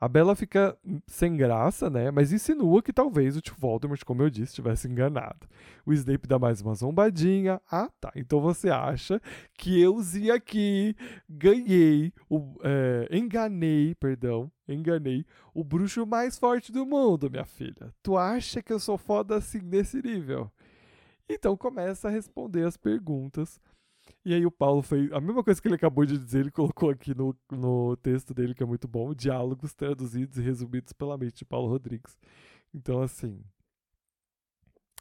A 0.00 0.08
Bela 0.08 0.34
fica 0.34 0.74
sem 1.06 1.36
graça, 1.36 1.90
né? 1.90 2.10
Mas 2.10 2.32
insinua 2.32 2.82
que 2.82 2.90
talvez 2.90 3.36
o 3.36 3.40
tio 3.42 3.54
Voldemort, 3.58 4.02
como 4.02 4.22
eu 4.22 4.30
disse, 4.30 4.54
tivesse 4.54 4.88
enganado. 4.88 5.46
O 5.84 5.92
Snape 5.92 6.26
dá 6.26 6.38
mais 6.38 6.62
uma 6.62 6.74
zombadinha. 6.74 7.60
Ah, 7.70 7.90
tá. 8.00 8.10
Então 8.16 8.40
você 8.40 8.70
acha 8.70 9.20
que 9.52 9.78
eu 9.78 10.00
zi 10.00 10.30
aqui, 10.30 10.96
ganhei, 11.28 12.14
o, 12.30 12.54
é, 12.62 13.08
enganei, 13.14 13.94
perdão, 13.94 14.50
enganei 14.66 15.26
o 15.52 15.62
bruxo 15.62 16.06
mais 16.06 16.38
forte 16.38 16.72
do 16.72 16.86
mundo, 16.86 17.30
minha 17.30 17.44
filha. 17.44 17.92
Tu 18.02 18.16
acha 18.16 18.62
que 18.62 18.72
eu 18.72 18.80
sou 18.80 18.96
foda 18.96 19.36
assim 19.36 19.60
nesse 19.60 20.00
nível? 20.00 20.50
Então 21.28 21.56
começa 21.58 22.08
a 22.08 22.10
responder 22.10 22.66
as 22.66 22.76
perguntas 22.78 23.60
e 24.24 24.34
aí 24.34 24.44
o 24.44 24.50
Paulo 24.50 24.82
fez 24.82 25.12
a 25.12 25.20
mesma 25.20 25.42
coisa 25.42 25.60
que 25.60 25.68
ele 25.68 25.74
acabou 25.74 26.04
de 26.04 26.18
dizer, 26.18 26.40
ele 26.40 26.50
colocou 26.50 26.90
aqui 26.90 27.14
no, 27.14 27.36
no 27.50 27.96
texto 27.96 28.34
dele, 28.34 28.54
que 28.54 28.62
é 28.62 28.66
muito 28.66 28.86
bom, 28.88 29.14
diálogos 29.14 29.74
traduzidos 29.74 30.38
e 30.38 30.42
resumidos 30.42 30.92
pela 30.92 31.16
mente 31.16 31.38
de 31.38 31.44
Paulo 31.44 31.68
Rodrigues. 31.68 32.18
Então, 32.74 33.02
assim. 33.02 33.42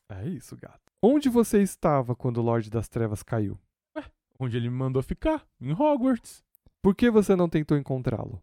É 0.10 0.28
isso, 0.28 0.56
gato. 0.56 0.92
Onde 1.02 1.30
você 1.30 1.62
estava 1.62 2.16
quando 2.16 2.38
o 2.38 2.42
Lorde 2.42 2.70
das 2.70 2.90
Trevas 2.90 3.22
caiu? 3.24 3.60
Ué, 3.96 4.04
onde 4.40 4.58
ele 4.58 4.70
me 4.70 4.76
mandou 4.76 5.02
ficar, 5.02 5.48
em 5.62 5.72
Hogwarts. 5.72 6.44
Por 6.82 6.96
que 6.96 7.10
você 7.10 7.36
não 7.36 7.48
tentou 7.48 7.78
encontrá-lo? 7.78 8.42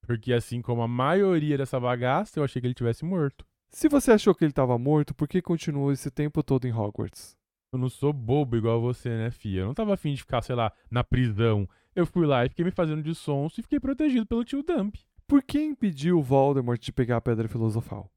Porque 0.00 0.32
assim 0.32 0.62
como 0.62 0.82
a 0.82 0.88
maioria 0.88 1.58
dessa 1.58 1.78
bagaça, 1.78 2.38
eu 2.38 2.44
achei 2.44 2.60
que 2.60 2.66
ele 2.66 2.74
tivesse 2.74 3.04
morto. 3.04 3.44
Se 3.70 3.88
você 3.88 4.12
achou 4.12 4.34
que 4.34 4.42
ele 4.42 4.52
estava 4.52 4.78
morto, 4.78 5.14
por 5.14 5.28
que 5.28 5.42
continuou 5.42 5.92
esse 5.92 6.10
tempo 6.10 6.42
todo 6.42 6.66
em 6.66 6.72
Hogwarts? 6.72 7.37
Eu 7.72 7.78
não 7.78 7.88
sou 7.88 8.12
bobo 8.12 8.56
igual 8.56 8.80
você, 8.80 9.10
né, 9.10 9.30
fia? 9.30 9.60
Eu 9.60 9.66
não 9.66 9.74
tava 9.74 9.94
afim 9.94 10.14
de 10.14 10.20
ficar, 10.20 10.42
sei 10.42 10.56
lá, 10.56 10.72
na 10.90 11.04
prisão. 11.04 11.68
Eu 11.94 12.06
fui 12.06 12.26
lá 12.26 12.44
e 12.44 12.48
fiquei 12.48 12.64
me 12.64 12.70
fazendo 12.70 13.02
de 13.02 13.14
sonso 13.14 13.60
e 13.60 13.62
fiquei 13.62 13.78
protegido 13.78 14.24
pelo 14.24 14.44
tio 14.44 14.62
Dump. 14.62 14.96
Por 15.26 15.42
que 15.42 15.60
impediu 15.60 16.18
o 16.18 16.22
Voldemort 16.22 16.80
de 16.80 16.92
pegar 16.92 17.18
a 17.18 17.20
Pedra 17.20 17.48
Filosofal? 17.48 18.10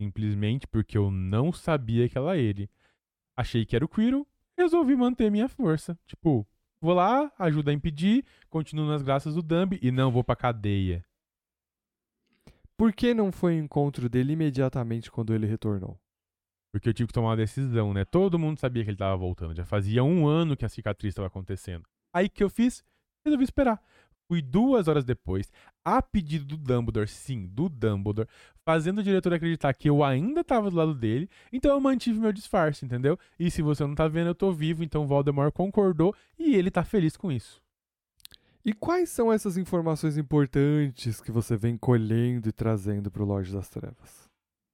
Simplesmente 0.00 0.66
porque 0.66 0.96
eu 0.96 1.10
não 1.10 1.52
sabia 1.52 2.08
que 2.08 2.16
era 2.16 2.38
ele. 2.38 2.70
Achei 3.36 3.66
que 3.66 3.76
era 3.76 3.84
o 3.84 3.88
Quirrell, 3.88 4.26
resolvi 4.56 4.96
manter 4.96 5.30
minha 5.30 5.48
força. 5.48 5.98
Tipo, 6.06 6.46
vou 6.80 6.94
lá, 6.94 7.30
ajuda 7.38 7.70
a 7.70 7.74
impedir, 7.74 8.24
continuo 8.48 8.86
nas 8.86 9.02
graças 9.02 9.34
do 9.34 9.42
Dumb 9.42 9.78
e 9.82 9.90
não 9.90 10.10
vou 10.10 10.24
pra 10.24 10.34
cadeia. 10.34 11.04
Por 12.76 12.92
que 12.92 13.12
não 13.12 13.30
foi 13.30 13.56
o 13.56 13.62
encontro 13.62 14.08
dele 14.08 14.32
imediatamente 14.32 15.10
quando 15.10 15.34
ele 15.34 15.46
retornou? 15.46 16.00
Porque 16.72 16.88
eu 16.88 16.94
tive 16.94 17.08
que 17.08 17.12
tomar 17.12 17.30
uma 17.30 17.36
decisão, 17.36 17.92
né? 17.92 18.04
Todo 18.04 18.38
mundo 18.38 18.58
sabia 18.58 18.82
que 18.82 18.88
ele 18.90 18.94
estava 18.94 19.16
voltando. 19.16 19.54
Já 19.54 19.64
fazia 19.64 20.02
um 20.02 20.26
ano 20.26 20.56
que 20.56 20.64
a 20.64 20.68
cicatriz 20.68 21.12
estava 21.12 21.28
acontecendo. 21.28 21.84
Aí 22.14 22.28
que 22.28 22.42
eu 22.42 22.48
fiz? 22.48 22.82
Resolvi 23.24 23.44
esperar. 23.44 23.80
Fui 24.26 24.40
duas 24.40 24.88
horas 24.88 25.04
depois, 25.04 25.52
a 25.84 26.00
pedido 26.00 26.46
do 26.46 26.56
Dumbledore, 26.56 27.06
sim, 27.06 27.46
do 27.46 27.68
Dumbledore, 27.68 28.26
fazendo 28.64 29.00
o 29.00 29.02
diretor 29.02 29.34
acreditar 29.34 29.74
que 29.74 29.90
eu 29.90 30.02
ainda 30.02 30.40
estava 30.40 30.70
do 30.70 30.76
lado 30.76 30.94
dele, 30.94 31.28
então 31.52 31.72
eu 31.72 31.80
mantive 31.80 32.18
meu 32.18 32.32
disfarce, 32.32 32.82
entendeu? 32.82 33.18
E 33.38 33.50
se 33.50 33.60
você 33.60 33.84
não 33.84 33.94
tá 33.94 34.08
vendo, 34.08 34.28
eu 34.28 34.34
tô 34.34 34.50
vivo, 34.50 34.82
então 34.82 35.06
Voldemort 35.06 35.52
concordou 35.52 36.14
e 36.38 36.54
ele 36.54 36.70
tá 36.70 36.82
feliz 36.82 37.14
com 37.14 37.30
isso. 37.30 37.60
E 38.64 38.72
quais 38.72 39.10
são 39.10 39.30
essas 39.30 39.58
informações 39.58 40.16
importantes 40.16 41.20
que 41.20 41.32
você 41.32 41.56
vem 41.56 41.76
colhendo 41.76 42.48
e 42.48 42.52
trazendo 42.52 43.10
pro 43.10 43.26
Lorde 43.26 43.52
das 43.52 43.68
Trevas? 43.68 44.21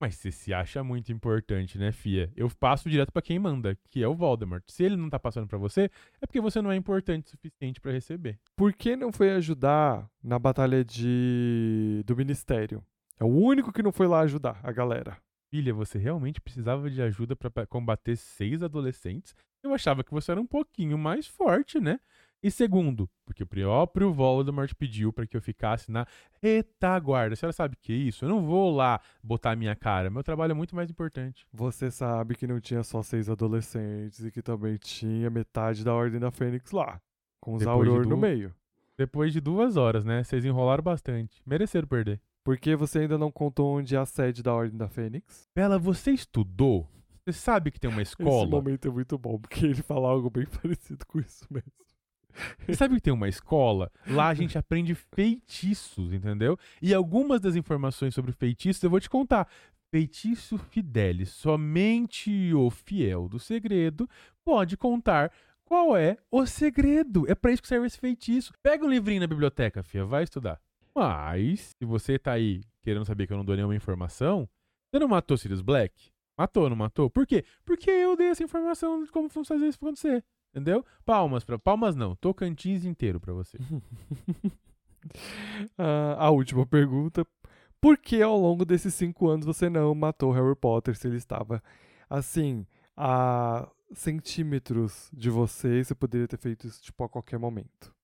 Mas 0.00 0.14
você 0.14 0.30
se 0.30 0.54
acha 0.54 0.84
muito 0.84 1.10
importante, 1.10 1.76
né, 1.76 1.90
Fia? 1.90 2.32
Eu 2.36 2.48
passo 2.48 2.88
direto 2.88 3.12
para 3.12 3.20
quem 3.20 3.38
manda, 3.38 3.76
que 3.90 4.02
é 4.02 4.06
o 4.06 4.14
Voldemort. 4.14 4.62
Se 4.68 4.84
ele 4.84 4.96
não 4.96 5.10
tá 5.10 5.18
passando 5.18 5.48
para 5.48 5.58
você, 5.58 5.90
é 6.20 6.26
porque 6.26 6.40
você 6.40 6.62
não 6.62 6.70
é 6.70 6.76
importante 6.76 7.26
o 7.26 7.30
suficiente 7.30 7.80
para 7.80 7.90
receber. 7.90 8.38
Por 8.54 8.72
que 8.72 8.94
não 8.94 9.10
foi 9.10 9.30
ajudar 9.30 10.08
na 10.22 10.38
batalha 10.38 10.84
de 10.84 12.04
do 12.06 12.16
ministério? 12.16 12.84
É 13.18 13.24
o 13.24 13.28
único 13.28 13.72
que 13.72 13.82
não 13.82 13.90
foi 13.90 14.06
lá 14.06 14.20
ajudar 14.20 14.60
a 14.62 14.70
galera. 14.70 15.16
Filha, 15.50 15.74
você 15.74 15.98
realmente 15.98 16.40
precisava 16.40 16.88
de 16.88 17.02
ajuda 17.02 17.34
para 17.34 17.66
combater 17.66 18.14
seis 18.16 18.62
adolescentes? 18.62 19.34
Eu 19.62 19.74
achava 19.74 20.04
que 20.04 20.12
você 20.12 20.30
era 20.30 20.40
um 20.40 20.46
pouquinho 20.46 20.96
mais 20.96 21.26
forte, 21.26 21.80
né? 21.80 21.98
E 22.40 22.50
segundo, 22.52 23.10
porque 23.26 23.42
o 23.42 23.46
próprio 23.46 24.12
Voldemort 24.12 24.72
pediu 24.74 25.12
para 25.12 25.26
que 25.26 25.36
eu 25.36 25.42
ficasse 25.42 25.90
na 25.90 26.06
retaguarda. 26.40 27.32
A 27.32 27.36
senhora 27.36 27.52
sabe 27.52 27.74
o 27.74 27.78
que 27.80 27.92
é 27.92 27.96
isso? 27.96 28.24
Eu 28.24 28.28
não 28.28 28.46
vou 28.46 28.74
lá 28.74 29.00
botar 29.22 29.52
a 29.52 29.56
minha 29.56 29.74
cara. 29.74 30.08
Meu 30.08 30.22
trabalho 30.22 30.52
é 30.52 30.54
muito 30.54 30.76
mais 30.76 30.88
importante. 30.88 31.46
Você 31.52 31.90
sabe 31.90 32.36
que 32.36 32.46
não 32.46 32.60
tinha 32.60 32.84
só 32.84 33.02
seis 33.02 33.28
adolescentes 33.28 34.24
e 34.24 34.30
que 34.30 34.40
também 34.40 34.76
tinha 34.76 35.28
metade 35.28 35.84
da 35.84 35.92
Ordem 35.92 36.20
da 36.20 36.30
Fênix 36.30 36.70
lá. 36.70 37.00
Com 37.40 37.54
os 37.54 37.66
Auror 37.66 38.06
no 38.06 38.16
meio. 38.16 38.54
Depois 38.96 39.32
de 39.32 39.40
duas 39.40 39.76
horas, 39.76 40.04
né? 40.04 40.22
Vocês 40.22 40.44
enrolaram 40.44 40.82
bastante. 40.82 41.42
Mereceram 41.44 41.88
perder. 41.88 42.20
Por 42.44 42.56
que 42.56 42.74
você 42.76 43.00
ainda 43.00 43.18
não 43.18 43.30
contou 43.30 43.76
onde 43.76 43.94
é 43.96 43.98
a 43.98 44.06
sede 44.06 44.42
da 44.42 44.54
Ordem 44.54 44.78
da 44.78 44.88
Fênix? 44.88 45.48
Bela, 45.54 45.78
você 45.78 46.12
estudou? 46.12 46.88
Você 47.24 47.32
sabe 47.32 47.70
que 47.70 47.78
tem 47.78 47.90
uma 47.90 48.00
escola? 48.00 48.44
Esse 48.44 48.50
momento 48.50 48.88
é 48.88 48.90
muito 48.90 49.18
bom, 49.18 49.38
porque 49.38 49.66
ele 49.66 49.82
fala 49.82 50.08
algo 50.08 50.30
bem 50.30 50.46
parecido 50.62 51.04
com 51.06 51.20
isso 51.20 51.44
mesmo. 51.50 51.72
E 52.68 52.74
sabe 52.74 52.94
que 52.94 53.00
tem 53.00 53.12
uma 53.12 53.28
escola? 53.28 53.90
Lá 54.06 54.28
a 54.28 54.34
gente 54.34 54.56
aprende 54.56 54.94
feitiços, 54.94 56.12
entendeu? 56.12 56.58
E 56.80 56.94
algumas 56.94 57.40
das 57.40 57.56
informações 57.56 58.14
sobre 58.14 58.32
feitiços 58.32 58.82
eu 58.82 58.90
vou 58.90 59.00
te 59.00 59.10
contar. 59.10 59.48
Feitiço 59.90 60.58
Fidelis, 60.58 61.30
somente 61.30 62.52
o 62.52 62.70
fiel 62.70 63.28
do 63.28 63.38
segredo 63.38 64.08
pode 64.44 64.76
contar 64.76 65.32
qual 65.64 65.96
é 65.96 66.16
o 66.30 66.46
segredo. 66.46 67.30
É 67.30 67.34
para 67.34 67.52
isso 67.52 67.62
que 67.62 67.68
serve 67.68 67.86
esse 67.86 67.98
feitiço. 67.98 68.52
Pega 68.62 68.84
um 68.84 68.90
livrinho 68.90 69.20
na 69.20 69.26
biblioteca, 69.26 69.82
fia, 69.82 70.04
vai 70.04 70.24
estudar. 70.24 70.60
Mas, 70.94 71.74
se 71.78 71.84
você 71.84 72.18
tá 72.18 72.32
aí 72.32 72.62
querendo 72.82 73.04
saber 73.04 73.26
que 73.26 73.32
eu 73.32 73.36
não 73.36 73.44
dou 73.44 73.54
nenhuma 73.54 73.76
informação, 73.76 74.48
você 74.90 74.98
não 74.98 75.08
matou 75.08 75.36
Sirius 75.36 75.60
Black? 75.60 76.10
Matou, 76.36 76.68
não 76.68 76.76
matou? 76.76 77.10
Por 77.10 77.26
quê? 77.26 77.44
Porque 77.64 77.90
eu 77.90 78.16
dei 78.16 78.28
essa 78.28 78.44
informação 78.44 79.04
de 79.04 79.10
como 79.10 79.28
fazer 79.28 79.66
isso 79.66 79.78
acontecer. 79.80 80.24
Entendeu? 80.50 80.84
Palmas 81.04 81.44
para 81.44 81.58
Palmas 81.58 81.94
não. 81.94 82.16
Tocantins 82.16 82.84
inteiro 82.84 83.20
pra 83.20 83.32
você. 83.32 83.58
Ah, 85.78 86.26
a 86.26 86.30
última 86.30 86.66
pergunta. 86.66 87.24
Por 87.80 87.96
que 87.96 88.20
ao 88.20 88.36
longo 88.38 88.64
desses 88.64 88.92
cinco 88.94 89.28
anos 89.28 89.46
você 89.46 89.70
não 89.70 89.94
matou 89.94 90.32
Harry 90.32 90.56
Potter 90.56 90.96
se 90.96 91.06
ele 91.06 91.16
estava 91.16 91.62
assim 92.10 92.66
a 92.96 93.70
centímetros 93.94 95.08
de 95.14 95.30
você 95.30 95.80
e 95.80 95.84
você 95.84 95.94
poderia 95.94 96.26
ter 96.26 96.36
feito 96.36 96.66
isso 96.66 96.82
tipo 96.82 97.04
a 97.04 97.08
qualquer 97.08 97.38
momento? 97.38 97.94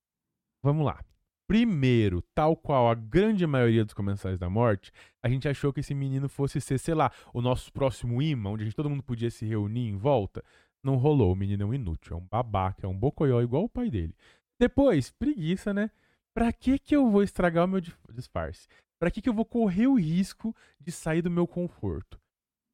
Vamos 0.63 0.87
lá. 0.87 1.01
Primeiro, 1.47 2.23
tal 2.35 2.57
qual 2.57 2.89
a 2.89 2.95
grande 2.95 3.47
maioria 3.47 3.85
dos 3.85 3.93
comensais 3.93 4.39
da 4.39 4.49
morte, 4.49 4.91
a 5.23 5.29
gente 5.29 5.47
achou 5.47 5.75
que 5.75 5.81
esse 5.81 5.95
menino 5.95 6.27
fosse 6.27 6.59
ser, 6.59 6.79
sei 6.79 6.95
lá, 6.95 7.13
o 7.35 7.43
nosso 7.43 7.71
próximo 7.71 8.23
imã, 8.23 8.51
onde 8.51 8.73
todo 8.73 8.89
mundo 8.89 9.03
podia 9.03 9.31
se 9.31 9.45
reunir 9.45 9.89
em 9.89 9.97
volta. 9.97 10.43
Não 10.85 10.97
rolou, 10.97 11.33
o 11.33 11.37
menino 11.37 11.63
é 11.63 11.67
um 11.67 11.73
inútil, 11.73 12.15
é 12.15 12.21
um 12.21 12.27
babaca, 12.27 12.87
é 12.87 12.89
um 12.89 12.95
bocoió 12.95 13.41
igual 13.41 13.65
o 13.65 13.69
pai 13.69 13.89
dele. 13.89 14.15
Depois, 14.61 15.11
preguiça, 15.11 15.73
né? 15.73 15.91
Pra 16.35 16.53
que 16.53 16.79
que 16.79 16.95
eu 16.95 17.11
vou 17.11 17.23
estragar 17.23 17.65
o 17.65 17.69
meu 17.69 17.81
disfarce? 18.13 18.69
Pra 18.99 19.11
que 19.11 19.23
que 19.23 19.29
eu 19.29 19.33
vou 19.33 19.47
correr 19.47 19.87
o 19.87 19.95
risco 19.95 20.55
de 20.79 20.93
sair 20.93 21.23
do 21.23 21.31
meu 21.31 21.47
conforto? 21.47 22.21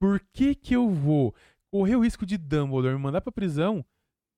Por 0.00 0.18
que 0.32 0.56
que 0.56 0.74
eu 0.74 0.90
vou 0.90 1.32
correr 1.70 1.94
o 1.94 2.00
risco 2.00 2.26
de 2.26 2.36
Dumbledore 2.36 2.94
me 2.94 3.00
mandar 3.00 3.20
pra 3.20 3.30
prisão? 3.30 3.84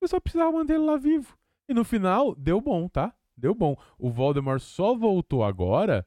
Eu 0.02 0.08
só 0.08 0.20
precisava 0.20 0.52
manter 0.52 0.74
ele 0.74 0.84
lá 0.84 0.98
vivo. 0.98 1.38
E 1.66 1.72
no 1.72 1.84
final, 1.84 2.34
deu 2.34 2.60
bom, 2.60 2.88
tá? 2.88 3.14
Deu 3.34 3.54
bom. 3.54 3.74
O 3.96 4.10
Voldemort 4.10 4.60
só 4.60 4.94
voltou 4.94 5.42
agora 5.42 6.06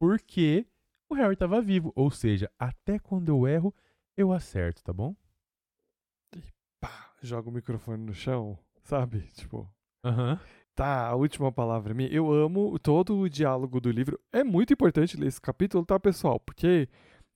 porque 0.00 0.66
o 1.08 1.14
Harry 1.14 1.34
estava 1.34 1.60
vivo. 1.60 1.92
Ou 1.94 2.10
seja, 2.10 2.50
até 2.58 2.98
quando 2.98 3.28
eu 3.28 3.46
erro, 3.46 3.72
eu 4.16 4.32
acerto, 4.32 4.82
tá 4.82 4.92
bom? 4.92 5.14
Joga 7.24 7.48
o 7.48 7.52
microfone 7.52 8.04
no 8.04 8.12
chão, 8.12 8.58
sabe? 8.82 9.20
Tipo. 9.32 9.66
Uhum. 10.04 10.38
Tá, 10.74 11.06
a 11.06 11.14
última 11.14 11.50
palavra 11.50 11.92
é 11.92 11.94
minha. 11.94 12.10
Eu 12.10 12.30
amo 12.30 12.78
todo 12.78 13.16
o 13.16 13.30
diálogo 13.30 13.80
do 13.80 13.90
livro. 13.90 14.20
É 14.30 14.44
muito 14.44 14.74
importante 14.74 15.16
ler 15.16 15.28
esse 15.28 15.40
capítulo, 15.40 15.86
tá, 15.86 15.98
pessoal? 15.98 16.38
Porque 16.38 16.86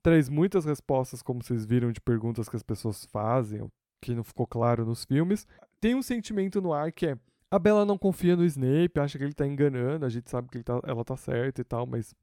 traz 0.02 0.28
muitas 0.28 0.66
respostas, 0.66 1.23
como 1.23 1.43
vocês 1.43 1.65
viram, 1.65 1.90
de 1.90 2.02
perguntas 2.02 2.51
que 2.51 2.56
as 2.56 2.62
pessoas 2.62 3.06
fazem, 3.06 3.66
que 4.02 4.15
não 4.15 4.23
ficou 4.23 4.47
claro 4.47 4.85
nos 4.85 5.06
filmes. 5.06 5.47
Tem 5.81 5.94
um 5.94 6.02
sentimento 6.02 6.60
no 6.60 6.74
ar 6.74 6.93
que 6.93 7.06
é 7.06 7.19
a 7.51 7.59
Bella 7.59 7.86
não 7.86 7.97
confia 7.97 8.36
no 8.36 8.44
Snape, 8.44 9.01
acha 9.01 9.16
que 9.16 9.24
ele 9.24 9.32
tá 9.32 9.47
enganando, 9.47 10.05
a 10.05 10.10
gente 10.10 10.28
sabe 10.28 10.51
que 10.51 10.62
tá, 10.62 10.82
ela 10.85 11.02
tá 11.02 11.16
certa 11.16 11.62
e 11.62 11.65
tal, 11.65 11.86
mas 11.86 12.15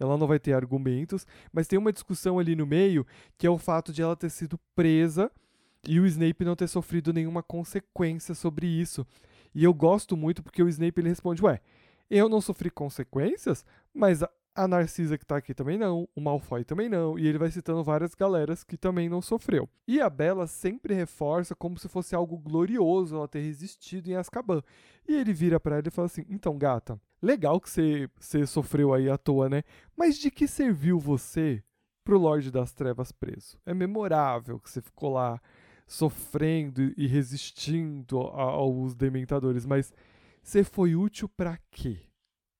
ela 0.00 0.16
não 0.16 0.26
vai 0.26 0.38
ter 0.38 0.54
argumentos. 0.54 1.26
Mas 1.52 1.68
tem 1.68 1.78
uma 1.78 1.92
discussão 1.92 2.38
ali 2.38 2.56
no 2.56 2.66
meio, 2.66 3.06
que 3.36 3.46
é 3.46 3.50
o 3.50 3.58
fato 3.58 3.92
de 3.92 4.00
ela 4.00 4.16
ter 4.16 4.30
sido 4.30 4.58
presa 4.74 5.30
e 5.86 5.98
o 5.98 6.06
Snape 6.06 6.44
não 6.44 6.56
ter 6.56 6.68
sofrido 6.68 7.12
nenhuma 7.12 7.42
consequência 7.42 8.34
sobre 8.34 8.66
isso. 8.66 9.06
E 9.54 9.64
eu 9.64 9.74
gosto 9.74 10.16
muito 10.16 10.42
porque 10.42 10.62
o 10.62 10.68
Snape 10.68 11.00
ele 11.00 11.08
responde: 11.08 11.44
Ué, 11.44 11.60
eu 12.10 12.28
não 12.28 12.40
sofri 12.40 12.70
consequências, 12.70 13.64
mas 13.92 14.22
a 14.54 14.68
Narcisa 14.68 15.16
que 15.16 15.24
tá 15.24 15.36
aqui 15.36 15.54
também 15.54 15.78
não, 15.78 16.06
o 16.14 16.20
Malfoy 16.20 16.62
também 16.62 16.88
não, 16.88 17.18
e 17.18 17.26
ele 17.26 17.38
vai 17.38 17.50
citando 17.50 17.82
várias 17.82 18.14
galeras 18.14 18.62
que 18.62 18.76
também 18.76 19.08
não 19.08 19.22
sofreu. 19.22 19.68
E 19.88 20.00
a 20.00 20.10
Bella 20.10 20.46
sempre 20.46 20.94
reforça 20.94 21.54
como 21.54 21.78
se 21.78 21.88
fosse 21.88 22.14
algo 22.14 22.36
glorioso 22.36 23.16
ela 23.16 23.28
ter 23.28 23.40
resistido 23.40 24.08
em 24.08 24.14
Azkaban. 24.14 24.62
E 25.08 25.14
ele 25.14 25.32
vira 25.32 25.58
para 25.58 25.76
ela 25.76 25.88
e 25.88 25.90
fala 25.90 26.06
assim: 26.06 26.24
"Então, 26.28 26.56
gata, 26.58 27.00
legal 27.20 27.60
que 27.60 27.70
você, 27.70 28.08
você 28.18 28.46
sofreu 28.46 28.92
aí 28.92 29.08
à 29.08 29.16
toa, 29.16 29.48
né? 29.48 29.62
Mas 29.96 30.18
de 30.18 30.30
que 30.30 30.46
serviu 30.46 30.98
você 30.98 31.62
pro 32.04 32.18
Lorde 32.18 32.50
das 32.50 32.72
Trevas 32.72 33.10
preso? 33.10 33.58
É 33.64 33.72
memorável 33.72 34.58
que 34.58 34.70
você 34.70 34.82
ficou 34.82 35.14
lá 35.14 35.40
sofrendo 35.92 36.92
e 36.96 37.06
resistindo 37.06 38.18
aos 38.18 38.94
dementadores, 38.94 39.66
mas 39.66 39.92
você 40.42 40.64
foi 40.64 40.94
útil 40.96 41.28
para 41.28 41.58
quê?" 41.70 42.00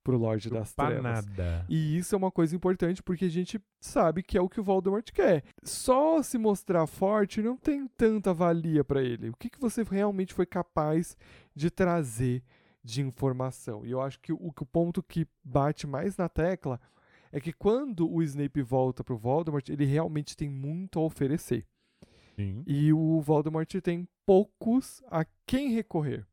pro 0.05 0.19
Lorde 0.19 0.51
das 0.51 0.75
Trevas. 0.75 1.03
Nada. 1.03 1.65
E 1.69 1.97
isso 1.97 2.13
é 2.15 2.19
uma 2.19 2.31
coisa 2.31 2.57
importante 2.57 3.01
porque 3.01 3.27
a 3.27 3.31
gente 3.31 3.61
sabe 3.81 4.21
que 4.21 4.37
é 4.37 4.41
o 4.41 4.49
que 4.49 4.61
o 4.61 4.65
Voldemort 4.65 5.09
quer. 5.13 5.45
Só 5.63 6.21
se 6.23 6.37
mostrar 6.39 6.89
forte 6.89 7.41
não 7.41 7.57
tem 7.57 7.87
tanta 7.87 8.35
valia 8.35 8.83
para 8.83 9.01
ele. 9.01 9.31
O 9.31 9.37
que, 9.37 9.49
que 9.49 9.61
você 9.61 9.85
realmente 9.85 10.35
foi 10.35 10.45
capaz 10.45 11.17
de 11.55 11.71
trazer 11.71 12.43
de 12.83 13.01
informação? 13.01 13.87
E 13.87 13.93
eu 13.93 14.01
acho 14.01 14.19
que 14.19 14.33
o, 14.33 14.39
o 14.41 14.67
ponto 14.67 15.05
que 15.05 15.25
bate 15.45 15.87
mais 15.87 16.17
na 16.17 16.29
tecla 16.29 16.81
é 17.31 17.41
que 17.41 17.53
quando 17.53 18.13
o 18.13 18.23
Snape 18.23 18.61
volta 18.61 19.05
pro 19.05 19.17
Voldemort, 19.17 19.69
ele 19.69 19.85
realmente 19.85 20.37
tem 20.37 20.51
muito 20.51 20.99
a 20.99 21.03
oferecer. 21.03 21.65
Sim. 22.35 22.63
E 22.67 22.93
o 22.93 23.21
Voldemort 23.21 23.71
tem 23.83 24.09
poucos 24.27 25.03
a 25.11 25.25
quem 25.47 25.71
recorrer 25.71 26.27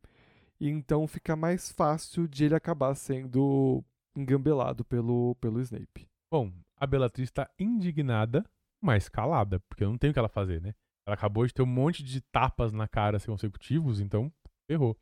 e 0.60 0.70
então 0.70 1.08
fica 1.08 1.36
mais 1.36 1.72
fácil 1.72 2.28
de 2.28 2.46
ele 2.46 2.56
acabar 2.56 2.94
sendo 2.96 3.84
engambelado 4.16 4.84
pelo, 4.84 5.36
pelo 5.36 5.62
Snape. 5.62 6.08
Bom, 6.32 6.52
a 6.76 6.86
Bellatrix 6.86 7.30
está 7.30 7.50
indignada, 7.58 8.46
mas 8.82 9.08
calada, 9.08 9.60
porque 9.70 9.86
não 9.86 9.98
tem 9.98 10.10
o 10.10 10.14
que 10.14 10.20
ela 10.20 10.28
fazer, 10.28 10.62
né? 10.62 10.76
Ela 11.08 11.16
acabou 11.16 11.46
de 11.46 11.54
ter 11.54 11.62
um 11.62 11.68
monte 11.68 12.04
de 12.04 12.22
tapas 12.22 12.74
na 12.74 12.88
cara 12.88 13.18
assim, 13.18 13.32
consecutivos, 13.32 14.00
então 14.00 14.32
errou. 14.70 14.98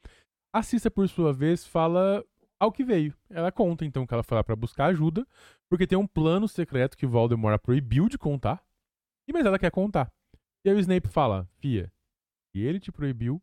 A 0.54 0.62
Cissa, 0.62 0.90
por 0.90 1.10
sua 1.10 1.34
vez, 1.34 1.66
fala 1.66 2.24
ao 2.60 2.72
que 2.72 2.84
veio. 2.84 3.14
Ela 3.30 3.52
conta, 3.52 3.84
então, 3.84 4.06
que 4.06 4.14
ela 4.14 4.24
foi 4.24 4.38
lá 4.38 4.44
pra 4.44 4.56
buscar 4.56 4.86
ajuda, 4.86 5.28
porque 5.70 5.88
tem 5.88 5.98
um 5.98 6.08
plano 6.08 6.48
secreto 6.48 6.98
que 6.98 7.06
Voldemort 7.06 7.56
a 7.56 7.60
proibiu 7.60 8.08
de 8.08 8.18
contar, 8.18 8.64
e 9.28 9.34
mas 9.34 9.46
ela 9.46 9.60
quer 9.60 9.72
contar. 9.72 10.10
E 10.64 10.70
aí 10.70 10.76
o 10.76 10.80
Snape 10.80 11.08
fala, 11.08 11.48
Fia, 11.60 11.92
se 12.52 12.60
ele 12.60 12.80
te 12.80 12.92
proibiu, 12.92 13.42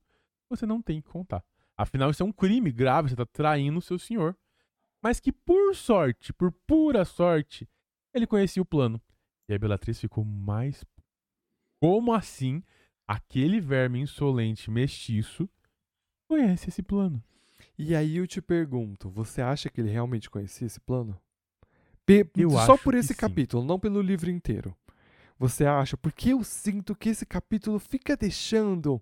você 0.48 0.66
não 0.66 0.82
tem 0.82 1.00
que 1.00 1.08
contar. 1.08 1.44
Afinal, 1.76 2.10
isso 2.10 2.22
é 2.22 2.26
um 2.26 2.32
crime 2.32 2.70
grave, 2.70 3.08
você 3.08 3.14
está 3.14 3.26
traindo 3.26 3.78
o 3.78 3.82
seu 3.82 3.98
senhor. 3.98 4.36
Mas 5.02 5.20
que, 5.20 5.32
por 5.32 5.74
sorte, 5.74 6.32
por 6.32 6.52
pura 6.66 7.04
sorte, 7.04 7.68
ele 8.12 8.26
conhecia 8.26 8.62
o 8.62 8.66
plano. 8.66 9.00
E 9.48 9.54
a 9.54 9.58
Belatriz 9.58 10.00
ficou 10.00 10.24
mais. 10.24 10.84
Como 11.80 12.12
assim 12.12 12.62
aquele 13.06 13.60
verme 13.60 14.00
insolente 14.00 14.70
mestiço 14.70 15.48
conhece 16.26 16.70
esse 16.70 16.82
plano? 16.82 17.22
E 17.76 17.94
aí 17.94 18.16
eu 18.16 18.26
te 18.26 18.40
pergunto, 18.40 19.10
você 19.10 19.42
acha 19.42 19.68
que 19.68 19.80
ele 19.80 19.90
realmente 19.90 20.30
conhecia 20.30 20.66
esse 20.66 20.80
plano? 20.80 21.20
Pe 22.06 22.26
eu 22.36 22.50
só 22.50 22.76
por 22.76 22.94
esse 22.94 23.08
sim. 23.08 23.14
capítulo, 23.14 23.64
não 23.64 23.78
pelo 23.78 24.00
livro 24.00 24.30
inteiro. 24.30 24.76
Você 25.38 25.64
acha? 25.64 25.96
Porque 25.96 26.32
eu 26.32 26.44
sinto 26.44 26.94
que 26.94 27.08
esse 27.08 27.26
capítulo 27.26 27.78
fica 27.78 28.16
deixando 28.16 29.00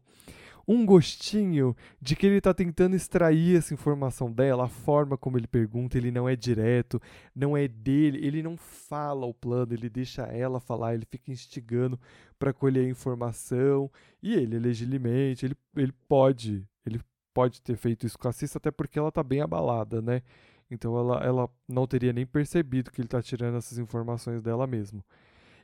um 0.67 0.87
gostinho 0.87 1.77
de 2.01 2.15
que 2.15 2.27
ele 2.27 2.37
está 2.37 2.55
tentando 2.55 2.95
extrair 2.95 3.57
essa 3.57 3.75
informação 3.75 4.31
dela, 4.31 4.65
a 4.65 4.69
forma 4.69 5.17
como 5.17 5.37
ele 5.37 5.47
pergunta, 5.47 5.99
ele 5.99 6.11
não 6.11 6.29
é 6.29 6.37
direto, 6.37 7.01
não 7.35 7.57
é 7.57 7.67
dele, 7.67 8.25
ele 8.25 8.43
não 8.43 8.57
fala 8.57 9.27
o 9.27 9.35
plano, 9.35 9.73
ele 9.73 9.89
deixa 9.89 10.23
ela 10.23 10.61
falar, 10.61 10.95
ele 10.95 11.05
fica 11.05 11.31
instigando 11.31 11.99
para 12.39 12.53
colher 12.53 12.89
informação, 12.89 13.91
e 14.23 14.35
ele, 14.35 14.59
legitimamente, 14.59 15.47
ele, 15.47 15.57
ele 15.77 15.93
pode, 16.09 16.67
ele 16.87 17.01
pode 17.35 17.61
ter 17.61 17.77
feito 17.77 18.07
isso 18.07 18.19
com 18.19 18.29
a 18.29 18.33
Cissa, 18.33 18.59
até 18.59 18.71
porque 18.71 18.99
ela 18.99 19.09
está 19.09 19.23
bem 19.23 19.41
abalada, 19.41 20.01
né? 20.01 20.23
Então 20.71 20.97
ela, 20.97 21.23
ela 21.23 21.51
não 21.69 21.87
teria 21.87 22.13
nem 22.13 22.25
percebido 22.25 22.91
que 22.91 23.01
ele 23.01 23.07
está 23.07 23.21
tirando 23.21 23.59
essas 23.59 23.79
informações 23.79 24.41
dela 24.41 24.67
mesmo. 24.67 25.05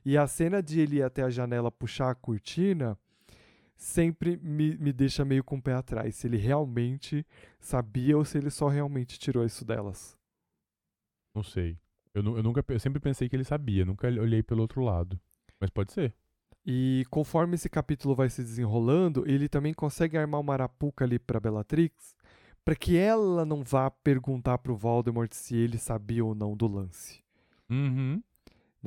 E 0.08 0.16
a 0.16 0.26
cena 0.26 0.62
de 0.62 0.80
ele 0.80 0.96
ir 0.96 1.02
até 1.02 1.22
a 1.22 1.28
janela 1.28 1.70
puxar 1.70 2.08
a 2.08 2.14
cortina, 2.14 2.98
sempre 3.76 4.38
me, 4.38 4.74
me 4.78 4.90
deixa 4.90 5.22
meio 5.22 5.44
com 5.44 5.58
o 5.58 5.62
pé 5.62 5.74
atrás. 5.74 6.16
Se 6.16 6.26
ele 6.26 6.38
realmente 6.38 7.26
sabia 7.60 8.16
ou 8.16 8.24
se 8.24 8.38
ele 8.38 8.48
só 8.48 8.68
realmente 8.68 9.18
tirou 9.18 9.44
isso 9.44 9.66
delas. 9.66 10.16
Não 11.34 11.42
sei. 11.42 11.78
Eu, 12.14 12.22
eu, 12.24 12.42
nunca, 12.42 12.64
eu 12.68 12.80
sempre 12.80 12.98
pensei 12.98 13.28
que 13.28 13.36
ele 13.36 13.44
sabia, 13.44 13.84
nunca 13.84 14.06
olhei 14.06 14.42
pelo 14.42 14.62
outro 14.62 14.80
lado. 14.80 15.20
Mas 15.60 15.68
pode 15.68 15.92
ser. 15.92 16.14
E 16.64 17.04
conforme 17.10 17.56
esse 17.56 17.68
capítulo 17.68 18.14
vai 18.14 18.30
se 18.30 18.40
desenrolando, 18.40 19.28
ele 19.28 19.46
também 19.46 19.74
consegue 19.74 20.16
armar 20.16 20.40
uma 20.40 20.54
arapuca 20.54 21.04
ali 21.04 21.18
pra 21.18 21.38
Bellatrix, 21.38 22.16
para 22.64 22.74
que 22.74 22.96
ela 22.96 23.44
não 23.44 23.62
vá 23.62 23.90
perguntar 23.90 24.56
pro 24.56 24.74
Voldemort 24.74 25.34
se 25.34 25.54
ele 25.54 25.76
sabia 25.76 26.24
ou 26.24 26.34
não 26.34 26.56
do 26.56 26.66
lance. 26.66 27.22
Uhum. 27.68 28.22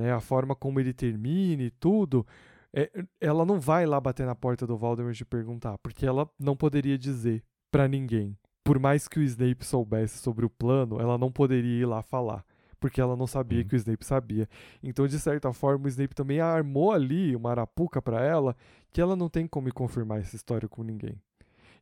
Né, 0.01 0.11
a 0.11 0.19
forma 0.19 0.55
como 0.55 0.79
ele 0.79 0.93
termina 0.93 1.61
e 1.61 1.69
tudo, 1.69 2.25
é, 2.73 2.89
ela 3.19 3.45
não 3.45 3.59
vai 3.59 3.85
lá 3.85 3.99
bater 3.99 4.25
na 4.25 4.33
porta 4.33 4.65
do 4.65 4.77
Voldemort 4.77 5.19
e 5.19 5.25
perguntar, 5.25 5.77
porque 5.77 6.05
ela 6.05 6.29
não 6.39 6.55
poderia 6.55 6.97
dizer 6.97 7.43
para 7.71 7.87
ninguém. 7.87 8.37
Por 8.63 8.79
mais 8.79 9.07
que 9.07 9.19
o 9.19 9.23
Snape 9.23 9.65
soubesse 9.65 10.17
sobre 10.17 10.45
o 10.45 10.49
plano, 10.49 10.99
ela 10.99 11.17
não 11.17 11.31
poderia 11.31 11.81
ir 11.81 11.85
lá 11.85 12.01
falar, 12.01 12.45
porque 12.79 13.01
ela 13.01 13.15
não 13.15 13.27
sabia 13.27 13.63
que 13.63 13.75
o 13.75 13.77
Snape 13.77 14.05
sabia. 14.05 14.47
Então, 14.81 15.07
de 15.07 15.19
certa 15.19 15.51
forma, 15.51 15.85
o 15.85 15.89
Snape 15.89 16.15
também 16.15 16.39
armou 16.39 16.91
ali 16.91 17.35
uma 17.35 17.51
arapuca 17.51 18.01
para 18.01 18.21
ela, 18.23 18.55
que 18.91 19.01
ela 19.01 19.15
não 19.15 19.29
tem 19.29 19.47
como 19.47 19.71
confirmar 19.73 20.19
essa 20.19 20.35
história 20.35 20.67
com 20.69 20.83
ninguém. 20.83 21.19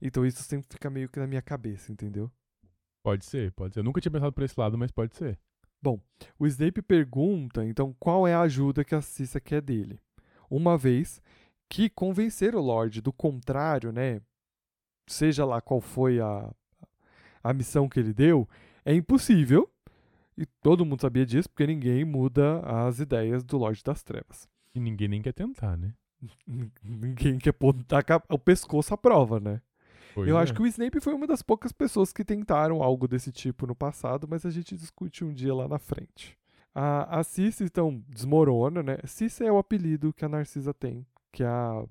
Então, 0.01 0.25
isso 0.25 0.41
sempre 0.43 0.67
fica 0.69 0.89
meio 0.89 1.09
que 1.09 1.19
na 1.19 1.27
minha 1.27 1.41
cabeça, 1.41 1.91
entendeu? 1.91 2.31
Pode 3.03 3.25
ser, 3.25 3.51
pode 3.51 3.73
ser. 3.73 3.81
Eu 3.81 3.83
nunca 3.83 4.01
tinha 4.01 4.11
pensado 4.11 4.33
por 4.33 4.43
esse 4.43 4.59
lado, 4.59 4.77
mas 4.77 4.91
pode 4.91 5.15
ser. 5.15 5.37
Bom, 5.81 5.99
o 6.37 6.45
Snape 6.45 6.81
pergunta, 6.81 7.65
então, 7.65 7.95
qual 7.99 8.27
é 8.27 8.33
a 8.33 8.41
ajuda 8.41 8.83
que 8.83 8.93
a 8.93 9.01
Cissa 9.01 9.39
quer 9.39 9.61
dele 9.61 9.99
uma 10.49 10.77
vez 10.77 11.21
que 11.69 11.89
convencer 11.89 12.55
o 12.55 12.61
Lorde 12.61 13.01
do 13.01 13.13
contrário, 13.13 13.91
né? 13.91 14.21
Seja 15.07 15.45
lá 15.45 15.61
qual 15.61 15.79
foi 15.79 16.19
a, 16.19 16.51
a 17.43 17.53
missão 17.53 17.87
que 17.87 17.99
ele 17.99 18.13
deu, 18.13 18.49
é 18.83 18.93
impossível. 18.93 19.69
E 20.37 20.45
todo 20.45 20.85
mundo 20.85 21.01
sabia 21.01 21.25
disso, 21.25 21.49
porque 21.49 21.67
ninguém 21.67 22.05
muda 22.05 22.61
as 22.61 22.99
ideias 22.99 23.43
do 23.43 23.57
Lorde 23.57 23.83
das 23.83 24.01
Trevas. 24.01 24.47
E 24.73 24.79
ninguém 24.79 25.07
nem 25.07 25.21
quer 25.21 25.33
tentar, 25.33 25.77
né? 25.77 25.93
Ninguém 26.83 27.37
quer 27.37 27.53
pôr 27.53 27.75
o 28.29 28.39
pescoço 28.39 28.93
à 28.93 28.97
prova, 28.97 29.39
né? 29.39 29.61
Pois 30.19 30.29
Eu 30.29 30.37
é. 30.37 30.41
acho 30.41 30.53
que 30.53 30.61
o 30.61 30.67
Snape 30.67 30.99
foi 30.99 31.13
uma 31.13 31.25
das 31.25 31.41
poucas 31.41 31.71
pessoas 31.71 32.11
que 32.11 32.25
tentaram 32.25 32.83
algo 32.83 33.07
desse 33.07 33.31
tipo 33.31 33.65
no 33.65 33.75
passado, 33.75 34.27
mas 34.29 34.45
a 34.45 34.49
gente 34.49 34.75
discute 34.75 35.23
um 35.23 35.33
dia 35.33 35.53
lá 35.53 35.67
na 35.67 35.79
frente. 35.79 36.37
A, 36.75 37.19
a 37.19 37.23
Cici, 37.23 37.63
então, 37.63 38.03
desmorona, 38.07 38.83
né? 38.83 38.97
Cici 39.05 39.43
é 39.45 39.51
o 39.51 39.57
apelido 39.57 40.13
que 40.13 40.25
a 40.25 40.29
Narcisa 40.29 40.73
tem, 40.73 41.05
que 41.31 41.43
a, 41.43 41.83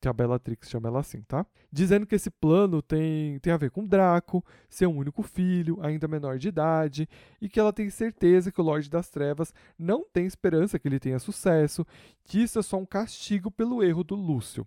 que 0.00 0.08
a 0.08 0.12
Bellatrix 0.12 0.68
chama 0.68 0.88
ela 0.88 1.00
assim, 1.00 1.22
tá? 1.22 1.44
Dizendo 1.72 2.06
que 2.06 2.14
esse 2.14 2.30
plano 2.30 2.80
tem, 2.80 3.38
tem 3.40 3.52
a 3.52 3.56
ver 3.56 3.70
com 3.70 3.86
Draco, 3.86 4.44
ser 4.68 4.86
um 4.86 4.96
único 4.96 5.22
filho, 5.22 5.78
ainda 5.82 6.06
menor 6.06 6.38
de 6.38 6.48
idade, 6.48 7.08
e 7.40 7.48
que 7.48 7.58
ela 7.58 7.72
tem 7.72 7.90
certeza 7.90 8.52
que 8.52 8.60
o 8.60 8.64
Lorde 8.64 8.88
das 8.88 9.08
Trevas 9.10 9.52
não 9.78 10.04
tem 10.04 10.26
esperança 10.26 10.78
que 10.78 10.86
ele 10.86 11.00
tenha 11.00 11.18
sucesso, 11.18 11.86
que 12.24 12.42
isso 12.42 12.58
é 12.58 12.62
só 12.62 12.76
um 12.76 12.86
castigo 12.86 13.50
pelo 13.50 13.82
erro 13.82 14.04
do 14.04 14.14
Lúcio. 14.14 14.66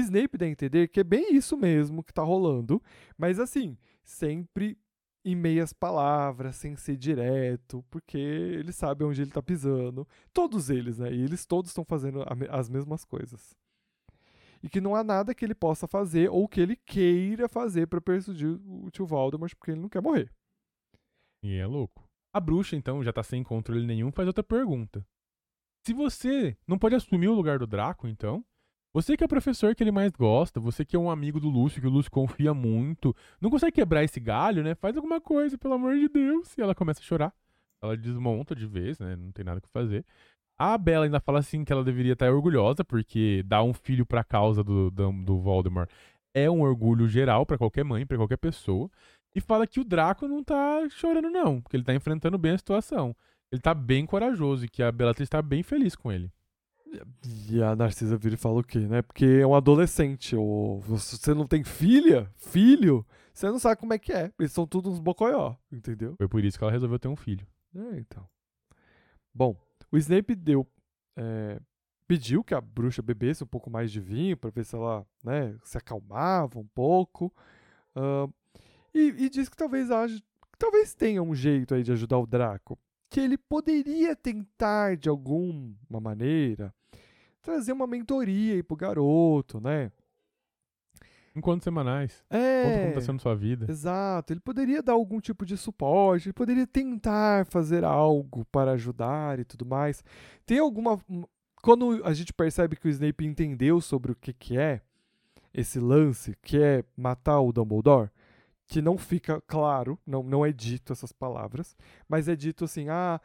Snape 0.00 0.38
dá 0.38 0.46
a 0.46 0.48
entender 0.48 0.88
que 0.88 1.00
é 1.00 1.04
bem 1.04 1.34
isso 1.34 1.56
mesmo 1.56 2.02
que 2.02 2.12
tá 2.12 2.22
rolando, 2.22 2.82
mas 3.16 3.38
assim, 3.38 3.76
sempre 4.02 4.78
em 5.24 5.36
meias 5.36 5.72
palavras, 5.72 6.56
sem 6.56 6.74
ser 6.76 6.96
direto, 6.96 7.84
porque 7.90 8.18
ele 8.18 8.72
sabe 8.72 9.04
onde 9.04 9.22
ele 9.22 9.30
tá 9.30 9.42
pisando. 9.42 10.06
Todos 10.32 10.68
eles, 10.68 10.98
né? 10.98 11.12
E 11.12 11.22
eles 11.22 11.46
todos 11.46 11.70
estão 11.70 11.84
fazendo 11.84 12.24
as 12.50 12.68
mesmas 12.68 13.04
coisas. 13.04 13.54
E 14.62 14.68
que 14.68 14.80
não 14.80 14.94
há 14.94 15.02
nada 15.02 15.34
que 15.34 15.44
ele 15.44 15.54
possa 15.54 15.86
fazer 15.86 16.30
ou 16.30 16.48
que 16.48 16.60
ele 16.60 16.76
queira 16.76 17.48
fazer 17.48 17.86
pra 17.86 18.00
persuadir 18.00 18.48
o 18.64 18.90
tio 18.90 19.06
Voldemort, 19.06 19.54
porque 19.54 19.72
ele 19.72 19.80
não 19.80 19.88
quer 19.88 20.02
morrer. 20.02 20.30
E 21.42 21.56
é 21.56 21.66
louco. 21.66 22.08
A 22.32 22.40
bruxa, 22.40 22.76
então, 22.76 23.02
já 23.02 23.12
tá 23.12 23.22
sem 23.22 23.42
controle 23.42 23.86
nenhum, 23.86 24.10
faz 24.10 24.26
outra 24.26 24.42
pergunta. 24.42 25.04
Se 25.84 25.92
você 25.92 26.56
não 26.66 26.78
pode 26.78 26.94
assumir 26.94 27.28
o 27.28 27.34
lugar 27.34 27.58
do 27.58 27.66
Draco, 27.66 28.06
então, 28.06 28.44
você 28.94 29.16
que 29.16 29.24
é 29.24 29.26
o 29.26 29.28
professor 29.28 29.74
que 29.74 29.82
ele 29.82 29.90
mais 29.90 30.12
gosta, 30.12 30.60
você 30.60 30.84
que 30.84 30.94
é 30.94 30.98
um 30.98 31.10
amigo 31.10 31.40
do 31.40 31.48
Lúcio, 31.48 31.80
que 31.80 31.86
o 31.86 31.90
Lúcio 31.90 32.10
confia 32.10 32.52
muito, 32.52 33.14
não 33.40 33.50
consegue 33.50 33.72
quebrar 33.72 34.04
esse 34.04 34.20
galho, 34.20 34.62
né? 34.62 34.74
Faz 34.74 34.96
alguma 34.96 35.20
coisa, 35.20 35.56
pelo 35.56 35.74
amor 35.74 35.96
de 35.96 36.08
Deus. 36.08 36.56
E 36.58 36.60
ela 36.60 36.74
começa 36.74 37.00
a 37.00 37.04
chorar. 37.04 37.32
Ela 37.82 37.96
desmonta 37.96 38.54
de 38.54 38.66
vez, 38.66 38.98
né? 38.98 39.16
Não 39.16 39.32
tem 39.32 39.44
nada 39.44 39.58
o 39.58 39.62
que 39.62 39.68
fazer. 39.68 40.04
A 40.58 40.76
Bella 40.76 41.06
ainda 41.06 41.20
fala 41.20 41.38
assim 41.38 41.64
que 41.64 41.72
ela 41.72 41.82
deveria 41.82 42.12
estar 42.12 42.30
orgulhosa, 42.30 42.84
porque 42.84 43.42
dar 43.46 43.62
um 43.62 43.72
filho 43.72 44.06
pra 44.06 44.22
causa 44.22 44.62
do, 44.62 44.90
do, 44.90 45.10
do 45.10 45.38
Voldemort 45.38 45.90
é 46.34 46.50
um 46.50 46.60
orgulho 46.60 47.08
geral 47.08 47.44
pra 47.44 47.58
qualquer 47.58 47.84
mãe, 47.84 48.06
pra 48.06 48.16
qualquer 48.16 48.36
pessoa. 48.36 48.90
E 49.34 49.40
fala 49.40 49.66
que 49.66 49.80
o 49.80 49.84
Draco 49.84 50.28
não 50.28 50.44
tá 50.44 50.86
chorando, 50.90 51.30
não, 51.30 51.60
porque 51.60 51.76
ele 51.76 51.84
tá 51.84 51.94
enfrentando 51.94 52.36
bem 52.38 52.52
a 52.52 52.58
situação. 52.58 53.16
Ele 53.50 53.60
tá 53.60 53.74
bem 53.74 54.04
corajoso 54.06 54.64
e 54.64 54.68
que 54.68 54.82
a 54.82 54.92
Bellatrix 54.92 55.28
tá 55.28 55.42
bem 55.42 55.62
feliz 55.62 55.96
com 55.96 56.12
ele. 56.12 56.30
E 57.48 57.62
a 57.62 57.74
Narcisa 57.74 58.16
vira 58.16 58.34
e 58.34 58.38
fala 58.38 58.60
o 58.60 58.64
quê, 58.64 58.80
né? 58.80 59.02
Porque 59.02 59.24
é 59.24 59.46
um 59.46 59.54
adolescente. 59.54 60.36
Ou 60.36 60.80
você 60.80 61.34
não 61.34 61.46
tem 61.46 61.64
filha, 61.64 62.30
filho, 62.36 63.06
você 63.32 63.46
não 63.48 63.58
sabe 63.58 63.80
como 63.80 63.92
é 63.92 63.98
que 63.98 64.12
é. 64.12 64.32
Eles 64.38 64.52
são 64.52 64.66
todos 64.66 64.92
uns 64.92 64.98
bocoió, 64.98 65.54
entendeu? 65.70 66.14
Foi 66.16 66.28
por 66.28 66.44
isso 66.44 66.58
que 66.58 66.64
ela 66.64 66.72
resolveu 66.72 66.98
ter 66.98 67.08
um 67.08 67.16
filho. 67.16 67.46
É, 67.74 67.98
então. 67.98 68.28
Bom, 69.34 69.56
o 69.90 69.96
Snape 69.96 70.34
deu. 70.34 70.66
é, 71.16 71.60
pediu 72.06 72.44
que 72.44 72.54
a 72.54 72.60
bruxa 72.60 73.00
bebesse 73.00 73.42
um 73.42 73.46
pouco 73.46 73.70
mais 73.70 73.90
de 73.90 74.00
vinho 74.00 74.36
pra 74.36 74.50
ver 74.50 74.64
se 74.64 74.74
ela 74.74 75.06
né, 75.24 75.56
se 75.64 75.78
acalmava 75.78 76.58
um 76.58 76.66
pouco. 76.74 77.32
ah, 77.94 78.28
e, 78.94 79.24
e 79.24 79.30
disse 79.30 79.50
que 79.50 79.56
talvez 79.56 79.90
haja, 79.90 80.20
talvez 80.58 80.94
tenha 80.94 81.22
um 81.22 81.34
jeito 81.34 81.74
aí 81.74 81.82
de 81.82 81.92
ajudar 81.92 82.18
o 82.18 82.26
Draco. 82.26 82.78
Que 83.08 83.20
ele 83.20 83.38
poderia 83.38 84.14
tentar, 84.14 84.96
de 84.96 85.08
alguma 85.08 86.00
maneira, 86.00 86.74
trazer 87.42 87.72
uma 87.72 87.86
mentoria 87.86 88.54
aí 88.54 88.62
pro 88.62 88.76
garoto, 88.76 89.60
né? 89.60 89.90
Enquantos 91.34 91.64
semanais. 91.64 92.22
É. 92.28 92.62
Conta 92.64 92.80
como 92.82 92.94
tá 92.94 93.00
sendo 93.00 93.20
sua 93.22 93.34
vida. 93.34 93.66
Exato, 93.70 94.32
ele 94.32 94.40
poderia 94.40 94.82
dar 94.82 94.92
algum 94.92 95.18
tipo 95.18 95.46
de 95.46 95.56
suporte, 95.56 96.28
ele 96.28 96.32
poderia 96.34 96.66
tentar 96.66 97.46
fazer 97.46 97.84
algo 97.84 98.44
para 98.46 98.72
ajudar 98.72 99.38
e 99.38 99.44
tudo 99.44 99.64
mais. 99.64 100.04
Tem 100.44 100.58
alguma. 100.58 100.98
um- 101.08 101.24
Quando 101.62 102.02
a 102.04 102.12
gente 102.12 102.32
percebe 102.34 102.76
que 102.76 102.86
o 102.86 102.90
Snape 102.90 103.24
entendeu 103.24 103.80
sobre 103.80 104.12
o 104.12 104.16
que, 104.16 104.32
que 104.32 104.58
é 104.58 104.82
esse 105.54 105.78
lance, 105.78 106.36
que 106.42 106.58
é 106.60 106.84
matar 106.96 107.40
o 107.40 107.52
Dumbledore, 107.52 108.10
que 108.66 108.82
não 108.82 108.98
fica 108.98 109.40
claro, 109.46 109.98
não, 110.06 110.22
não 110.22 110.44
é 110.44 110.50
dito 110.52 110.92
essas 110.92 111.12
palavras, 111.12 111.76
mas 112.08 112.28
é 112.28 112.34
dito 112.36 112.64
assim: 112.64 112.88
ah, 112.90 113.20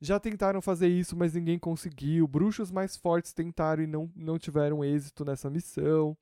já 0.00 0.20
tentaram 0.20 0.62
fazer 0.62 0.88
isso, 0.88 1.16
mas 1.16 1.34
ninguém 1.34 1.58
conseguiu, 1.58 2.26
bruxos 2.28 2.70
mais 2.70 2.96
fortes 2.96 3.32
tentaram 3.32 3.82
e 3.82 3.86
não, 3.86 4.10
não 4.14 4.38
tiveram 4.38 4.84
êxito 4.84 5.24
nessa 5.24 5.50
missão. 5.50 6.16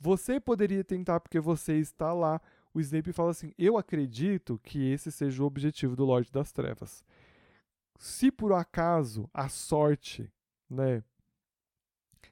Você 0.00 0.40
poderia 0.40 0.82
tentar 0.82 1.20
porque 1.20 1.38
você 1.38 1.78
está 1.78 2.12
lá. 2.12 2.40
O 2.74 2.80
Snape 2.80 3.12
fala 3.12 3.30
assim: 3.30 3.52
Eu 3.58 3.76
acredito 3.76 4.58
que 4.64 4.90
esse 4.90 5.12
seja 5.12 5.42
o 5.42 5.46
objetivo 5.46 5.94
do 5.94 6.04
Lorde 6.04 6.32
das 6.32 6.50
Trevas. 6.52 7.04
Se 7.98 8.32
por 8.32 8.52
acaso 8.52 9.30
a 9.32 9.48
sorte, 9.48 10.28
né, 10.68 11.04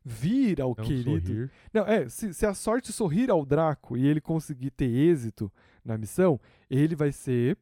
vir 0.04 0.60
ao 0.60 0.74
Não 0.76 0.84
querido. 0.84 1.28
sorrir. 1.28 1.50
Não, 1.72 1.82
é, 1.86 2.08
se, 2.08 2.32
se 2.34 2.46
a 2.46 2.54
sorte 2.54 2.92
sorrir 2.92 3.30
ao 3.30 3.44
Draco 3.44 3.96
e 3.96 4.06
ele 4.06 4.20
conseguir 4.20 4.70
ter 4.70 4.90
êxito 4.90 5.52
na 5.84 5.96
missão, 5.96 6.40
ele 6.68 6.96
vai 6.96 7.12
ser. 7.12 7.56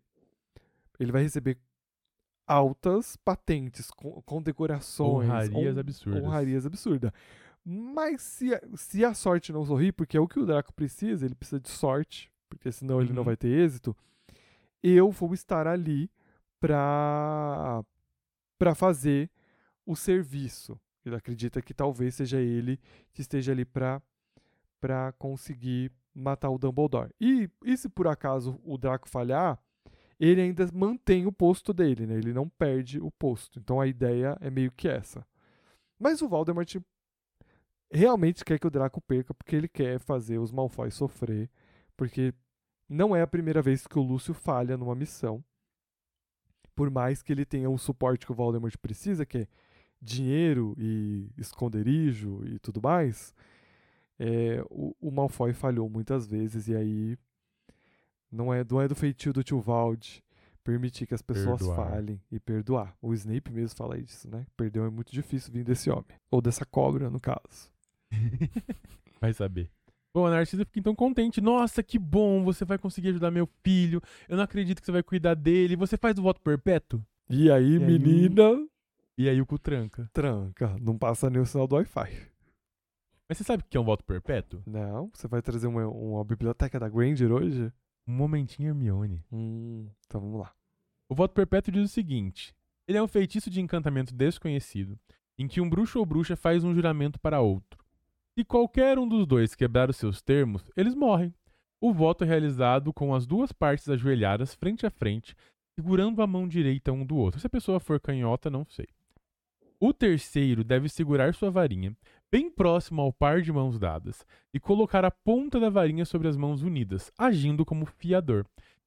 Ele 0.99 1.13
vai 1.13 1.23
receber 1.23 1.59
altas 2.49 3.17
patentes, 3.17 3.91
com, 3.91 4.21
condecorações, 4.23 5.29
Honrarias 5.29 5.77
hon- 5.77 5.81
absurdas. 5.81 6.23
honrarias 6.25 6.67
absurdas. 6.67 7.13
Mas 7.65 8.23
se 8.23 8.55
a, 8.55 8.61
se 8.77 9.05
a 9.05 9.13
sorte 9.15 9.53
não 9.53 9.65
sorrir, 9.65 9.93
porque 9.93 10.17
é 10.17 10.21
o 10.21 10.27
que 10.27 10.41
o 10.41 10.47
Draco 10.47 10.73
precisa, 10.73 11.27
ele 11.27 11.35
precisa 11.35 11.61
de 11.61 11.69
sorte, 11.69 12.33
porque 12.49 12.73
senão 12.73 13.01
ele 13.01 13.13
não 13.13 13.19
Uhum. 13.19 13.25
vai 13.27 13.37
ter 13.37 13.49
êxito, 13.49 13.95
eu 14.83 15.11
vou 15.11 15.35
estar 15.35 15.67
ali 15.67 16.11
pra, 16.61 17.85
pra 18.59 18.75
fazer 18.75 19.31
o 19.85 19.95
serviço. 19.97 20.79
Ele 21.05 21.15
acredita 21.17 21.61
que 21.63 21.73
talvez 21.75 22.15
seja 22.15 22.41
ele 22.41 22.79
que 23.13 23.21
esteja 23.21 23.53
ali 23.53 23.65
pra, 23.65 24.01
pra 24.81 25.13
conseguir 25.13 25.91
matar 26.15 26.51
o 26.51 26.59
Dumbledore. 26.59 27.11
E, 27.21 27.49
e 27.65 27.77
se 27.77 27.89
por 27.89 28.07
acaso 28.09 28.61
o 28.65 28.77
Draco 28.79 29.09
falhar, 29.09 29.59
ele 30.19 30.41
ainda 30.41 30.69
mantém 30.73 31.27
o 31.27 31.33
posto 31.33 31.73
dele, 31.73 32.07
né? 32.07 32.17
Ele 32.17 32.33
não 32.33 32.49
perde 32.49 33.01
o 33.01 33.11
posto. 33.11 33.59
Então 33.59 33.81
a 33.81 33.87
ideia 33.87 34.37
é 34.41 34.51
meio 34.51 34.73
que 34.73 34.89
essa. 34.89 35.27
Mas 35.99 36.21
o 36.23 36.29
Voldemort 36.29 36.77
realmente 37.91 38.45
quer 38.45 38.59
que 38.59 38.67
o 38.67 38.71
Draco 38.71 39.01
perca 39.01 39.33
porque 39.33 39.57
ele 39.57 39.69
quer 39.69 39.99
fazer 39.99 40.39
os 40.39 40.53
Malfoy 40.53 40.91
sofrer, 40.91 41.49
porque 41.97 42.35
não 42.89 43.15
é 43.15 43.23
a 43.23 43.27
primeira 43.27 43.63
vez 43.63 43.87
que 43.87 43.99
o 43.99 44.03
Lúcio 44.03 44.35
falha 44.35 44.77
numa 44.77 44.95
missão. 44.95 45.43
Por 46.75 46.91
mais 46.91 47.23
que 47.23 47.33
ele 47.33 47.45
tenha 47.45 47.71
o 47.71 47.79
suporte 47.79 48.27
que 48.27 48.33
o 48.33 48.35
Voldemort 48.35 48.77
precisa, 48.79 49.27
que 49.27 49.39
é 49.39 49.49
dinheiro 50.01 50.75
e 50.79 51.29
esconderijo 51.37 52.45
e 52.45 52.59
tudo 52.61 52.81
mais, 52.81 53.35
é, 54.19 54.63
o, 54.71 54.95
o 55.01 55.11
Malfoy 55.11 55.53
falhou 55.53 55.89
muitas 55.89 56.27
vezes 56.27 56.69
e 56.69 56.77
aí 56.77 57.19
não 58.31 58.53
é, 58.53 58.65
não 58.69 58.81
é 58.81 58.89
do 58.89 58.95
feitio 58.95 59.33
do 59.33 59.43
tio 59.43 59.61
Vald 59.61 60.21
permitir 60.65 61.07
que 61.07 61.15
as 61.15 61.23
pessoas 61.23 61.59
Perdoar. 61.61 61.77
falhem 61.91 62.21
e 62.31 62.39
perdoar. 62.39 62.95
O 63.01 63.15
Snape 63.15 63.51
mesmo 63.51 63.75
fala 63.77 63.97
isso, 63.99 64.29
né? 64.29 64.45
Perdão 64.55 64.85
é 64.85 64.91
muito 64.91 65.11
difícil 65.11 65.51
vir 65.51 65.65
desse 65.65 65.89
homem. 65.91 66.05
Ou 66.31 66.43
dessa 66.43 66.67
cobra, 66.67 67.09
no 67.09 67.19
caso. 67.19 67.73
Vai 69.21 69.33
saber. 69.33 69.71
Bom, 70.15 70.27
a 70.27 70.31
Narcisa 70.31 70.65
fica 70.65 70.79
então 70.81 70.95
contente. 70.95 71.41
Nossa, 71.41 71.83
que 71.83 71.99
bom, 71.99 72.43
você 72.45 72.65
vai 72.65 72.79
conseguir 72.79 73.09
ajudar 73.11 73.31
meu 73.31 73.49
filho. 73.63 74.01
Eu 74.29 74.37
não 74.37 74.45
acredito 74.45 74.81
que 74.81 74.87
você 74.87 74.93
vai 74.93 75.03
cuidar 75.03 75.35
dele. 75.35 75.77
Você 75.77 75.97
faz 75.97 76.19
o 76.19 76.23
voto 76.23 76.41
perpétuo? 76.41 77.03
E 77.29 77.51
aí, 77.51 77.73
E 77.73 77.77
aí, 77.77 77.79
menina, 77.79 78.67
E 79.17 79.29
aí 79.29 79.41
o 79.41 79.47
cu 79.47 79.59
tranca. 79.59 80.09
tranca. 80.13 80.77
Não 80.81 80.97
passa 80.99 81.29
nem 81.31 81.41
o 81.41 81.47
sinal 81.47 81.67
do 81.67 81.77
Wi-Fi. 81.77 82.27
Mas 83.29 83.39
você 83.39 83.45
sabe 83.45 83.63
o 83.63 83.67
que 83.69 83.77
é 83.77 83.81
um 83.81 83.85
voto 83.85 84.03
perpétuo? 84.05 84.63
Não? 84.67 85.11
Você 85.13 85.29
vai 85.29 85.43
trazer 85.43 85.67
uma, 85.67 85.87
uma 85.87 86.25
biblioteca 86.25 86.81
da 86.81 86.89
Granger 86.89 87.31
hoje? 87.31 87.71
Um 88.09 88.13
momentinho 88.13 88.71
Hermione. 88.71 89.23
Hum, 89.31 89.87
então 90.07 90.21
vamos 90.21 90.41
lá. 90.41 90.53
O 91.09 91.15
voto 91.15 91.35
perpétuo 91.35 91.71
diz 91.73 91.85
o 91.85 91.93
seguinte: 91.93 92.55
ele 92.89 92.97
é 92.97 93.03
um 93.03 93.07
feitiço 93.07 93.51
de 93.51 93.61
encantamento 93.61 94.15
desconhecido, 94.15 94.99
em 95.39 95.47
que 95.47 95.61
um 95.61 95.69
bruxo 95.69 95.99
ou 95.99 96.07
bruxa 96.07 96.35
faz 96.35 96.65
um 96.65 96.75
juramento 96.75 97.21
para 97.21 97.41
outro. 97.41 97.85
Se 98.35 98.43
qualquer 98.45 98.99
um 98.99 99.07
dos 99.07 99.27
dois 99.27 99.55
quebrar 99.55 99.91
os 99.91 99.97
seus 99.97 100.23
termos, 100.23 100.65
eles 100.75 100.95
morrem. 100.95 101.35
O 101.81 101.93
voto 101.93 102.25
é 102.25 102.27
realizado 102.27 102.93
com 102.93 103.15
as 103.15 103.27
duas 103.27 103.53
partes 103.53 103.89
ajoelhadas 103.91 104.55
frente 104.55 104.87
a 104.87 104.91
frente, 104.91 105.37
segurando 105.75 106.23
a 106.23 106.27
mão 106.27 106.49
direita 106.49 106.93
um 106.93 107.05
do 107.05 107.17
outro. 107.17 107.39
Se 107.39 107.47
a 107.47 107.51
pessoa 107.51 107.79
for 107.79 108.01
canhota, 108.01 108.49
não 108.49 108.65
sei. 108.65 108.89
O 109.79 109.93
terceiro 109.93 110.65
deve 110.65 110.89
segurar 110.89 111.35
sua 111.35 111.51
varinha, 111.51 111.97
bem 112.31 112.51
próximo 112.51 113.01
ao 113.01 113.13
par 113.13 113.41
de 113.41 113.53
mãos 113.53 113.79
dadas, 113.79 114.27
e 114.53 114.61
colocar 114.61 115.05
a 115.05 115.11
ponta 115.11 115.59
da 115.59 115.71
varinha 115.71 116.05
sobre 116.05 116.29
as 116.29 116.37
mãos 116.37 116.63
unidas, 116.63 117.13
agindo 117.17 117.65
como 117.65 117.87
fiador. 117.87 118.47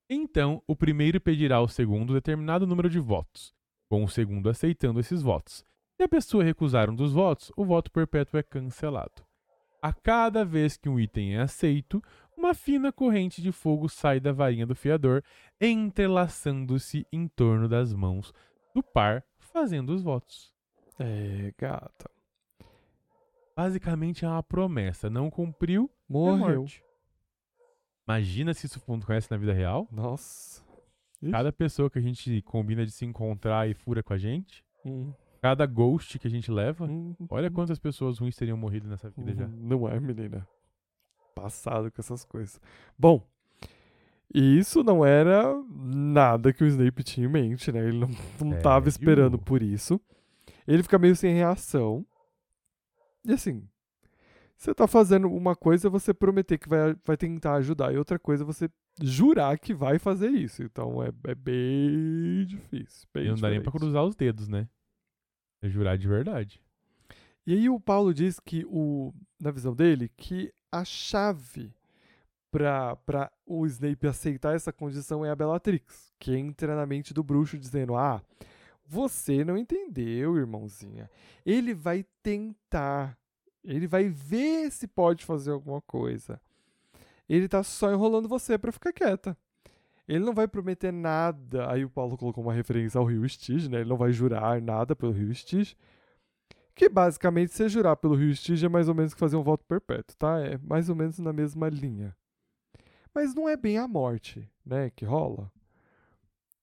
Então, 0.10 0.62
o 0.68 0.76
primeiro 0.76 1.20
pedirá 1.20 1.56
ao 1.56 1.68
segundo 1.68 2.14
determinado 2.14 2.68
número 2.68 2.90
de 2.90 3.00
votos, 3.00 3.54
com 3.90 4.04
o 4.04 4.10
segundo 4.10 4.50
aceitando 4.50 5.00
esses 5.00 5.22
votos. 5.22 5.64
Se 5.96 6.04
a 6.04 6.10
pessoa 6.10 6.44
recusar 6.44 6.90
um 6.90 6.96
dos 6.96 7.14
votos, 7.14 7.52
o 7.56 7.64
voto 7.64 7.92
perpétuo 7.92 8.40
é 8.40 8.44
cancelado. 8.44 9.24
A 9.82 9.94
cada 9.94 10.46
vez 10.46 10.78
que 10.78 10.90
um 10.90 11.00
item 11.00 11.36
é 11.36 11.42
aceito, 11.42 12.04
uma 12.38 12.54
fina 12.54 12.92
corrente 12.92 13.42
de 13.42 13.52
fogo 13.52 13.88
sai 13.88 14.20
da 14.20 14.32
varinha 14.32 14.66
do 14.66 14.76
fiador, 14.76 15.24
entrelaçando-se 15.60 17.08
em 17.12 17.28
torno 17.28 17.70
das 17.70 17.94
mãos 17.94 18.34
do 18.76 18.84
par, 18.84 19.24
fazendo 19.40 19.94
os 19.94 20.04
votos. 20.04 20.54
É, 21.00 21.54
gata. 21.58 22.11
Basicamente 23.64 24.26
é 24.26 24.28
uma 24.28 24.42
promessa. 24.42 25.10
Não 25.10 25.30
cumpriu, 25.30 25.90
é 26.10 26.14
Morreu. 26.14 26.66
Imagina 28.08 28.54
se 28.54 28.66
isso 28.66 28.80
acontece 28.80 29.30
na 29.30 29.38
vida 29.38 29.54
real. 29.54 29.88
Nossa. 29.92 30.64
Ixi. 31.22 31.32
Cada 31.32 31.52
pessoa 31.54 31.90
que 31.90 32.00
a 32.00 32.02
gente 32.02 32.42
combina 32.42 32.84
de 32.86 32.92
se 32.92 33.06
encontrar 33.06 33.70
e 33.70 33.74
fura 33.76 34.02
com 34.02 34.14
a 34.14 34.18
gente. 34.18 34.64
Hum, 34.84 35.14
Cada 35.42 35.66
ghost 35.68 36.18
que 36.18 36.28
a 36.28 36.30
gente 36.30 36.52
leva. 36.52 36.86
hum, 36.86 37.16
Olha 37.30 37.52
quantas 37.52 37.78
pessoas 37.78 38.18
ruins 38.18 38.36
teriam 38.36 38.58
morrido 38.58 38.88
nessa 38.88 39.10
vida 39.12 39.34
já. 39.34 39.46
hum, 39.46 39.52
Não 39.60 39.88
é, 39.88 40.00
menina. 40.00 40.48
Passado 41.36 41.92
com 41.92 42.02
essas 42.02 42.26
coisas. 42.26 42.60
Bom, 42.98 43.24
isso 44.34 44.84
não 44.84 45.06
era 45.06 45.54
nada 45.70 46.52
que 46.52 46.64
o 46.64 46.68
Snape 46.68 47.04
tinha 47.04 47.28
em 47.28 47.30
mente, 47.32 47.72
né? 47.72 47.80
Ele 47.88 48.00
não, 48.00 48.10
não 48.40 48.60
tava 48.60 48.86
Sério? 48.86 48.90
esperando 48.90 49.38
por 49.38 49.62
isso. 49.62 50.02
Ele 50.68 50.82
fica 50.84 50.98
meio 50.98 51.16
sem 51.16 51.34
reação. 51.36 52.06
E 53.26 53.34
assim, 53.34 53.68
você 54.58 54.74
tá 54.74 54.88
fazendo 54.88 55.28
uma 55.32 55.56
coisa, 55.56 55.90
você 55.90 56.14
prometer 56.14 56.58
que 56.58 56.70
vai, 56.70 56.96
vai 57.06 57.18
tentar 57.18 57.56
ajudar, 57.56 57.94
e 57.94 57.98
outra 57.98 58.20
coisa, 58.20 58.46
você 58.46 58.70
jurar 59.02 59.58
que 59.58 59.74
vai 59.74 59.98
fazer 59.98 60.30
isso. 60.30 60.62
Então 60.64 61.02
é, 61.02 61.12
é 61.28 61.36
bem 61.36 62.46
difícil. 62.46 63.08
Bem 63.14 63.26
E 63.26 63.30
não 63.30 63.36
dá 63.36 63.50
nem 63.50 63.62
pra 63.62 63.72
cruzar 63.72 64.04
os 64.04 64.16
dedos, 64.16 64.48
né? 64.48 64.68
É 65.62 65.70
jurar 65.70 65.98
de 65.98 66.08
verdade. 66.08 66.62
E 67.46 67.54
aí 67.54 67.70
o 67.70 67.80
Paulo 67.80 68.14
diz 68.14 68.40
que, 68.40 68.64
o, 68.68 69.14
na 69.40 69.52
visão 69.52 69.76
dele, 69.76 70.10
que 70.16 70.54
a 70.72 70.86
chave 70.86 71.74
para 72.52 73.32
o 73.46 73.66
Snape 73.66 74.08
aceitar 74.08 74.56
essa 74.56 74.72
condição 74.72 75.26
é 75.26 75.32
a 75.32 75.36
Bellatrix, 75.36 76.14
que 76.20 76.36
entra 76.36 76.76
na 76.76 76.86
mente 76.86 77.14
do 77.14 77.24
bruxo 77.24 77.58
dizendo: 77.58 77.96
Ah, 77.96 78.22
você 78.86 79.44
não 79.44 79.58
entendeu, 79.58 80.38
irmãozinha. 80.38 81.10
Ele 81.46 81.74
vai 81.74 82.06
tentar, 82.22 83.18
ele 83.64 83.88
vai 83.88 84.10
ver 84.10 84.72
se 84.72 84.88
pode 84.88 85.26
fazer 85.26 85.52
alguma 85.52 85.82
coisa. 85.82 86.40
Ele 87.28 87.48
tá 87.48 87.64
só 87.64 87.92
enrolando 87.92 88.28
você 88.28 88.58
para 88.58 88.72
ficar 88.72 88.92
quieta. 88.92 89.38
Ele 90.08 90.26
não 90.26 90.34
vai 90.34 90.48
prometer 90.48 90.92
nada. 90.92 91.72
Aí 91.72 91.86
o 91.86 91.90
Paulo 91.90 92.18
colocou 92.18 92.44
uma 92.44 92.54
referência 92.54 93.00
ao 93.00 93.06
Rio 93.06 93.28
Stige, 93.30 93.70
né? 93.70 93.80
Ele 93.80 93.90
não 93.90 93.98
vai 93.98 94.12
jurar 94.12 94.62
nada 94.62 94.96
pelo 94.96 95.14
Rio 95.14 95.34
Stige. 95.34 95.78
Que 96.76 96.90
basicamente, 96.90 97.54
se 97.54 97.70
jurar 97.70 97.96
pelo 97.96 98.16
Rio 98.16 98.36
Stige 98.36 98.66
é 98.66 98.70
mais 98.70 98.90
ou 98.90 98.96
menos 98.96 99.14
que 99.14 99.20
fazer 99.20 99.38
um 99.38 99.44
voto 99.44 99.64
perpétuo, 99.66 100.16
tá? 100.18 100.40
É 100.40 100.58
mais 100.58 100.90
ou 100.90 100.96
menos 100.96 101.20
na 101.20 101.32
mesma 101.32 101.70
linha. 101.70 102.16
Mas 103.14 103.34
não 103.34 103.48
é 103.48 103.56
bem 103.56 103.78
a 103.78 103.88
morte, 103.88 104.50
né, 104.66 104.90
que 104.90 105.06
rola. 105.06 105.52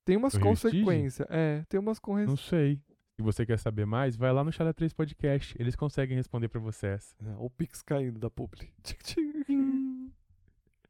Tem 0.09 0.17
umas 0.17 0.39
consequências. 0.39 1.29
É, 1.31 1.67
tem 1.69 1.79
umas 1.79 1.99
Não 1.99 2.03
consequências. 2.03 2.49
sei. 2.49 2.81
Se 3.17 3.23
você 3.23 3.45
quer 3.45 3.59
saber 3.59 3.85
mais, 3.85 4.17
vai 4.17 4.33
lá 4.33 4.43
no 4.43 4.51
Chala 4.51 4.73
3 4.73 4.95
Podcast. 4.95 5.55
Eles 5.61 5.77
conseguem 5.77 6.17
responder 6.17 6.49
pra 6.49 6.59
você 6.59 6.87
essa. 6.87 7.15
O 7.39 7.51
Pix 7.51 7.83
caindo 7.83 8.19
da 8.19 8.31
publi. 8.31 8.73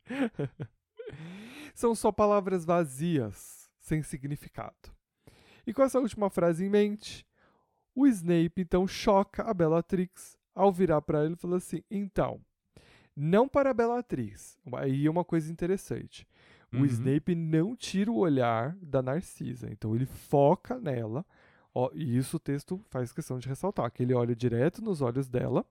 São 1.74 1.96
só 1.96 2.12
palavras 2.12 2.64
vazias, 2.64 3.68
sem 3.80 4.04
significado. 4.04 4.94
E 5.66 5.74
com 5.74 5.82
essa 5.82 5.98
última 5.98 6.30
frase 6.30 6.64
em 6.64 6.70
mente, 6.70 7.26
o 7.96 8.06
Snape 8.06 8.62
então 8.62 8.86
choca 8.86 9.42
a 9.42 9.52
Bellatrix 9.52 10.38
ao 10.54 10.72
virar 10.72 11.02
para 11.02 11.24
ele 11.24 11.34
e 11.34 11.38
fala 11.38 11.56
assim: 11.56 11.82
então, 11.90 12.40
não 13.16 13.48
para 13.48 13.70
a 13.70 13.74
Bellatrix. 13.74 14.60
Aí 14.74 15.06
é 15.06 15.10
uma 15.10 15.24
coisa 15.24 15.50
interessante. 15.50 16.24
O 16.72 16.78
Uhum. 16.78 16.84
Snape 16.84 17.34
não 17.34 17.74
tira 17.74 18.10
o 18.10 18.18
olhar 18.18 18.76
da 18.82 19.00
Narcisa, 19.02 19.68
então 19.70 19.94
ele 19.94 20.06
foca 20.06 20.78
nela. 20.78 21.24
Ó, 21.74 21.90
e 21.94 22.16
isso 22.16 22.36
o 22.36 22.40
texto 22.40 22.80
faz 22.90 23.12
questão 23.12 23.38
de 23.38 23.48
ressaltar, 23.48 23.90
que 23.90 24.02
ele 24.02 24.12
olha 24.14 24.34
direto 24.34 24.82
nos 24.82 25.00
olhos 25.00 25.28
dela 25.28 25.64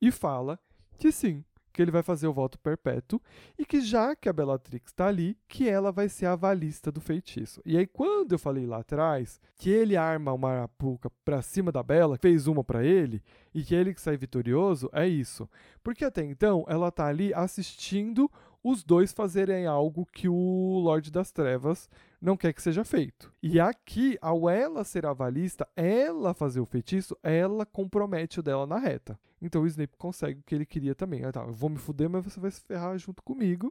e 0.00 0.10
fala 0.10 0.58
que 0.98 1.10
sim, 1.10 1.44
que 1.72 1.82
ele 1.82 1.90
vai 1.90 2.02
fazer 2.04 2.28
o 2.28 2.32
voto 2.32 2.56
perpétuo 2.58 3.20
e 3.58 3.66
que 3.66 3.80
já 3.80 4.14
que 4.14 4.28
a 4.28 4.32
Bellatrix 4.32 4.92
está 4.92 5.08
ali, 5.08 5.36
que 5.48 5.68
ela 5.68 5.90
vai 5.90 6.08
ser 6.08 6.26
a 6.26 6.36
valista 6.36 6.92
do 6.92 7.00
feitiço. 7.00 7.60
E 7.66 7.76
aí 7.76 7.86
quando 7.86 8.32
eu 8.32 8.38
falei 8.38 8.64
lá 8.64 8.78
atrás 8.78 9.40
que 9.56 9.70
ele 9.70 9.96
arma 9.96 10.32
uma 10.32 10.50
arapuca 10.50 11.10
pra 11.24 11.42
cima 11.42 11.72
da 11.72 11.82
Bella, 11.82 12.16
fez 12.16 12.46
uma 12.46 12.62
pra 12.62 12.84
ele 12.84 13.20
e 13.52 13.62
que 13.64 13.74
ele 13.74 13.92
que 13.92 14.00
sai 14.00 14.16
vitorioso, 14.16 14.88
é 14.92 15.06
isso. 15.08 15.50
Porque 15.82 16.04
até 16.04 16.22
então 16.24 16.64
ela 16.68 16.92
tá 16.92 17.06
ali 17.06 17.34
assistindo 17.34 18.30
os 18.64 18.82
dois 18.82 19.12
fazerem 19.12 19.66
algo 19.66 20.06
que 20.06 20.26
o 20.28 20.80
Lorde 20.82 21.10
das 21.12 21.30
Trevas 21.30 21.88
não 22.20 22.36
quer 22.36 22.52
que 22.54 22.62
seja 22.62 22.82
feito. 22.82 23.30
E 23.42 23.60
aqui, 23.60 24.16
ao 24.22 24.48
ela 24.48 24.82
ser 24.82 25.04
a 25.04 25.12
valista, 25.12 25.68
ela 25.76 26.32
fazer 26.32 26.60
o 26.60 26.64
feitiço, 26.66 27.14
ela 27.22 27.66
compromete 27.66 28.40
o 28.40 28.42
dela 28.42 28.66
na 28.66 28.78
reta. 28.78 29.20
Então 29.42 29.62
o 29.62 29.66
Snape 29.66 29.96
consegue 29.98 30.40
o 30.40 30.42
que 30.42 30.54
ele 30.54 30.64
queria 30.64 30.94
também. 30.94 31.22
Ah, 31.24 31.30
tá, 31.30 31.42
eu 31.42 31.52
vou 31.52 31.68
me 31.68 31.76
fuder, 31.76 32.08
mas 32.08 32.24
você 32.24 32.40
vai 32.40 32.50
se 32.50 32.62
ferrar 32.62 32.96
junto 32.98 33.22
comigo. 33.22 33.70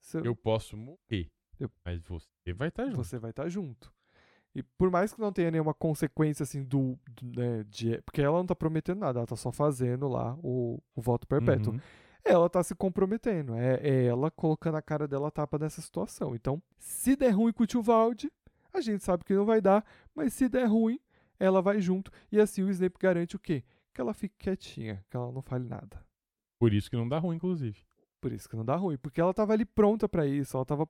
Você, 0.00 0.18
Eu 0.18 0.36
posso 0.36 0.76
morrer. 0.76 1.28
Eu- 1.58 1.70
Mas 1.84 2.00
você 2.02 2.52
vai 2.54 2.68
estar 2.68 2.84
junto. 2.86 2.96
você 2.96 3.18
vai 3.18 3.30
estar 3.30 3.48
junto. 3.48 3.92
E 4.54 4.62
por 4.62 4.90
mais 4.90 5.12
que 5.14 5.20
não 5.20 5.32
tenha 5.32 5.50
nenhuma 5.50 5.72
consequência 5.74 6.42
assim 6.44 6.62
do, 6.62 6.98
do, 7.10 7.40
né, 7.40 7.64
de, 7.68 8.00
porque 8.02 8.20
ela 8.20 8.36
não 8.38 8.46
tá 8.46 8.54
prometendo 8.54 8.98
nada, 9.00 9.18
ela 9.20 9.26
tá 9.26 9.34
só 9.36 9.50
fazendo 9.50 10.06
lá 10.08 10.36
o, 10.42 10.78
o 10.94 11.00
voto 11.00 11.26
perpétuo. 11.26 11.72
Uhum. 11.72 11.80
Ela 12.24 12.48
tá 12.48 12.62
se 12.62 12.74
comprometendo. 12.74 13.54
É, 13.54 13.80
é 13.82 14.04
ela 14.06 14.30
colocando 14.30 14.76
a 14.76 14.82
cara 14.82 15.06
dela 15.08 15.28
a 15.28 15.30
tapa 15.30 15.58
nessa 15.58 15.80
situação. 15.80 16.34
Então, 16.34 16.62
se 16.78 17.16
der 17.16 17.30
ruim 17.30 17.52
com 17.52 17.62
o 17.62 17.66
tio 17.66 17.82
Valde, 17.82 18.30
a 18.72 18.80
gente 18.80 19.04
sabe 19.04 19.24
que 19.24 19.34
não 19.34 19.44
vai 19.44 19.60
dar, 19.60 19.84
mas 20.14 20.32
se 20.32 20.48
der 20.48 20.66
ruim, 20.66 20.98
ela 21.38 21.60
vai 21.60 21.80
junto. 21.80 22.10
E 22.30 22.40
assim 22.40 22.62
o 22.62 22.70
Snape 22.70 22.98
garante 22.98 23.36
o 23.36 23.38
quê? 23.38 23.64
Que 23.92 24.00
ela 24.00 24.14
fique 24.14 24.34
quietinha, 24.38 25.04
que 25.10 25.16
ela 25.16 25.30
não 25.30 25.42
fale 25.42 25.68
nada. 25.68 26.04
Por 26.58 26.72
isso 26.72 26.88
que 26.88 26.96
não 26.96 27.08
dá 27.08 27.18
ruim, 27.18 27.36
inclusive. 27.36 27.82
Por 28.20 28.32
isso 28.32 28.48
que 28.48 28.56
não 28.56 28.64
dá 28.64 28.76
ruim, 28.76 28.96
porque 28.96 29.20
ela 29.20 29.34
tava 29.34 29.52
ali 29.52 29.64
pronta 29.64 30.08
pra 30.08 30.24
isso, 30.26 30.56
ela 30.56 30.64
tava 30.64 30.88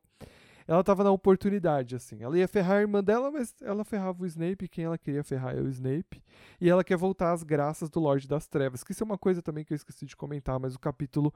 ela 0.73 0.83
tava 0.83 1.05
na 1.05 1.11
oportunidade 1.11 1.95
assim. 1.95 2.23
Ela 2.23 2.39
ia 2.39 2.49
ferrar 2.49 2.79
a 2.79 2.81
irmã 2.81 3.05
dela, 3.05 3.31
mas 3.31 3.55
ela 3.61 3.85
ferrava 3.85 4.23
o 4.23 4.27
Snape, 4.27 4.69
quem 4.69 4.85
ela 4.85 4.97
queria 4.97 5.23
ferrar 5.23 5.57
é 5.57 5.61
o 5.61 5.69
Snape. 5.69 6.23
E 6.61 6.71
ela 6.71 6.83
quer 6.83 6.97
voltar 6.97 7.33
às 7.33 7.43
graças 7.43 7.91
do 7.91 8.01
Lorde 8.01 8.27
das 8.27 8.47
Trevas, 8.47 8.83
que 8.83 8.93
isso 8.93 9.03
é 9.03 9.07
uma 9.07 9.19
coisa 9.19 9.43
também 9.43 9.65
que 9.65 9.73
eu 9.73 9.77
esqueci 9.77 10.07
de 10.07 10.17
comentar, 10.17 10.59
mas 10.59 10.75
o 10.75 10.79
capítulo 10.79 11.33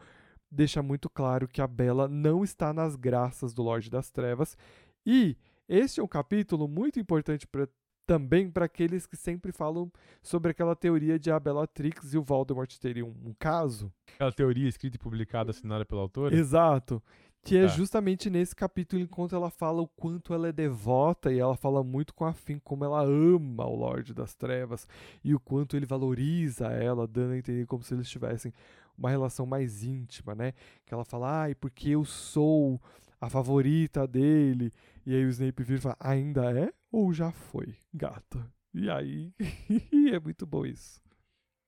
deixa 0.51 0.83
muito 0.83 1.11
claro 1.11 1.47
que 1.47 1.61
a 1.61 1.67
Bella 1.67 2.09
não 2.09 2.43
está 2.43 2.73
nas 2.73 2.97
graças 2.97 3.53
do 3.53 3.63
Lorde 3.63 3.91
das 3.91 4.11
Trevas. 4.11 4.57
E 5.05 5.37
este 5.69 6.01
é 6.01 6.03
um 6.03 6.09
capítulo 6.09 6.67
muito 6.67 6.99
importante 6.99 7.47
pra, 7.47 7.69
também 8.07 8.49
para 8.51 8.65
aqueles 8.65 9.07
que 9.07 9.17
sempre 9.17 9.53
falam 9.53 9.93
sobre 10.23 10.53
aquela 10.53 10.77
teoria 10.77 11.19
de 11.19 11.31
a 11.31 11.39
Bellatrix 11.39 12.15
e 12.15 12.19
o 12.19 12.23
Voldemort 12.23 12.73
teriam 12.79 13.09
um 13.09 13.35
caso. 13.39 13.93
Aquela 14.15 14.33
teoria 14.33 14.69
escrita 14.69 14.97
e 14.97 14.99
publicada, 14.99 15.51
assinada 15.51 15.85
pela 15.85 16.01
autora. 16.01 16.35
Exato. 16.35 17.03
Que 17.43 17.59
é 17.59 17.63
Tá. 17.63 17.69
justamente 17.69 18.29
nesse 18.29 18.57
capítulo, 18.57 19.01
enquanto 19.01 19.37
ela 19.37 19.51
fala 19.51 19.81
o 19.81 19.87
quanto 19.87 20.35
ela 20.35 20.49
é 20.49 20.53
devota 20.53 21.33
e 21.33 21.39
ela 21.39 21.57
fala 21.57 21.85
muito 21.85 22.13
com 22.13 22.25
afim, 22.25 22.59
como 22.59 22.85
ela 22.85 23.03
ama 23.05 23.65
o 23.67 23.77
Lorde 23.77 24.13
das 24.13 24.35
Trevas 24.35 24.87
e 25.23 25.33
o 25.35 25.39
quanto 25.39 25.77
ele 25.77 25.87
valoriza 25.87 26.67
ela, 26.69 27.07
dando 27.07 27.33
a 27.35 27.39
entender 27.39 27.65
como 27.67 27.85
se 27.85 27.95
eles 27.95 28.09
tivessem 28.09 28.53
uma 28.99 29.11
relação 29.11 29.47
mais 29.47 29.85
íntima, 29.85 30.35
né? 30.35 30.55
Que 30.85 30.93
ela 30.93 31.05
fala, 31.05 31.43
ai, 31.43 31.55
porque 31.55 31.91
eu 31.91 32.05
sou 32.05 32.81
a 33.21 33.31
favorita 33.31 34.09
dele. 34.09 34.73
E 35.05 35.15
aí 35.15 35.25
o 35.25 35.29
Snape 35.29 35.63
vira 35.63 35.79
e 35.79 35.83
fala, 35.83 35.97
ainda 36.01 36.51
é 36.59 36.73
ou 36.91 37.13
já 37.13 37.31
foi, 37.31 37.77
gata? 37.95 38.51
E 38.75 38.91
aí, 38.91 39.33
é 40.13 40.19
muito 40.19 40.45
bom 40.45 40.67
isso. 40.67 41.01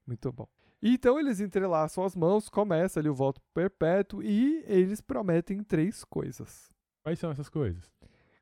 Muito 0.06 0.32
bom. 0.32 0.48
Então 0.82 1.18
eles 1.18 1.40
entrelaçam 1.40 2.05
as 2.05 2.14
mãos, 2.14 2.48
começa 2.48 3.00
ali 3.00 3.09
o 3.09 3.14
voto 3.14 3.40
perpétuo 3.52 4.22
e 4.22 4.62
eles 4.66 5.00
prometem 5.00 5.62
três 5.62 6.05
coisas. 6.05 6.70
Quais 7.02 7.18
são 7.18 7.30
essas 7.30 7.48
coisas? 7.48 7.90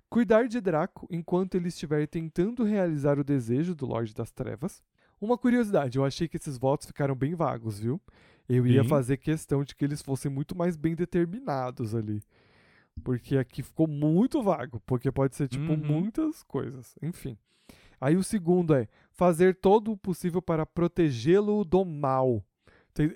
Cuidar 0.09 0.47
de 0.47 0.61
Draco 0.61 1.07
enquanto 1.11 1.55
ele 1.55 1.69
estiver 1.69 2.07
tentando 2.07 2.63
realizar 2.63 3.19
o 3.19 3.25
desejo 3.25 3.75
do 3.75 3.87
Lorde 3.87 4.15
das 4.15 4.31
Trevas. 4.31 4.83
Uma 5.21 5.39
curiosidade, 5.39 5.97
eu 5.99 6.05
achei 6.05 6.29
que 6.29 6.37
esses 6.37 6.59
votos 6.59 6.87
ficaram 6.87 7.15
bem 7.15 7.35
vagos, 7.35 7.79
viu? 7.81 8.01
Eu 8.49 8.67
ia 8.67 8.83
Sim. 8.83 8.89
fazer 8.89 9.17
questão 9.17 9.65
de 9.65 9.75
que 9.75 9.85
eles 9.85 10.03
fossem 10.03 10.31
muito 10.31 10.57
mais 10.57 10.77
bem 10.77 10.95
determinados 10.95 11.95
ali. 11.95 12.23
Porque 13.03 13.37
aqui 13.37 13.63
ficou 13.63 13.87
muito 13.89 14.43
vago, 14.43 14.81
porque 14.87 15.11
pode 15.11 15.35
ser 15.35 15.49
tipo 15.49 15.73
Uhum. 15.73 15.77
muitas 15.77 16.43
coisas. 16.43 16.95
Enfim. 17.03 17.37
Aí 18.01 18.17
o 18.17 18.23
segundo 18.23 18.75
é 18.75 18.89
fazer 19.13 19.55
todo 19.55 19.93
o 19.93 19.97
possível 19.97 20.43
para 20.43 20.67
protegê-lo 20.67 21.65
do 21.65 21.85
mal. 21.85 22.45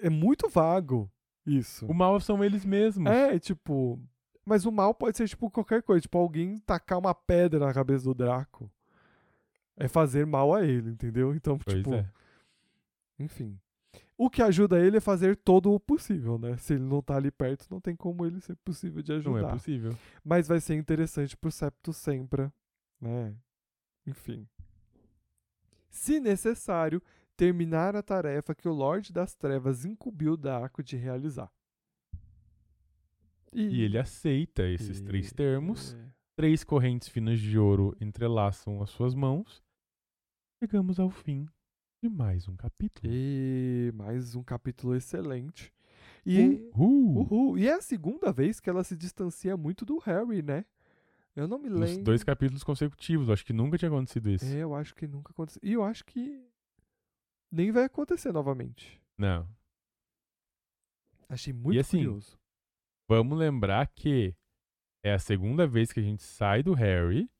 É 0.03 0.11
muito 0.11 0.49
vago 0.49 1.11
isso. 1.47 1.87
O 1.87 1.95
mal 1.95 2.21
são 2.21 2.43
eles 2.45 2.65
mesmos. 2.65 3.11
É, 3.11 3.39
tipo. 3.39 3.99
Mas 4.45 4.65
o 4.65 4.73
mal 4.73 4.95
pode 4.95 5.17
ser, 5.17 5.29
tipo, 5.29 5.51
qualquer 5.51 5.83
coisa. 5.83 6.01
Tipo, 6.03 6.19
alguém 6.19 6.59
tacar 6.59 6.99
uma 6.99 7.15
pedra 7.15 7.61
na 7.67 7.73
cabeça 7.73 8.05
do 8.05 8.15
Draco. 8.15 8.71
É 9.77 9.89
fazer 9.89 10.27
mal 10.27 10.55
a 10.55 10.65
ele, 10.65 10.91
entendeu? 10.91 11.35
Então, 11.35 11.59
Pois 11.59 11.77
tipo. 11.77 11.95
é. 11.95 12.07
Enfim. 13.19 13.59
O 14.17 14.29
que 14.29 14.43
ajuda 14.43 14.79
ele 14.79 14.99
é 14.99 15.01
fazer 15.01 15.35
todo 15.37 15.73
o 15.73 15.81
possível, 15.81 16.39
né? 16.39 16.57
Se 16.59 16.75
ele 16.75 16.83
não 16.85 17.01
tá 17.01 17.17
ali 17.17 17.31
perto, 17.31 17.67
não 17.71 17.81
tem 17.81 17.97
como 17.97 18.27
ele 18.27 18.39
ser 18.41 18.55
possível 18.57 19.03
de 19.03 19.11
Não 19.13 19.19
ajudar. 19.19 19.49
é 19.49 19.53
possível. 19.53 19.97
Mas 20.23 20.47
vai 20.47 20.61
ser 20.61 20.75
interessante 20.75 21.35
pro 21.37 21.51
Septo 21.51 21.91
Sempra, 21.93 22.53
né? 23.01 23.35
Enfim. 24.07 24.47
Se 25.91 26.21
necessário, 26.21 27.03
terminar 27.37 27.95
a 27.97 28.03
tarefa 28.03 28.55
que 28.55 28.69
o 28.69 28.73
Lorde 28.73 29.13
das 29.13 29.35
Trevas 29.35 29.85
incumbiu 29.85 30.37
Draco 30.37 30.83
de 30.83 30.97
realizar. 30.97 31.51
E 33.53 33.83
ele 33.83 33.99
aceita 33.99 34.63
esses 34.69 35.01
três 35.01 35.31
e- 35.31 35.35
termos. 35.35 35.95
é. 35.95 36.11
Três 36.37 36.65
correntes 36.65 37.09
finas 37.09 37.39
de 37.39 37.59
ouro 37.59 37.95
entrelaçam 38.01 38.81
as 38.81 38.91
suas 38.91 39.15
mãos. 39.15 39.63
Chegamos 40.63 40.99
ao 41.01 41.11
fim 41.11 41.47
de 42.03 42.09
mais 42.09 42.49
um 42.49 42.57
capítulo. 42.57 43.13
E 43.13 43.93
mais 43.95 44.35
um 44.35 44.43
capítulo 44.43 44.95
excelente. 44.95 45.73
E, 46.25 46.71
Uhul! 46.75 47.19
Uhul. 47.21 47.59
e 47.59 47.67
é 47.67 47.75
a 47.75 47.83
segunda 47.83 48.33
vez 48.33 48.61
que 48.61 48.71
ela 48.71 48.85
se 48.85 48.97
distancia 48.97 49.57
muito 49.57 49.85
do 49.85 49.99
Harry, 49.99 50.41
né? 50.43 50.65
Eu 51.37 51.47
não 51.47 51.59
me 51.59 51.69
Nos 51.69 51.81
lembro. 51.81 52.05
dois 52.05 52.25
capítulos 52.25 52.63
consecutivos. 52.65 53.31
Acho 53.31 53.45
que 53.45 53.53
nunca 53.53 53.79
tinha 53.79 53.89
acontecido 53.91 54.31
isso. 54.31 54.45
É, 54.45 54.59
eu 54.59 54.75
acho 54.75 54.95
que 54.95 55.07
nunca 55.07 55.31
aconteceu. 55.33 55.61
E 55.63 55.73
eu 55.73 55.83
acho 55.85 56.05
que 56.05 56.45
nem 57.53 57.71
vai 57.71 57.85
acontecer 57.85 58.33
novamente. 58.33 59.01
Não. 59.17 59.49
Achei 61.29 61.53
muito 61.53 61.79
assim, 61.79 61.99
curioso. 61.99 62.39
Vamos 63.09 63.39
lembrar 63.39 63.87
que 63.89 64.35
é 65.05 65.13
a 65.13 65.19
segunda 65.19 65.67
vez 65.67 65.93
que 65.93 66.01
a 66.01 66.03
gente 66.03 66.23
sai 66.23 66.63
do 66.63 66.75
Harry. 66.75 67.31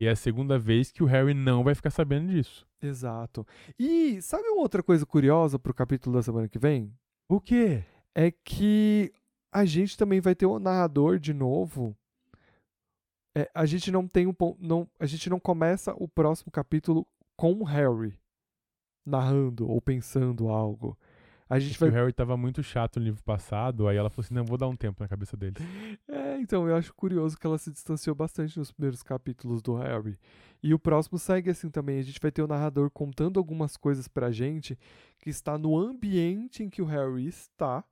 E 0.00 0.06
é 0.06 0.10
a 0.10 0.16
segunda 0.16 0.58
vez 0.58 0.92
que 0.92 1.02
o 1.02 1.06
Harry 1.06 1.34
não 1.34 1.64
vai 1.64 1.74
ficar 1.74 1.90
sabendo 1.90 2.30
disso. 2.30 2.66
Exato. 2.80 3.44
E 3.78 4.22
sabe 4.22 4.48
uma 4.48 4.62
outra 4.62 4.82
coisa 4.82 5.04
curiosa 5.04 5.58
pro 5.58 5.74
capítulo 5.74 6.14
da 6.14 6.22
semana 6.22 6.48
que 6.48 6.58
vem? 6.58 6.94
O 7.28 7.40
quê? 7.40 7.84
É 8.14 8.30
que 8.30 9.12
a 9.52 9.64
gente 9.64 9.96
também 9.96 10.20
vai 10.20 10.34
ter 10.36 10.46
o 10.46 10.58
narrador 10.60 11.18
de 11.18 11.34
novo. 11.34 11.96
É, 13.38 13.48
a 13.54 13.64
gente 13.64 13.92
não 13.92 14.08
tem 14.08 14.26
um 14.26 14.34
não 14.58 14.88
a 14.98 15.06
gente 15.06 15.30
não 15.30 15.38
começa 15.38 15.94
o 15.96 16.08
próximo 16.08 16.50
capítulo 16.50 17.06
com 17.36 17.52
o 17.52 17.62
Harry 17.62 18.18
narrando 19.06 19.70
ou 19.70 19.80
pensando 19.80 20.48
algo. 20.48 20.98
A 21.48 21.60
gente 21.60 21.78
Porque 21.78 21.92
vai 21.92 22.00
o 22.00 22.02
Harry 22.02 22.12
tava 22.12 22.36
muito 22.36 22.64
chato 22.64 22.98
no 22.98 23.06
livro 23.06 23.22
passado. 23.22 23.86
Aí 23.86 23.96
ela 23.96 24.10
falou 24.10 24.24
assim: 24.24 24.34
não, 24.34 24.44
vou 24.44 24.58
dar 24.58 24.66
um 24.66 24.74
tempo 24.74 25.00
na 25.00 25.08
cabeça 25.08 25.36
dele. 25.36 25.54
É, 26.10 26.40
então 26.40 26.66
eu 26.66 26.74
acho 26.74 26.94
curioso 26.94 27.36
que 27.36 27.46
ela 27.46 27.58
se 27.58 27.70
distanciou 27.70 28.14
bastante 28.14 28.58
nos 28.58 28.72
primeiros 28.72 29.02
capítulos 29.02 29.60
do 29.60 29.74
Harry. 29.74 30.18
E 30.62 30.72
o 30.72 30.78
próximo 30.78 31.18
segue 31.18 31.50
assim 31.50 31.70
também. 31.70 31.98
A 31.98 32.02
gente 32.02 32.20
vai 32.20 32.30
ter 32.32 32.42
o 32.42 32.46
narrador 32.46 32.90
contando 32.90 33.38
algumas 33.38 33.76
coisas 33.76 34.08
pra 34.08 34.30
gente 34.30 34.76
que 35.18 35.30
está 35.30 35.56
no 35.58 35.78
ambiente 35.78 36.62
em 36.62 36.70
que 36.70 36.82
o 36.82 36.86
Harry 36.86 37.26
está, 37.26 37.84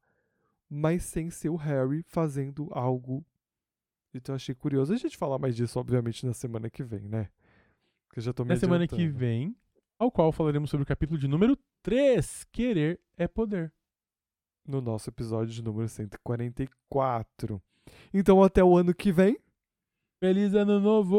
mas 0.68 1.05
sem 1.05 1.31
ser 1.31 1.51
o 1.51 1.56
Harry 1.56 2.02
fazendo 2.09 2.68
algo. 2.73 3.24
Então 4.16 4.32
eu 4.32 4.36
achei 4.36 4.55
curioso 4.55 4.93
a 4.93 4.97
gente 4.97 5.16
falar 5.16 5.38
mais 5.38 5.55
disso, 5.56 5.78
obviamente, 5.78 6.24
na 6.26 6.32
semana 6.32 6.68
que 6.70 6.82
vem, 6.82 7.09
né? 7.09 7.28
Que 8.12 8.18
eu 8.18 8.22
já 8.22 8.32
tô 8.32 8.44
me 8.44 8.51
Na 8.51 8.56
semana 8.56 8.86
que 8.86 9.06
vem, 9.09 9.55
ao 9.98 10.10
qual 10.10 10.32
falaremos 10.32 10.70
sobre 10.70 10.82
o 10.84 10.86
capítulo 10.86 11.18
de 11.18 11.28
número 11.28 11.56
3: 11.82 12.44
Querer 12.52 13.01
é 13.16 13.26
Poder. 13.28 13.72
No 14.66 14.80
nosso 14.80 15.10
episódio 15.10 15.52
de 15.55 15.62
número 15.62 15.88
144. 15.88 17.62
Então 18.12 18.43
até 18.43 18.64
o 18.64 18.76
ano 18.76 18.94
que 18.94 19.12
vem. 19.12 19.38
Feliz 20.18 20.55
Ano 20.55 20.80
Novo! 20.80 21.16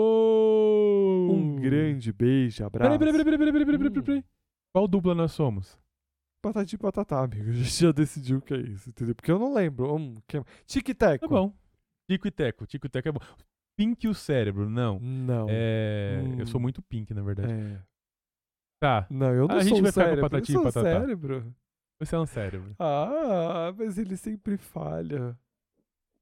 Um 1.31 1.55
grande 1.57 2.11
beijo, 2.11 2.65
abraço. 2.65 2.97
Peraí, 2.97 3.13
peraí, 3.13 3.23
peraí, 3.23 3.37
peraí, 3.37 3.51
peraí, 3.53 3.65
peraí, 3.65 3.77
peraí, 3.77 3.99
Hum. 3.99 4.03
peraí. 4.03 4.25
Qual 4.73 4.87
dupla 4.87 5.13
nós 5.15 5.31
somos? 5.31 5.79
Patati 6.41 6.75
e 6.75 6.77
patatá, 6.77 7.23
amigo. 7.23 7.49
A 7.49 7.53
gente 7.53 7.81
já 7.81 7.91
decidiu 7.91 8.39
o 8.39 8.41
que 8.41 8.53
é 8.55 8.57
isso, 8.59 8.89
entendeu? 8.89 9.13
Porque 9.15 9.31
eu 9.31 9.37
não 9.39 9.53
lembro. 9.53 9.95
Hum, 9.95 10.15
que... 10.27 10.41
Tic-teco. 10.65 11.27
Tá 11.27 11.27
bom. 11.27 11.53
Tico 12.09 12.27
e 12.27 12.31
Teco. 12.31 12.65
Tico 12.65 12.87
e 12.87 12.89
Teco 12.89 13.09
é 13.09 13.11
bom. 13.11 13.19
Pink 13.77 14.07
o 14.07 14.13
cérebro, 14.13 14.69
não. 14.69 14.99
Não. 14.99 15.45
É. 15.49 16.21
Hum. 16.23 16.39
Eu 16.39 16.47
sou 16.47 16.59
muito 16.59 16.81
pink, 16.81 17.13
na 17.13 17.21
verdade. 17.21 17.53
É. 17.53 17.81
Tá. 18.79 19.07
Não, 19.09 19.33
eu 19.33 19.47
não 19.47 19.55
A 19.55 19.59
sou 19.61 19.69
gente 19.69 19.79
um 19.79 19.83
vai 19.83 19.91
ficar 19.91 20.03
com 20.03 20.09
cérebro. 20.09 20.29
patati 20.29 20.51
e 20.51 20.55
eu 20.55 20.61
sou 20.61 20.67
um 20.67 20.85
cérebro. 20.85 21.55
Você 21.99 22.15
é 22.15 22.19
um 22.19 22.25
cérebro. 22.25 22.75
Ah, 22.79 23.73
mas 23.77 23.97
ele 23.97 24.15
sempre 24.17 24.57
falha. 24.57 25.37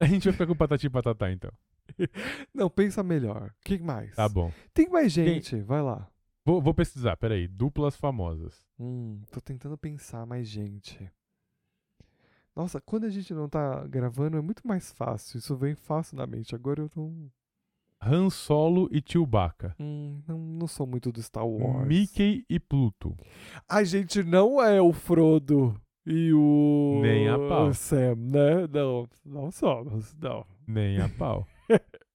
A 0.00 0.06
gente 0.06 0.24
vai 0.24 0.32
ficar 0.32 0.46
com 0.46 0.56
patati 0.56 0.86
e 0.86 0.90
patatá, 0.90 1.30
então. 1.30 1.52
Não, 2.54 2.68
pensa 2.68 3.02
melhor. 3.02 3.54
Quem 3.64 3.78
mais? 3.78 4.14
Tá 4.14 4.28
bom. 4.28 4.52
Tem 4.74 4.88
mais 4.88 5.12
gente. 5.12 5.60
Vai 5.60 5.82
lá. 5.82 6.10
Vou, 6.44 6.60
vou 6.60 6.74
pesquisar, 6.74 7.16
peraí. 7.16 7.46
Duplas 7.46 7.96
famosas. 7.96 8.64
Hum, 8.78 9.22
tô 9.30 9.40
tentando 9.40 9.76
pensar 9.78 10.26
mais 10.26 10.48
gente. 10.48 11.10
Nossa, 12.56 12.80
quando 12.80 13.04
a 13.04 13.10
gente 13.10 13.34
não 13.34 13.48
tá 13.50 13.86
gravando 13.86 14.38
é 14.38 14.40
muito 14.40 14.66
mais 14.66 14.90
fácil. 14.90 15.36
Isso 15.36 15.54
vem 15.54 15.74
fácil 15.74 16.16
na 16.16 16.26
mente. 16.26 16.54
Agora 16.54 16.80
eu 16.80 16.90
não. 16.96 17.30
Han 18.02 18.30
Solo 18.30 18.88
e 18.90 19.02
Chewbacca. 19.04 19.74
Hum, 19.78 20.22
não, 20.26 20.38
não 20.38 20.66
sou 20.66 20.86
muito 20.86 21.12
do 21.12 21.22
Star 21.22 21.46
Wars. 21.46 21.86
Mickey 21.86 22.44
e 22.48 22.58
Pluto. 22.58 23.14
A 23.68 23.84
gente 23.84 24.22
não 24.22 24.62
é 24.62 24.80
o 24.80 24.92
Frodo 24.92 25.78
e 26.06 26.32
o. 26.32 27.00
Nem 27.02 27.28
a 27.28 27.38
pau. 27.38 27.74
Sam, 27.74 28.14
né? 28.16 28.66
Não, 28.72 29.06
não 29.24 29.50
somos. 29.50 30.14
Não. 30.14 30.46
Nem 30.66 30.98
a 30.98 31.08
pau. 31.18 31.46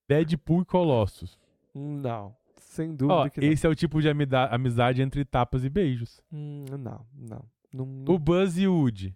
Deadpool 0.07 0.63
e 0.63 0.65
Colossus. 0.65 1.37
Não. 1.73 2.35
Sem 2.57 2.95
dúvida 2.95 3.13
Ó, 3.13 3.29
que 3.29 3.41
não. 3.41 3.47
esse 3.47 3.67
é 3.67 3.69
o 3.69 3.75
tipo 3.75 4.01
de 4.01 4.07
amizade 4.09 5.01
entre 5.01 5.23
tapas 5.25 5.63
e 5.65 5.69
beijos. 5.69 6.21
Hum, 6.31 6.65
não, 6.71 7.05
não. 7.13 7.45
não, 7.73 7.85
não. 7.85 8.15
O 8.15 8.17
Buzz 8.17 8.57
e 8.57 8.67
o 8.67 8.73
Woody. 8.75 9.15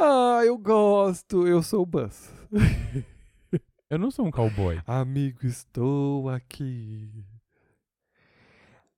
Ah, 0.00 0.42
eu 0.44 0.56
gosto. 0.56 1.46
Eu 1.46 1.60
sou 1.62 1.82
o 1.82 1.86
Buzz. 1.86 2.32
Eu 3.90 3.98
não 3.98 4.10
sou 4.10 4.26
um 4.26 4.30
cowboy. 4.30 4.78
Amigo, 4.86 5.46
estou 5.46 6.28
aqui. 6.28 7.24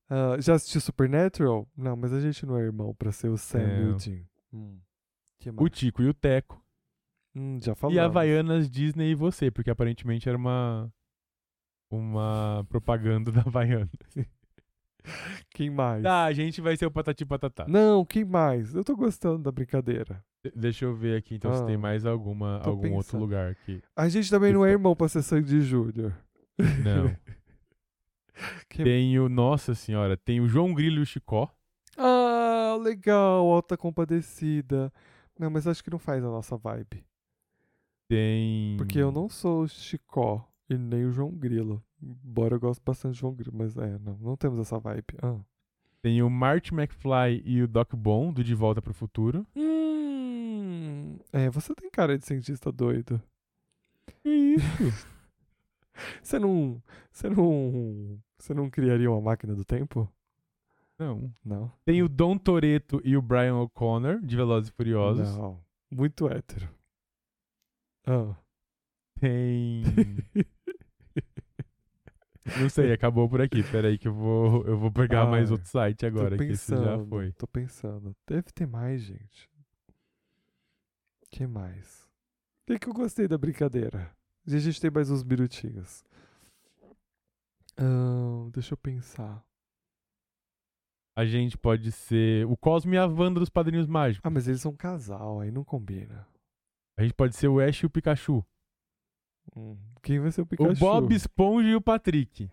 Ah, 0.09 0.37
já 0.41 0.55
assistiu 0.55 0.81
Supernatural? 0.81 1.67
Não, 1.77 1.97
mas 1.97 2.13
a 2.13 2.21
gente 2.21 2.45
não 2.45 2.59
é 2.59 2.63
irmão 2.63 2.93
pra 2.95 3.13
ser 3.13 3.29
o 3.29 3.37
Sam 3.39 3.63
e 3.63 3.85
Não. 3.85 3.95
o 3.95 3.99
Jim. 3.99 4.27
Hum. 4.53 4.81
O? 5.57 5.69
Tico 5.69 6.03
e 6.03 6.09
o 6.09 6.13
Teco. 6.13 6.61
Hum, 7.35 7.61
já 7.63 7.75
falamos. 7.77 7.97
E 7.97 8.01
Havaianas 8.01 8.69
Disney 8.69 9.13
e 9.13 9.15
você, 9.15 9.51
porque 9.51 9.71
aparentemente 9.71 10.29
era 10.29 10.37
uma. 10.37 10.93
Uma 11.89 12.67
propaganda 12.69 13.33
da 13.33 13.41
Havaiana. 13.41 13.89
Quem 15.51 15.71
mais? 15.71 16.03
Tá, 16.03 16.25
a 16.25 16.33
gente 16.33 16.61
vai 16.61 16.77
ser 16.77 16.87
o 16.87 16.91
Patati 16.91 17.25
Patatá. 17.25 17.67
Não, 17.69 18.05
quem 18.05 18.25
mais? 18.25 18.75
Eu 18.75 18.85
tô 18.85 18.95
gostando 18.97 19.45
da 19.45 19.53
brincadeira. 19.53 20.23
De- 20.45 20.53
Deixa 20.57 20.85
eu 20.85 20.95
ver 20.95 21.17
aqui 21.19 21.35
então 21.35 21.55
se 21.55 21.63
Ah, 21.63 21.67
tem 21.67 21.77
mais 21.77 22.05
alguma, 22.07 22.59
algum 22.59 22.95
outro 22.95 23.13
pensando. 23.13 23.21
lugar 23.21 23.51
aqui. 23.51 23.83
A 23.95 24.09
gente 24.09 24.31
também 24.31 24.53
não 24.53 24.65
é 24.65 24.71
irmão 24.71 24.95
pra 24.97 25.09
ser 25.09 25.23
Sandy 25.23 25.61
Júnior. 25.61 26.13
Não. 26.59 27.15
Que- 28.71 28.83
tem 28.85 29.19
o. 29.19 29.29
Nossa 29.29 29.75
senhora, 29.75 30.17
tem 30.17 30.41
o 30.41 30.49
João 30.49 30.73
Grilo 30.73 30.99
e 30.99 31.03
o 31.03 31.07
Chicó. 31.07 31.51
Ah, 31.97 32.79
legal, 32.81 33.47
Alta 33.51 33.77
Compadecida. 33.77 34.91
Não, 35.39 35.51
mas 35.51 35.67
acho 35.67 35.85
que 35.85 35.91
não 35.91 35.99
faz 35.99 36.25
a 36.25 36.29
nossa 36.29 36.57
vibe. 36.57 37.05
Tem. 38.09 38.77
Porque 38.79 38.99
eu 38.99 39.13
não 39.13 39.29
sou 39.29 39.63
o 39.65 39.69
Chicó 39.69 40.47
e 40.69 40.77
nem 40.79 41.05
o 41.05 41.13
João 41.13 41.31
Grilo. 41.31 41.83
Embora 42.03 42.55
eu 42.55 42.61
goste 42.61 42.83
bastante 42.85 43.15
de 43.15 43.21
João 43.21 43.35
Grilo, 43.35 43.55
mas 43.57 43.77
é, 43.77 43.99
não, 43.99 44.17
não 44.19 44.37
temos 44.37 44.59
essa 44.59 44.79
vibe. 44.79 45.05
Ah. 45.23 45.37
Tem 46.03 46.23
o 46.23 46.31
Marty 46.31 46.73
McFly 46.73 47.43
e 47.45 47.63
o 47.63 47.69
Doc 47.69 47.93
Bom, 47.95 48.33
do 48.33 48.43
De 48.43 48.55
Volta 48.55 48.81
pro 48.81 48.95
Futuro. 48.95 49.47
Hum, 49.55 49.80
é, 51.33 51.51
você 51.51 51.75
tem 51.75 51.91
cara 51.91 52.19
de 52.19 52.27
cientista 52.27 52.71
doido. 52.73 53.23
Que 54.07 54.29
isso? 54.29 55.09
Você 56.23 56.39
não, 56.39 56.83
você 57.13 57.29
não, 57.29 58.19
você 58.39 58.55
não 58.55 58.71
criaria 58.71 59.11
uma 59.11 59.21
máquina 59.21 59.55
do 59.55 59.67
tempo? 59.67 60.11
Não. 60.99 61.31
Não. 61.45 61.71
Tem 61.85 62.03
o 62.03 62.09
Dom 62.09 62.39
Toretto 62.39 63.03
e 63.05 63.19
o 63.19 63.23
Brian 63.23 63.57
O'Connor, 63.57 64.19
de 64.23 64.35
Velozes 64.35 64.71
e 64.71 64.73
Furiosos. 64.73 65.37
Não. 65.37 65.63
Muito 65.91 66.27
hétero. 66.27 66.71
Ah. 68.07 68.35
Tem. 69.19 69.83
Não 72.59 72.69
sei, 72.69 72.93
acabou 72.93 73.29
por 73.29 73.41
aqui. 73.41 73.63
Pera 73.63 73.89
aí 73.89 73.99
que 73.99 74.09
eu 74.09 74.15
vou, 74.15 74.65
eu 74.67 74.79
vou 74.79 74.91
pegar 74.91 75.25
Ai, 75.25 75.31
mais 75.31 75.51
outro 75.51 75.69
site 75.69 76.07
agora, 76.07 76.37
que 76.37 76.45
esse 76.45 76.71
já 76.71 76.77
pensando, 76.77 77.07
foi. 77.07 77.33
tô 77.33 77.47
pensando. 77.47 78.17
Deve 78.27 78.51
ter 78.53 78.67
mais, 78.67 79.03
gente. 79.03 79.50
Que 81.31 81.47
mais? 81.47 82.09
Tem 82.67 82.79
que 82.79 82.89
eu 82.89 82.93
gostei 82.95 83.27
da 83.29 83.39
brincadeira. 83.39 84.15
E 84.47 84.55
a 84.55 84.59
gente 84.59 84.81
tem 84.81 84.91
mais 84.91 85.11
uns 85.11 85.23
minutinhos. 85.23 86.05
Deixa 88.53 88.75
eu 88.75 88.79
pensar. 88.79 89.45
A 91.17 91.25
gente 91.25 91.57
pode 91.59 91.93
ser 91.93 92.47
o 92.47 92.57
Cosmo 92.57 92.95
e 92.95 92.99
a 92.99 93.07
Wanda 93.07 93.41
dos 93.41 93.51
Padrinhos 93.51 93.87
Mágicos. 93.87 94.25
Ah, 94.25 94.31
mas 94.31 94.49
eles 94.49 94.61
são 94.61 94.73
um 94.73 94.77
casal, 94.77 95.41
aí 95.41 95.51
não 95.51 95.65
combina. 95.65 96.27
A 96.99 97.03
gente 97.03 97.15
pode 97.15 97.35
ser 97.37 97.49
o 97.49 97.61
Ash 97.61 97.83
e 97.83 97.87
o 97.87 97.91
Pikachu. 97.91 98.45
Hum, 99.57 99.77
Quem 100.03 100.21
vai 100.21 100.31
ser 100.31 100.43
o 100.43 100.47
Pikachu? 100.47 100.71
O 100.71 100.77
Bob 100.77 101.15
Esponja 101.15 101.69
e 101.69 101.75
o 101.75 101.81
Patrick. 101.81 102.51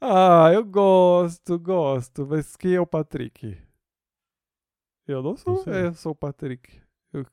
Ah, 0.00 0.50
eu 0.52 0.64
gosto, 0.64 1.58
gosto. 1.58 2.26
Mas 2.26 2.56
quem 2.56 2.74
é 2.74 2.80
o 2.80 2.86
Patrick? 2.86 3.58
Eu 5.06 5.22
não 5.22 5.36
sou. 5.36 5.62
sei. 5.62 5.72
é, 5.72 5.86
eu 5.86 5.94
sou 5.94 6.12
o 6.12 6.16
Patrick. 6.16 6.80
Eu, 7.12 7.26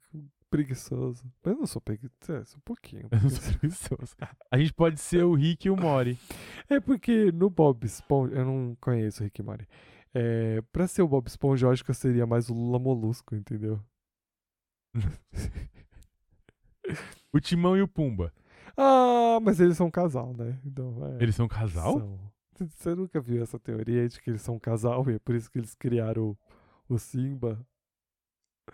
preguiçoso. 0.50 1.24
Mas 1.44 1.54
eu 1.54 1.60
não 1.60 1.68
sou 1.68 1.82
preguiçoso. 1.82 2.32
É, 2.32 2.46
sou 2.46 2.58
um 2.58 2.62
pouquinho. 2.62 3.08
Eu 3.12 3.22
não 3.22 3.30
sou 3.30 3.54
preguiçoso. 3.54 4.16
A 4.52 4.58
gente 4.58 4.74
pode 4.74 5.00
ser 5.00 5.24
o 5.24 5.34
Rick 5.34 5.68
e 5.68 5.72
o 5.72 5.76
Mori. 5.78 6.18
É 6.70 6.80
porque 6.80 7.32
no 7.32 7.50
Bob 7.50 7.86
Esponja. 7.86 8.36
Eu 8.36 8.46
não 8.46 8.78
conheço 8.82 9.22
o 9.22 9.26
Rick 9.26 9.42
e 9.42 9.44
Morty. 9.44 9.68
É, 10.14 10.62
pra 10.72 10.88
ser 10.88 11.02
o 11.02 11.08
Bob 11.08 11.28
Esponja, 11.28 11.68
eu 11.68 11.72
acho 11.72 11.84
que 11.84 11.92
eu 11.92 11.96
seria 11.96 12.26
mais 12.26 12.50
o 12.50 12.54
Lula 12.54 12.80
Molusco, 12.80 13.36
entendeu? 13.36 13.80
O 17.34 17.40
Timão 17.40 17.76
e 17.76 17.82
o 17.82 17.88
Pumba. 17.88 18.34
Ah, 18.76 19.40
mas 19.42 19.60
eles 19.60 19.76
são 19.78 19.88
um 19.88 19.92
casal, 19.92 20.34
né? 20.36 20.60
Então, 20.66 21.06
é, 21.06 21.22
Eles 21.24 21.36
são 21.36 21.46
um 21.46 21.50
casal? 21.50 22.00
são. 22.00 22.20
Você 22.70 22.96
nunca 22.96 23.20
viu 23.22 23.44
essa 23.44 23.60
teoria 23.60 24.08
de 24.08 24.20
que 24.20 24.30
eles 24.32 24.42
são 24.42 24.56
um 24.56 24.60
casal 24.60 25.08
e 25.10 25.16
é 25.16 25.20
por 25.20 25.36
isso 25.36 25.52
que 25.52 25.60
eles 25.60 25.76
criaram 25.76 26.30
o, 26.30 26.38
o 26.96 26.98
Simba? 26.98 27.60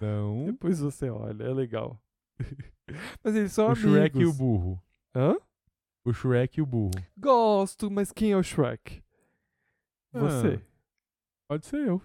Não. 0.02 0.46
Depois 0.46 0.80
você 0.80 1.10
olha, 1.10 1.44
é 1.44 1.54
legal. 1.54 2.02
mas 3.24 3.36
eles 3.36 3.52
são 3.52 3.66
O 3.66 3.72
amigos. 3.72 3.92
Shrek 3.92 4.20
e 4.20 4.26
o 4.26 4.34
burro. 4.34 4.82
Hã? 5.16 5.38
O 6.06 6.14
Shrek 6.14 6.60
e 6.60 6.62
o 6.62 6.66
burro. 6.66 6.92
Gosto, 7.18 7.90
mas 7.90 8.12
quem 8.12 8.32
é 8.32 8.38
o 8.38 8.44
Shrek? 8.44 9.04
Você. 10.12 10.62
Pode 11.48 11.66
ser 11.66 11.88
eu. 11.88 12.02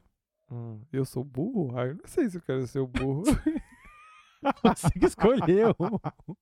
Ah, 0.51 0.77
eu 0.93 1.05
sou 1.05 1.25
burro? 1.25 1.77
Ah, 1.77 1.87
eu 1.87 1.95
não 1.97 2.07
sei 2.07 2.29
se 2.29 2.39
eu 2.39 2.43
quero 2.43 2.67
ser 2.67 2.79
o 2.81 2.87
burro. 2.87 3.23
Você 4.63 4.91
que 4.91 5.07
escolheu. 5.07 5.75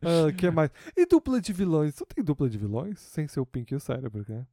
Ah, 0.00 0.32
que 0.32 0.50
mais? 0.50 0.70
E 0.96 1.04
dupla 1.04 1.38
de 1.38 1.52
vilões? 1.52 1.94
Só 1.96 2.06
tem 2.06 2.24
dupla 2.24 2.48
de 2.48 2.56
vilões? 2.56 2.98
Sem 2.98 3.28
ser 3.28 3.40
o 3.40 3.46
Pink 3.46 3.74
e 3.74 3.76
o 3.76 3.80
Cérebro, 3.80 4.24
né? 4.26 4.46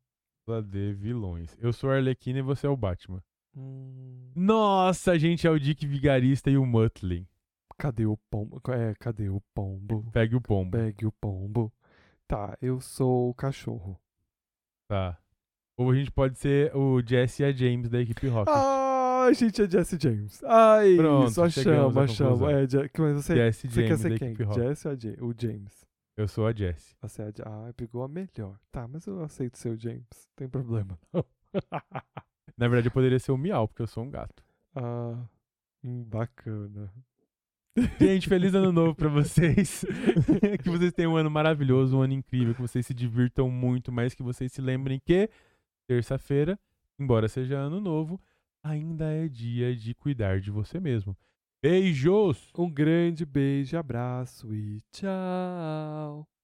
Dupla 0.45 0.61
de 0.61 0.94
vilões. 0.94 1.56
Eu 1.61 1.72
sou 1.72 1.90
a 1.90 1.95
Arlequina 1.95 2.40
e 2.40 2.41
você 2.41 2.68
é 2.68 2.69
o 2.69 2.76
Batman. 2.76 3.23
Hum, 3.56 4.32
Nossa, 4.36 5.18
gente 5.19 5.45
é 5.45 5.49
o 5.49 5.60
Dick 5.60 5.86
Vigarista 5.86 6.49
e 6.49 6.57
o 6.57 6.65
Muttley. 6.65 7.28
cadê 7.78 8.06
o 8.06 8.15
pombo? 8.30 8.61
É, 8.69 8.94
cadê 8.99 9.30
o 9.30 9.41
pombo? 9.53 10.06
Pegue 10.11 10.36
o 10.36 10.41
pombo. 10.41 10.72
Pegue 10.72 11.06
o 11.06 11.11
pombo. 11.11 11.72
Tá, 12.28 12.57
eu 12.61 12.80
sou 12.80 13.30
o 13.30 13.34
cachorro. 13.34 13.99
Tá. 14.88 15.18
Ou 15.76 15.91
a 15.91 15.95
gente 15.95 16.11
pode 16.11 16.38
ser 16.38 16.76
o 16.76 17.02
Jesse 17.02 17.44
e 17.44 17.45
a 17.45 17.52
James 17.52 17.90
da 17.90 17.99
equipe 17.99 18.28
Rocket. 18.28 18.53
Ah, 18.56 19.26
a 19.28 19.34
gente 19.34 19.61
é 19.61 19.69
Jesse 19.69 19.98
James. 19.99 20.44
Ai, 20.44 20.95
Pronto, 20.95 21.30
isso, 21.30 21.41
achamos, 21.41 21.98
achamos. 21.98 22.41
É, 22.41 22.90
mas 22.98 23.15
você, 23.15 23.36
Jesse 23.36 23.68
você 23.68 23.82
quer 23.82 23.88
James 23.88 24.02
ser 24.02 24.10
da 24.10 24.18
quem? 24.18 24.36
Jesse 24.53 24.88
ou 24.88 24.94
a 24.94 25.26
o 25.26 25.34
James? 25.38 25.86
Eu 26.15 26.28
sou 26.28 26.45
a 26.45 26.53
Jesse. 26.53 26.95
Você 27.02 27.22
é 27.22 27.26
a, 27.26 27.69
ah, 27.69 27.73
pegou 27.76 28.03
a 28.03 28.07
melhor. 28.07 28.60
Tá, 28.72 28.88
mas 28.88 29.06
eu 29.07 29.22
aceito 29.23 29.57
ser 29.57 29.69
o 29.69 29.80
James. 29.80 30.06
Não 30.11 30.36
tem 30.36 30.49
problema, 30.49 30.98
não. 31.11 31.26
Na 32.57 32.68
verdade, 32.68 32.88
eu 32.88 32.91
poderia 32.91 33.19
ser 33.19 33.32
o 33.32 33.38
Miau, 33.38 33.68
porque 33.68 33.82
eu 33.82 33.88
sou 33.88 34.03
um 34.03 34.10
gato. 34.10 34.44
ah, 34.76 35.18
hum, 35.84 36.03
bacana. 36.03 36.91
Gente, 37.99 38.28
feliz 38.28 38.53
ano 38.53 38.72
novo 38.72 38.94
pra 38.95 39.07
vocês. 39.10 39.86
que 40.61 40.69
vocês 40.69 40.91
tenham 40.94 41.14
um 41.14 41.15
ano 41.15 41.32
maravilhoso, 41.32 41.98
um 41.98 42.02
ano 42.02 42.14
incrível, 42.14 42.53
que 42.53 42.61
vocês 42.61 42.86
se 42.86 42.94
divirtam 42.94 43.49
muito, 43.49 43.91
mas 43.91 44.14
que 44.14 44.23
vocês 44.23 44.52
se 44.52 44.61
lembrem 44.61 44.99
que 45.03 45.30
terça-feira, 45.88 46.60
embora 46.99 47.28
seja 47.28 47.57
ano 47.57 47.80
novo, 47.80 48.19
ainda 48.64 49.06
é 49.11 49.28
dia 49.28 49.76
de 49.76 49.94
cuidar 49.95 50.40
de 50.40 50.52
você 50.52 50.80
mesmo. 50.80 51.18
Beijos! 51.61 52.49
Um 52.57 52.69
grande 52.69 53.26
beijo, 53.26 53.78
abraço 53.78 54.53
e 54.53 54.82
tchau. 54.91 56.31